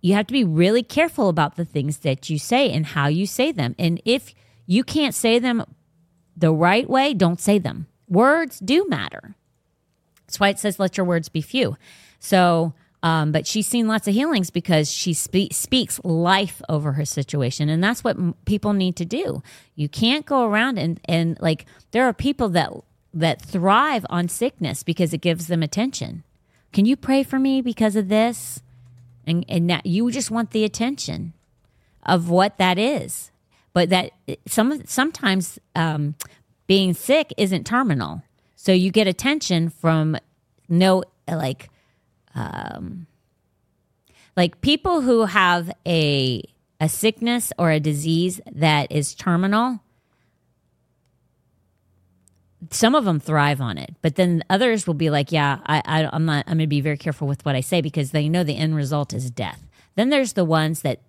you 0.00 0.14
have 0.14 0.26
to 0.28 0.32
be 0.32 0.44
really 0.44 0.82
careful 0.82 1.28
about 1.28 1.56
the 1.56 1.64
things 1.64 1.98
that 1.98 2.30
you 2.30 2.38
say 2.38 2.70
and 2.70 2.86
how 2.86 3.08
you 3.08 3.26
say 3.26 3.52
them. 3.52 3.74
And 3.78 4.00
if 4.04 4.34
you 4.66 4.84
can't 4.84 5.14
say 5.14 5.38
them 5.38 5.64
the 6.36 6.52
right 6.52 6.88
way, 6.88 7.14
don't 7.14 7.40
say 7.40 7.58
them. 7.58 7.86
Words 8.08 8.60
do 8.60 8.86
matter. 8.88 9.34
That's 10.26 10.38
why 10.38 10.50
it 10.50 10.58
says, 10.58 10.78
let 10.78 10.96
your 10.96 11.06
words 11.06 11.28
be 11.28 11.40
few. 11.40 11.76
So, 12.20 12.74
um, 13.02 13.32
but 13.32 13.46
she's 13.46 13.66
seen 13.66 13.88
lots 13.88 14.06
of 14.08 14.14
healings 14.14 14.50
because 14.50 14.90
she 14.90 15.14
spe- 15.14 15.52
speaks 15.52 16.00
life 16.04 16.60
over 16.68 16.92
her 16.92 17.04
situation. 17.04 17.68
And 17.68 17.82
that's 17.82 18.04
what 18.04 18.16
m- 18.16 18.34
people 18.44 18.72
need 18.72 18.96
to 18.96 19.04
do. 19.04 19.42
You 19.74 19.88
can't 19.88 20.26
go 20.26 20.44
around 20.44 20.78
and, 20.78 21.00
and 21.06 21.38
like, 21.40 21.64
there 21.92 22.04
are 22.04 22.12
people 22.12 22.48
that, 22.50 22.72
that 23.14 23.40
thrive 23.40 24.04
on 24.10 24.28
sickness 24.28 24.82
because 24.82 25.12
it 25.12 25.20
gives 25.20 25.46
them 25.46 25.62
attention. 25.62 26.24
Can 26.72 26.86
you 26.86 26.96
pray 26.96 27.22
for 27.22 27.38
me 27.38 27.62
because 27.62 27.96
of 27.96 28.08
this? 28.08 28.62
And 29.28 29.44
and 29.48 29.68
that 29.70 29.86
you 29.86 30.10
just 30.10 30.30
want 30.30 30.50
the 30.50 30.64
attention 30.64 31.32
of 32.04 32.30
what 32.30 32.58
that 32.58 32.78
is. 32.78 33.30
But 33.72 33.90
that 33.90 34.12
some 34.46 34.82
sometimes 34.86 35.58
um, 35.74 36.14
being 36.66 36.94
sick 36.94 37.32
isn't 37.36 37.66
terminal. 37.66 38.22
So 38.56 38.72
you 38.72 38.90
get 38.90 39.06
attention 39.06 39.70
from 39.70 40.16
no 40.68 41.04
like 41.28 41.70
um, 42.34 43.06
like 44.36 44.60
people 44.60 45.02
who 45.02 45.26
have 45.26 45.70
a 45.86 46.42
a 46.80 46.88
sickness 46.88 47.52
or 47.58 47.70
a 47.70 47.80
disease 47.80 48.40
that 48.52 48.90
is 48.90 49.14
terminal 49.14 49.80
some 52.70 52.94
of 52.94 53.04
them 53.04 53.20
thrive 53.20 53.60
on 53.60 53.78
it, 53.78 53.94
but 54.02 54.16
then 54.16 54.42
others 54.50 54.86
will 54.86 54.94
be 54.94 55.10
like, 55.10 55.32
"Yeah, 55.32 55.58
I, 55.66 55.82
I 55.84 56.08
I'm 56.12 56.24
not. 56.24 56.44
I'm 56.46 56.58
going 56.58 56.66
to 56.66 56.66
be 56.66 56.80
very 56.80 56.96
careful 56.96 57.28
with 57.28 57.44
what 57.44 57.54
I 57.54 57.60
say 57.60 57.80
because 57.80 58.10
they 58.10 58.28
know 58.28 58.44
the 58.44 58.56
end 58.56 58.74
result 58.74 59.12
is 59.12 59.30
death." 59.30 59.66
Then 59.94 60.10
there's 60.10 60.34
the 60.34 60.44
ones 60.44 60.82
that 60.82 61.00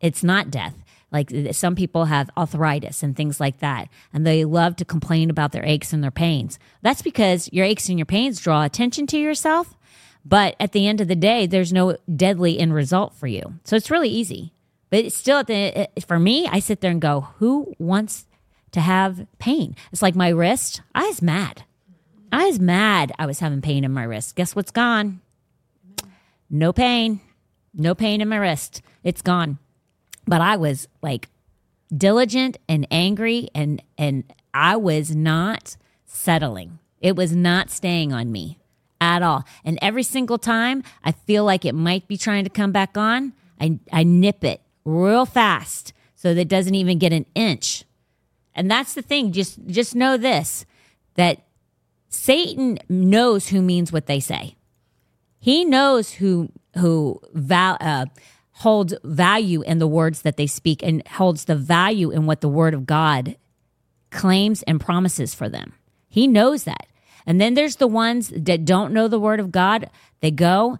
it's 0.00 0.24
not 0.24 0.50
death. 0.50 0.74
Like 1.12 1.32
eh, 1.32 1.52
some 1.52 1.76
people 1.76 2.06
have 2.06 2.30
arthritis 2.36 3.02
and 3.02 3.16
things 3.16 3.40
like 3.40 3.60
that, 3.60 3.88
and 4.12 4.26
they 4.26 4.44
love 4.44 4.76
to 4.76 4.84
complain 4.84 5.30
about 5.30 5.52
their 5.52 5.64
aches 5.64 5.92
and 5.92 6.02
their 6.02 6.10
pains. 6.10 6.58
That's 6.82 7.02
because 7.02 7.48
your 7.52 7.64
aches 7.64 7.88
and 7.88 7.98
your 7.98 8.06
pains 8.06 8.40
draw 8.40 8.64
attention 8.64 9.06
to 9.08 9.18
yourself, 9.18 9.76
but 10.24 10.56
at 10.58 10.72
the 10.72 10.86
end 10.86 11.00
of 11.00 11.08
the 11.08 11.16
day, 11.16 11.46
there's 11.46 11.72
no 11.72 11.96
deadly 12.14 12.58
end 12.58 12.74
result 12.74 13.14
for 13.14 13.26
you. 13.26 13.54
So 13.64 13.76
it's 13.76 13.90
really 13.90 14.08
easy. 14.08 14.52
But 14.90 15.04
it's 15.04 15.16
still 15.16 15.38
at 15.38 15.46
the 15.46 15.54
eh, 15.54 15.86
eh, 15.96 16.00
for 16.06 16.18
me, 16.18 16.46
I 16.50 16.60
sit 16.60 16.80
there 16.80 16.90
and 16.90 17.00
go, 17.00 17.28
"Who 17.38 17.74
wants?" 17.78 18.26
To 18.74 18.80
have 18.80 19.26
pain. 19.38 19.76
It's 19.92 20.02
like 20.02 20.16
my 20.16 20.28
wrist. 20.28 20.82
I 20.94 21.06
was 21.06 21.22
mad. 21.22 21.64
I 22.32 22.46
was 22.46 22.58
mad 22.58 23.12
I 23.18 23.26
was 23.26 23.38
having 23.38 23.62
pain 23.62 23.84
in 23.84 23.92
my 23.92 24.02
wrist. 24.02 24.34
Guess 24.34 24.56
what's 24.56 24.72
gone? 24.72 25.20
No 26.50 26.72
pain. 26.72 27.20
No 27.72 27.94
pain 27.94 28.20
in 28.20 28.28
my 28.28 28.36
wrist. 28.36 28.82
It's 29.04 29.22
gone. 29.22 29.58
But 30.26 30.40
I 30.40 30.56
was 30.56 30.88
like 31.02 31.28
diligent 31.96 32.58
and 32.68 32.86
angry 32.90 33.48
and 33.54 33.80
and 33.96 34.24
I 34.52 34.76
was 34.76 35.14
not 35.14 35.76
settling. 36.04 36.80
It 37.00 37.14
was 37.14 37.34
not 37.34 37.70
staying 37.70 38.12
on 38.12 38.32
me 38.32 38.58
at 39.00 39.22
all. 39.22 39.44
And 39.64 39.78
every 39.80 40.02
single 40.02 40.38
time 40.38 40.82
I 41.04 41.12
feel 41.12 41.44
like 41.44 41.64
it 41.64 41.74
might 41.74 42.08
be 42.08 42.16
trying 42.16 42.42
to 42.42 42.50
come 42.50 42.72
back 42.72 42.98
on, 42.98 43.34
I 43.60 43.78
I 43.92 44.02
nip 44.02 44.42
it 44.42 44.62
real 44.84 45.26
fast 45.26 45.92
so 46.16 46.34
that 46.34 46.40
it 46.40 46.48
doesn't 46.48 46.74
even 46.74 46.98
get 46.98 47.12
an 47.12 47.26
inch 47.36 47.84
and 48.54 48.70
that's 48.70 48.94
the 48.94 49.02
thing. 49.02 49.32
Just 49.32 49.64
just 49.66 49.94
know 49.94 50.16
this 50.16 50.66
that 51.14 51.44
Satan 52.08 52.78
knows 52.88 53.48
who 53.48 53.62
means 53.62 53.92
what 53.92 54.06
they 54.06 54.20
say. 54.20 54.56
He 55.38 55.64
knows 55.64 56.12
who 56.14 56.50
who 56.78 57.20
val, 57.32 57.76
uh, 57.80 58.06
holds 58.58 58.94
value 59.04 59.62
in 59.62 59.78
the 59.78 59.86
words 59.86 60.22
that 60.22 60.36
they 60.36 60.46
speak 60.46 60.82
and 60.82 61.06
holds 61.08 61.44
the 61.44 61.56
value 61.56 62.10
in 62.10 62.26
what 62.26 62.40
the 62.40 62.48
word 62.48 62.74
of 62.74 62.86
God 62.86 63.36
claims 64.10 64.62
and 64.62 64.80
promises 64.80 65.34
for 65.34 65.48
them. 65.48 65.74
He 66.08 66.26
knows 66.26 66.64
that. 66.64 66.86
And 67.26 67.40
then 67.40 67.54
there's 67.54 67.76
the 67.76 67.86
ones 67.86 68.32
that 68.36 68.64
don't 68.64 68.92
know 68.92 69.08
the 69.08 69.18
word 69.18 69.40
of 69.40 69.50
God. 69.50 69.90
They 70.20 70.30
go. 70.30 70.78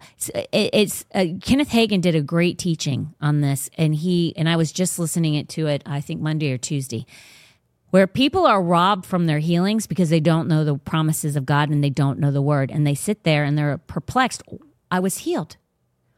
It's, 0.53 1.05
uh, 1.13 1.25
Kenneth 1.41 1.69
Hagin 1.69 2.01
did 2.01 2.15
a 2.15 2.21
great 2.21 2.57
teaching 2.57 3.13
on 3.19 3.41
this, 3.41 3.69
and 3.77 3.95
he 3.95 4.33
and 4.37 4.47
I 4.47 4.55
was 4.55 4.71
just 4.71 4.97
listening 4.97 5.35
it 5.35 5.49
to 5.49 5.67
it. 5.67 5.83
I 5.85 6.01
think 6.01 6.21
Monday 6.21 6.51
or 6.51 6.57
Tuesday, 6.57 7.05
where 7.95 8.07
people 8.07 8.45
are 8.45 8.61
robbed 8.61 9.05
from 9.05 9.25
their 9.25 9.39
healings 9.39 9.87
because 9.87 10.09
they 10.09 10.19
don't 10.19 10.49
know 10.49 10.65
the 10.65 10.75
promises 10.75 11.37
of 11.37 11.45
God 11.45 11.69
and 11.69 11.81
they 11.81 11.89
don't 11.89 12.19
know 12.19 12.29
the 12.29 12.41
word. 12.41 12.69
And 12.69 12.85
they 12.85 12.93
sit 12.93 13.23
there 13.23 13.45
and 13.45 13.57
they're 13.57 13.77
perplexed. 13.77 14.43
I 14.91 14.99
was 14.99 15.19
healed. 15.19 15.55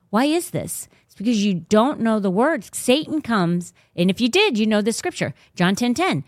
Why 0.10 0.26
is 0.26 0.50
this? 0.50 0.90
It's 1.06 1.14
because 1.14 1.46
you 1.46 1.54
don't 1.54 2.00
know 2.00 2.20
the 2.20 2.32
word. 2.32 2.68
Satan 2.74 3.22
comes, 3.22 3.76
and 3.96 4.10
if 4.10 4.20
you 4.20 4.28
did, 4.28 4.58
you 4.58 4.66
know 4.66 4.82
the 4.82 4.92
scripture. 4.92 5.36
John 5.54 5.76
10 5.76 5.94
10. 5.94 6.24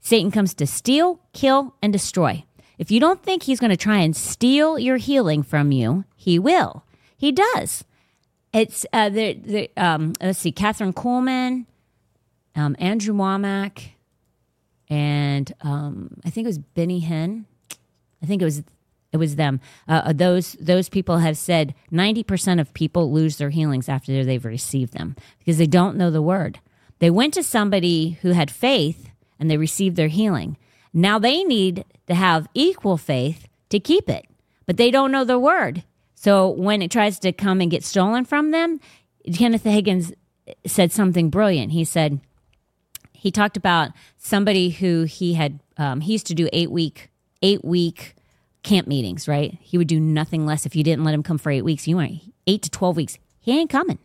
Satan 0.00 0.30
comes 0.30 0.54
to 0.54 0.66
steal, 0.66 1.20
kill, 1.34 1.74
and 1.82 1.92
destroy. 1.92 2.46
If 2.78 2.90
you 2.90 2.98
don't 2.98 3.22
think 3.22 3.42
he's 3.42 3.60
going 3.60 3.68
to 3.68 3.76
try 3.76 3.98
and 3.98 4.16
steal 4.16 4.78
your 4.78 4.96
healing 4.96 5.42
from 5.42 5.72
you, 5.72 6.06
he 6.16 6.38
will. 6.38 6.84
He 7.18 7.32
does. 7.32 7.84
It's 8.54 8.86
uh, 8.94 9.10
the, 9.10 9.34
the 9.34 9.70
um, 9.76 10.14
let's 10.22 10.38
see, 10.38 10.52
Kathryn 10.52 10.94
Kuhlman, 10.94 11.66
um, 12.54 12.74
Andrew 12.78 13.12
Wommack, 13.14 13.90
and 14.88 15.52
um, 15.62 16.18
I 16.24 16.30
think 16.30 16.44
it 16.44 16.48
was 16.48 16.58
Benny 16.58 17.00
Hinn. 17.00 17.44
I 18.22 18.26
think 18.26 18.42
it 18.42 18.44
was 18.44 18.62
it 19.12 19.18
was 19.18 19.36
them. 19.36 19.60
Uh, 19.88 20.12
those 20.12 20.52
those 20.60 20.88
people 20.88 21.18
have 21.18 21.36
said 21.36 21.74
ninety 21.90 22.22
percent 22.22 22.60
of 22.60 22.74
people 22.74 23.12
lose 23.12 23.36
their 23.36 23.50
healings 23.50 23.88
after 23.88 24.24
they've 24.24 24.44
received 24.44 24.92
them 24.92 25.16
because 25.38 25.58
they 25.58 25.66
don't 25.66 25.96
know 25.96 26.10
the 26.10 26.22
word. 26.22 26.60
They 26.98 27.10
went 27.10 27.34
to 27.34 27.42
somebody 27.42 28.18
who 28.22 28.30
had 28.30 28.50
faith 28.50 29.10
and 29.38 29.50
they 29.50 29.56
received 29.56 29.96
their 29.96 30.08
healing. 30.08 30.56
Now 30.92 31.18
they 31.18 31.44
need 31.44 31.84
to 32.06 32.14
have 32.14 32.48
equal 32.54 32.96
faith 32.96 33.48
to 33.68 33.80
keep 33.80 34.08
it, 34.08 34.26
but 34.64 34.76
they 34.76 34.90
don't 34.90 35.12
know 35.12 35.24
the 35.24 35.38
word. 35.38 35.84
So 36.14 36.48
when 36.48 36.80
it 36.80 36.90
tries 36.90 37.18
to 37.20 37.32
come 37.32 37.60
and 37.60 37.70
get 37.70 37.84
stolen 37.84 38.24
from 38.24 38.50
them, 38.50 38.80
Kenneth 39.34 39.64
Hagin 39.64 40.14
said 40.66 40.92
something 40.92 41.30
brilliant. 41.30 41.72
He 41.72 41.84
said 41.84 42.20
he 43.26 43.32
talked 43.32 43.56
about 43.56 43.90
somebody 44.18 44.70
who 44.70 45.02
he 45.02 45.34
had 45.34 45.58
um, 45.78 46.00
he 46.00 46.12
used 46.12 46.28
to 46.28 46.34
do 46.34 46.48
eight 46.52 46.70
week 46.70 47.10
eight 47.42 47.64
week 47.64 48.14
camp 48.62 48.86
meetings, 48.86 49.26
right? 49.26 49.58
He 49.60 49.76
would 49.76 49.88
do 49.88 49.98
nothing 49.98 50.46
less 50.46 50.64
if 50.64 50.76
you 50.76 50.84
didn't 50.84 51.02
let 51.02 51.12
him 51.12 51.24
come 51.24 51.36
for 51.36 51.50
eight 51.50 51.62
weeks. 51.62 51.88
You 51.88 51.96
went 51.96 52.20
eight 52.46 52.62
to 52.62 52.70
twelve 52.70 52.96
weeks. 52.96 53.18
He 53.40 53.58
ain't 53.58 53.68
coming. 53.68 53.98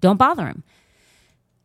Don't 0.00 0.16
bother 0.16 0.44
him. 0.48 0.64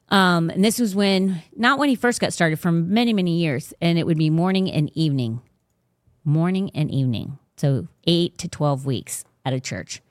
Um, 0.10 0.52
and 0.52 0.64
this 0.64 0.78
was 0.78 0.94
when, 0.94 1.42
not 1.56 1.80
when 1.80 1.90
he 1.90 1.96
first 1.96 2.22
got 2.22 2.32
started, 2.32 2.60
for 2.60 2.72
many, 2.72 3.12
many 3.12 3.40
years. 3.40 3.74
And 3.82 3.98
it 3.98 4.06
would 4.06 4.20
be 4.20 4.30
morning 4.30 4.70
and 4.72 4.92
evening, 4.96 5.42
morning 6.24 6.70
and 6.76 6.92
evening. 6.92 7.40
So 7.58 7.88
eight 8.06 8.38
to 8.38 8.48
12 8.48 8.86
weeks 8.86 9.26
at 9.46 9.54
a 9.54 9.60
church. 9.60 10.02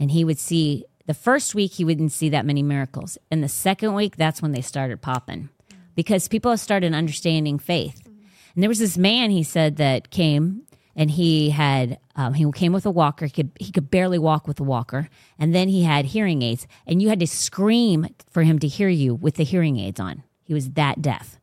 And 0.00 0.10
he 0.10 0.24
would 0.24 0.38
see, 0.38 0.84
the 1.06 1.14
first 1.14 1.54
week, 1.54 1.74
he 1.74 1.84
wouldn't 1.84 2.12
see 2.12 2.28
that 2.30 2.46
many 2.46 2.62
miracles. 2.62 3.18
And 3.30 3.42
the 3.42 3.48
second 3.48 3.94
week, 3.94 4.16
that's 4.16 4.40
when 4.42 4.52
they 4.52 4.62
started 4.62 5.00
popping 5.00 5.50
because 5.94 6.28
people 6.28 6.56
started 6.56 6.94
understanding 6.94 7.58
faith. 7.58 8.06
And 8.54 8.62
there 8.62 8.68
was 8.68 8.78
this 8.78 8.98
man, 8.98 9.30
he 9.30 9.42
said, 9.42 9.76
that 9.76 10.10
came 10.10 10.62
and 10.94 11.10
he 11.10 11.50
had 11.50 11.98
um, 12.16 12.34
he 12.34 12.50
came 12.52 12.72
with 12.72 12.84
a 12.84 12.90
walker. 12.90 13.26
He 13.26 13.32
could 13.32 13.50
he 13.58 13.72
could 13.72 13.90
barely 13.90 14.18
walk 14.18 14.46
with 14.46 14.60
a 14.60 14.64
walker, 14.64 15.08
and 15.38 15.54
then 15.54 15.68
he 15.68 15.84
had 15.84 16.06
hearing 16.06 16.42
aids, 16.42 16.66
and 16.86 17.00
you 17.00 17.08
had 17.08 17.20
to 17.20 17.26
scream 17.26 18.06
for 18.30 18.42
him 18.42 18.58
to 18.58 18.68
hear 18.68 18.88
you 18.88 19.14
with 19.14 19.36
the 19.36 19.44
hearing 19.44 19.78
aids 19.78 20.00
on. 20.00 20.22
He 20.42 20.54
was 20.54 20.70
that 20.70 21.00
deaf. 21.00 21.38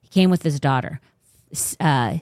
He 0.00 0.08
came 0.08 0.30
with 0.30 0.42
his 0.42 0.60
daughter. 0.60 1.00
Uh, 1.80 2.18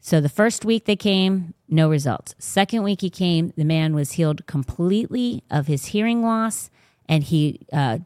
so 0.00 0.20
the 0.20 0.28
first 0.28 0.64
week 0.64 0.84
they 0.84 0.96
came, 0.96 1.54
no 1.68 1.88
results. 1.88 2.34
Second 2.38 2.84
week 2.84 3.00
he 3.00 3.10
came, 3.10 3.52
the 3.56 3.64
man 3.64 3.94
was 3.94 4.12
healed 4.12 4.46
completely 4.46 5.42
of 5.50 5.66
his 5.66 5.86
hearing 5.86 6.22
loss, 6.22 6.70
and 7.08 7.24
he 7.24 7.66
uh, 7.72 7.98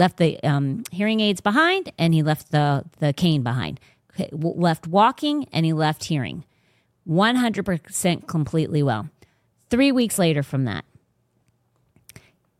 left 0.00 0.16
the 0.16 0.42
um, 0.42 0.82
hearing 0.90 1.20
aids 1.20 1.40
behind, 1.40 1.92
and 1.98 2.12
he 2.12 2.22
left 2.22 2.50
the 2.50 2.84
the 2.98 3.12
cane 3.12 3.42
behind. 3.42 3.78
Left 4.32 4.88
walking, 4.88 5.46
and 5.52 5.64
he 5.64 5.72
left 5.72 6.04
hearing. 6.04 6.44
100% 7.08 8.26
completely 8.26 8.82
well. 8.82 9.08
Three 9.70 9.92
weeks 9.92 10.18
later 10.18 10.42
from 10.42 10.64
that. 10.64 10.84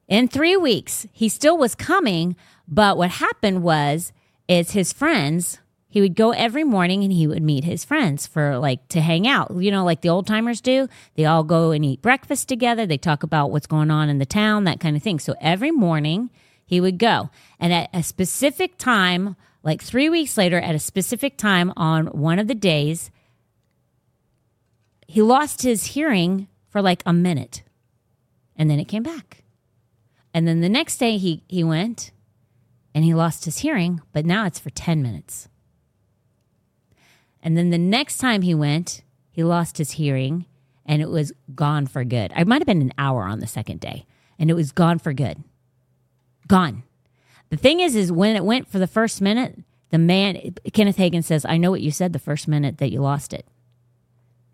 In 0.08 0.28
three 0.28 0.56
weeks, 0.56 1.06
he 1.12 1.28
still 1.28 1.58
was 1.58 1.74
coming, 1.74 2.36
but 2.66 2.96
what 2.96 3.10
happened 3.10 3.62
was, 3.62 4.12
is 4.48 4.72
his 4.72 4.92
friends, 4.92 5.60
he 5.88 6.00
would 6.00 6.14
go 6.14 6.30
every 6.30 6.64
morning 6.64 7.02
and 7.02 7.12
he 7.12 7.26
would 7.26 7.42
meet 7.42 7.64
his 7.64 7.84
friends 7.84 8.26
for 8.26 8.58
like 8.58 8.86
to 8.88 9.00
hang 9.00 9.26
out. 9.26 9.52
You 9.56 9.70
know, 9.70 9.84
like 9.84 10.00
the 10.00 10.08
old 10.08 10.26
timers 10.26 10.60
do. 10.60 10.88
They 11.14 11.24
all 11.24 11.44
go 11.44 11.72
and 11.72 11.84
eat 11.84 12.02
breakfast 12.02 12.48
together. 12.48 12.86
They 12.86 12.98
talk 12.98 13.22
about 13.22 13.50
what's 13.50 13.66
going 13.66 13.90
on 13.90 14.08
in 14.08 14.18
the 14.18 14.26
town, 14.26 14.64
that 14.64 14.80
kind 14.80 14.96
of 14.96 15.02
thing. 15.02 15.18
So 15.18 15.34
every 15.40 15.70
morning 15.70 16.30
he 16.70 16.80
would 16.80 16.98
go. 16.98 17.30
And 17.58 17.72
at 17.72 17.90
a 17.92 18.00
specific 18.00 18.78
time, 18.78 19.34
like 19.64 19.82
three 19.82 20.08
weeks 20.08 20.38
later, 20.38 20.60
at 20.60 20.76
a 20.76 20.78
specific 20.78 21.36
time 21.36 21.72
on 21.76 22.06
one 22.06 22.38
of 22.38 22.46
the 22.46 22.54
days, 22.54 23.10
he 25.08 25.20
lost 25.20 25.62
his 25.62 25.86
hearing 25.86 26.46
for 26.68 26.80
like 26.80 27.02
a 27.04 27.12
minute 27.12 27.64
and 28.54 28.70
then 28.70 28.78
it 28.78 28.84
came 28.84 29.02
back. 29.02 29.42
And 30.32 30.46
then 30.46 30.60
the 30.60 30.68
next 30.68 30.98
day 30.98 31.16
he, 31.16 31.42
he 31.48 31.64
went 31.64 32.12
and 32.94 33.02
he 33.02 33.14
lost 33.14 33.46
his 33.46 33.58
hearing, 33.58 34.00
but 34.12 34.24
now 34.24 34.46
it's 34.46 34.60
for 34.60 34.70
10 34.70 35.02
minutes. 35.02 35.48
And 37.42 37.58
then 37.58 37.70
the 37.70 37.78
next 37.78 38.18
time 38.18 38.42
he 38.42 38.54
went, 38.54 39.02
he 39.32 39.42
lost 39.42 39.78
his 39.78 39.92
hearing 39.92 40.46
and 40.86 41.02
it 41.02 41.10
was 41.10 41.32
gone 41.52 41.88
for 41.88 42.04
good. 42.04 42.32
I 42.36 42.44
might 42.44 42.60
have 42.60 42.68
been 42.68 42.80
an 42.80 42.94
hour 42.96 43.24
on 43.24 43.40
the 43.40 43.48
second 43.48 43.80
day 43.80 44.06
and 44.38 44.48
it 44.48 44.54
was 44.54 44.70
gone 44.70 45.00
for 45.00 45.12
good. 45.12 45.42
Gone. 46.50 46.82
The 47.50 47.56
thing 47.56 47.78
is, 47.78 47.94
is 47.94 48.10
when 48.10 48.34
it 48.34 48.44
went 48.44 48.68
for 48.68 48.80
the 48.80 48.88
first 48.88 49.20
minute, 49.20 49.60
the 49.90 49.98
man, 49.98 50.54
Kenneth 50.72 50.96
Hagin 50.96 51.22
says, 51.22 51.44
I 51.44 51.56
know 51.56 51.70
what 51.70 51.80
you 51.80 51.92
said 51.92 52.12
the 52.12 52.18
first 52.18 52.48
minute 52.48 52.78
that 52.78 52.90
you 52.90 53.00
lost 53.00 53.32
it. 53.32 53.46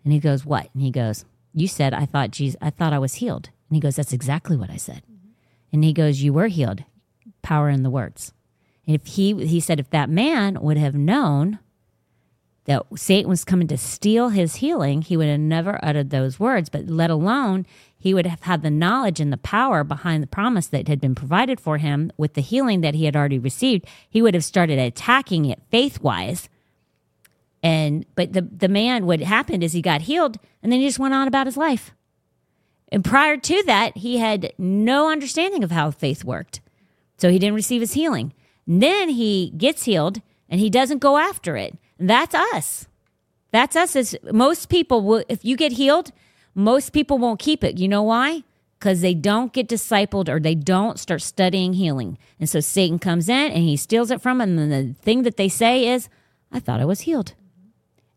And 0.03 0.13
he 0.13 0.19
goes, 0.19 0.45
What? 0.45 0.69
And 0.73 0.83
he 0.83 0.91
goes, 0.91 1.25
You 1.53 1.67
said, 1.67 1.95
I 1.95 2.05
thought 2.05 2.29
Jesus, 2.29 2.55
I 2.61 2.69
thought 2.69 2.93
I 2.93 2.99
was 2.99 3.15
healed. 3.15 3.49
And 3.67 3.75
he 3.75 3.79
goes, 3.79 3.95
That's 3.95 4.13
exactly 4.13 4.55
what 4.55 4.69
I 4.69 4.77
said. 4.77 5.01
And 5.73 5.83
he 5.83 5.91
goes, 5.91 6.21
You 6.21 6.33
were 6.33 6.47
healed. 6.47 6.83
Power 7.41 7.67
in 7.67 7.81
the 7.81 7.89
words. 7.89 8.31
And 8.85 8.95
if 8.95 9.05
he 9.05 9.33
he 9.47 9.59
said 9.59 9.79
if 9.79 9.89
that 9.89 10.09
man 10.09 10.61
would 10.61 10.77
have 10.77 10.93
known 10.93 11.57
that 12.67 12.83
Satan 12.95 13.29
was 13.29 13.43
coming 13.43 13.67
to 13.67 13.77
steal 13.77 14.29
his 14.29 14.55
healing, 14.55 15.01
he 15.01 15.17
would 15.17 15.27
have 15.27 15.39
never 15.39 15.79
uttered 15.83 16.09
those 16.09 16.39
words, 16.39 16.69
but 16.69 16.87
let 16.87 17.09
alone 17.09 17.65
he 17.97 18.13
would 18.13 18.27
have 18.27 18.43
had 18.43 18.61
the 18.61 18.69
knowledge 18.69 19.19
and 19.19 19.33
the 19.33 19.37
power 19.37 19.83
behind 19.83 20.21
the 20.21 20.27
promise 20.27 20.67
that 20.67 20.87
had 20.87 21.01
been 21.01 21.15
provided 21.15 21.59
for 21.59 21.77
him 21.77 22.11
with 22.17 22.35
the 22.35 22.41
healing 22.41 22.81
that 22.81 22.93
he 22.93 23.05
had 23.05 23.15
already 23.15 23.39
received. 23.39 23.85
He 24.09 24.21
would 24.21 24.35
have 24.35 24.43
started 24.43 24.77
attacking 24.77 25.45
it 25.45 25.61
faith 25.71 26.01
wise 26.01 26.49
and 27.63 28.05
but 28.15 28.33
the 28.33 28.41
the 28.41 28.67
man 28.67 29.05
what 29.05 29.19
happened 29.19 29.63
is 29.63 29.73
he 29.73 29.81
got 29.81 30.03
healed 30.03 30.37
and 30.61 30.71
then 30.71 30.79
he 30.79 30.87
just 30.87 30.99
went 30.99 31.13
on 31.13 31.27
about 31.27 31.47
his 31.47 31.57
life. 31.57 31.93
And 32.89 33.03
prior 33.03 33.35
to 33.35 33.63
that, 33.63 33.97
he 33.97 34.17
had 34.17 34.53
no 34.57 35.09
understanding 35.09 35.63
of 35.63 35.71
how 35.71 35.91
faith 35.91 36.23
worked. 36.23 36.61
So 37.17 37.29
he 37.29 37.39
didn't 37.39 37.55
receive 37.55 37.81
his 37.81 37.93
healing. 37.93 38.33
And 38.65 38.81
then 38.81 39.09
he 39.09 39.51
gets 39.57 39.83
healed 39.83 40.21
and 40.47 40.61
he 40.61 40.69
doesn't 40.69 40.99
go 40.99 41.17
after 41.17 41.57
it. 41.57 41.77
That's 41.99 42.35
us. 42.35 42.87
That's 43.51 43.75
us 43.75 43.95
as 43.95 44.15
most 44.31 44.69
people 44.69 45.01
will 45.01 45.23
if 45.29 45.43
you 45.43 45.55
get 45.55 45.73
healed, 45.73 46.11
most 46.53 46.91
people 46.91 47.17
won't 47.17 47.39
keep 47.39 47.63
it. 47.63 47.77
You 47.77 47.87
know 47.87 48.03
why? 48.03 48.43
Because 48.79 49.01
they 49.01 49.13
don't 49.13 49.53
get 49.53 49.67
discipled 49.67 50.29
or 50.29 50.39
they 50.39 50.55
don't 50.55 50.99
start 50.99 51.21
studying 51.21 51.73
healing. 51.73 52.17
And 52.39 52.49
so 52.49 52.59
Satan 52.59 52.99
comes 52.99 53.29
in 53.29 53.51
and 53.51 53.63
he 53.63 53.77
steals 53.77 54.11
it 54.11 54.21
from 54.21 54.39
them. 54.39 54.57
And 54.59 54.71
the 54.71 54.93
thing 55.01 55.23
that 55.23 55.37
they 55.37 55.49
say 55.49 55.87
is, 55.87 56.09
I 56.51 56.59
thought 56.59 56.79
I 56.79 56.85
was 56.85 57.01
healed 57.01 57.33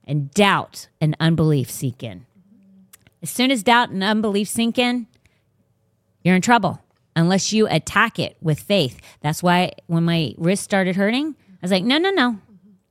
and 0.04 0.30
doubt 0.32 0.88
and 1.00 1.16
unbelief 1.20 1.70
sink 1.70 2.02
in. 2.02 2.26
As 3.22 3.30
soon 3.30 3.50
as 3.50 3.62
doubt 3.62 3.90
and 3.90 4.02
unbelief 4.02 4.48
sink 4.48 4.78
in, 4.78 5.06
you're 6.22 6.36
in 6.36 6.42
trouble 6.42 6.82
unless 7.16 7.52
you 7.52 7.66
attack 7.68 8.18
it 8.18 8.36
with 8.40 8.60
faith. 8.60 9.00
That's 9.20 9.42
why 9.42 9.72
when 9.86 10.04
my 10.04 10.34
wrist 10.36 10.62
started 10.62 10.96
hurting, 10.96 11.34
I 11.38 11.58
was 11.62 11.70
like, 11.70 11.84
no, 11.84 11.98
no, 11.98 12.10
no, 12.10 12.38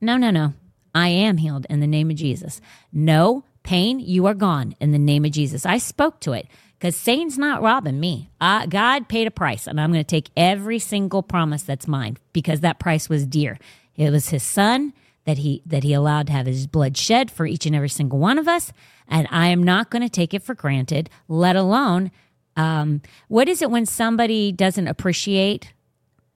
no, 0.00 0.16
no, 0.16 0.30
no. 0.30 0.54
I 0.94 1.08
am 1.08 1.38
healed 1.38 1.66
in 1.70 1.80
the 1.80 1.86
name 1.86 2.10
of 2.10 2.16
Jesus. 2.16 2.60
No 2.92 3.44
pain, 3.62 4.00
you 4.00 4.26
are 4.26 4.34
gone 4.34 4.74
in 4.80 4.92
the 4.92 4.98
name 4.98 5.24
of 5.24 5.32
Jesus. 5.32 5.66
I 5.66 5.78
spoke 5.78 6.20
to 6.20 6.32
it 6.32 6.46
because 6.78 6.96
Satan's 6.96 7.38
not 7.38 7.62
robbing 7.62 8.00
me. 8.00 8.30
Uh, 8.40 8.66
God 8.66 9.08
paid 9.08 9.26
a 9.26 9.30
price, 9.30 9.66
and 9.66 9.80
I'm 9.80 9.92
going 9.92 10.04
to 10.04 10.08
take 10.08 10.30
every 10.36 10.78
single 10.78 11.22
promise 11.22 11.62
that's 11.62 11.86
mine 11.86 12.16
because 12.32 12.60
that 12.60 12.78
price 12.78 13.08
was 13.08 13.26
dear. 13.26 13.58
It 13.96 14.10
was 14.10 14.30
his 14.30 14.42
son 14.42 14.94
that 15.24 15.38
he 15.38 15.62
that 15.66 15.84
he 15.84 15.92
allowed 15.92 16.26
to 16.26 16.32
have 16.32 16.46
his 16.46 16.66
blood 16.66 16.96
shed 16.96 17.30
for 17.30 17.46
each 17.46 17.66
and 17.66 17.76
every 17.76 17.88
single 17.88 18.18
one 18.18 18.38
of 18.38 18.48
us 18.48 18.72
and 19.06 19.28
i 19.30 19.48
am 19.48 19.62
not 19.62 19.90
going 19.90 20.02
to 20.02 20.08
take 20.08 20.34
it 20.34 20.42
for 20.42 20.54
granted 20.54 21.08
let 21.28 21.56
alone 21.56 22.10
um, 22.56 23.00
what 23.28 23.48
is 23.48 23.62
it 23.62 23.70
when 23.70 23.86
somebody 23.86 24.50
doesn't 24.50 24.88
appreciate 24.88 25.72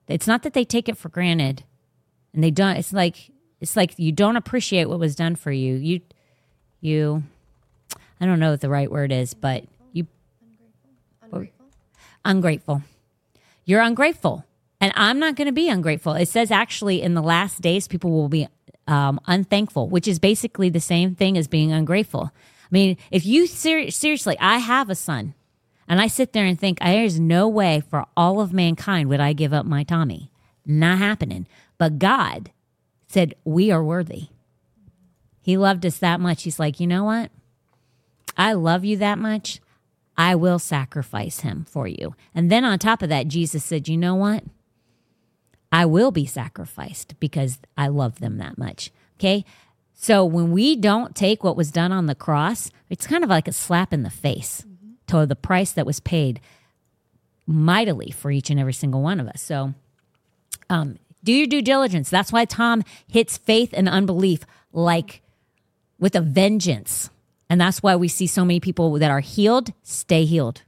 it's 0.07 0.27
not 0.27 0.43
that 0.43 0.53
they 0.53 0.63
take 0.63 0.87
it 0.87 0.97
for 0.97 1.09
granted 1.09 1.63
and 2.33 2.43
they 2.43 2.51
don't 2.51 2.77
it's 2.77 2.93
like 2.93 3.31
it's 3.65 3.75
like 3.75 3.97
you 3.97 4.11
don't 4.11 4.35
appreciate 4.35 4.85
what 4.85 4.99
was 4.99 5.15
done 5.15 5.35
for 5.35 5.51
you 5.51 5.73
you 5.75 6.01
you 6.81 7.23
i 8.21 8.25
don't 8.25 8.39
know 8.39 8.51
what 8.51 8.61
the 8.61 8.69
right 8.69 8.91
word 8.91 9.11
is 9.11 9.33
but 9.33 9.63
you 9.91 10.05
ungrateful, 11.23 11.65
ungrateful. 12.23 12.83
you're 13.65 13.81
ungrateful 13.81 14.45
and 14.81 14.93
I'm 14.95 15.19
not 15.19 15.35
going 15.35 15.47
to 15.47 15.51
be 15.53 15.69
ungrateful. 15.69 16.13
It 16.13 16.27
says 16.27 16.51
actually 16.51 17.01
in 17.01 17.13
the 17.13 17.21
last 17.21 17.61
days, 17.61 17.87
people 17.87 18.11
will 18.11 18.29
be 18.29 18.47
um, 18.87 19.19
unthankful, 19.25 19.89
which 19.89 20.07
is 20.07 20.19
basically 20.19 20.69
the 20.69 20.79
same 20.79 21.15
thing 21.15 21.37
as 21.37 21.47
being 21.47 21.71
ungrateful. 21.71 22.31
I 22.31 22.67
mean, 22.69 22.97
if 23.09 23.25
you 23.25 23.47
ser- 23.47 23.89
seriously, 23.89 24.37
I 24.39 24.59
have 24.59 24.89
a 24.89 24.95
son. 24.95 25.33
And 25.87 26.01
I 26.01 26.07
sit 26.07 26.33
there 26.33 26.45
and 26.45 26.59
think, 26.59 26.79
there's 26.79 27.19
no 27.19 27.47
way 27.47 27.81
for 27.89 28.05
all 28.17 28.41
of 28.41 28.53
mankind 28.53 29.07
would 29.09 29.19
I 29.19 29.33
give 29.33 29.53
up 29.53 29.65
my 29.65 29.83
Tommy. 29.83 30.31
Not 30.65 30.97
happening. 30.97 31.47
But 31.77 31.99
God 31.99 32.51
said, 33.15 33.33
we 33.45 33.71
are 33.71 33.81
worthy. 33.81 34.27
He 35.41 35.55
loved 35.55 35.85
us 35.85 35.97
that 35.99 36.19
much. 36.19 36.43
He's 36.43 36.59
like, 36.59 36.81
you 36.81 36.85
know 36.85 37.05
what? 37.05 37.31
I 38.37 38.51
love 38.51 38.83
you 38.83 38.97
that 38.97 39.17
much. 39.17 39.61
I 40.17 40.35
will 40.35 40.59
sacrifice 40.59 41.39
him 41.39 41.63
for 41.63 41.87
you. 41.87 42.13
And 42.33 42.51
then 42.51 42.65
on 42.65 42.77
top 42.77 43.01
of 43.01 43.07
that, 43.07 43.29
Jesus 43.29 43.63
said, 43.63 43.87
you 43.87 43.95
know 43.95 44.15
what? 44.15 44.43
I 45.71 45.85
will 45.85 46.11
be 46.11 46.25
sacrificed 46.25 47.15
because 47.21 47.59
I 47.77 47.87
love 47.87 48.19
them 48.19 48.37
that 48.37 48.57
much. 48.57 48.91
Okay. 49.17 49.45
So 49.93 50.25
when 50.25 50.51
we 50.51 50.75
don't 50.75 51.15
take 51.15 51.41
what 51.41 51.55
was 51.55 51.71
done 51.71 51.93
on 51.93 52.07
the 52.07 52.15
cross, 52.15 52.69
it's 52.89 53.07
kind 53.07 53.23
of 53.23 53.29
like 53.29 53.47
a 53.47 53.53
slap 53.53 53.93
in 53.93 54.03
the 54.03 54.09
face 54.09 54.65
to 55.07 55.25
the 55.25 55.37
price 55.37 55.71
that 55.71 55.85
was 55.85 56.01
paid 56.01 56.41
mightily 57.47 58.11
for 58.11 58.29
each 58.29 58.49
and 58.49 58.59
every 58.59 58.73
single 58.73 59.01
one 59.01 59.21
of 59.21 59.27
us. 59.29 59.41
So 59.41 59.73
um, 60.69 60.97
do 61.25 61.33
your 61.33 61.47
due 61.47 61.61
diligence. 61.61 62.09
That's 62.09 62.31
why 62.31 62.45
Tom 62.45 62.83
hits 63.07 63.37
faith 63.37 63.71
and 63.73 63.89
unbelief 63.89 64.45
like 64.71 65.21
with 65.99 66.15
a 66.15 66.21
vengeance. 66.21 67.09
And 67.49 67.59
that's 67.59 67.83
why 67.83 67.95
we 67.95 68.07
see 68.07 68.27
so 68.27 68.45
many 68.45 68.59
people 68.59 68.93
that 68.93 69.11
are 69.11 69.19
healed 69.19 69.73
stay 69.83 70.25
healed 70.25 70.61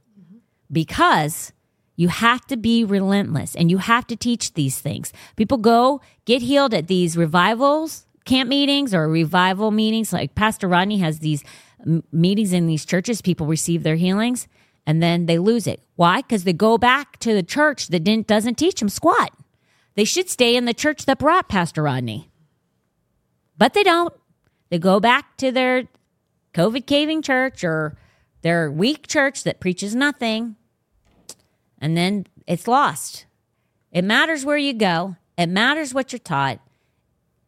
because 0.70 1.52
you 1.96 2.08
have 2.08 2.46
to 2.46 2.56
be 2.56 2.84
relentless 2.84 3.56
and 3.56 3.70
you 3.70 3.78
have 3.78 4.06
to 4.08 4.16
teach 4.16 4.54
these 4.54 4.78
things. 4.78 5.12
People 5.36 5.58
go 5.58 6.00
get 6.24 6.42
healed 6.42 6.74
at 6.74 6.86
these 6.86 7.16
revivals, 7.16 8.06
camp 8.24 8.48
meetings, 8.48 8.94
or 8.94 9.08
revival 9.08 9.70
meetings. 9.70 10.12
Like 10.12 10.34
Pastor 10.34 10.68
Rodney 10.68 10.98
has 10.98 11.18
these 11.18 11.42
meetings 12.12 12.52
in 12.52 12.66
these 12.66 12.84
churches, 12.84 13.22
people 13.22 13.46
receive 13.46 13.82
their 13.82 13.96
healings 13.96 14.48
and 14.86 15.02
then 15.02 15.26
they 15.26 15.38
lose 15.38 15.66
it. 15.66 15.82
Why? 15.96 16.22
Because 16.22 16.44
they 16.44 16.54
go 16.54 16.78
back 16.78 17.18
to 17.18 17.34
the 17.34 17.42
church 17.42 17.88
that 17.88 18.04
didn't, 18.04 18.26
doesn't 18.26 18.56
teach 18.56 18.80
them 18.80 18.88
squat. 18.88 19.32
They 19.98 20.04
should 20.04 20.30
stay 20.30 20.54
in 20.54 20.64
the 20.64 20.74
church 20.74 21.06
that 21.06 21.18
brought 21.18 21.48
Pastor 21.48 21.82
Rodney, 21.82 22.30
but 23.56 23.74
they 23.74 23.82
don't. 23.82 24.14
They 24.68 24.78
go 24.78 25.00
back 25.00 25.36
to 25.38 25.50
their 25.50 25.88
COVID 26.54 26.86
caving 26.86 27.20
church 27.20 27.64
or 27.64 27.98
their 28.42 28.70
weak 28.70 29.08
church 29.08 29.42
that 29.42 29.58
preaches 29.58 29.96
nothing 29.96 30.54
and 31.80 31.96
then 31.96 32.28
it's 32.46 32.68
lost. 32.68 33.26
It 33.90 34.04
matters 34.04 34.44
where 34.44 34.56
you 34.56 34.72
go, 34.72 35.16
it 35.36 35.48
matters 35.48 35.92
what 35.92 36.12
you're 36.12 36.20
taught, 36.20 36.60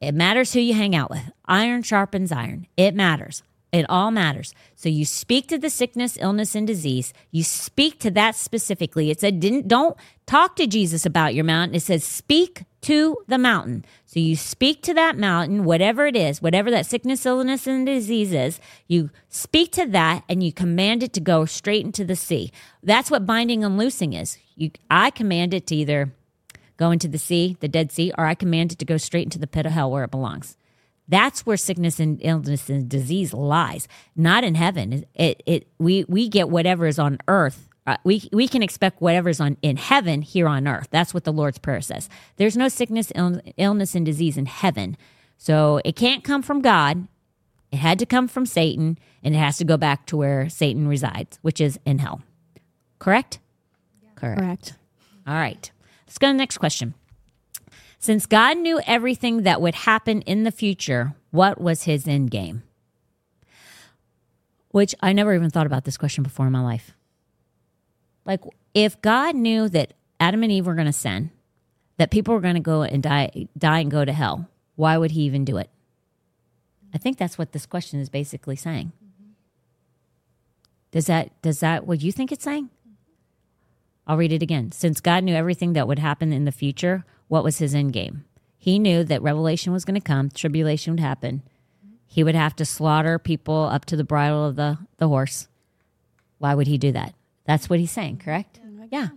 it 0.01 0.13
matters 0.13 0.53
who 0.53 0.59
you 0.59 0.75
hang 0.75 0.97
out 0.97 1.11
with. 1.11 1.31
Iron 1.45 1.85
sharpens 1.85 2.33
iron. 2.33 2.67
It 2.77 2.97
matters. 2.97 3.45
It 3.73 3.87
all 3.89 4.11
matters. 4.11 4.53
So 4.75 4.89
you 4.89 5.05
speak 5.05 5.47
to 5.49 5.59
the 5.59 5.71
sickness, 5.71 6.19
illness, 6.21 6.55
and 6.55 6.67
disease. 6.67 7.13
You 7.31 7.45
speak 7.45 8.01
to 8.01 8.11
that 8.13 8.35
specifically. 8.35 9.11
It 9.11 9.21
said, 9.21 9.39
didn't 9.39 9.69
don't 9.69 9.97
talk 10.27 10.57
to 10.57 10.67
Jesus 10.67 11.07
about 11.07 11.35
your 11.35 11.45
mountain. 11.45 11.77
It 11.77 11.83
says, 11.83 12.03
speak 12.03 12.65
to 12.81 13.19
the 13.29 13.39
mountain. 13.39 13.85
So 14.07 14.19
you 14.19 14.35
speak 14.35 14.83
to 14.83 14.95
that 14.95 15.17
mountain, 15.17 15.65
whatever 15.65 16.07
it 16.07 16.17
is, 16.17 16.43
whatever 16.43 16.71
that 16.73 16.87
sickness, 16.87 17.25
illness, 17.25 17.67
and 17.67 17.87
disease 17.87 18.33
is, 18.33 18.59
you 18.89 19.11
speak 19.29 19.71
to 19.73 19.87
that 19.87 20.25
and 20.29 20.43
you 20.43 20.53
command 20.53 21.03
it 21.03 21.13
to 21.13 21.21
go 21.21 21.45
straight 21.45 21.85
into 21.85 22.05
the 22.05 22.17
sea. 22.17 22.51
That's 22.83 23.11
what 23.11 23.27
binding 23.27 23.63
and 23.63 23.79
loosing 23.79 24.15
is. 24.15 24.39
You 24.57 24.71
I 24.91 25.11
command 25.11 25.55
it 25.55 25.67
to 25.69 25.77
either 25.77 26.13
go 26.77 26.91
into 26.91 27.07
the 27.07 27.19
sea, 27.19 27.57
the 27.61 27.69
Dead 27.69 27.93
Sea, 27.93 28.11
or 28.17 28.25
I 28.25 28.35
command 28.35 28.73
it 28.73 28.79
to 28.79 28.85
go 28.85 28.97
straight 28.97 29.25
into 29.25 29.39
the 29.39 29.47
pit 29.47 29.67
of 29.67 29.73
hell 29.73 29.91
where 29.91 30.05
it 30.05 30.11
belongs. 30.11 30.57
That's 31.11 31.45
where 31.45 31.57
sickness 31.57 31.99
and 31.99 32.21
illness 32.23 32.71
and 32.71 32.89
disease 32.89 33.35
lies, 33.35 33.89
not 34.15 34.45
in 34.45 34.55
heaven. 34.55 35.05
It, 35.15 35.43
it, 35.45 35.67
we, 35.77 36.05
we 36.05 36.29
get 36.29 36.49
whatever 36.49 36.87
is 36.87 37.01
on 37.01 37.19
earth. 37.27 37.69
Uh, 37.85 37.97
we, 38.05 38.29
we 38.33 38.47
can 38.47 38.63
expect 38.63 39.03
whatever's 39.03 39.41
on 39.41 39.57
in 39.61 39.77
heaven 39.77 40.23
here 40.23 40.47
on 40.47 40.69
earth. 40.69 40.87
That's 40.93 41.13
what 41.13 41.25
the 41.25 41.33
Lord's 41.33 41.59
Prayer 41.59 41.81
says. 41.81 42.09
There's 42.37 42.57
no 42.57 42.69
sickness, 42.69 43.11
Ill, 43.17 43.41
illness, 43.57 43.97
and 43.97 44.07
disease 44.07 44.37
in 44.37 44.47
heaven. 44.47 44.97
So 45.37 45.81
it 45.85 45.97
can't 45.97 46.23
come 46.23 46.43
from 46.43 46.63
God. 46.63 47.09
It 47.73 47.79
had 47.79 47.99
to 47.99 48.07
come 48.07 48.29
from 48.29 48.47
Satan, 48.47 48.97
and 49.23 49.35
it 49.35 49.39
has 49.39 49.59
to 49.59 49.65
go 49.65 49.77
back 49.77 50.07
to 50.07 50.17
where 50.17 50.49
Satan 50.49 50.87
resides, 50.87 51.41
which 51.43 51.61
is 51.61 51.81
in 51.85 51.99
hell. 51.99 52.23
Correct? 53.01 53.41
Correct. 54.15 54.39
Correct. 54.39 54.75
All 55.27 55.35
right. 55.35 55.71
Let's 56.07 56.19
go 56.19 56.29
to 56.29 56.33
the 56.33 56.39
next 56.39 56.59
question. 56.59 56.95
Since 58.01 58.25
God 58.25 58.57
knew 58.57 58.81
everything 58.87 59.43
that 59.43 59.61
would 59.61 59.75
happen 59.75 60.23
in 60.23 60.45
the 60.45 60.51
future, 60.51 61.15
what 61.31 61.61
was 61.61 61.83
his 61.83 62.09
end 62.09 62.31
game? 62.31 62.63
Which 64.71 64.95
I 65.01 65.13
never 65.13 65.35
even 65.35 65.51
thought 65.51 65.67
about 65.67 65.85
this 65.85 65.99
question 65.99 66.25
before 66.25 66.47
in 66.47 66.53
my 66.53 66.63
life. 66.63 66.93
Like, 68.25 68.41
if 68.73 69.01
God 69.03 69.37
knew 69.37 69.69
that 69.69 69.93
Adam 70.19 70.43
and 70.43 70.51
Eve 70.51 70.67
were 70.67 70.75
going 70.75 70.87
to 70.87 70.95
sin, 70.95 71.31
that 71.99 72.11
people 72.11 72.33
were 72.33 72.41
going 72.41 72.55
to 72.55 72.61
go 72.61 72.83
and 72.83 73.03
die, 73.03 73.49
die 73.59 73.81
and 73.81 73.91
go 73.91 74.07
to 74.07 74.13
hell, 74.15 74.49
why 74.77 74.97
would 74.97 75.11
he 75.11 75.23
even 75.23 75.45
do 75.45 75.59
it? 75.59 75.69
I 76.95 76.99
think 76.99 77.19
that's 77.19 77.37
what 77.37 77.53
this 77.53 77.67
question 77.67 78.01
is 78.01 78.09
basically 78.09 78.57
saying. 78.57 78.93
Does 80.91 81.07
that 81.07 81.41
does 81.43 81.61
that 81.61 81.87
what 81.87 82.01
you 82.01 82.11
think 82.11 82.33
it's 82.33 82.43
saying? 82.43 82.71
I'll 84.07 84.17
read 84.17 84.33
it 84.33 84.43
again. 84.43 84.73
Since 84.73 85.01
God 85.01 85.23
knew 85.23 85.35
everything 85.35 85.75
that 85.75 85.87
would 85.87 86.01
happen 86.01 86.33
in 86.33 86.47
the 86.47 86.53
future, 86.53 87.05
what 87.31 87.45
was 87.45 87.59
his 87.59 87.75
end 87.75 87.93
game? 87.93 88.25
He 88.59 88.79
knew 88.79 89.05
that 89.05 89.23
revelation 89.23 89.73
was 89.73 89.85
going 89.85 89.95
to 89.95 90.07
come, 90.07 90.29
tribulation 90.31 90.93
would 90.93 91.01
happen. 91.01 91.43
He 92.07 92.25
would 92.25 92.35
have 92.35 92.57
to 92.57 92.65
slaughter 92.65 93.19
people 93.21 93.65
up 93.73 93.85
to 93.87 93.97
the 93.97 94.03
bridle 94.05 94.45
of 94.45 94.57
the, 94.57 94.79
the 94.99 95.07
horse. 95.09 95.47
Why 96.39 96.55
would 96.55 96.67
he 96.67 96.77
do 96.77 96.91
that? 96.93 97.15
That's 97.45 97.71
what 97.71 97.79
he's 97.79 97.93
saying, 97.93 98.19
correct? 98.19 98.59
Yeah. 98.91 99.09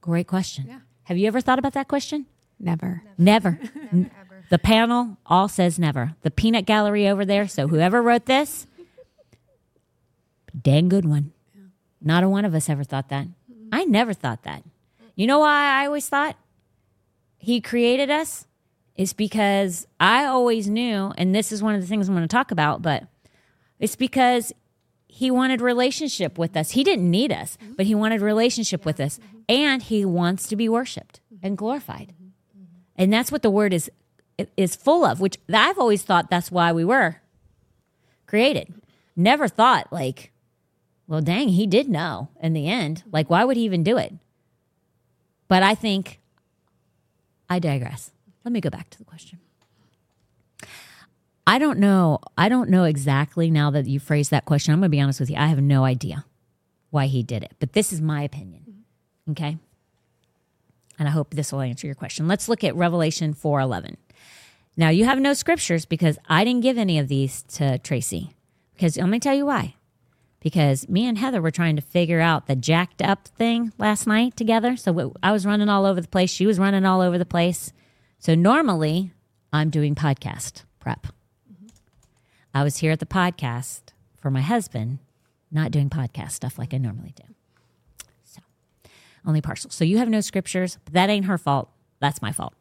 Great 0.00 0.26
question. 0.26 0.80
Have 1.04 1.16
you 1.16 1.28
ever 1.28 1.40
thought 1.40 1.58
about 1.60 1.74
that 1.74 1.86
question? 1.88 2.26
Never. 2.58 3.02
Never. 3.16 3.58
N- 3.92 4.10
The 4.50 4.58
panel 4.58 5.16
all 5.26 5.46
says 5.48 5.78
never. 5.78 6.14
The 6.22 6.30
peanut 6.30 6.66
gallery 6.66 7.08
over 7.08 7.24
there. 7.24 7.46
So 7.46 7.68
whoever 7.68 8.02
wrote 8.02 8.26
this, 8.26 8.66
dang 10.60 10.88
good 10.88 11.04
one. 11.04 11.32
Not 12.02 12.24
a 12.24 12.28
one 12.28 12.44
of 12.44 12.54
us 12.54 12.68
ever 12.68 12.82
thought 12.84 13.08
that. 13.10 13.26
I 13.72 13.84
never 13.84 14.12
thought 14.12 14.42
that. 14.42 14.64
You 15.14 15.26
know 15.26 15.38
why 15.38 15.80
I 15.82 15.86
always 15.86 16.08
thought 16.08 16.36
he 17.40 17.60
created 17.60 18.10
us? 18.10 18.46
Is 18.96 19.12
because 19.14 19.86
I 19.98 20.26
always 20.26 20.68
knew, 20.68 21.12
and 21.16 21.34
this 21.34 21.52
is 21.52 21.62
one 21.62 21.74
of 21.74 21.80
the 21.80 21.86
things 21.86 22.08
I'm 22.08 22.14
going 22.14 22.26
to 22.26 22.28
talk 22.28 22.50
about, 22.50 22.82
but 22.82 23.04
it's 23.78 23.96
because 23.96 24.52
he 25.08 25.30
wanted 25.30 25.62
relationship 25.62 26.38
with 26.38 26.54
us. 26.54 26.72
He 26.72 26.84
didn't 26.84 27.10
need 27.10 27.32
us, 27.32 27.56
mm-hmm. 27.56 27.74
but 27.74 27.86
he 27.86 27.94
wanted 27.94 28.20
relationship 28.20 28.84
with 28.84 29.00
us. 29.00 29.18
Mm-hmm. 29.18 29.38
And 29.48 29.82
he 29.82 30.04
wants 30.04 30.48
to 30.48 30.56
be 30.56 30.68
worshiped 30.68 31.20
mm-hmm. 31.32 31.46
and 31.46 31.56
glorified. 31.56 32.12
And 32.94 33.10
that's 33.10 33.32
what 33.32 33.42
the 33.42 33.50
word 33.50 33.72
is 33.72 33.90
is 34.56 34.76
full 34.76 35.04
of, 35.04 35.20
which 35.20 35.38
I've 35.52 35.78
always 35.78 36.02
thought 36.02 36.30
that's 36.30 36.50
why 36.50 36.72
we 36.72 36.84
were 36.84 37.16
created. 38.26 38.72
Never 39.16 39.48
thought 39.48 39.92
like, 39.92 40.32
well, 41.06 41.20
dang, 41.20 41.48
he 41.48 41.66
did 41.66 41.88
know 41.88 42.28
in 42.42 42.52
the 42.52 42.68
end. 42.68 43.02
Like, 43.10 43.28
why 43.28 43.44
would 43.44 43.56
he 43.56 43.64
even 43.64 43.82
do 43.82 43.96
it? 43.96 44.14
But 45.48 45.62
I 45.62 45.74
think 45.74 46.19
I 47.50 47.58
digress. 47.58 48.12
Let 48.44 48.52
me 48.52 48.60
go 48.60 48.70
back 48.70 48.88
to 48.90 48.98
the 48.98 49.04
question. 49.04 49.40
I 51.46 51.58
don't 51.58 51.80
know. 51.80 52.20
I 52.38 52.48
don't 52.48 52.70
know 52.70 52.84
exactly 52.84 53.50
now 53.50 53.72
that 53.72 53.86
you 53.86 53.98
phrased 53.98 54.30
that 54.30 54.44
question. 54.44 54.72
I'm 54.72 54.78
going 54.78 54.86
to 54.86 54.96
be 54.96 55.00
honest 55.00 55.18
with 55.18 55.30
you. 55.30 55.36
I 55.36 55.48
have 55.48 55.60
no 55.60 55.84
idea 55.84 56.24
why 56.90 57.06
he 57.06 57.24
did 57.24 57.42
it, 57.42 57.52
but 57.58 57.72
this 57.72 57.92
is 57.92 58.00
my 58.00 58.22
opinion. 58.22 58.84
Okay. 59.30 59.58
And 60.98 61.08
I 61.08 61.10
hope 61.10 61.34
this 61.34 61.50
will 61.50 61.60
answer 61.60 61.86
your 61.86 61.96
question. 61.96 62.28
Let's 62.28 62.48
look 62.48 62.62
at 62.62 62.76
Revelation 62.76 63.34
4:11. 63.34 63.96
Now, 64.76 64.90
you 64.90 65.04
have 65.04 65.18
no 65.18 65.34
scriptures 65.34 65.84
because 65.84 66.18
I 66.28 66.44
didn't 66.44 66.62
give 66.62 66.78
any 66.78 66.98
of 66.98 67.08
these 67.08 67.42
to 67.54 67.78
Tracy. 67.78 68.30
Because 68.74 68.96
let 68.96 69.08
me 69.08 69.18
tell 69.18 69.34
you 69.34 69.46
why. 69.46 69.74
Because 70.40 70.88
me 70.88 71.06
and 71.06 71.18
Heather 71.18 71.42
were 71.42 71.50
trying 71.50 71.76
to 71.76 71.82
figure 71.82 72.20
out 72.20 72.46
the 72.46 72.56
jacked 72.56 73.02
up 73.02 73.28
thing 73.28 73.72
last 73.76 74.06
night 74.06 74.36
together. 74.36 74.76
So 74.76 75.14
I 75.22 75.32
was 75.32 75.44
running 75.44 75.68
all 75.68 75.84
over 75.84 76.00
the 76.00 76.08
place. 76.08 76.30
She 76.30 76.46
was 76.46 76.58
running 76.58 76.86
all 76.86 77.02
over 77.02 77.18
the 77.18 77.26
place. 77.26 77.72
So 78.18 78.34
normally 78.34 79.12
I'm 79.52 79.70
doing 79.70 79.94
podcast 79.94 80.64
prep. 80.78 81.08
Mm-hmm. 81.50 81.66
I 82.54 82.64
was 82.64 82.78
here 82.78 82.92
at 82.92 83.00
the 83.00 83.06
podcast 83.06 83.80
for 84.18 84.30
my 84.30 84.40
husband, 84.40 84.98
not 85.50 85.70
doing 85.70 85.90
podcast 85.90 86.32
stuff 86.32 86.58
like 86.58 86.72
I 86.72 86.78
normally 86.78 87.12
do. 87.16 87.24
So 88.24 88.40
only 89.26 89.40
partial. 89.40 89.70
So 89.70 89.84
you 89.84 89.98
have 89.98 90.08
no 90.08 90.20
scriptures, 90.20 90.78
but 90.84 90.94
that 90.94 91.10
ain't 91.10 91.26
her 91.26 91.38
fault. 91.38 91.70
That's 92.00 92.22
my 92.22 92.32
fault. 92.32 92.54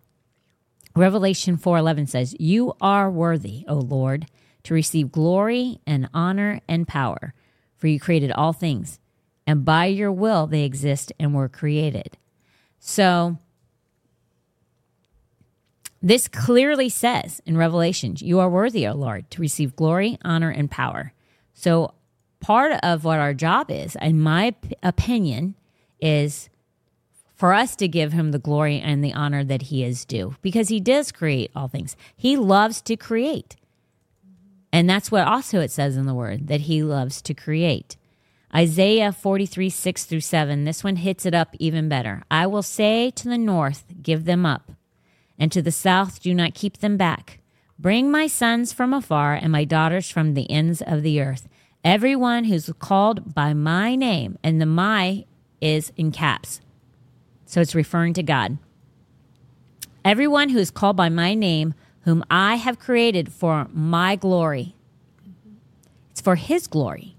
Revelation 0.95 1.55
4:11 1.57 2.07
says, 2.07 2.35
"You 2.39 2.73
are 2.81 3.09
worthy, 3.09 3.63
O 3.67 3.75
Lord, 3.75 4.25
to 4.63 4.73
receive 4.73 5.11
glory 5.11 5.79
and 5.85 6.09
honor 6.13 6.59
and 6.67 6.87
power, 6.87 7.33
for 7.79 7.87
you 7.87 7.99
created 7.99 8.31
all 8.31 8.53
things, 8.53 8.99
and 9.47 9.65
by 9.65 9.87
your 9.87 10.11
will 10.11 10.45
they 10.45 10.63
exist 10.63 11.11
and 11.19 11.33
were 11.33 11.49
created." 11.49 12.17
So 12.77 13.39
this 16.01 16.27
clearly 16.27 16.89
says 16.89 17.41
in 17.45 17.57
Revelation, 17.57 18.15
"You 18.19 18.39
are 18.39 18.49
worthy, 18.49 18.87
O 18.87 18.93
Lord, 18.93 19.29
to 19.31 19.41
receive 19.41 19.75
glory, 19.75 20.19
honor 20.23 20.51
and 20.51 20.69
power." 20.69 21.13
So 21.53 21.93
part 22.39 22.71
of 22.83 23.03
what 23.03 23.19
our 23.19 23.33
job 23.33 23.71
is, 23.71 23.97
in 24.01 24.21
my 24.21 24.53
opinion, 24.83 25.55
is 25.99 26.49
for 27.35 27.53
us 27.53 27.75
to 27.77 27.87
give 27.87 28.13
him 28.13 28.31
the 28.31 28.39
glory 28.39 28.79
and 28.79 29.03
the 29.03 29.13
honor 29.13 29.43
that 29.43 29.63
he 29.63 29.83
is 29.83 30.05
due 30.05 30.35
because 30.41 30.69
he 30.69 30.79
does 30.79 31.11
create 31.11 31.51
all 31.55 31.67
things. 31.67 31.95
He 32.15 32.37
loves 32.37 32.81
to 32.83 32.95
create. 32.95 33.55
And 34.71 34.89
that's 34.89 35.11
what 35.11 35.27
also 35.27 35.59
it 35.59 35.71
says 35.71 35.97
in 35.97 36.05
the 36.05 36.13
word 36.13 36.47
that 36.47 36.61
he 36.61 36.83
loves 36.83 37.21
to 37.23 37.33
create. 37.33 37.97
Isaiah 38.53 39.11
43, 39.11 39.69
6 39.69 40.05
through 40.05 40.21
7. 40.21 40.63
This 40.63 40.83
one 40.83 40.97
hits 40.97 41.25
it 41.25 41.35
up 41.35 41.55
even 41.59 41.87
better. 41.89 42.23
I 42.31 42.47
will 42.47 42.63
say 42.63 43.11
to 43.11 43.29
the 43.29 43.37
north, 43.37 43.83
give 44.01 44.25
them 44.25 44.45
up, 44.45 44.71
and 45.37 45.51
to 45.51 45.61
the 45.61 45.71
south, 45.71 46.21
do 46.21 46.33
not 46.33 46.55
keep 46.55 46.77
them 46.77 46.97
back. 46.97 47.39
Bring 47.77 48.11
my 48.11 48.27
sons 48.27 48.73
from 48.73 48.93
afar 48.93 49.35
and 49.35 49.51
my 49.51 49.65
daughters 49.65 50.09
from 50.09 50.33
the 50.33 50.49
ends 50.51 50.81
of 50.81 51.03
the 51.03 51.21
earth. 51.21 51.47
Everyone 51.83 52.45
who's 52.45 52.69
called 52.79 53.33
by 53.33 53.53
my 53.53 53.95
name, 53.95 54.37
and 54.43 54.59
the 54.59 54.65
my 54.65 55.25
is 55.61 55.91
in 55.95 56.11
caps. 56.11 56.59
So 57.45 57.61
it's 57.61 57.75
referring 57.75 58.13
to 58.15 58.23
God. 58.23 58.57
Everyone 60.03 60.49
who 60.49 60.57
is 60.57 60.71
called 60.71 60.97
by 60.97 61.09
my 61.09 61.33
name, 61.33 61.73
whom 62.03 62.23
I 62.29 62.55
have 62.55 62.79
created 62.79 63.31
for 63.31 63.67
my 63.73 64.15
glory. 64.15 64.75
It's 66.11 66.21
for 66.21 66.35
his 66.35 66.67
glory. 66.67 67.15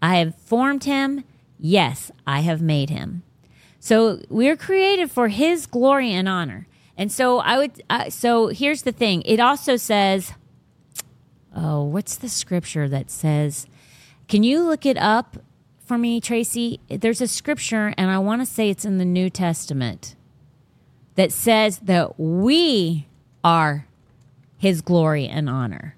I 0.00 0.16
have 0.16 0.34
formed 0.36 0.84
him. 0.84 1.24
Yes, 1.58 2.10
I 2.26 2.40
have 2.40 2.60
made 2.60 2.90
him. 2.90 3.22
So 3.80 4.20
we're 4.28 4.56
created 4.56 5.10
for 5.10 5.28
his 5.28 5.66
glory 5.66 6.12
and 6.12 6.28
honor. 6.28 6.66
And 6.96 7.12
so 7.12 7.38
I 7.38 7.58
would, 7.58 7.82
uh, 7.90 8.10
so 8.10 8.48
here's 8.48 8.82
the 8.82 8.92
thing 8.92 9.22
it 9.22 9.40
also 9.40 9.76
says, 9.76 10.32
oh, 11.54 11.84
what's 11.84 12.16
the 12.16 12.28
scripture 12.28 12.88
that 12.88 13.10
says, 13.10 13.66
can 14.28 14.42
you 14.42 14.62
look 14.62 14.84
it 14.84 14.96
up 14.96 15.38
for 15.84 15.98
me, 15.98 16.20
Tracy? 16.20 16.80
There's 16.88 17.20
a 17.20 17.28
scripture, 17.28 17.94
and 17.96 18.10
I 18.10 18.18
want 18.18 18.42
to 18.42 18.46
say 18.46 18.70
it's 18.70 18.84
in 18.84 18.98
the 18.98 19.04
New 19.04 19.30
Testament 19.30 20.16
that 21.14 21.32
says 21.32 21.78
that 21.80 22.18
we 22.18 23.06
are 23.46 23.86
his 24.58 24.80
glory 24.80 25.28
and 25.28 25.48
honor. 25.48 25.94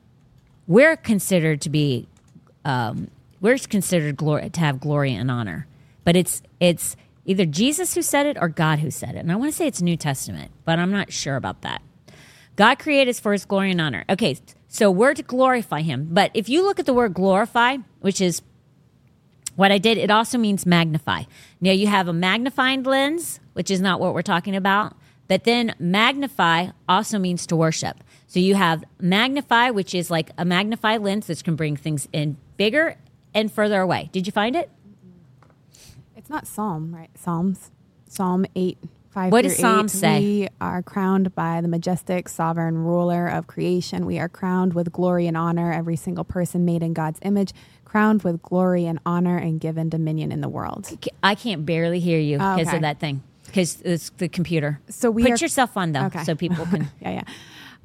We're 0.67 0.97
considered 0.97 1.63
to 1.63 1.71
be, 1.71 2.07
um, 2.63 3.11
we're 3.41 3.57
considered 3.57 4.19
glory, 4.19 4.51
to 4.51 4.61
have 4.61 4.81
glory 4.81 5.15
and 5.15 5.31
honor. 5.31 5.67
But 6.05 6.15
it's, 6.15 6.43
it's 6.61 6.95
either 7.25 7.47
Jesus 7.47 7.95
who 7.95 8.03
said 8.03 8.27
it 8.27 8.37
or 8.39 8.49
God 8.49 8.81
who 8.81 8.91
said 8.91 9.15
it. 9.15 9.21
And 9.21 9.33
I 9.33 9.37
want 9.37 9.51
to 9.51 9.57
say 9.57 9.67
it's 9.67 9.81
New 9.81 9.97
Testament, 9.97 10.51
but 10.67 10.79
I'm 10.79 10.91
not 10.91 11.11
sure 11.11 11.37
about 11.37 11.63
that. 11.63 11.81
God 12.57 12.79
created 12.79 13.09
us 13.09 13.19
for 13.19 13.33
his 13.33 13.47
glory 13.47 13.71
and 13.71 13.81
honor. 13.81 14.05
Okay, 14.11 14.37
so 14.69 14.91
we're 14.91 15.15
to 15.15 15.23
glorify 15.23 15.81
him. 15.81 16.09
But 16.11 16.31
if 16.35 16.51
you 16.51 16.63
look 16.63 16.79
at 16.79 16.85
the 16.85 16.93
word 16.93 17.15
glorify, 17.15 17.79
which 18.01 18.21
is 18.21 18.43
what 19.57 19.73
I 19.73 19.79
did, 19.79 19.97
it 19.97 20.11
also 20.11 20.37
means 20.37 20.67
magnify. 20.67 21.23
Now 21.63 21.73
you 21.73 21.87
have 21.87 22.09
a 22.09 22.13
magnifying 22.13 22.83
lens, 22.83 23.41
which 23.55 23.71
is 23.71 23.81
not 23.81 24.01
what 24.01 24.13
we're 24.13 24.21
talking 24.21 24.55
about, 24.55 24.97
but 25.29 25.45
then 25.45 25.75
magnify 25.79 26.69
also 26.89 27.19
means 27.19 27.47
to 27.47 27.57
worship. 27.57 28.03
So 28.27 28.41
you 28.41 28.57
have 28.57 28.85
magnify, 29.01 29.71
which 29.71 29.95
is 29.95 30.11
like 30.11 30.31
a 30.37 30.45
magnify 30.45 30.97
lens 30.97 31.27
that 31.29 31.45
can 31.45 31.57
bring 31.57 31.77
things 31.77 32.09
in 32.13 32.37
bigger 32.57 32.97
and 33.35 33.53
further 33.53 33.81
away. 33.81 34.11
Did 34.13 34.27
you 34.27 34.33
find 34.33 34.57
it? 34.57 34.71
It's 36.17 36.29
not 36.29 36.47
Psalm, 36.47 36.95
right? 36.95 37.11
Psalms. 37.17 37.71
Psalm 38.07 38.47
8, 38.55 38.79
5 39.11 39.33
What 39.33 39.43
does 39.43 39.59
Psalm 39.59 39.87
8. 39.87 39.91
say? 39.91 40.21
We 40.21 40.49
are 40.61 40.83
crowned 40.83 41.35
by 41.35 41.61
the 41.61 41.69
majestic 41.69 42.29
sovereign 42.29 42.79
ruler 42.79 43.29
of 43.29 43.47
creation. 43.47 44.07
We 44.07 44.19
are 44.19 44.29
crowned 44.29 44.75
with 44.75 44.93
glory 44.93 45.27
and 45.27 45.37
honor, 45.37 45.73
every 45.73 45.97
single 45.97 46.25
person 46.25 46.65
made 46.65 46.83
in 46.83 46.95
God's 46.95 47.19
image, 47.23 47.53
crowned 47.85 48.23
with 48.23 48.43
glory 48.43 48.87
and 48.87 48.99
honor 49.07 49.37
and 49.37 49.61
given 49.61 49.89
dominion 49.89 50.33
in 50.33 50.41
the 50.41 50.49
world. 50.49 50.91
I 51.23 51.35
can't 51.35 51.65
barely 51.65 52.01
hear 52.01 52.19
you 52.19 52.39
because 52.39 52.69
okay. 52.69 52.77
of 52.77 52.83
that 52.83 52.99
thing. 52.99 53.23
Because 53.49 53.81
it's 53.83 54.11
the 54.19 54.29
computer. 54.29 54.81
So 54.89 55.11
we 55.11 55.25
put 55.25 55.33
are- 55.33 55.37
yourself 55.45 55.77
on 55.77 55.93
though, 55.93 56.05
Okay. 56.07 56.25
so 56.25 56.35
people 56.35 56.65
can. 56.67 56.89
yeah, 57.01 57.11
yeah. 57.11 57.23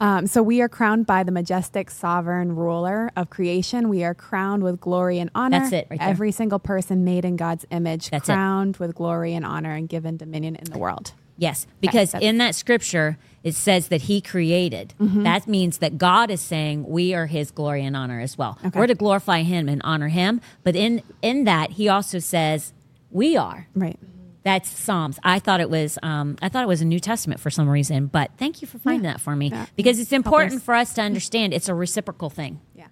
Um, 0.01 0.27
so 0.27 0.41
we 0.43 0.59
are 0.61 0.67
crowned 0.67 1.05
by 1.05 1.23
the 1.23 1.31
majestic 1.31 1.89
sovereign 1.89 2.55
ruler 2.55 3.11
of 3.15 3.29
creation. 3.29 3.89
We 3.89 4.03
are 4.03 4.13
crowned 4.13 4.63
with 4.63 4.81
glory 4.81 5.19
and 5.19 5.29
honor. 5.35 5.59
That's 5.59 5.71
it 5.71 5.87
right. 5.89 5.99
Every 6.01 6.31
single 6.31 6.59
person 6.59 7.03
made 7.03 7.25
in 7.25 7.35
God's 7.37 7.65
image, 7.71 8.09
That's 8.09 8.27
it. 8.27 8.33
crowned 8.33 8.77
with 8.77 8.95
glory 8.95 9.33
and 9.33 9.45
honor 9.45 9.73
and 9.73 9.87
given 9.87 10.17
dominion 10.17 10.55
in 10.55 10.65
the 10.65 10.77
world. 10.79 11.13
Yes, 11.37 11.67
because 11.79 12.11
that's- 12.11 12.27
in 12.27 12.37
that 12.39 12.53
scripture 12.55 13.17
it 13.43 13.55
says 13.55 13.89
that 13.89 14.03
He 14.03 14.21
created. 14.21 14.93
Mm-hmm. 15.01 15.23
That 15.23 15.47
means 15.47 15.79
that 15.79 15.97
God 15.97 16.31
is 16.31 16.39
saying 16.41 16.85
we 16.87 17.13
are 17.13 17.25
His 17.27 17.51
glory 17.51 17.83
and 17.85 17.95
honor 17.95 18.19
as 18.21 18.37
well. 18.37 18.57
Okay. 18.65 18.79
We're 18.79 18.87
to 18.87 18.95
glorify 18.95 19.41
Him 19.43 19.67
and 19.67 19.81
honor 19.83 20.07
Him, 20.09 20.41
but 20.63 20.75
in 20.75 21.01
in 21.21 21.43
that 21.45 21.71
He 21.71 21.87
also 21.89 22.19
says 22.19 22.73
we 23.11 23.35
are. 23.37 23.67
Right. 23.75 23.99
That's 24.43 24.69
Psalms. 24.69 25.19
I 25.23 25.39
thought 25.39 25.61
it 25.61 25.69
was. 25.69 25.97
Um, 26.03 26.37
I 26.41 26.49
thought 26.49 26.63
it 26.63 26.67
was 26.67 26.81
a 26.81 26.85
New 26.85 26.99
Testament 26.99 27.39
for 27.39 27.49
some 27.49 27.69
reason, 27.69 28.07
but 28.07 28.31
thank 28.37 28.61
you 28.61 28.67
for 28.67 28.77
finding 28.77 29.03
that 29.03 29.21
for 29.21 29.35
me 29.35 29.47
Yeah. 29.49 29.67
because 29.77 29.99
it's 29.99 30.11
important 30.11 30.61
for 30.61 30.73
us 30.75 30.93
to 30.95 31.01
understand 31.01 31.53
it's 31.53 31.69
a 31.69 31.73
reciprocal 31.73 32.29
thing, 32.29 32.59
Yeah. 32.75 32.87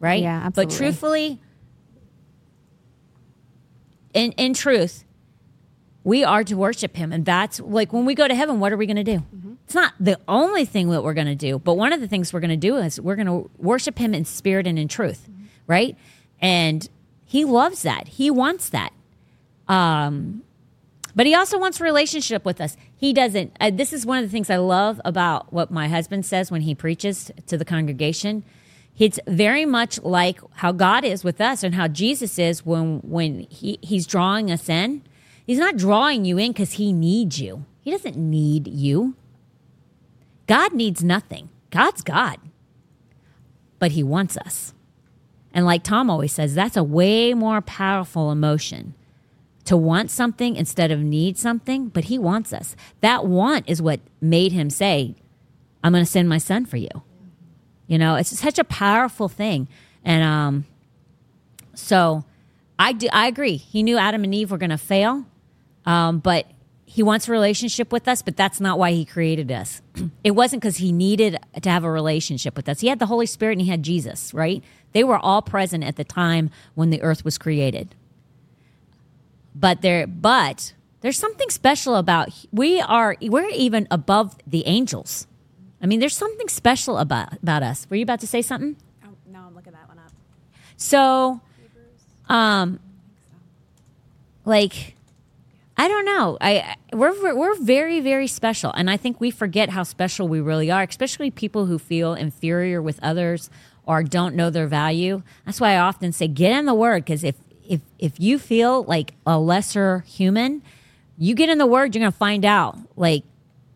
right? 0.00 0.20
Yeah, 0.22 0.40
absolutely. 0.44 0.74
But 0.74 0.76
truthfully, 0.78 1.40
in 4.14 4.32
in 4.32 4.54
truth, 4.54 5.04
we 6.02 6.24
are 6.24 6.42
to 6.44 6.54
worship 6.56 6.96
him 6.96 7.12
and 7.12 7.24
that's 7.24 7.60
like 7.60 7.92
when 7.92 8.04
we 8.04 8.14
go 8.14 8.26
to 8.28 8.34
heaven 8.34 8.60
what 8.60 8.72
are 8.72 8.76
we 8.76 8.86
going 8.86 8.96
to 8.96 9.02
do 9.04 9.24
it's 9.64 9.74
not 9.74 9.92
the 9.98 10.16
only 10.28 10.64
thing 10.64 10.88
that 10.90 11.02
we're 11.02 11.14
going 11.14 11.26
to 11.26 11.34
do 11.34 11.58
but 11.58 11.74
one 11.74 11.92
of 11.92 12.00
the 12.00 12.06
things 12.06 12.32
we're 12.32 12.38
going 12.38 12.48
to 12.48 12.56
do 12.56 12.76
is 12.76 13.00
we're 13.00 13.16
going 13.16 13.26
to 13.26 13.50
worship 13.58 13.98
him 13.98 14.14
in 14.14 14.24
spirit 14.24 14.68
and 14.68 14.78
in 14.78 14.86
truth 14.86 15.28
right 15.66 15.96
and 16.40 16.88
he 17.24 17.44
loves 17.44 17.82
that 17.82 18.06
he 18.06 18.30
wants 18.30 18.68
that 18.68 18.92
um 19.66 20.42
but 21.16 21.24
he 21.24 21.34
also 21.34 21.58
wants 21.58 21.80
relationship 21.80 22.44
with 22.44 22.60
us. 22.60 22.76
He 22.94 23.12
doesn't 23.14 23.56
uh, 23.58 23.70
this 23.70 23.92
is 23.92 24.06
one 24.06 24.18
of 24.18 24.24
the 24.24 24.30
things 24.30 24.50
i 24.50 24.58
love 24.58 25.00
about 25.04 25.52
what 25.52 25.70
my 25.70 25.88
husband 25.88 26.26
says 26.26 26.50
when 26.50 26.60
he 26.60 26.74
preaches 26.74 27.32
to 27.46 27.56
the 27.56 27.64
congregation. 27.64 28.44
It's 28.98 29.18
very 29.26 29.66
much 29.66 30.00
like 30.02 30.38
how 30.56 30.72
god 30.72 31.04
is 31.04 31.24
with 31.24 31.40
us 31.40 31.64
and 31.64 31.74
how 31.74 31.88
jesus 31.88 32.38
is 32.38 32.64
when 32.64 33.00
when 33.00 33.40
he, 33.50 33.78
he's 33.82 34.06
drawing 34.06 34.50
us 34.50 34.68
in. 34.68 35.02
He's 35.44 35.58
not 35.58 35.76
drawing 35.76 36.24
you 36.24 36.38
in 36.38 36.52
because 36.52 36.72
he 36.72 36.92
needs 36.92 37.40
you. 37.40 37.64
He 37.80 37.90
doesn't 37.90 38.16
need 38.16 38.68
you. 38.68 39.14
God 40.46 40.74
needs 40.74 41.02
nothing. 41.02 41.48
God's 41.70 42.02
god. 42.02 42.38
But 43.78 43.92
he 43.92 44.02
wants 44.02 44.36
us. 44.36 44.74
And 45.54 45.64
like 45.64 45.82
tom 45.82 46.10
always 46.10 46.32
says 46.32 46.54
that's 46.54 46.76
a 46.76 46.84
way 46.84 47.32
more 47.32 47.62
powerful 47.62 48.30
emotion 48.30 48.94
to 49.66 49.76
want 49.76 50.10
something 50.10 50.56
instead 50.56 50.90
of 50.90 51.00
need 51.00 51.36
something, 51.36 51.88
but 51.88 52.04
he 52.04 52.18
wants 52.18 52.52
us. 52.52 52.74
That 53.00 53.26
want 53.26 53.68
is 53.68 53.82
what 53.82 54.00
made 54.20 54.52
him 54.52 54.70
say, 54.70 55.14
I'm 55.84 55.92
going 55.92 56.04
to 56.04 56.10
send 56.10 56.28
my 56.28 56.38
son 56.38 56.64
for 56.64 56.76
you. 56.76 56.88
You 57.86 57.98
know, 57.98 58.16
it's 58.16 58.36
such 58.38 58.58
a 58.58 58.64
powerful 58.64 59.28
thing. 59.28 59.68
And 60.04 60.24
um, 60.24 60.64
so 61.74 62.24
I, 62.78 62.92
do, 62.92 63.08
I 63.12 63.26
agree. 63.26 63.56
He 63.56 63.82
knew 63.82 63.98
Adam 63.98 64.24
and 64.24 64.34
Eve 64.34 64.50
were 64.50 64.58
going 64.58 64.70
to 64.70 64.78
fail, 64.78 65.24
um, 65.84 66.18
but 66.18 66.46
he 66.84 67.02
wants 67.02 67.28
a 67.28 67.32
relationship 67.32 67.92
with 67.92 68.08
us, 68.08 68.22
but 68.22 68.36
that's 68.36 68.60
not 68.60 68.78
why 68.78 68.92
he 68.92 69.04
created 69.04 69.50
us. 69.50 69.82
it 70.24 70.32
wasn't 70.32 70.62
because 70.62 70.76
he 70.76 70.92
needed 70.92 71.38
to 71.60 71.70
have 71.70 71.84
a 71.84 71.90
relationship 71.90 72.56
with 72.56 72.68
us. 72.68 72.80
He 72.80 72.88
had 72.88 73.00
the 73.00 73.06
Holy 73.06 73.26
Spirit 73.26 73.52
and 73.52 73.62
he 73.62 73.68
had 73.68 73.82
Jesus, 73.82 74.32
right? 74.32 74.62
They 74.92 75.04
were 75.04 75.18
all 75.18 75.42
present 75.42 75.84
at 75.84 75.96
the 75.96 76.04
time 76.04 76.50
when 76.74 76.90
the 76.90 77.02
earth 77.02 77.24
was 77.24 77.36
created 77.36 77.94
but 79.58 79.80
there 79.82 80.06
but 80.06 80.74
there's 81.00 81.18
something 81.18 81.48
special 81.50 81.96
about 81.96 82.28
we 82.52 82.80
are 82.80 83.16
we're 83.22 83.48
even 83.50 83.86
above 83.90 84.36
the 84.46 84.66
angels. 84.66 85.26
I 85.82 85.86
mean 85.86 86.00
there's 86.00 86.16
something 86.16 86.48
special 86.48 86.98
about 86.98 87.32
about 87.42 87.62
us. 87.62 87.86
Were 87.88 87.96
you 87.96 88.02
about 88.02 88.20
to 88.20 88.26
say 88.26 88.42
something? 88.42 88.76
Oh, 89.04 89.08
no, 89.30 89.40
I'm 89.46 89.54
looking 89.54 89.72
that 89.72 89.88
one 89.88 89.98
up. 89.98 90.12
so 90.76 91.40
um 92.28 92.80
like 94.44 94.94
i 95.76 95.88
don't 95.88 96.04
know. 96.04 96.38
I 96.40 96.76
we're- 96.92 97.32
we're 97.34 97.56
very 97.60 98.00
very 98.00 98.26
special. 98.26 98.72
And 98.72 98.90
i 98.90 98.96
think 98.96 99.20
we 99.20 99.30
forget 99.30 99.70
how 99.70 99.82
special 99.82 100.28
we 100.28 100.40
really 100.40 100.70
are 100.70 100.82
especially 100.82 101.30
people 101.30 101.66
who 101.66 101.78
feel 101.78 102.14
inferior 102.14 102.80
with 102.82 102.98
others 103.02 103.50
or 103.84 104.02
don't 104.02 104.34
know 104.34 104.50
their 104.50 104.66
value. 104.66 105.22
That's 105.44 105.60
why 105.60 105.72
i 105.74 105.78
often 105.78 106.12
say 106.12 106.28
get 106.28 106.52
in 106.58 106.66
the 106.66 106.74
word 106.74 107.04
because 107.04 107.22
if 107.24 107.36
if 107.68 107.80
if 107.98 108.18
you 108.18 108.38
feel 108.38 108.84
like 108.84 109.14
a 109.26 109.38
lesser 109.38 110.00
human 110.00 110.62
you 111.18 111.34
get 111.34 111.48
in 111.48 111.58
the 111.58 111.66
word 111.66 111.94
you're 111.94 112.00
going 112.00 112.12
to 112.12 112.18
find 112.18 112.44
out. 112.44 112.78
Like 112.96 113.24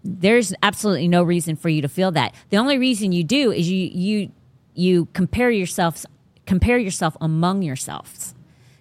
there's 0.05 0.55
absolutely 0.63 1.09
no 1.09 1.23
reason 1.23 1.57
for 1.57 1.69
you 1.69 1.83
to 1.83 1.89
feel 1.89 2.11
that. 2.13 2.35
The 2.51 2.57
only 2.57 2.79
reason 2.79 3.13
you 3.13 3.25
do 3.25 3.51
is 3.51 3.71
you 3.71 3.91
you 3.93 4.33
you 4.75 5.07
compare 5.13 5.51
yourselves 5.51 6.07
compare 6.47 6.79
yourself 6.79 7.17
among 7.21 7.63
yourselves. 7.63 8.35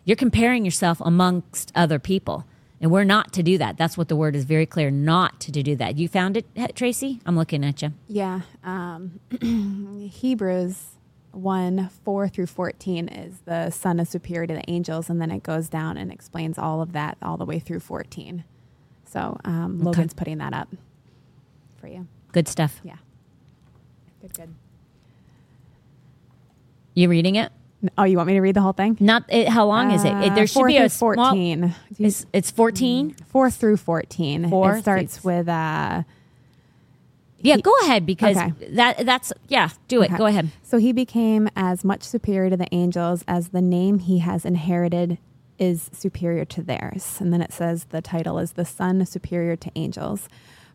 You're 0.05 0.15
comparing 0.15 0.65
yourself 0.65 1.01
amongst 1.01 1.71
other 1.75 1.99
people. 1.99 2.45
And 2.81 2.89
we're 2.91 3.03
not 3.03 3.33
to 3.33 3.43
do 3.43 3.57
that. 3.57 3.77
That's 3.77 3.97
what 3.97 4.07
the 4.07 4.15
word 4.15 4.37
is 4.37 4.45
very 4.45 4.65
clear 4.65 4.89
not 4.89 5.41
to 5.41 5.51
do 5.51 5.75
that. 5.75 5.97
You 5.97 6.07
found 6.07 6.37
it 6.37 6.47
tracy? 6.75 7.19
I'm 7.25 7.35
looking 7.35 7.65
at 7.65 7.81
you. 7.81 7.91
Yeah. 8.07 8.41
Um, 8.63 9.19
Hebrews 10.11 10.85
1 11.31 11.89
4 12.03 12.27
through 12.27 12.45
14 12.47 13.07
is 13.07 13.39
the 13.45 13.69
Son 13.69 13.99
is 13.99 14.09
superior 14.09 14.47
to 14.47 14.53
the 14.55 14.69
angels, 14.69 15.09
and 15.09 15.21
then 15.21 15.31
it 15.31 15.43
goes 15.43 15.69
down 15.69 15.97
and 15.97 16.11
explains 16.11 16.57
all 16.57 16.81
of 16.81 16.91
that 16.93 17.17
all 17.21 17.37
the 17.37 17.45
way 17.45 17.59
through 17.59 17.79
14. 17.79 18.43
So 19.05 19.37
um, 19.45 19.79
Logan's 19.79 20.13
putting 20.13 20.37
that 20.39 20.53
up 20.53 20.69
for 21.77 21.87
you. 21.87 22.07
Good 22.31 22.47
stuff. 22.47 22.79
Yeah. 22.83 22.97
Good, 24.21 24.33
good. 24.33 24.53
You 26.93 27.09
reading 27.09 27.35
it? 27.35 27.51
Oh, 27.97 28.03
you 28.03 28.17
want 28.17 28.27
me 28.27 28.33
to 28.33 28.41
read 28.41 28.55
the 28.55 28.61
whole 28.61 28.73
thing? 28.73 28.97
Not 28.99 29.23
it, 29.29 29.47
how 29.47 29.65
long 29.65 29.91
is 29.91 30.03
it? 30.03 30.09
it? 30.13 30.35
There 30.35 30.43
Uh, 30.43 30.47
should 30.47 30.65
be 30.67 30.77
a 30.77 30.89
small. 30.89 31.15
14. 31.15 31.61
Do 31.61 31.67
you- 31.97 32.07
It's, 32.07 32.25
it's 32.33 32.51
14. 32.51 33.15
4 33.27 33.49
through 33.49 33.77
14. 33.77 34.49
Four 34.49 34.75
it 34.75 34.81
starts 34.81 35.23
with 35.23 35.47
uh, 35.47 36.03
Yeah, 37.41 37.57
go 37.57 37.73
ahead 37.83 38.05
because 38.05 38.35
Okay. 38.37 38.51
that 38.75 39.05
that's 39.05 39.31
yeah. 39.47 39.69
Do 39.87 40.01
it. 40.01 40.09
Okay. 40.09 40.17
Go 40.17 40.25
ahead. 40.25 40.49
So 40.63 40.77
he 40.77 40.91
became 40.91 41.49
as 41.55 41.83
much 41.85 42.03
superior 42.03 42.49
to 42.49 42.57
the 42.57 42.67
angels 42.73 43.23
as 43.27 43.49
the 43.49 43.61
name 43.61 43.99
he 43.99 44.19
has 44.19 44.45
inherited 44.45 45.17
is 45.57 45.89
superior 45.93 46.45
to 46.45 46.61
theirs. 46.61 47.17
And 47.19 47.31
then 47.33 47.41
it 47.41 47.51
says 47.51 47.85
the 47.85 48.01
title 48.01 48.39
is 48.39 48.53
The 48.53 48.65
Son 48.65 49.05
Superior 49.05 49.55
to 49.57 49.71
Angels. 49.75 50.27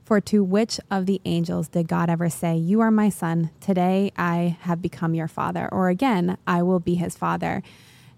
For 0.04 0.20
to 0.20 0.44
which 0.44 0.78
of 0.90 1.06
the 1.06 1.22
angels 1.24 1.68
did 1.68 1.88
God 1.88 2.10
ever 2.10 2.28
say, 2.28 2.54
You 2.56 2.80
are 2.82 2.90
my 2.90 3.08
son, 3.08 3.50
today 3.60 4.12
I 4.18 4.58
have 4.60 4.82
become 4.82 5.14
your 5.14 5.28
father? 5.28 5.66
Or 5.72 5.88
again, 5.88 6.36
I 6.46 6.62
will 6.62 6.80
be 6.80 6.96
his 6.96 7.16
father, 7.16 7.62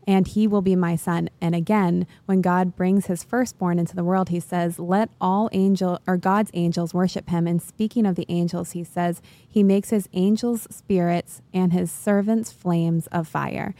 and 0.06 0.28
he 0.28 0.46
will 0.46 0.62
be 0.62 0.76
my 0.76 0.94
son. 0.94 1.28
And 1.40 1.54
again, 1.54 2.06
when 2.26 2.40
God 2.40 2.76
brings 2.76 3.06
his 3.06 3.24
firstborn 3.24 3.78
into 3.78 3.96
the 3.96 4.04
world, 4.04 4.28
he 4.28 4.40
says, 4.40 4.78
Let 4.78 5.10
all 5.20 5.48
angel 5.52 6.00
or 6.06 6.16
God's 6.16 6.50
angels 6.54 6.94
worship 6.94 7.28
him. 7.28 7.46
And 7.46 7.60
speaking 7.60 8.06
of 8.06 8.14
the 8.14 8.26
angels, 8.28 8.72
he 8.72 8.84
says, 8.84 9.20
He 9.48 9.62
makes 9.62 9.90
his 9.90 10.08
angels 10.12 10.68
spirits 10.70 11.42
and 11.52 11.72
his 11.72 11.90
servants 11.90 12.52
flames 12.52 13.08
of 13.08 13.26
fire. 13.26 13.74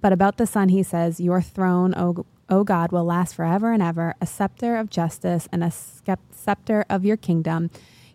But 0.00 0.12
about 0.12 0.36
the 0.36 0.46
Son, 0.46 0.68
he 0.68 0.82
says, 0.82 1.20
Your 1.20 1.40
throne, 1.40 1.94
O, 1.96 2.24
o 2.48 2.64
God, 2.64 2.92
will 2.92 3.04
last 3.04 3.34
forever 3.34 3.72
and 3.72 3.82
ever, 3.82 4.14
a 4.20 4.26
scepter 4.26 4.76
of 4.76 4.90
justice 4.90 5.48
and 5.52 5.64
a 5.64 5.68
scep- 5.68 6.18
scepter 6.30 6.84
of 6.88 7.04
your 7.04 7.16
kingdom. 7.16 7.70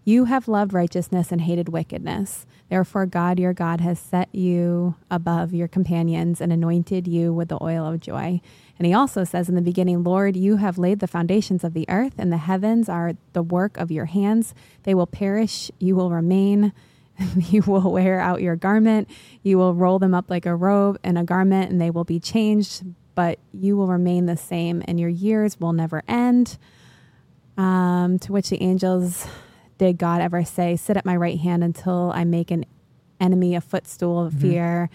You 0.07 0.23
have 0.23 0.47
loved 0.47 0.71
righteousness 0.71 1.33
and 1.33 1.41
hated 1.41 1.67
wickedness. 1.67 2.45
Therefore, 2.69 3.05
God 3.05 3.41
your 3.41 3.51
God 3.51 3.81
has 3.81 3.99
set 3.99 4.33
you 4.33 4.95
above 5.11 5.53
your 5.53 5.67
companions 5.67 6.39
and 6.39 6.53
anointed 6.53 7.09
you 7.09 7.33
with 7.33 7.49
the 7.49 7.61
oil 7.61 7.85
of 7.85 7.99
joy. 7.99 8.39
And 8.79 8.85
he 8.85 8.93
also 8.93 9.25
says 9.25 9.49
in 9.49 9.55
the 9.55 9.61
beginning, 9.61 10.05
Lord, 10.05 10.37
you 10.37 10.55
have 10.55 10.77
laid 10.77 10.99
the 10.99 11.07
foundations 11.07 11.65
of 11.65 11.73
the 11.73 11.83
earth, 11.89 12.13
and 12.17 12.31
the 12.31 12.37
heavens 12.37 12.87
are 12.87 13.15
the 13.33 13.43
work 13.43 13.75
of 13.75 13.91
your 13.91 14.05
hands. 14.05 14.55
They 14.83 14.93
will 14.93 15.07
perish, 15.07 15.69
you 15.77 15.93
will 15.97 16.09
remain. 16.09 16.71
you 17.35 17.61
will 17.63 17.91
wear 17.91 18.21
out 18.21 18.41
your 18.41 18.55
garment. 18.55 19.09
You 19.43 19.57
will 19.57 19.73
roll 19.73 19.99
them 19.99 20.13
up 20.13 20.29
like 20.29 20.45
a 20.45 20.55
robe 20.55 20.97
and 21.03 21.17
a 21.17 21.25
garment, 21.25 21.69
and 21.69 21.81
they 21.81 21.89
will 21.89 22.05
be 22.05 22.21
changed, 22.21 22.85
but 23.13 23.39
you 23.51 23.75
will 23.75 23.87
remain 23.87 24.25
the 24.25 24.37
same, 24.37 24.81
and 24.87 25.01
your 25.01 25.09
years 25.09 25.59
will 25.59 25.73
never 25.73 26.01
end. 26.07 26.57
Um, 27.57 28.19
to 28.19 28.31
which 28.31 28.51
the 28.51 28.61
angels 28.61 29.27
did 29.77 29.97
God 29.97 30.21
ever 30.21 30.43
say, 30.43 30.75
Sit 30.75 30.97
at 30.97 31.05
my 31.05 31.15
right 31.15 31.39
hand 31.39 31.63
until 31.63 32.11
I 32.13 32.23
make 32.23 32.51
an 32.51 32.65
enemy 33.19 33.55
a 33.55 33.61
footstool 33.61 34.25
of 34.25 34.33
fear? 34.33 34.89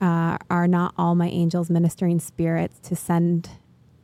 Uh, 0.00 0.36
are 0.50 0.66
not 0.66 0.94
all 0.98 1.14
my 1.14 1.28
angels 1.28 1.70
ministering 1.70 2.18
spirits 2.18 2.78
to 2.80 2.96
send 2.96 3.50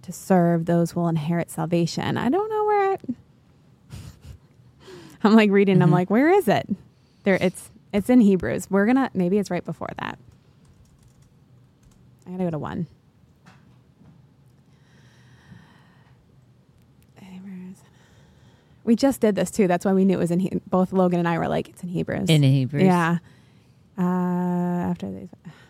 to 0.03 0.13
serve 0.13 0.67
those 0.67 0.93
who 0.93 1.01
will 1.01 1.09
inherit 1.09 1.51
salvation? 1.51 2.17
I 2.17 2.29
don't 2.29 2.49
know 2.49 2.65
where 2.65 2.93
it. 2.95 3.01
I'm 5.25 5.35
like 5.35 5.51
reading. 5.51 5.83
I'm 5.83 5.91
like, 5.91 6.11
where 6.11 6.31
is 6.31 6.47
it? 6.49 6.69
There, 7.25 7.39
it's 7.41 7.71
it's 7.93 8.09
in 8.11 8.21
Hebrews. 8.21 8.69
We're 8.71 8.87
gonna 8.87 9.11
maybe 9.15 9.39
it's 9.39 9.51
right 9.51 9.65
before 9.65 9.91
that. 9.99 10.19
I 12.27 12.31
gotta 12.31 12.45
go 12.45 12.51
to 12.51 12.59
one. 12.59 12.87
We 18.89 18.97
just 18.97 19.21
did 19.21 19.35
this 19.35 19.51
too. 19.51 19.67
That's 19.69 19.85
why 19.85 19.93
we 19.93 20.07
knew 20.07 20.15
it 20.15 20.19
was 20.19 20.31
in. 20.31 20.41
He- 20.41 20.61
Both 20.67 20.95
Logan 20.95 21.19
and 21.19 21.29
I 21.29 21.39
were 21.39 21.47
like, 21.47 21.69
it's 21.69 21.83
in 21.83 21.91
Hebrews. 21.91 22.31
In 22.31 22.43
Hebrews. 22.43 22.85
Yeah. 22.85 23.19
Uh, 23.99 24.03
after 24.03 25.11
these, 25.13 25.29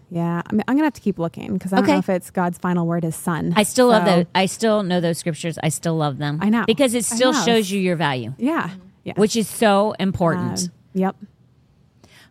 yeah. 0.09 0.41
I 0.47 0.53
mean, 0.53 0.62
I'm 0.69 0.77
gonna 0.77 0.85
have 0.87 0.93
to 0.95 1.01
keep 1.01 1.19
looking 1.19 1.53
because 1.55 1.73
I 1.73 1.77
don't 1.77 1.85
Okay. 1.87 1.93
know 1.95 1.99
if 1.99 2.09
it's 2.09 2.31
God's 2.31 2.59
final 2.59 2.87
word, 2.87 3.03
His 3.03 3.16
Son. 3.16 3.55
I 3.57 3.64
still 3.64 3.89
love 3.89 4.07
So, 4.07 4.16
those. 4.16 4.27
I 4.35 4.47
still 4.47 4.83
know 4.85 5.01
those 5.01 5.19
scriptures. 5.19 5.59
I 5.62 5.71
still 5.71 5.97
love 5.97 6.19
them. 6.19 6.39
I 6.41 6.49
know. 6.49 6.64
because 6.66 6.95
it 6.95 7.05
still 7.05 7.33
shows 7.33 7.71
you 7.73 7.81
your 7.81 7.97
value, 7.97 8.35
Yeah. 8.39 8.71
Yeah. 9.03 9.14
which 9.16 9.35
is 9.35 9.49
so 9.49 9.93
important. 9.99 10.61
Um, 10.64 10.69
yep. 10.95 11.16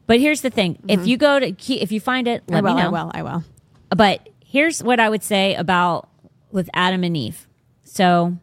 but 0.06 0.20
here's 0.22 0.42
the 0.42 0.50
thing: 0.52 0.78
if 0.88 1.06
you 1.06 1.18
go 1.18 1.40
to, 1.40 1.52
key- 1.52 1.82
if 1.82 1.92
you 1.92 2.00
find 2.00 2.28
it, 2.30 2.44
let 2.48 2.64
will. 2.64 2.76
me 2.76 2.82
know. 2.82 2.88
I 2.88 3.04
will. 3.04 3.12
I 3.16 3.24
will. 3.24 3.44
But 3.90 4.30
here's 4.46 4.82
what 4.82 5.00
I 5.02 5.10
would 5.10 5.24
say 5.24 5.54
about 5.56 6.08
with 6.52 6.70
Adam 6.74 7.04
and 7.04 7.18
Eve. 7.18 7.46
So 7.84 8.38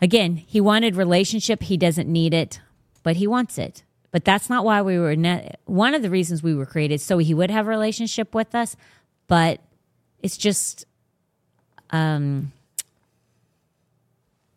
again, 0.00 0.36
he 0.36 0.60
wanted 0.60 0.96
relationship. 0.96 1.62
He 1.62 1.76
doesn't 1.76 2.08
need 2.08 2.34
it, 2.34 2.60
but 3.02 3.16
he 3.16 3.26
wants 3.26 3.58
it. 3.58 3.82
But 4.10 4.24
that's 4.24 4.48
not 4.48 4.64
why 4.64 4.80
we 4.82 4.98
were. 4.98 5.14
Ne- 5.16 5.54
one 5.66 5.94
of 5.94 6.02
the 6.02 6.10
reasons 6.10 6.42
we 6.42 6.54
were 6.54 6.66
created 6.66 7.00
so 7.00 7.18
he 7.18 7.34
would 7.34 7.50
have 7.50 7.66
a 7.66 7.70
relationship 7.70 8.34
with 8.34 8.54
us. 8.54 8.76
But 9.26 9.60
it's 10.22 10.36
just, 10.36 10.86
um, 11.90 12.52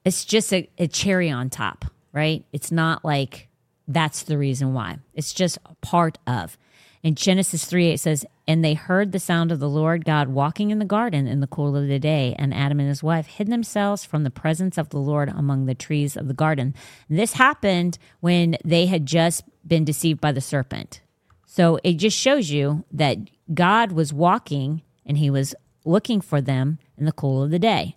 it's 0.06 0.24
just 0.24 0.54
a, 0.54 0.70
a 0.78 0.88
cherry 0.88 1.30
on 1.30 1.50
top, 1.50 1.86
right? 2.14 2.46
It's 2.54 2.72
not 2.72 3.04
like 3.04 3.50
that's 3.88 4.24
the 4.24 4.38
reason 4.38 4.74
why. 4.74 5.00
It's 5.14 5.34
just 5.34 5.58
part 5.82 6.18
of. 6.26 6.58
In 7.04 7.16
Genesis 7.16 7.66
3, 7.66 7.90
it 7.90 8.00
says, 8.00 8.26
And 8.48 8.64
they 8.64 8.76
heard 8.76 9.12
the 9.12 9.20
sound 9.20 9.52
of 9.52 9.60
the 9.60 9.70
Lord 9.70 10.06
God 10.06 10.30
walking 10.30 10.70
in 10.70 10.78
the 10.78 10.86
garden 10.86 11.28
in 11.28 11.40
the 11.40 11.48
cool 11.48 11.76
of 11.76 11.88
the 11.88 11.98
day, 11.98 12.36
and 12.38 12.54
Adam 12.54 12.80
and 12.80 12.90
his 12.90 13.02
wife 13.02 13.26
hid 13.26 13.48
themselves 13.48 14.06
from 14.06 14.24
the 14.24 14.30
presence 14.30 14.78
of 14.78 14.90
the 14.90 15.00
Lord 15.00 15.30
among 15.30 15.66
the 15.66 15.74
trees 15.74 16.16
of 16.16 16.28
the 16.28 16.34
garden. 16.34 16.76
And 17.10 17.18
this 17.18 17.34
happened 17.34 17.98
when 18.20 18.56
they 18.64 18.86
had 18.86 19.08
just 19.08 19.44
been 19.68 19.84
deceived 19.84 20.22
by 20.22 20.32
the 20.32 20.42
serpent. 20.42 21.02
So 21.48 21.80
it 21.84 21.94
just 21.94 22.18
shows 22.18 22.52
you 22.52 22.86
that 22.92 23.18
God 23.54 23.92
was 23.92 24.14
walking 24.14 24.84
and 25.06 25.18
he 25.18 25.30
was 25.30 25.56
looking 25.84 26.22
for 26.22 26.40
them 26.40 26.78
in 26.98 27.06
the 27.06 27.12
cool 27.12 27.44
of 27.44 27.50
the 27.50 27.60
day. 27.60 27.96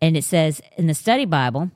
And 0.00 0.16
it 0.16 0.24
says 0.24 0.62
in 0.76 0.86
the 0.86 0.94
study 0.94 1.24
Bible, 1.24 1.72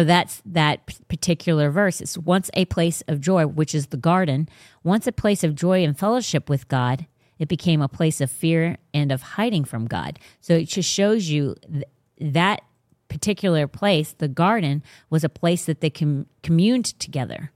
for 0.00 0.04
that 0.04 0.40
that 0.46 0.86
particular 1.08 1.70
verse. 1.70 2.00
It's 2.00 2.16
once 2.16 2.50
a 2.54 2.64
place 2.64 3.02
of 3.06 3.20
joy, 3.20 3.46
which 3.46 3.74
is 3.74 3.88
the 3.88 3.98
garden. 3.98 4.48
Once 4.82 5.06
a 5.06 5.12
place 5.12 5.44
of 5.44 5.54
joy 5.54 5.84
and 5.84 5.98
fellowship 5.98 6.48
with 6.48 6.68
God, 6.68 7.04
it 7.38 7.48
became 7.48 7.82
a 7.82 7.88
place 7.88 8.22
of 8.22 8.30
fear 8.30 8.78
and 8.94 9.12
of 9.12 9.20
hiding 9.20 9.64
from 9.64 9.84
God. 9.84 10.18
So 10.40 10.54
it 10.54 10.68
just 10.68 10.88
shows 10.88 11.28
you 11.28 11.54
th- 11.70 11.84
that 12.18 12.62
particular 13.08 13.66
place, 13.66 14.14
the 14.16 14.28
garden, 14.28 14.82
was 15.10 15.22
a 15.22 15.28
place 15.28 15.66
that 15.66 15.82
they 15.82 15.90
com- 15.90 16.26
communed 16.42 16.98
together. 16.98 17.52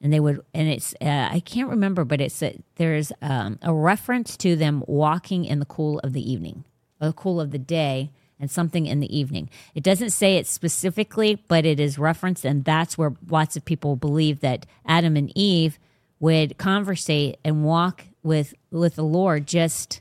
And 0.00 0.12
they 0.12 0.20
would, 0.20 0.40
and 0.54 0.68
it's, 0.68 0.94
uh, 1.00 1.28
I 1.32 1.42
can't 1.44 1.68
remember, 1.68 2.04
but 2.04 2.20
it's, 2.20 2.40
there's 2.76 3.10
um, 3.20 3.58
a 3.62 3.74
reference 3.74 4.36
to 4.36 4.54
them 4.54 4.84
walking 4.86 5.44
in 5.44 5.58
the 5.58 5.66
cool 5.66 5.98
of 6.00 6.12
the 6.12 6.32
evening, 6.32 6.64
the 7.00 7.12
cool 7.12 7.40
of 7.40 7.50
the 7.50 7.58
day, 7.58 8.12
and 8.40 8.50
something 8.50 8.86
in 8.86 9.00
the 9.00 9.16
evening. 9.16 9.50
It 9.74 9.84
doesn't 9.84 10.10
say 10.10 10.36
it 10.36 10.46
specifically, 10.46 11.36
but 11.46 11.66
it 11.66 11.78
is 11.78 11.98
referenced, 11.98 12.44
and 12.44 12.64
that's 12.64 12.96
where 12.96 13.14
lots 13.28 13.56
of 13.56 13.64
people 13.64 13.96
believe 13.96 14.40
that 14.40 14.66
Adam 14.86 15.16
and 15.16 15.30
Eve 15.36 15.78
would 16.18 16.58
conversate 16.58 17.38
and 17.44 17.64
walk 17.64 18.04
with 18.22 18.54
with 18.70 18.96
the 18.96 19.04
Lord, 19.04 19.46
just 19.46 20.00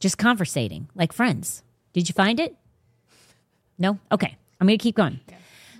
just 0.00 0.18
conversating 0.18 0.88
like 0.94 1.12
friends. 1.12 1.62
Did 1.92 2.08
you 2.08 2.12
find 2.12 2.38
it? 2.38 2.56
No. 3.78 3.98
Okay, 4.12 4.36
I'm 4.60 4.66
going 4.66 4.78
to 4.78 4.82
keep 4.82 4.96
going. 4.96 5.20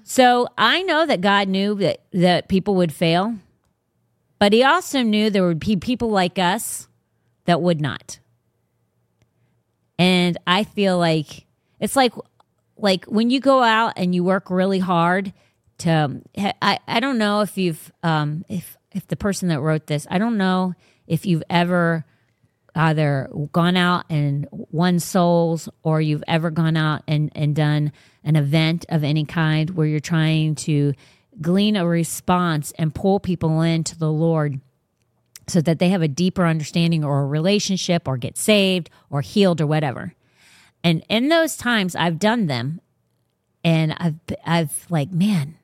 So 0.05 0.49
I 0.57 0.83
know 0.83 1.05
that 1.07 1.21
God 1.21 1.49
knew 1.49 1.75
that 1.77 2.01
that 2.13 2.49
people 2.49 2.75
would 2.77 2.93
fail, 2.93 3.37
but 4.39 4.53
He 4.53 4.63
also 4.63 5.03
knew 5.03 5.31
there 5.31 5.47
would 5.47 5.61
be 5.61 5.77
people 5.77 6.11
like 6.11 6.39
us 6.39 6.89
that 7.45 7.61
would 7.61 7.81
not. 7.81 8.19
And 9.99 10.39
I 10.47 10.65
feel 10.65 10.99
like 10.99 11.47
it's 11.81 11.97
like 11.97 12.13
like 12.77 13.05
when 13.07 13.31
you 13.31 13.41
go 13.41 13.63
out 13.63 13.95
and 13.97 14.15
you 14.15 14.23
work 14.23 14.51
really 14.51 14.79
hard 14.79 15.33
to 15.79 16.21
I, 16.37 16.79
I 16.87 17.01
don't 17.01 17.19
know 17.19 17.41
if 17.41 17.59
you've 17.59 17.93
um 18.03 18.45
if 18.49 18.77
if 18.93 19.07
the 19.07 19.17
person 19.17 19.49
that 19.49 19.61
wrote 19.61 19.87
this, 19.87 20.07
I 20.11 20.19
don't 20.19 20.37
know 20.37 20.75
if 21.07 21.27
you've 21.27 21.43
ever 21.51 22.05
either 22.75 23.29
gone 23.53 23.77
out 23.77 24.05
and 24.09 24.47
won 24.51 25.01
souls 25.01 25.69
or 25.83 26.01
you've 26.01 26.23
ever 26.29 26.51
gone 26.51 26.77
out 26.77 27.03
and, 27.09 27.31
and 27.35 27.55
done 27.57 27.93
an 28.23 28.37
event 28.37 28.87
of 28.89 29.03
any 29.03 29.25
kind 29.25 29.71
where 29.71 29.87
you're 29.87 30.01
trying 30.01 30.55
to 30.55 30.95
glean 31.41 31.77
a 31.77 31.87
response 31.87 32.73
and 32.79 32.95
pull 32.95 33.21
people 33.21 33.63
into 33.63 33.99
the 33.99 34.11
Lord 34.11 34.61
so 35.49 35.61
that 35.63 35.79
they 35.79 35.89
have 35.89 36.03
a 36.03 36.09
deeper 36.09 36.47
understanding 36.47 37.05
or 37.05 37.21
a 37.21 37.27
relationship 37.27 38.07
or 38.07 38.17
get 38.17 38.37
saved 38.37 38.91
or 39.11 39.21
healed 39.21 39.61
or 39.61 39.67
whatever. 39.67 40.15
And 40.85 41.05
in 41.09 41.29
those 41.29 41.57
times 41.57 41.97
I've 41.97 42.19
done 42.19 42.47
them 42.47 42.81
and 43.65 43.95
I've 43.99 44.15
I've 44.45 44.87
like, 44.89 45.11
man, 45.11 45.57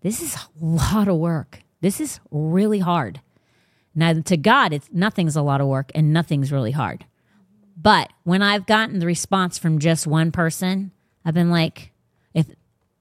this 0.00 0.22
is 0.22 0.36
a 0.36 0.64
lot 0.64 1.08
of 1.08 1.16
work. 1.16 1.62
This 1.80 2.00
is 2.00 2.20
really 2.30 2.78
hard. 2.80 3.20
Now, 3.94 4.12
to 4.14 4.36
God, 4.36 4.72
it's 4.72 4.88
nothing's 4.92 5.36
a 5.36 5.42
lot 5.42 5.60
of 5.60 5.66
work 5.66 5.90
and 5.94 6.12
nothing's 6.12 6.52
really 6.52 6.70
hard. 6.70 7.04
But 7.76 8.12
when 8.24 8.42
I've 8.42 8.66
gotten 8.66 8.98
the 8.98 9.06
response 9.06 9.58
from 9.58 9.78
just 9.78 10.06
one 10.06 10.32
person, 10.32 10.92
I've 11.24 11.34
been 11.34 11.50
like, 11.50 11.92
if 12.34 12.46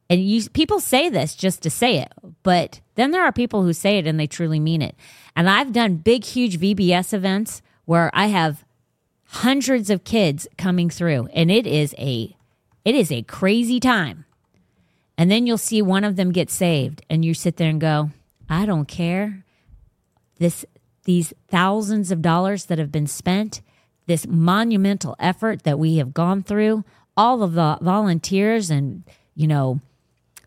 and 0.09 0.21
you 0.21 0.49
people 0.49 0.79
say 0.79 1.09
this 1.09 1.35
just 1.35 1.61
to 1.63 1.69
say 1.69 1.99
it, 1.99 2.11
but 2.43 2.79
then 2.99 3.11
there 3.11 3.23
are 3.23 3.31
people 3.31 3.63
who 3.63 3.73
say 3.73 3.97
it 3.97 4.07
and 4.07 4.19
they 4.19 4.27
truly 4.27 4.59
mean 4.59 4.81
it. 4.81 4.95
And 5.35 5.49
I've 5.49 5.71
done 5.71 5.95
big, 5.95 6.23
huge 6.25 6.59
VBS 6.59 7.13
events 7.13 7.61
where 7.85 8.11
I 8.13 8.27
have 8.27 8.65
hundreds 9.27 9.89
of 9.89 10.03
kids 10.03 10.47
coming 10.57 10.89
through, 10.89 11.27
and 11.33 11.49
it 11.49 11.65
is 11.65 11.95
a 11.97 12.35
it 12.85 12.95
is 12.95 13.11
a 13.11 13.21
crazy 13.23 13.79
time. 13.79 14.25
And 15.17 15.29
then 15.29 15.45
you'll 15.45 15.57
see 15.57 15.81
one 15.81 16.03
of 16.03 16.15
them 16.15 16.31
get 16.31 16.49
saved, 16.49 17.01
and 17.09 17.23
you 17.23 17.33
sit 17.33 17.57
there 17.57 17.69
and 17.69 17.81
go, 17.81 18.11
I 18.49 18.65
don't 18.65 18.87
care. 18.87 19.43
This 20.37 20.65
these 21.03 21.33
thousands 21.47 22.11
of 22.11 22.21
dollars 22.21 22.65
that 22.65 22.77
have 22.79 22.91
been 22.91 23.07
spent, 23.07 23.61
this 24.05 24.27
monumental 24.27 25.15
effort 25.19 25.63
that 25.63 25.79
we 25.79 25.97
have 25.97 26.13
gone 26.13 26.43
through, 26.43 26.83
all 27.15 27.43
of 27.43 27.53
the 27.53 27.77
volunteers 27.81 28.69
and, 28.69 29.03
you 29.35 29.47
know, 29.47 29.79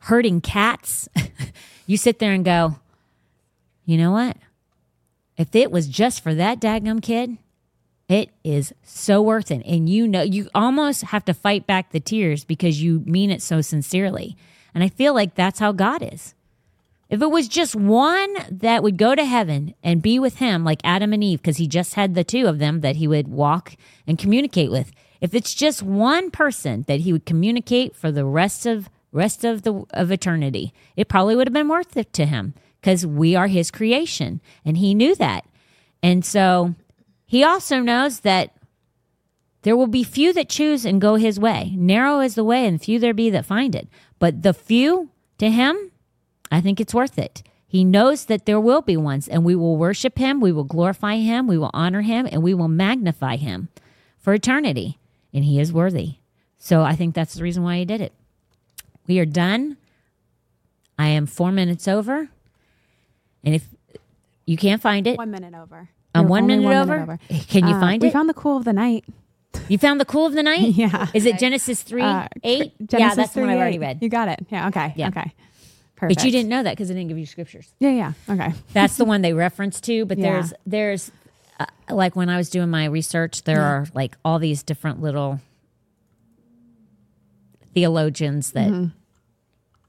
herding 0.00 0.40
cats. 0.40 1.08
you 1.86 1.96
sit 1.96 2.18
there 2.18 2.32
and 2.32 2.44
go, 2.44 2.76
you 3.84 3.96
know 3.96 4.12
what? 4.12 4.36
If 5.36 5.54
it 5.56 5.70
was 5.70 5.88
just 5.88 6.22
for 6.22 6.34
that 6.34 6.60
daggum 6.60 7.02
kid, 7.02 7.38
it 8.08 8.30
is 8.44 8.72
so 8.82 9.22
worth 9.22 9.50
it. 9.50 9.64
And 9.64 9.88
you 9.88 10.06
know, 10.06 10.22
you 10.22 10.48
almost 10.54 11.02
have 11.04 11.24
to 11.24 11.34
fight 11.34 11.66
back 11.66 11.90
the 11.90 12.00
tears 12.00 12.44
because 12.44 12.82
you 12.82 13.00
mean 13.06 13.30
it 13.30 13.42
so 13.42 13.60
sincerely. 13.60 14.36
And 14.74 14.84
I 14.84 14.88
feel 14.88 15.14
like 15.14 15.34
that's 15.34 15.58
how 15.58 15.72
God 15.72 16.02
is. 16.02 16.34
If 17.08 17.20
it 17.20 17.30
was 17.30 17.46
just 17.46 17.74
one 17.74 18.34
that 18.50 18.82
would 18.82 18.96
go 18.96 19.14
to 19.14 19.24
heaven 19.24 19.74
and 19.82 20.00
be 20.00 20.18
with 20.18 20.36
him, 20.36 20.64
like 20.64 20.80
Adam 20.82 21.12
and 21.12 21.22
Eve, 21.22 21.42
because 21.42 21.58
he 21.58 21.66
just 21.66 21.94
had 21.94 22.14
the 22.14 22.24
two 22.24 22.46
of 22.46 22.58
them 22.58 22.80
that 22.80 22.96
he 22.96 23.06
would 23.06 23.28
walk 23.28 23.76
and 24.06 24.18
communicate 24.18 24.70
with. 24.70 24.92
If 25.20 25.34
it's 25.34 25.54
just 25.54 25.82
one 25.82 26.30
person 26.30 26.84
that 26.88 27.00
he 27.00 27.12
would 27.12 27.26
communicate 27.26 27.94
for 27.94 28.10
the 28.10 28.24
rest 28.24 28.64
of 28.64 28.88
rest 29.12 29.44
of 29.44 29.62
the 29.62 29.84
of 29.90 30.10
eternity, 30.10 30.72
it 30.96 31.08
probably 31.08 31.36
would 31.36 31.46
have 31.46 31.54
been 31.54 31.68
worth 31.68 31.96
it 31.96 32.12
to 32.14 32.26
him 32.26 32.54
because 32.80 33.06
we 33.06 33.36
are 33.36 33.46
his 33.46 33.70
creation, 33.70 34.40
and 34.64 34.78
he 34.78 34.94
knew 34.94 35.14
that. 35.14 35.46
And 36.02 36.24
so 36.24 36.74
he 37.24 37.44
also 37.44 37.80
knows 37.80 38.20
that 38.20 38.56
there 39.62 39.76
will 39.76 39.86
be 39.86 40.02
few 40.02 40.32
that 40.32 40.48
choose 40.48 40.84
and 40.84 41.00
go 41.00 41.14
his 41.14 41.38
way. 41.38 41.72
Narrow 41.76 42.20
is 42.20 42.34
the 42.34 42.42
way, 42.42 42.66
and 42.66 42.82
few 42.82 42.98
there 42.98 43.14
be 43.14 43.30
that 43.30 43.46
find 43.46 43.76
it. 43.76 43.88
But 44.18 44.42
the 44.42 44.52
few 44.52 45.10
to 45.38 45.48
him, 45.50 45.92
I 46.50 46.60
think 46.60 46.80
it's 46.80 46.94
worth 46.94 47.18
it. 47.18 47.42
He 47.66 47.84
knows 47.84 48.26
that 48.26 48.44
there 48.44 48.60
will 48.60 48.82
be 48.82 48.96
ones, 48.96 49.28
and 49.28 49.44
we 49.44 49.54
will 49.54 49.76
worship 49.76 50.18
him, 50.18 50.40
we 50.40 50.52
will 50.52 50.64
glorify 50.64 51.16
him, 51.16 51.46
we 51.46 51.56
will 51.56 51.70
honor 51.72 52.02
him, 52.02 52.28
and 52.30 52.42
we 52.42 52.52
will 52.52 52.68
magnify 52.68 53.36
him 53.36 53.68
for 54.18 54.34
eternity. 54.34 54.98
And 55.32 55.44
he 55.44 55.58
is 55.58 55.72
worthy. 55.72 56.16
So 56.58 56.82
I 56.82 56.94
think 56.94 57.14
that's 57.14 57.34
the 57.34 57.42
reason 57.42 57.62
why 57.62 57.78
he 57.78 57.84
did 57.84 58.00
it. 58.00 58.12
We 59.06 59.18
are 59.18 59.24
done. 59.26 59.76
I 60.98 61.08
am 61.08 61.26
four 61.26 61.52
minutes 61.52 61.88
over. 61.88 62.28
And 63.44 63.54
if 63.54 63.66
you 64.46 64.56
can't 64.56 64.80
find 64.80 65.06
it, 65.06 65.18
One 65.18 65.30
minute 65.30 65.54
over. 65.54 65.88
I'm 66.14 66.22
You're 66.22 66.28
one 66.30 66.42
only 66.44 66.58
minute 66.58 66.76
over? 66.76 67.18
Can 67.48 67.66
you 67.66 67.74
Uh, 67.74 67.80
find 67.80 68.02
we 68.02 68.08
it? 68.08 68.10
We 68.10 68.12
found 68.12 68.28
the 68.28 68.34
cool 68.34 68.56
of 68.58 68.64
the 68.64 68.72
night. 68.72 69.04
you 69.68 69.78
found 69.78 69.98
the 70.00 70.04
cool 70.04 70.26
of 70.26 70.34
the 70.34 70.42
night? 70.42 70.60
Yeah. 70.76 71.06
Is 71.14 71.26
it 71.26 71.38
Genesis 71.38 71.82
3 71.82 72.02
Uh, 72.02 72.28
8? 72.44 72.58
yeah, 72.78 72.86
Genesis 72.86 73.16
that's 73.16 73.32
the 73.34 73.40
one 73.40 73.50
I've 73.50 73.58
already 73.58 73.78
read. 73.78 73.98
You 74.02 74.08
got 74.08 74.28
it. 74.28 74.46
Yeah. 74.50 74.68
Okay. 74.68 74.92
Yeah. 74.96 75.08
Okay. 75.08 75.32
Perfect. 75.96 76.18
But 76.18 76.24
you 76.24 76.30
didn't 76.32 76.48
know 76.50 76.62
that 76.62 76.72
because 76.76 76.90
I 76.90 76.94
didn't 76.94 77.08
give 77.08 77.18
you 77.18 77.26
scriptures. 77.26 77.72
Yeah. 77.80 77.90
Yeah. 77.90 78.12
Okay. 78.28 78.52
That's 78.72 78.96
the 78.96 79.04
one 79.12 79.22
they 79.22 79.32
reference 79.32 79.80
to. 79.82 80.04
But 80.04 80.18
Yeah. 80.18 80.32
there's 80.32 80.52
there's 80.66 81.10
uh, 81.60 81.66
like 81.90 82.14
when 82.16 82.28
I 82.28 82.36
was 82.36 82.50
doing 82.50 82.70
my 82.70 82.86
research, 82.86 83.42
there 83.44 83.62
are 83.62 83.86
like 83.94 84.16
all 84.24 84.38
these 84.38 84.62
different 84.62 85.00
little 85.00 85.40
theologians 87.74 88.52
that 88.52 88.68
Mm-hmm. 88.68 88.86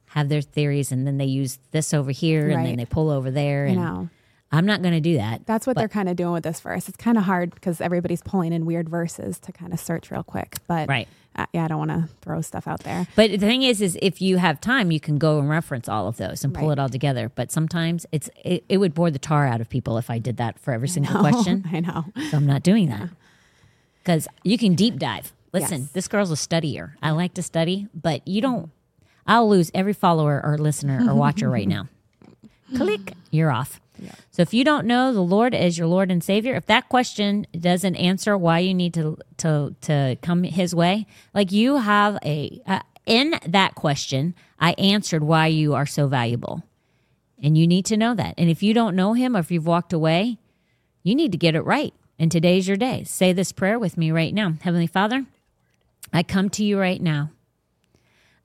have 0.07 0.29
their 0.29 0.41
theories, 0.41 0.91
and 0.91 1.05
then 1.07 1.17
they 1.17 1.25
use 1.25 1.57
this 1.71 1.93
over 1.93 2.11
here, 2.11 2.49
and 2.49 2.65
then 2.65 2.77
they 2.77 2.85
pull 2.85 3.09
over 3.09 3.31
there. 3.31 3.65
I 3.65 3.69
And. 3.71 4.09
I'm 4.51 4.67
not 4.67 4.83
going 4.83 4.93
to 4.93 5.01
do 5.01 5.17
that. 5.17 5.47
That's 5.47 5.65
what 5.65 5.73
But- 5.75 5.81
they're 5.81 5.87
kind 5.89 6.07
of 6.07 6.15
doing 6.15 6.33
with 6.33 6.43
this 6.43 6.59
verse. 6.59 6.87
It's 6.87 6.97
kind 6.97 7.17
of 7.17 7.23
hard 7.23 7.55
because 7.55 7.81
everybody's 7.81 8.21
pulling 8.21 8.53
in 8.53 8.67
weird 8.67 8.87
verses 8.87 9.39
to 9.39 9.51
kind 9.51 9.73
of 9.73 9.79
search 9.79 10.11
real 10.11 10.21
quick. 10.21 10.57
But 10.67 10.87
Right. 10.87 11.07
uh, 11.35 11.47
yeah, 11.53 11.65
I 11.65 11.67
don't 11.69 11.79
want 11.79 11.89
to 11.89 12.07
throw 12.21 12.41
stuff 12.41 12.67
out 12.67 12.81
there. 12.81 13.07
But 13.15 13.31
the 13.31 13.37
thing 13.39 13.63
is, 13.63 13.81
is 13.81 13.97
if 13.99 14.21
you 14.21 14.37
have 14.37 14.61
time, 14.61 14.91
you 14.91 14.99
can 14.99 15.17
go 15.17 15.39
and 15.39 15.49
reference 15.49 15.89
all 15.89 16.07
of 16.07 16.17
those 16.17 16.43
and 16.43 16.53
pull 16.53 16.67
Right. 16.67 16.73
it 16.73 16.79
all 16.79 16.89
together. 16.89 17.31
But 17.33 17.51
sometimes 17.51 18.05
it's 18.11 18.29
it, 18.45 18.63
it 18.69 18.77
would 18.77 18.93
bore 18.93 19.09
the 19.09 19.17
tar 19.17 19.47
out 19.47 19.59
of 19.59 19.69
people 19.69 19.97
if 19.97 20.11
I 20.11 20.19
did 20.19 20.37
that 20.37 20.59
for 20.59 20.71
every 20.71 20.87
single 20.87 21.19
question. 21.19 21.65
I 21.73 21.79
know. 21.79 22.05
So 22.29 22.37
I'm 22.37 22.45
not 22.45 22.61
doing 22.61 22.89
that 22.89 23.09
because 24.03 24.27
you 24.43 24.59
can 24.59 24.75
deep 24.75 24.99
dive. 24.99 25.33
Listen, 25.53 25.81
Yes. 25.81 25.91
this 25.91 26.07
girl's 26.07 26.31
a 26.31 26.35
studier. 26.35 26.93
I 27.01 27.11
like 27.11 27.35
to 27.35 27.43
study, 27.43 27.87
but 27.93 28.27
you 28.27 28.41
don't. 28.41 28.71
I'll 29.27 29.47
lose 29.47 29.71
every 29.73 29.93
follower 29.93 30.41
or 30.43 30.57
listener 30.57 31.09
or 31.09 31.15
watcher 31.15 31.49
right 31.49 31.67
now. 31.67 31.87
Click, 32.75 33.13
you're 33.31 33.51
off. 33.51 33.79
So 34.31 34.41
if 34.41 34.53
you 34.53 34.63
don't 34.65 34.85
know 34.87 35.13
the 35.13 35.21
Lord 35.21 35.53
as 35.53 35.77
your 35.77 35.87
Lord 35.87 36.11
and 36.11 36.21
Savior, 36.23 36.55
if 36.55 36.65
that 36.65 36.89
question 36.89 37.45
doesn't 37.57 37.95
answer 37.95 38.37
why 38.37 38.59
you 38.59 38.73
need 38.73 38.93
to 38.95 39.17
to 39.37 39.75
to 39.81 40.17
come 40.21 40.43
His 40.43 40.73
way, 40.75 41.05
like 41.33 41.51
you 41.51 41.77
have 41.77 42.17
a 42.25 42.59
uh, 42.65 42.79
in 43.05 43.35
that 43.47 43.75
question, 43.75 44.33
I 44.59 44.71
answered 44.73 45.23
why 45.23 45.47
you 45.47 45.73
are 45.75 45.85
so 45.85 46.07
valuable, 46.07 46.63
and 47.41 47.55
you 47.57 47.67
need 47.67 47.85
to 47.85 47.95
know 47.97 48.13
that. 48.15 48.33
And 48.37 48.49
if 48.49 48.63
you 48.63 48.73
don't 48.73 48.95
know 48.95 49.13
Him, 49.13 49.37
or 49.37 49.39
if 49.39 49.51
you've 49.51 49.67
walked 49.67 49.93
away, 49.93 50.37
you 51.03 51.13
need 51.15 51.31
to 51.31 51.37
get 51.37 51.55
it 51.55 51.61
right. 51.61 51.93
And 52.19 52.31
today's 52.31 52.67
your 52.67 52.77
day. 52.77 53.03
Say 53.05 53.31
this 53.31 53.51
prayer 53.51 53.77
with 53.79 53.97
me 53.97 54.11
right 54.11 54.33
now. 54.33 54.53
Heavenly 54.61 54.87
Father, 54.87 55.25
I 56.13 56.21
come 56.23 56.49
to 56.51 56.63
you 56.63 56.79
right 56.79 57.01
now. 57.01 57.31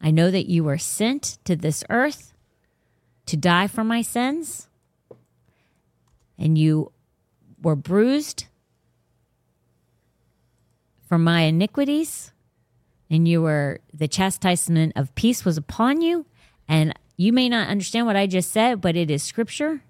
I 0.00 0.10
know 0.10 0.30
that 0.30 0.46
you 0.46 0.64
were 0.64 0.78
sent 0.78 1.38
to 1.44 1.54
this 1.54 1.84
earth 1.90 2.32
to 3.26 3.36
die 3.36 3.66
for 3.66 3.84
my 3.84 4.00
sins, 4.00 4.68
and 6.38 6.56
you 6.56 6.92
were 7.60 7.76
bruised 7.76 8.46
for 11.06 11.18
my 11.18 11.42
iniquities, 11.42 12.32
and 13.10 13.28
you 13.28 13.42
were 13.42 13.80
the 13.92 14.08
chastisement 14.08 14.94
of 14.96 15.14
peace 15.14 15.44
was 15.44 15.56
upon 15.56 16.00
you. 16.00 16.26
And 16.68 16.94
you 17.16 17.32
may 17.32 17.48
not 17.48 17.68
understand 17.68 18.06
what 18.06 18.16
I 18.16 18.26
just 18.26 18.50
said, 18.50 18.80
but 18.80 18.94
it 18.94 19.10
is 19.10 19.22
scripture. 19.22 19.82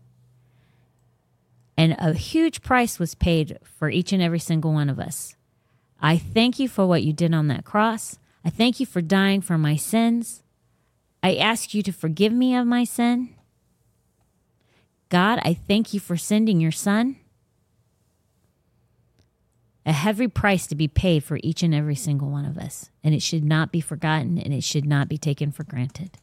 And 1.76 1.96
a 1.98 2.12
huge 2.12 2.62
price 2.62 2.98
was 2.98 3.14
paid 3.14 3.58
for 3.62 3.90
each 3.90 4.12
and 4.12 4.22
every 4.22 4.38
single 4.38 4.72
one 4.72 4.88
of 4.88 4.98
us. 4.98 5.36
I 6.00 6.16
thank 6.16 6.58
you 6.58 6.68
for 6.68 6.86
what 6.86 7.02
you 7.02 7.12
did 7.12 7.34
on 7.34 7.48
that 7.48 7.64
cross. 7.64 8.18
I 8.44 8.50
thank 8.50 8.80
you 8.80 8.86
for 8.86 9.02
dying 9.02 9.40
for 9.40 9.58
my 9.58 9.76
sins. 9.76 10.42
I 11.22 11.34
ask 11.36 11.74
you 11.74 11.82
to 11.82 11.92
forgive 11.92 12.32
me 12.32 12.54
of 12.54 12.66
my 12.66 12.84
sin. 12.84 13.34
God, 15.08 15.40
I 15.42 15.54
thank 15.54 15.92
you 15.92 16.00
for 16.00 16.16
sending 16.16 16.60
your 16.60 16.72
son. 16.72 17.16
A 19.84 19.92
heavy 19.92 20.28
price 20.28 20.66
to 20.66 20.74
be 20.74 20.86
paid 20.86 21.24
for 21.24 21.38
each 21.42 21.62
and 21.62 21.74
every 21.74 21.94
single 21.94 22.28
one 22.28 22.44
of 22.44 22.58
us. 22.58 22.90
And 23.02 23.14
it 23.14 23.22
should 23.22 23.44
not 23.44 23.72
be 23.72 23.80
forgotten 23.80 24.38
and 24.38 24.52
it 24.52 24.62
should 24.62 24.84
not 24.84 25.08
be 25.08 25.16
taken 25.16 25.50
for 25.50 25.64
granted. 25.64 26.18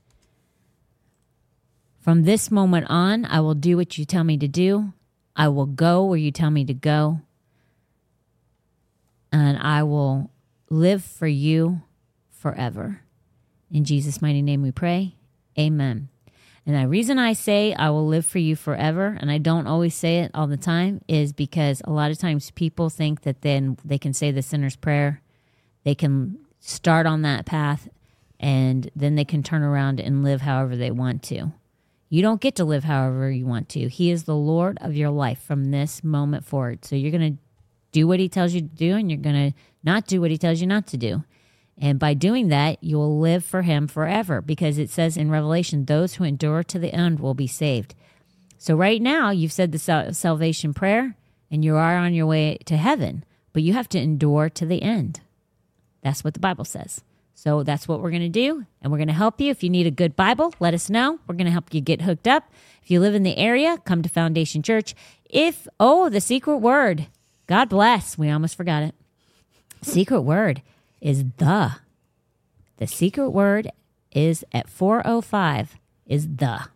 From 2.00 2.24
this 2.24 2.52
moment 2.52 2.86
on, 2.90 3.26
I 3.26 3.40
will 3.40 3.56
do 3.56 3.78
what 3.78 3.98
you 3.98 4.06
tell 4.06 4.24
me 4.24 4.38
to 4.38 4.48
do. 4.48 4.94
I 5.36 5.48
will 5.48 5.66
go 5.66 6.06
where 6.06 6.20
you 6.20 6.32
tell 6.32 6.52
me 6.52 6.64
to 6.66 6.74
go. 6.74 7.22
And 9.36 9.58
I 9.58 9.84
will 9.84 10.32
live 10.70 11.04
for 11.04 11.28
you 11.28 11.82
forever. 12.30 13.02
In 13.70 13.84
Jesus' 13.84 14.22
mighty 14.22 14.42
name 14.42 14.62
we 14.62 14.72
pray. 14.72 15.16
Amen. 15.60 16.08
And 16.66 16.74
the 16.74 16.88
reason 16.88 17.20
I 17.20 17.34
say 17.34 17.74
I 17.74 17.90
will 17.90 18.08
live 18.08 18.26
for 18.26 18.40
you 18.40 18.56
forever, 18.56 19.18
and 19.20 19.30
I 19.30 19.38
don't 19.38 19.68
always 19.68 19.94
say 19.94 20.20
it 20.20 20.32
all 20.34 20.48
the 20.48 20.56
time, 20.56 21.02
is 21.10 21.34
because 21.34 21.82
a 21.84 21.92
lot 21.92 22.12
of 22.12 22.18
times 22.18 22.52
people 22.52 22.90
think 22.90 23.24
that 23.24 23.42
then 23.42 23.78
they 23.84 23.98
can 23.98 24.14
say 24.14 24.32
the 24.32 24.42
sinner's 24.42 24.78
prayer, 24.78 25.22
they 25.84 25.96
can 25.96 26.40
start 26.62 27.06
on 27.06 27.22
that 27.24 27.46
path, 27.46 27.90
and 28.40 28.90
then 28.96 29.16
they 29.16 29.26
can 29.26 29.44
turn 29.44 29.64
around 29.64 30.00
and 30.00 30.24
live 30.24 30.42
however 30.42 30.78
they 30.78 30.92
want 30.92 31.22
to. 31.24 31.52
You 32.08 32.22
don't 32.22 32.40
get 32.40 32.56
to 32.56 32.64
live 32.64 32.86
however 32.86 33.30
you 33.30 33.46
want 33.46 33.68
to. 33.70 33.90
He 33.90 34.12
is 34.12 34.24
the 34.24 34.36
Lord 34.36 34.78
of 34.80 34.96
your 34.96 35.10
life 35.10 35.42
from 35.42 35.72
this 35.72 36.06
moment 36.06 36.46
forward. 36.46 36.86
So 36.86 36.96
you're 36.96 37.12
going 37.12 37.36
to 37.36 37.42
do 37.96 38.08
what 38.08 38.20
he 38.20 38.28
tells 38.28 38.54
you 38.54 38.60
to 38.60 38.68
do, 38.68 38.96
and 38.96 39.10
you're 39.10 39.22
going 39.22 39.52
to 39.52 39.58
not 39.82 40.06
do 40.06 40.20
what 40.20 40.30
he 40.30 40.38
tells 40.38 40.60
you 40.60 40.68
not 40.68 40.86
to 40.88 40.98
do. 40.98 41.24
And 41.78 41.98
by 41.98 42.14
doing 42.14 42.50
that, 42.50 42.84
you 42.84 42.98
will 42.98 43.20
live 43.20 43.46
for 43.46 43.62
him 43.62 43.88
forever 43.88 44.42
because 44.42 44.78
it 44.78 44.90
says 44.90 45.16
in 45.16 45.32
Revelation, 45.32 45.86
those 45.86 46.16
who 46.16 46.26
endure 46.26 46.62
to 46.64 46.78
the 46.78 46.94
end 46.94 47.22
will 47.22 47.34
be 47.34 47.48
saved. 47.48 47.96
So, 48.58 48.76
right 48.76 49.02
now, 49.02 49.30
you've 49.30 49.54
said 49.54 49.72
the 49.72 49.80
sal- 49.80 50.14
salvation 50.14 50.74
prayer 50.74 51.16
and 51.50 51.64
you 51.64 51.78
are 51.78 51.96
on 51.96 52.14
your 52.14 52.26
way 52.26 52.58
to 52.66 52.76
heaven, 52.76 53.24
but 53.54 53.64
you 53.64 53.72
have 53.72 53.88
to 53.90 54.00
endure 54.00 54.50
to 54.50 54.66
the 54.66 54.82
end. 54.82 55.22
That's 56.02 56.24
what 56.24 56.34
the 56.34 56.40
Bible 56.42 56.66
says. 56.66 57.02
So 57.34 57.64
that's 57.64 57.88
what 57.88 58.02
we're 58.02 58.12
going 58.12 58.22
to 58.22 58.30
do. 58.30 58.66
And 58.82 58.92
we're 58.92 58.98
going 58.98 59.10
to 59.10 59.14
help 59.14 59.42
you. 59.42 59.52
If 59.52 59.62
you 59.62 59.70
need 59.70 59.86
a 59.86 59.92
good 59.92 60.16
Bible, 60.16 60.54
let 60.60 60.74
us 60.74 60.90
know. 60.90 61.20
We're 61.28 61.36
going 61.36 61.46
to 61.46 61.52
help 61.52 61.74
you 61.74 61.82
get 61.82 62.02
hooked 62.02 62.28
up. 62.28 62.52
If 62.82 62.90
you 62.90 63.00
live 63.02 63.14
in 63.14 63.24
the 63.24 63.38
area, 63.38 63.78
come 63.86 64.02
to 64.02 64.10
Foundation 64.10 64.64
Church. 64.64 64.96
If, 65.30 65.68
oh, 65.78 66.10
the 66.10 66.22
secret 66.22 66.58
word, 66.58 67.08
God 67.48 67.70
bless. 67.70 68.18
We 68.18 68.30
almost 68.30 68.56
forgot 68.56 68.84
it. 68.84 68.96
Secret 69.82 70.22
word 70.22 70.62
is 71.02 71.24
the. 71.38 71.78
The 72.78 72.88
secret 72.88 73.30
word 73.30 73.70
is 74.12 74.44
at 74.52 74.70
405 74.70 75.78
is 76.06 76.28
the. 76.38 76.68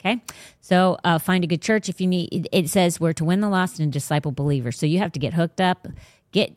Okay. 0.00 0.22
So 0.60 0.98
uh, 1.04 1.18
find 1.18 1.44
a 1.44 1.46
good 1.46 1.62
church 1.62 1.88
if 1.88 2.00
you 2.00 2.06
need. 2.06 2.48
It 2.52 2.68
says 2.68 3.00
we're 3.00 3.12
to 3.14 3.24
win 3.24 3.40
the 3.40 3.48
lost 3.48 3.80
and 3.80 3.92
disciple 3.92 4.32
believers. 4.32 4.78
So 4.78 4.86
you 4.86 4.98
have 4.98 5.12
to 5.12 5.18
get 5.18 5.34
hooked 5.34 5.60
up. 5.60 5.86
Get 6.32 6.56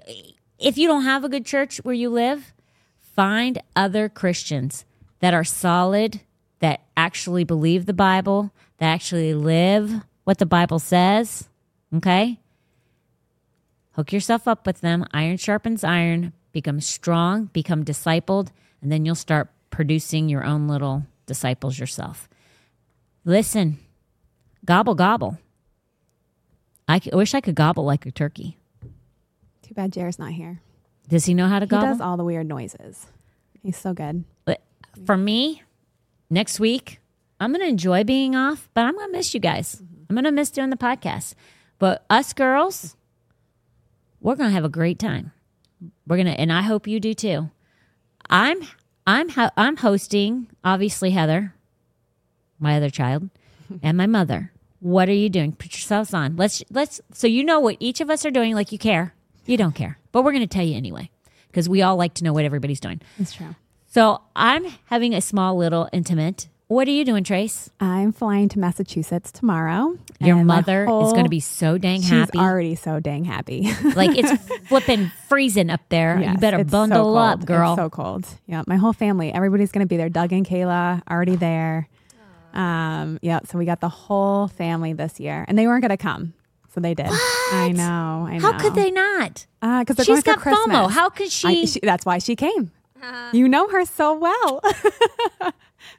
if 0.60 0.78
you 0.78 0.88
don't 0.88 1.04
have 1.04 1.24
a 1.24 1.30
good 1.30 1.46
church 1.46 1.78
where 1.84 1.96
you 1.96 2.10
live, 2.10 2.54
find 3.00 3.62
other 3.76 4.08
Christians 4.08 4.86
that 5.20 5.34
are 5.34 5.44
solid, 5.44 6.22
that 6.60 6.82
actually 6.96 7.44
believe 7.44 7.86
the 7.86 7.94
Bible, 7.94 8.52
that 8.78 8.88
actually 8.88 9.34
live 9.34 10.04
what 10.24 10.38
the 10.38 10.46
Bible 10.46 10.80
says. 10.80 11.50
Okay. 11.96 12.40
Hook 13.92 14.12
yourself 14.12 14.48
up 14.48 14.66
with 14.66 14.82
them. 14.82 15.06
Iron 15.12 15.38
sharpens 15.38 15.84
iron. 15.84 16.34
Become 16.52 16.82
strong. 16.82 17.46
Become 17.54 17.86
discipled, 17.86 18.50
and 18.82 18.92
then 18.92 19.06
you'll 19.06 19.16
start 19.16 19.50
producing 19.70 20.30
your 20.30 20.44
own 20.44 20.68
little 20.68 21.06
disciples 21.26 21.80
yourself. 21.80 22.30
Listen, 23.26 23.80
gobble, 24.66 24.96
gobble. 24.96 25.38
I, 26.88 27.00
wish 27.14 27.34
I 27.34 27.42
could 27.42 27.56
gobble 27.56 27.86
like 27.86 28.06
a 28.06 28.12
turkey. 28.12 28.58
Too 29.62 29.74
bad 29.74 29.94
Jared's 29.94 30.20
not 30.20 30.32
here. 30.34 30.62
Does 31.08 31.26
he 31.26 31.34
know 31.34 31.48
how 31.48 31.60
to 31.60 31.66
He 31.66 31.70
gobble? 31.70 31.88
does 31.88 32.02
all 32.02 32.18
the 32.18 32.24
weird 32.24 32.48
noises. 32.48 33.08
He's 33.62 33.78
so 33.78 33.94
good. 33.94 34.26
But 34.46 34.62
for 35.06 35.16
me, 35.16 35.64
next 36.30 36.60
week, 36.60 37.00
I'm 37.40 37.52
going 37.52 37.62
to 37.62 37.70
enjoy 37.70 38.04
being 38.04 38.36
off, 38.36 38.70
but 38.74 38.82
I'm 38.82 38.96
going 38.96 39.08
to 39.08 39.18
miss 39.18 39.34
you 39.34 39.40
guys. 39.40 39.76
Mm-hmm. 39.76 40.04
I'm 40.10 40.16
going 40.16 40.24
to 40.26 40.32
miss 40.32 40.52
doing 40.52 40.70
the 40.70 40.78
podcast. 40.78 41.34
But 41.84 42.06
us 42.10 42.32
girls, 42.32 42.96
we're 44.22 44.38
going 44.38 44.52
to 44.52 44.54
have 44.54 44.64
a 44.64 44.70
great 44.70 44.98
time. 44.98 45.34
We're 46.08 46.16
going 46.16 46.28
to, 46.28 46.40
and 46.40 46.50
I 46.50 46.62
hope 46.62 46.88
you 46.88 46.98
do 47.02 47.14
too. 47.14 47.52
I'm, 48.30 48.62
I'm, 49.06 49.28
ho- 49.28 49.50
I'm 49.58 49.76
hosting, 49.76 50.48
obviously, 50.64 51.12
Heather, 51.12 51.54
my 52.58 52.78
other 52.78 52.90
child, 52.90 53.30
and 53.84 53.98
my 53.98 54.08
mother. 54.08 54.54
What 54.80 55.10
are 55.10 55.14
you 55.14 55.28
doing? 55.28 55.52
Put 55.52 55.74
yourselves 55.74 56.14
on. 56.14 56.38
Let's, 56.38 56.64
let's, 56.72 57.02
so 57.12 57.28
you 57.28 57.44
know 57.44 57.60
what 57.60 57.76
each 57.82 58.00
of 58.00 58.10
us 58.10 58.26
are 58.26 58.32
doing, 58.32 58.56
like 58.56 58.72
you 58.72 58.78
care. 58.78 59.14
You 59.46 59.58
don't 59.58 59.76
care, 59.76 60.00
but 60.14 60.22
we're 60.22 60.32
going 60.32 60.48
to 60.48 60.48
tell 60.48 60.66
you 60.66 60.78
anyway 60.78 61.10
because 61.50 61.68
we 61.68 61.82
all 61.82 61.98
like 61.98 62.14
to 62.14 62.24
know 62.24 62.32
what 62.32 62.46
everybody's 62.46 62.80
doing. 62.80 63.02
It's 63.20 63.34
true. 63.34 63.56
So 63.88 64.22
I'm 64.38 64.64
having 64.86 65.14
a 65.14 65.20
small 65.20 65.58
little 65.58 65.90
intimate. 65.92 66.48
What 66.74 66.88
are 66.88 66.92
you 66.92 67.06
doing, 67.06 67.24
Trace? 67.24 67.70
I'm 67.80 68.12
flying 68.12 68.50
to 68.50 68.58
Massachusetts 68.58 69.32
tomorrow. 69.32 69.96
Your 70.20 70.44
mother 70.44 70.86
is 70.86 71.12
going 71.12 71.26
to 71.26 71.30
be 71.30 71.40
so 71.40 71.78
dang 71.78 72.02
happy. 72.02 72.32
She's 72.32 72.42
already 72.42 72.74
so 72.74 73.00
dang 73.00 73.26
happy. 73.26 73.72
like 73.96 74.18
it's 74.18 74.44
flipping 74.70 75.12
freezing 75.30 75.70
up 75.70 75.82
there. 75.90 76.20
you 76.20 76.36
better 76.40 76.62
it's 76.62 76.72
so 76.72 76.78
bundle 76.78 77.16
up, 77.16 77.46
girl. 77.46 77.74
It's 77.74 77.80
so 77.80 77.92
cold. 77.92 78.26
Yeah, 78.48 78.64
my 78.66 78.78
whole 78.78 78.92
family, 78.92 79.32
everybody's 79.32 79.72
going 79.72 79.86
to 79.86 79.88
be 79.88 79.98
there. 79.98 80.10
Doug 80.10 80.34
and 80.34 80.48
Kayla 80.48 81.04
already 81.08 81.36
there. 81.36 81.88
Um, 82.56 83.20
yeah, 83.22 83.42
so 83.46 83.60
we 83.60 83.66
got 83.66 83.80
the 83.80 83.90
whole 83.90 84.48
family 84.48 84.94
this 84.94 85.20
year, 85.20 85.46
and 85.48 85.56
they 85.60 85.68
weren't 85.68 85.84
going 85.84 85.90
to 85.90 85.98
come, 85.98 86.34
so 86.74 86.80
they 86.80 86.96
did. 86.96 87.06
I 87.52 87.72
know. 87.72 88.26
I 88.28 88.40
know. 88.40 88.52
How 88.52 88.58
could 88.60 88.74
they 88.74 88.90
not? 88.90 89.46
Because 89.62 89.96
they're 89.96 90.06
She's 90.06 90.24
going 90.24 90.40
for 90.40 90.50
got 90.50 90.70
FOMO. 90.70 90.90
How 90.90 91.10
could 91.10 91.32
she? 91.32 91.48
I- 91.48 91.66
she? 91.66 91.82
That's 91.84 92.04
why 92.04 92.18
she 92.18 92.36
came. 92.36 92.72
You 93.34 93.48
know 93.48 93.68
her 93.70 93.86
so 93.86 94.16
well. 94.18 94.62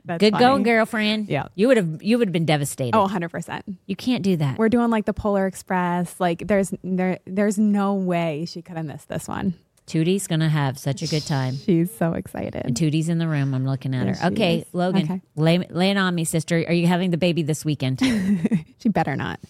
That's 0.06 0.20
Good 0.20 0.32
funny. 0.32 0.44
going, 0.44 0.62
girlfriend. 0.62 1.28
Yeah. 1.28 1.48
you 1.54 1.66
would 1.68 1.76
have. 1.76 2.02
You 2.02 2.18
would 2.18 2.28
have 2.28 2.32
been 2.32 2.44
devastated. 2.46 2.94
Oh, 2.96 3.02
100 3.02 3.28
percent. 3.30 3.64
you 3.86 3.96
can't 3.96 4.22
do 4.22 4.36
that. 4.36 4.58
We're 4.58 4.68
doing 4.68 4.90
like 4.90 5.04
the 5.06 5.12
Polar 5.14 5.46
Express. 5.46 6.18
Like, 6.20 6.46
there's 6.46 6.72
there, 6.82 7.18
there's 7.26 7.58
no 7.58 7.94
way 7.94 8.44
she 8.46 8.60
could 8.62 8.76
have 8.76 8.86
missed 8.86 9.08
this 9.08 9.26
one. 9.28 9.54
Tootie's 9.86 10.26
gonna 10.26 10.48
have 10.48 10.78
such 10.78 11.02
a 11.02 11.06
good 11.06 11.26
time. 11.26 11.54
She's 11.56 11.94
so 11.94 12.12
excited. 12.14 12.62
And 12.64 12.74
Tootie's 12.76 13.08
in 13.10 13.18
the 13.18 13.28
room. 13.28 13.52
I'm 13.54 13.66
looking 13.66 13.94
at 13.94 14.06
Yes, 14.06 14.20
her. 14.20 14.28
Okay, 14.28 14.58
is. 14.60 14.64
Logan, 14.72 15.02
Okay. 15.04 15.20
lay, 15.36 15.58
lay 15.58 15.90
it 15.90 15.96
on 15.98 16.14
me, 16.14 16.24
sister. 16.24 16.56
Are 16.66 16.72
you 16.72 16.86
having 16.86 17.10
the 17.10 17.18
baby 17.18 17.42
this 17.42 17.64
weekend? 17.64 18.00
She 18.78 18.88
better 18.90 19.16
not. 19.16 19.40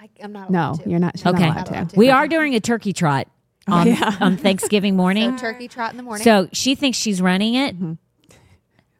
I, 0.00 0.08
I'm 0.22 0.32
not. 0.32 0.50
No, 0.50 0.58
allowed 0.70 0.82
to. 0.84 0.90
you're 0.90 0.98
not. 1.00 1.18
She's 1.18 1.26
okay, 1.26 1.48
not 1.48 1.68
allowed 1.68 1.90
to. 1.90 1.96
we 1.98 2.10
are 2.10 2.26
doing 2.28 2.54
a 2.54 2.60
turkey 2.60 2.92
trot 2.92 3.26
on, 3.80 3.86
yeah. 3.86 4.16
on 4.20 4.36
Thanksgiving 4.36 4.96
morning. 4.96 5.36
So 5.36 5.42
turkey 5.42 5.68
trot 5.68 5.90
in 5.90 5.96
the 5.96 6.02
morning. 6.02 6.24
So 6.24 6.48
she 6.52 6.74
thinks 6.74 6.98
she's 6.98 7.20
running 7.20 7.54
it. 7.54 7.76
Mm-hmm. 7.76 7.92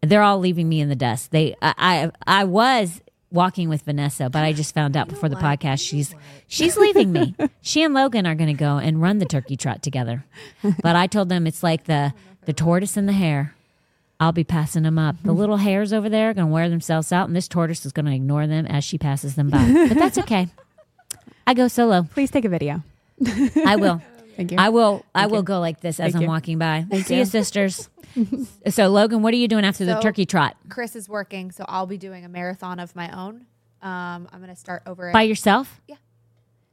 They're 0.02 0.22
all 0.22 0.38
leaving 0.38 0.68
me 0.68 0.80
in 0.80 0.88
the 0.88 0.96
dust. 0.96 1.30
They, 1.30 1.54
I, 1.60 1.74
I, 2.26 2.40
I 2.40 2.44
was 2.44 3.02
walking 3.30 3.68
with 3.68 3.82
Vanessa, 3.82 4.30
but 4.30 4.42
I 4.42 4.52
just 4.52 4.74
found 4.74 4.96
out 4.96 5.08
before 5.08 5.28
the 5.28 5.36
podcast 5.36 5.86
she's 5.86 6.14
she's 6.48 6.76
leaving 6.76 7.12
me. 7.12 7.34
She 7.62 7.82
and 7.82 7.94
Logan 7.94 8.26
are 8.26 8.34
going 8.34 8.48
to 8.48 8.58
go 8.58 8.78
and 8.78 9.00
run 9.00 9.18
the 9.18 9.26
turkey 9.26 9.56
trot 9.56 9.82
together. 9.82 10.24
But 10.82 10.96
I 10.96 11.06
told 11.06 11.28
them 11.28 11.46
it's 11.46 11.62
like 11.62 11.84
the 11.84 12.14
the 12.46 12.52
tortoise 12.52 12.96
and 12.96 13.08
the 13.08 13.12
hare. 13.12 13.54
I'll 14.18 14.32
be 14.32 14.44
passing 14.44 14.82
them 14.82 14.98
up. 14.98 15.16
The 15.24 15.32
little 15.32 15.56
hares 15.56 15.92
over 15.92 16.08
there 16.08 16.30
are 16.30 16.34
going 16.34 16.48
to 16.48 16.52
wear 16.52 16.68
themselves 16.68 17.10
out, 17.10 17.28
and 17.28 17.34
this 17.34 17.48
tortoise 17.48 17.86
is 17.86 17.92
going 17.92 18.04
to 18.06 18.12
ignore 18.12 18.46
them 18.46 18.66
as 18.66 18.84
she 18.84 18.98
passes 18.98 19.34
them 19.34 19.48
by. 19.48 19.86
But 19.88 19.96
that's 19.96 20.18
okay. 20.18 20.48
I 21.46 21.54
go 21.54 21.68
solo. 21.68 22.02
Please 22.02 22.30
take 22.30 22.44
a 22.44 22.48
video. 22.50 22.82
I 23.66 23.76
will. 23.76 24.02
Thank 24.40 24.52
you. 24.52 24.56
I 24.58 24.70
will. 24.70 25.04
I 25.14 25.26
will 25.26 25.42
go 25.42 25.60
like 25.60 25.80
this 25.80 26.00
as 26.00 26.12
Thank 26.12 26.16
I'm 26.16 26.22
you. 26.22 26.28
walking 26.28 26.56
by. 26.56 26.86
See 27.04 27.18
you, 27.18 27.26
sisters. 27.26 27.90
so, 28.70 28.88
Logan, 28.88 29.20
what 29.20 29.34
are 29.34 29.36
you 29.36 29.48
doing 29.48 29.66
after 29.66 29.84
the 29.84 30.00
turkey 30.00 30.24
trot? 30.24 30.56
Chris 30.70 30.96
is 30.96 31.10
working, 31.10 31.50
so 31.50 31.66
I'll 31.68 31.86
be 31.86 31.98
doing 31.98 32.24
a 32.24 32.28
marathon 32.28 32.80
of 32.80 32.96
my 32.96 33.10
own. 33.14 33.44
Um, 33.82 34.28
I'm 34.32 34.40
gonna 34.40 34.56
start 34.56 34.82
over 34.86 35.10
at 35.10 35.12
By 35.12 35.22
yourself? 35.22 35.82
Yeah. 35.86 35.96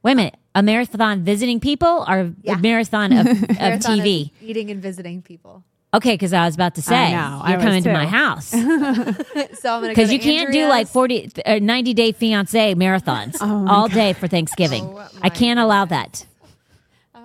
Wait 0.02 0.12
a 0.12 0.14
minute. 0.14 0.36
A 0.54 0.62
marathon 0.62 1.24
visiting 1.24 1.60
people 1.60 2.06
or 2.08 2.32
Yeah. 2.42 2.54
a 2.54 2.58
marathon 2.58 3.12
of, 3.12 3.26
of 3.26 3.48
marathon 3.58 3.98
of 3.98 4.04
TV? 4.06 4.30
eating 4.40 4.70
and 4.70 4.80
visiting 4.80 5.20
people. 5.20 5.62
Okay, 5.92 6.14
because 6.14 6.32
I 6.32 6.46
was 6.46 6.54
about 6.54 6.74
to 6.76 6.82
say 6.82 7.12
know, 7.12 7.40
I 7.42 7.50
you're 7.50 7.58
was 7.58 7.64
coming 7.64 7.82
to 7.82 7.92
my 7.92 8.06
house 8.06 8.50
So 8.50 8.58
I'm 8.64 9.80
gonna 9.82 9.88
because 9.88 10.10
you 10.12 10.18
can't 10.18 10.52
do 10.52 10.68
like 10.68 10.88
40, 10.88 11.32
uh, 11.44 11.58
90 11.60 11.94
day 11.94 12.12
fiance 12.12 12.74
marathons 12.74 13.36
Oh 13.42 13.66
all 13.68 13.88
day 13.88 14.14
for 14.14 14.26
Thanksgiving. 14.26 14.84
Oh, 14.84 15.06
I 15.20 15.28
can't 15.28 15.58
allow 15.58 15.84
that. 15.86 16.24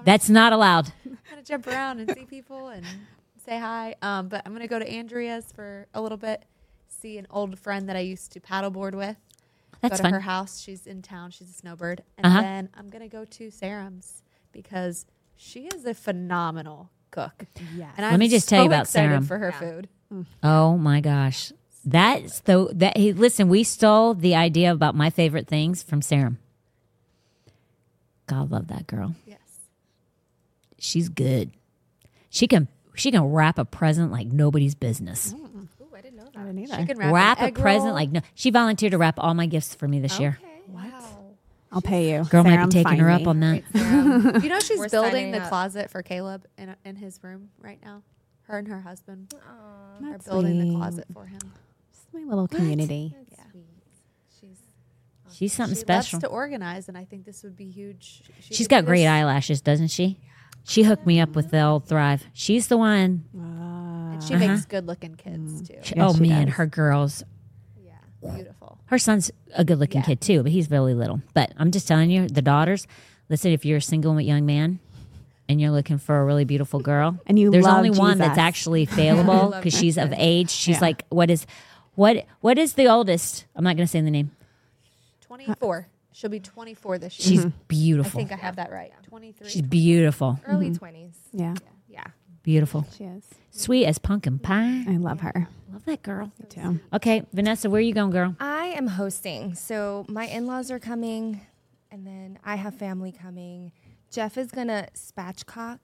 That's 0.06 0.30
not 0.30 0.54
allowed. 0.54 0.92
I'm 1.06 1.18
gonna 1.30 1.44
jump 1.44 1.68
around 1.68 2.00
and 2.00 2.12
see 2.14 2.26
people 2.26 2.68
and 2.70 2.86
say 3.46 3.58
hi. 3.60 3.96
Um, 4.02 4.28
but 4.28 4.42
I'm 4.46 4.54
gonna 4.54 4.68
go 4.68 4.80
to 4.80 4.90
Andrea's 4.90 5.52
for 5.54 5.88
a 5.94 6.02
little 6.02 6.18
bit, 6.18 6.44
see 6.88 7.18
an 7.18 7.28
old 7.30 7.58
friend 7.60 7.88
that 7.90 7.96
I 7.96 8.00
used 8.02 8.32
to 8.34 8.40
paddleboard 8.40 8.96
with. 8.96 9.16
That's 9.82 9.94
go 9.94 9.98
to 9.98 10.04
fun. 10.04 10.14
her 10.14 10.20
house. 10.22 10.62
She's 10.62 10.88
in 10.88 11.02
town. 11.02 11.32
She's 11.32 11.50
a 11.50 11.54
snowbird. 11.54 12.04
And 12.18 12.26
Uh-huh. 12.28 12.42
then 12.42 12.70
I'm 12.76 12.90
gonna 12.90 13.08
go 13.10 13.26
to 13.26 13.48
Saram's 13.50 14.24
because 14.52 15.06
she 15.36 15.68
is 15.68 15.86
a 15.86 15.94
phenomenal 15.94 16.90
cook. 17.12 17.46
Yes. 17.76 17.94
And 17.98 18.06
Let 18.06 18.14
I'm 18.14 18.20
me 18.20 18.28
just 18.30 18.48
tell 18.50 18.60
you 18.64 18.70
so 18.70 18.74
about 18.74 18.82
excited 18.86 19.12
Saram. 19.22 19.26
for 19.28 19.38
her 19.40 19.52
food. 19.52 19.90
Oh 20.42 20.78
my 20.78 21.02
gosh. 21.02 21.52
That's 21.86 22.40
the 22.42 22.70
that 22.76 22.96
hey, 22.98 23.12
listen, 23.12 23.50
we 23.50 23.64
stole 23.64 24.14
the 24.14 24.36
idea 24.36 24.72
about 24.72 24.96
my 24.96 25.10
favorite 25.10 25.48
things 25.48 25.84
from 25.84 26.02
Sarum. 26.02 26.38
God 28.28 28.52
love 28.52 28.68
that 28.68 28.88
girl. 28.88 29.16
Yes. 30.84 30.90
She's 30.92 31.10
good. 31.10 31.52
She 32.30 32.48
can 32.48 32.68
she 32.96 33.12
can 33.12 33.24
wrap 33.24 33.58
a 33.58 33.66
present 33.66 34.12
like 34.12 34.28
nobody's 34.28 34.76
business. 34.76 35.34
Mm, 35.34 35.40
mm. 35.50 35.68
Ooh, 35.82 35.96
I 35.96 36.02
didn't 36.02 36.18
know 36.18 36.26
that. 36.26 36.38
I 36.38 36.44
didn't 36.46 36.60
either. 36.60 36.76
She 36.82 36.86
can 36.86 36.98
wrap, 36.98 37.14
Wrap, 37.14 37.38
an 37.40 37.44
a 37.44 37.48
egg 37.48 37.56
present 37.56 37.86
roll. 37.86 37.94
like 37.96 38.12
no. 38.12 38.22
She 38.36 38.50
volunteered 38.50 38.92
to 38.92 38.98
wrap 38.98 39.16
all 39.18 39.34
my 39.34 39.46
gifts 39.46 39.74
for 39.76 39.88
me 39.88 40.00
this 40.00 40.20
year. 40.20 40.38
Okay. 40.42 40.50
Wow. 40.68 41.10
I'll 41.72 41.82
pay 41.82 42.12
you. 42.14 42.24
Girl 42.26 42.44
might 42.44 42.64
be 42.66 42.70
taking 42.70 42.84
find 42.84 43.02
her 43.02 43.10
up 43.10 43.22
me. 43.22 43.28
on 43.28 43.40
that. 43.40 43.64
you 44.44 44.50
know 44.50 44.60
she's 44.60 44.78
We're 44.78 44.90
building 44.90 45.32
the 45.32 45.42
up. 45.42 45.50
closet 45.50 45.90
for 45.90 46.04
Caleb 46.04 46.46
in 46.58 46.76
in 46.86 46.96
his 46.96 47.20
room 47.24 47.50
right 47.60 47.80
now. 47.84 48.04
Her 48.44 48.60
and 48.60 48.68
her 48.68 48.82
husband 48.82 49.34
Aw, 49.36 50.06
are 50.06 50.12
That's 50.12 50.28
building 50.28 50.60
the 50.60 50.76
closet 50.78 51.06
for 51.14 51.26
him. 51.26 51.40
It's 51.92 52.06
my 52.14 52.22
little 52.22 52.48
community. 52.48 53.16
that's 53.18 53.32
Yeah. 53.40 53.52
sweet. 53.52 53.66
She's 54.40 54.58
She's 55.36 55.54
something 55.54 55.76
she 55.76 55.82
special. 55.82 56.18
loves 56.18 56.24
to 56.26 56.30
organize, 56.30 56.90
and 56.90 56.98
I 56.98 57.06
think 57.06 57.26
this 57.26 57.42
would 57.44 57.56
be 57.56 57.70
huge. 57.72 58.22
She 58.42 58.54
She's 58.54 58.68
could 58.68 58.72
got 58.72 58.86
great 58.86 59.08
eyelashes, 59.08 59.62
doesn't 59.62 59.88
she? 59.88 60.20
She 60.66 60.84
hooked 60.84 61.06
me 61.06 61.20
up 61.20 61.36
with 61.36 61.52
the 61.52 61.62
old 61.62 61.86
Thrive. 61.88 62.26
She's 62.34 62.68
the 62.68 62.78
one. 62.78 63.26
And 63.34 64.24
she 64.24 64.34
Uh-huh. 64.36 64.48
makes 64.48 64.66
good 64.66 64.88
looking 64.88 65.16
kids 65.16 65.68
too. 65.68 65.76
She- 65.82 65.96
Yes, 65.96 66.06
oh 66.12 66.14
she 66.16 66.22
man, 66.30 66.46
does. 66.48 66.56
her 66.56 66.66
girls. 66.66 67.24
Yeah, 67.86 68.34
beautiful. 68.36 68.78
Her 68.86 68.98
son's 68.98 69.32
a 69.56 69.66
good 69.66 69.80
looking 69.80 70.02
Yeah. 70.02 70.06
kid 70.08 70.22
too, 70.22 70.44
but 70.44 70.52
he's 70.52 70.70
really 70.72 70.94
little. 70.94 71.22
But 71.34 71.52
I'm 71.58 71.72
just 71.72 71.88
telling 71.88 72.10
you, 72.12 72.28
the 72.28 72.42
daughters. 72.42 72.88
Listen, 73.30 73.52
if 73.52 73.66
you're 73.66 73.78
a 73.78 73.82
single 73.82 74.20
young 74.22 74.46
man 74.46 74.80
and 75.50 75.60
you're 75.60 75.72
looking 75.72 75.98
for 75.98 76.20
a 76.22 76.26
really 76.26 76.46
beautiful 76.46 76.80
girl, 76.80 77.18
And 77.28 77.38
you 77.38 77.52
there's 77.52 77.66
love 77.66 77.78
only 77.78 77.90
one 77.90 78.18
that's 78.18 78.38
actually 78.38 78.86
failable 79.00 79.52
because 79.56 79.78
she's 79.78 79.98
of 79.98 80.14
age. 80.16 80.50
She's 80.50 80.76
Yeah. 80.76 80.82
like, 80.82 81.06
what 81.10 81.30
is, 81.30 81.46
what, 81.96 82.26
what 82.42 82.58
is 82.58 82.74
the 82.74 82.88
oldest? 82.88 83.46
I'm 83.56 83.64
not 83.64 83.76
going 83.76 83.86
to 83.86 83.92
say 83.92 84.00
the 84.02 84.12
name. 84.12 84.32
Twenty 85.22 85.46
four. 85.60 85.88
She'll 86.14 86.30
be 86.30 86.40
twenty 86.40 86.74
four 86.74 86.98
this 86.98 87.20
year. 87.20 87.42
She's 87.44 87.52
beautiful. 87.68 88.20
I 88.20 88.24
think 88.24 88.32
I 88.32 88.42
have 88.42 88.56
that 88.58 88.72
right. 88.72 88.92
Twenty 89.08 89.32
three. 89.32 89.50
She's 89.50 89.62
beautiful. 89.62 90.40
early 90.48 90.70
Mm-hmm. 90.70 90.86
20s. 90.86 91.14
Yeah. 91.34 91.54
Yeah. 91.88 92.04
Beautiful. 92.44 92.86
She 92.98 93.04
is. 93.06 93.24
Sweet 93.52 93.86
as 93.86 93.98
pumpkin 94.00 94.40
pie. 94.40 94.84
I 94.88 94.98
love 94.98 95.22
her 95.22 95.48
Love 95.72 95.86
that 95.86 96.04
girl. 96.04 96.32
too. 96.50 96.80
Okay, 96.94 97.26
Vanessa, 97.34 97.70
where 97.70 97.80
are 97.80 97.82
you 97.82 97.94
going, 97.94 98.12
girl? 98.12 98.36
I 98.40 98.68
am 98.68 98.88
hosting. 98.88 99.56
So 99.56 100.06
my 100.10 100.26
in 100.26 100.46
laws 100.46 100.70
are 100.70 100.80
coming, 100.80 101.42
and 101.92 102.06
then 102.06 102.38
I 102.44 102.56
have 102.56 102.76
family 102.76 103.12
coming. 103.12 103.72
Jeff 104.12 104.38
is 104.38 104.52
going 104.52 104.68
to 104.68 104.88
spatchcock. 104.96 105.80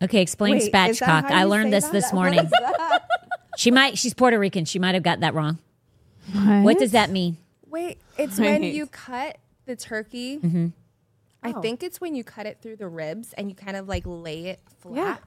Okay, 0.00 0.22
explain 0.22 0.52
Wait, 0.52 0.62
is 0.62 0.70
that 0.70 0.90
spatchcock. 0.92 1.28
how 1.28 1.34
I 1.36 1.42
you 1.42 1.48
learned 1.48 1.66
say 1.66 1.70
this 1.72 1.84
that? 1.86 1.92
this 1.92 2.04
What 2.06 2.14
morning. 2.14 2.38
is 2.40 2.50
that? 2.50 3.08
She 3.56 3.72
might. 3.72 3.98
She's 3.98 4.14
Puerto 4.14 4.38
Rican. 4.38 4.66
She 4.66 4.78
might 4.78 4.94
have 4.94 5.02
got 5.02 5.18
that 5.20 5.34
wrong. 5.34 5.58
What? 6.32 6.62
What 6.62 6.78
does 6.78 6.92
that 6.92 7.10
mean? 7.10 7.38
Wait, 7.66 7.98
it's 8.16 8.38
when 8.38 8.62
Wait. 8.62 8.72
you 8.74 8.86
cut 8.86 9.36
the 9.68 9.76
turkey. 9.76 10.40
I 11.44 11.52
Oh. 11.52 11.60
think 11.62 11.84
it's 11.84 12.00
when 12.00 12.16
you 12.16 12.24
cut 12.24 12.46
it 12.46 12.58
through 12.60 12.76
the 12.76 12.88
ribs 12.88 13.32
and 13.34 13.48
you 13.48 13.54
kind 13.54 13.76
of 13.76 13.86
like 13.86 14.02
lay 14.04 14.46
it 14.46 14.60
flat, 14.80 15.22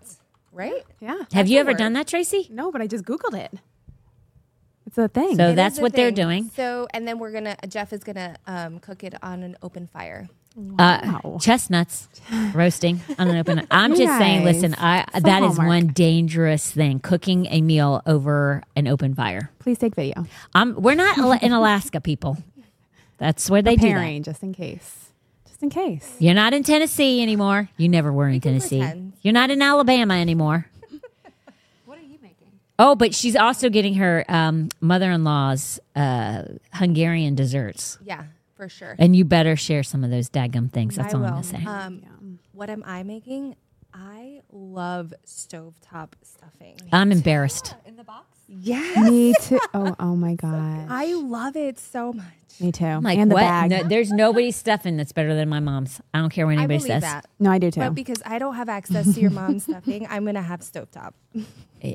right? 0.52 0.84
Yeah. 1.00 1.20
Have 1.32 1.48
you 1.48 1.60
ever 1.60 1.72
word. 1.72 1.78
done 1.78 1.94
that, 1.94 2.08
Tracy? 2.08 2.48
No, 2.52 2.70
but 2.70 2.82
I 2.82 2.88
just 2.88 3.06
googled 3.06 3.34
it. 3.40 3.54
It's 4.86 4.98
a 4.98 5.08
thing. 5.08 5.38
So 5.38 5.46
It 5.48 5.50
is 5.52 5.56
that's 5.56 5.80
a 5.80 5.82
what 5.82 5.94
they're 5.94 6.12
doing. 6.12 6.50
So, 6.54 6.88
and 6.94 7.08
then 7.08 7.18
we're 7.18 7.32
gonna 7.32 7.56
Jeff 7.70 7.94
is 7.94 8.04
gonna 8.04 8.36
um, 8.46 8.80
cook 8.80 9.06
it 9.06 9.14
on 9.24 9.42
an 9.44 9.56
open 9.62 9.88
fire. 9.88 10.28
Uh, 10.78 11.38
chestnuts 11.40 12.10
roasting 12.54 13.00
on 13.18 13.30
an 13.30 13.38
open. 13.38 13.66
I'm 13.72 13.96
just 13.96 14.18
saying. 14.18 14.44
Listen, 14.44 14.76
I 14.78 15.06
Some 15.14 15.22
that 15.24 15.44
is 15.44 15.56
homework. 15.56 15.68
one 15.68 15.88
dangerous 15.88 16.70
thing: 16.70 17.00
cooking 17.00 17.46
a 17.46 17.62
meal 17.62 18.02
over 18.06 18.62
an 18.76 18.90
open 18.90 19.16
fire. 19.16 19.50
Please 19.60 19.78
take 19.78 19.96
video. 19.96 20.26
Um, 20.54 20.76
we're 20.78 20.96
not 20.96 21.42
in 21.42 21.54
Alaska, 21.54 22.02
people. 22.02 22.38
That's 23.22 23.50
where 23.52 23.62
they 23.62 23.76
do 23.76 23.88
that. 23.94 24.22
Just 24.24 24.42
in 24.42 24.52
case. 24.52 25.12
Just 25.48 25.62
in 25.62 25.70
case. 25.70 26.16
You're 26.18 26.34
not 26.34 26.54
in 26.56 26.64
Tennessee 26.64 27.22
anymore. 27.22 27.70
You 27.78 27.88
never 27.88 28.12
were 28.12 28.28
in 28.28 28.42
can 28.42 28.54
Tennessee. 28.54 28.80
pretend. 28.80 29.14
You're 29.22 29.32
not 29.34 29.52
in 29.52 29.62
Alabama 29.62 30.16
anymore. 30.16 30.66
What 31.86 32.00
are 32.00 32.02
you 32.02 32.18
making? 32.22 32.48
Oh, 32.80 32.96
but 32.96 33.14
she's 33.14 33.36
also 33.36 33.70
getting 33.70 33.94
her 33.96 34.26
um, 34.28 34.70
mother-in-law's 34.82 35.80
uh, 35.96 36.44
Hungarian 36.74 37.36
desserts, 37.36 38.00
Yeah, 38.04 38.24
for 38.56 38.68
sure. 38.68 38.96
and 38.98 39.16
you 39.16 39.24
better 39.24 39.56
share 39.56 39.84
some 39.84 40.04
of 40.04 40.10
those 40.10 40.28
daggum 40.28 40.72
things. 40.72 40.96
That's 40.96 41.14
I 41.14 41.18
all 41.18 41.22
will. 41.24 41.28
I'm 41.28 41.34
gonna 41.34 41.44
say. 41.44 41.64
Um, 41.66 42.40
what 42.54 42.72
am 42.72 42.84
I 42.88 43.04
making? 43.04 43.56
I 43.94 44.42
love 44.52 45.14
stovetop 45.28 46.14
stuffing. 46.24 46.78
I'm 46.92 47.12
embarrassed. 47.12 47.76
In? 48.52 48.58
Yes. 48.62 49.10
Me 49.10 49.34
too. 49.42 49.60
Oh, 49.74 49.96
oh 50.00 50.16
my 50.16 50.36
God. 50.36 50.88
I 50.90 51.14
love 51.14 51.56
it 51.56 51.80
so 51.80 52.14
much. 52.14 52.26
Me 52.60 52.72
too. 52.72 52.86
I'm 52.86 53.02
like, 53.04 53.18
and 53.18 53.32
the 53.32 53.36
what? 53.36 53.42
bag. 53.42 53.70
No, 53.72 53.84
there's 53.84 54.12
nobody's 54.12 54.56
stuffing 54.56 54.98
that's 54.98 55.14
better 55.14 55.34
than 55.34 55.50
my 55.50 55.60
mom's. 55.60 56.00
I 56.14 56.20
don't 56.20 56.30
care 56.30 56.46
what 56.46 56.52
I 56.52 56.56
anybody 56.60 56.78
believe 56.80 56.92
says. 56.92 57.02
that. 57.04 57.26
No, 57.40 57.50
I 57.50 57.58
do 57.58 57.72
too. 57.72 57.80
But 57.80 57.96
because 57.96 58.22
I 58.26 58.38
don't 58.40 58.56
have 58.56 58.70
access 58.70 59.14
to 59.16 59.20
your 59.22 59.32
mom's 59.32 59.64
stuffing, 59.70 60.06
I'm 60.10 60.26
gonna 60.26 60.42
have 60.42 60.60
stovetop. 60.60 61.14
Eh, 61.82 61.94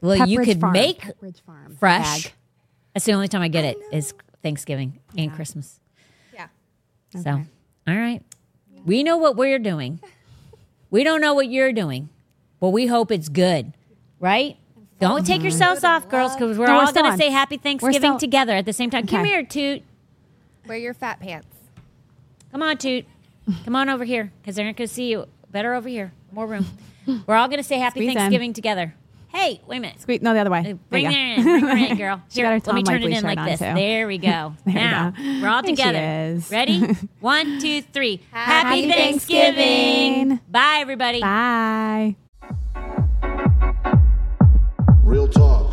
well, 0.00 0.26
you 0.26 0.40
could 0.40 0.60
Farm. 0.60 0.72
make 0.72 1.00
Pepperidge 1.00 1.42
Farm. 1.42 1.76
fresh. 1.76 2.24
Bag. 2.24 2.32
That's 2.94 3.04
the 3.06 3.12
only 3.12 3.28
time 3.28 3.42
I 3.42 3.48
get 3.48 3.64
it 3.64 3.78
is 3.92 4.14
Thanksgiving 4.42 4.98
and 5.16 5.32
Christmas. 5.32 5.80
Yeah. 6.32 6.46
So, 7.22 7.42
all 7.86 7.94
right. 7.94 8.22
We 8.84 9.02
know 9.02 9.16
what 9.16 9.36
we're 9.36 9.58
doing. 9.58 10.00
We 10.90 11.04
don't 11.04 11.20
know 11.20 11.34
what 11.34 11.48
you're 11.48 11.72
doing, 11.72 12.08
but 12.60 12.68
we 12.70 12.86
hope 12.86 13.10
it's 13.10 13.28
good, 13.28 13.72
right? 14.20 14.56
Don't 15.00 15.26
take 15.26 15.36
mm-hmm. 15.36 15.44
yourselves 15.44 15.84
off, 15.84 16.08
girls, 16.08 16.34
because 16.34 16.56
we're 16.56 16.66
No, 16.66 16.80
all 16.80 16.92
going 16.92 17.10
to 17.10 17.18
say 17.18 17.30
Happy 17.30 17.56
Thanksgiving 17.56 18.00
still- 18.00 18.18
together 18.18 18.52
at 18.52 18.64
the 18.64 18.72
same 18.72 18.90
time. 18.90 19.06
Come 19.06 19.24
here, 19.24 19.42
Toot. 19.44 19.82
Wear 20.66 20.78
your 20.78 20.94
fat 20.94 21.20
pants. 21.20 21.48
Come 22.52 22.62
on, 22.62 22.78
Toot. 22.78 23.04
Come 23.64 23.76
on 23.76 23.88
over 23.90 24.04
here, 24.04 24.32
because 24.40 24.56
they're 24.56 24.64
not 24.64 24.76
going 24.76 24.88
to 24.88 24.94
see 24.94 25.10
you. 25.10 25.26
Better 25.50 25.74
over 25.74 25.88
here. 25.88 26.12
More 26.32 26.46
room. 26.46 26.66
We're 27.26 27.34
all 27.34 27.48
going 27.48 27.58
to 27.58 27.64
say 27.64 27.78
Happy 27.78 28.00
Squeeze 28.00 28.10
in. 28.10 28.14
Thanksgiving 28.14 28.52
together. 28.54 28.94
Hey, 29.28 29.60
wait 29.66 29.78
a 29.78 29.80
minute. 29.80 30.00
Squeeze. 30.00 30.22
No, 30.22 30.32
the 30.32 30.40
other 30.40 30.50
way. 30.50 30.62
There 30.62 30.74
Bring 30.76 31.04
you 31.06 31.10
her 31.10 31.16
in. 31.16 31.42
Bring 31.42 31.60
her 31.66 31.76
in, 31.76 31.96
girl. 31.98 32.22
She 32.28 32.40
Here, 32.40 32.44
got 32.46 32.52
her 32.52 32.72
let 32.72 32.74
me 32.76 32.82
Tom 32.84 32.94
turn 32.94 33.02
it 33.02 33.16
in 33.16 33.24
like 33.24 33.44
this. 33.50 33.58
too. 33.58 33.74
There 33.74 34.06
we 34.06 34.18
go. 34.18 34.54
There 34.64 34.74
we 34.74 34.74
now, 34.74 35.10
go. 35.10 35.22
we're 35.42 35.48
all 35.48 35.62
together. 35.62 36.40
Ready? 36.50 36.80
One, 37.20 37.58
two, 37.60 37.82
three. 37.82 38.20
Happy 38.30 38.82
Happy 38.86 38.92
Thanksgiving. 38.92 39.54
Thanksgiving. 39.56 40.40
Bye, 40.48 40.78
everybody. 40.80 41.20
Bye 41.20 42.14
real 45.24 45.32
talk. 45.32 45.63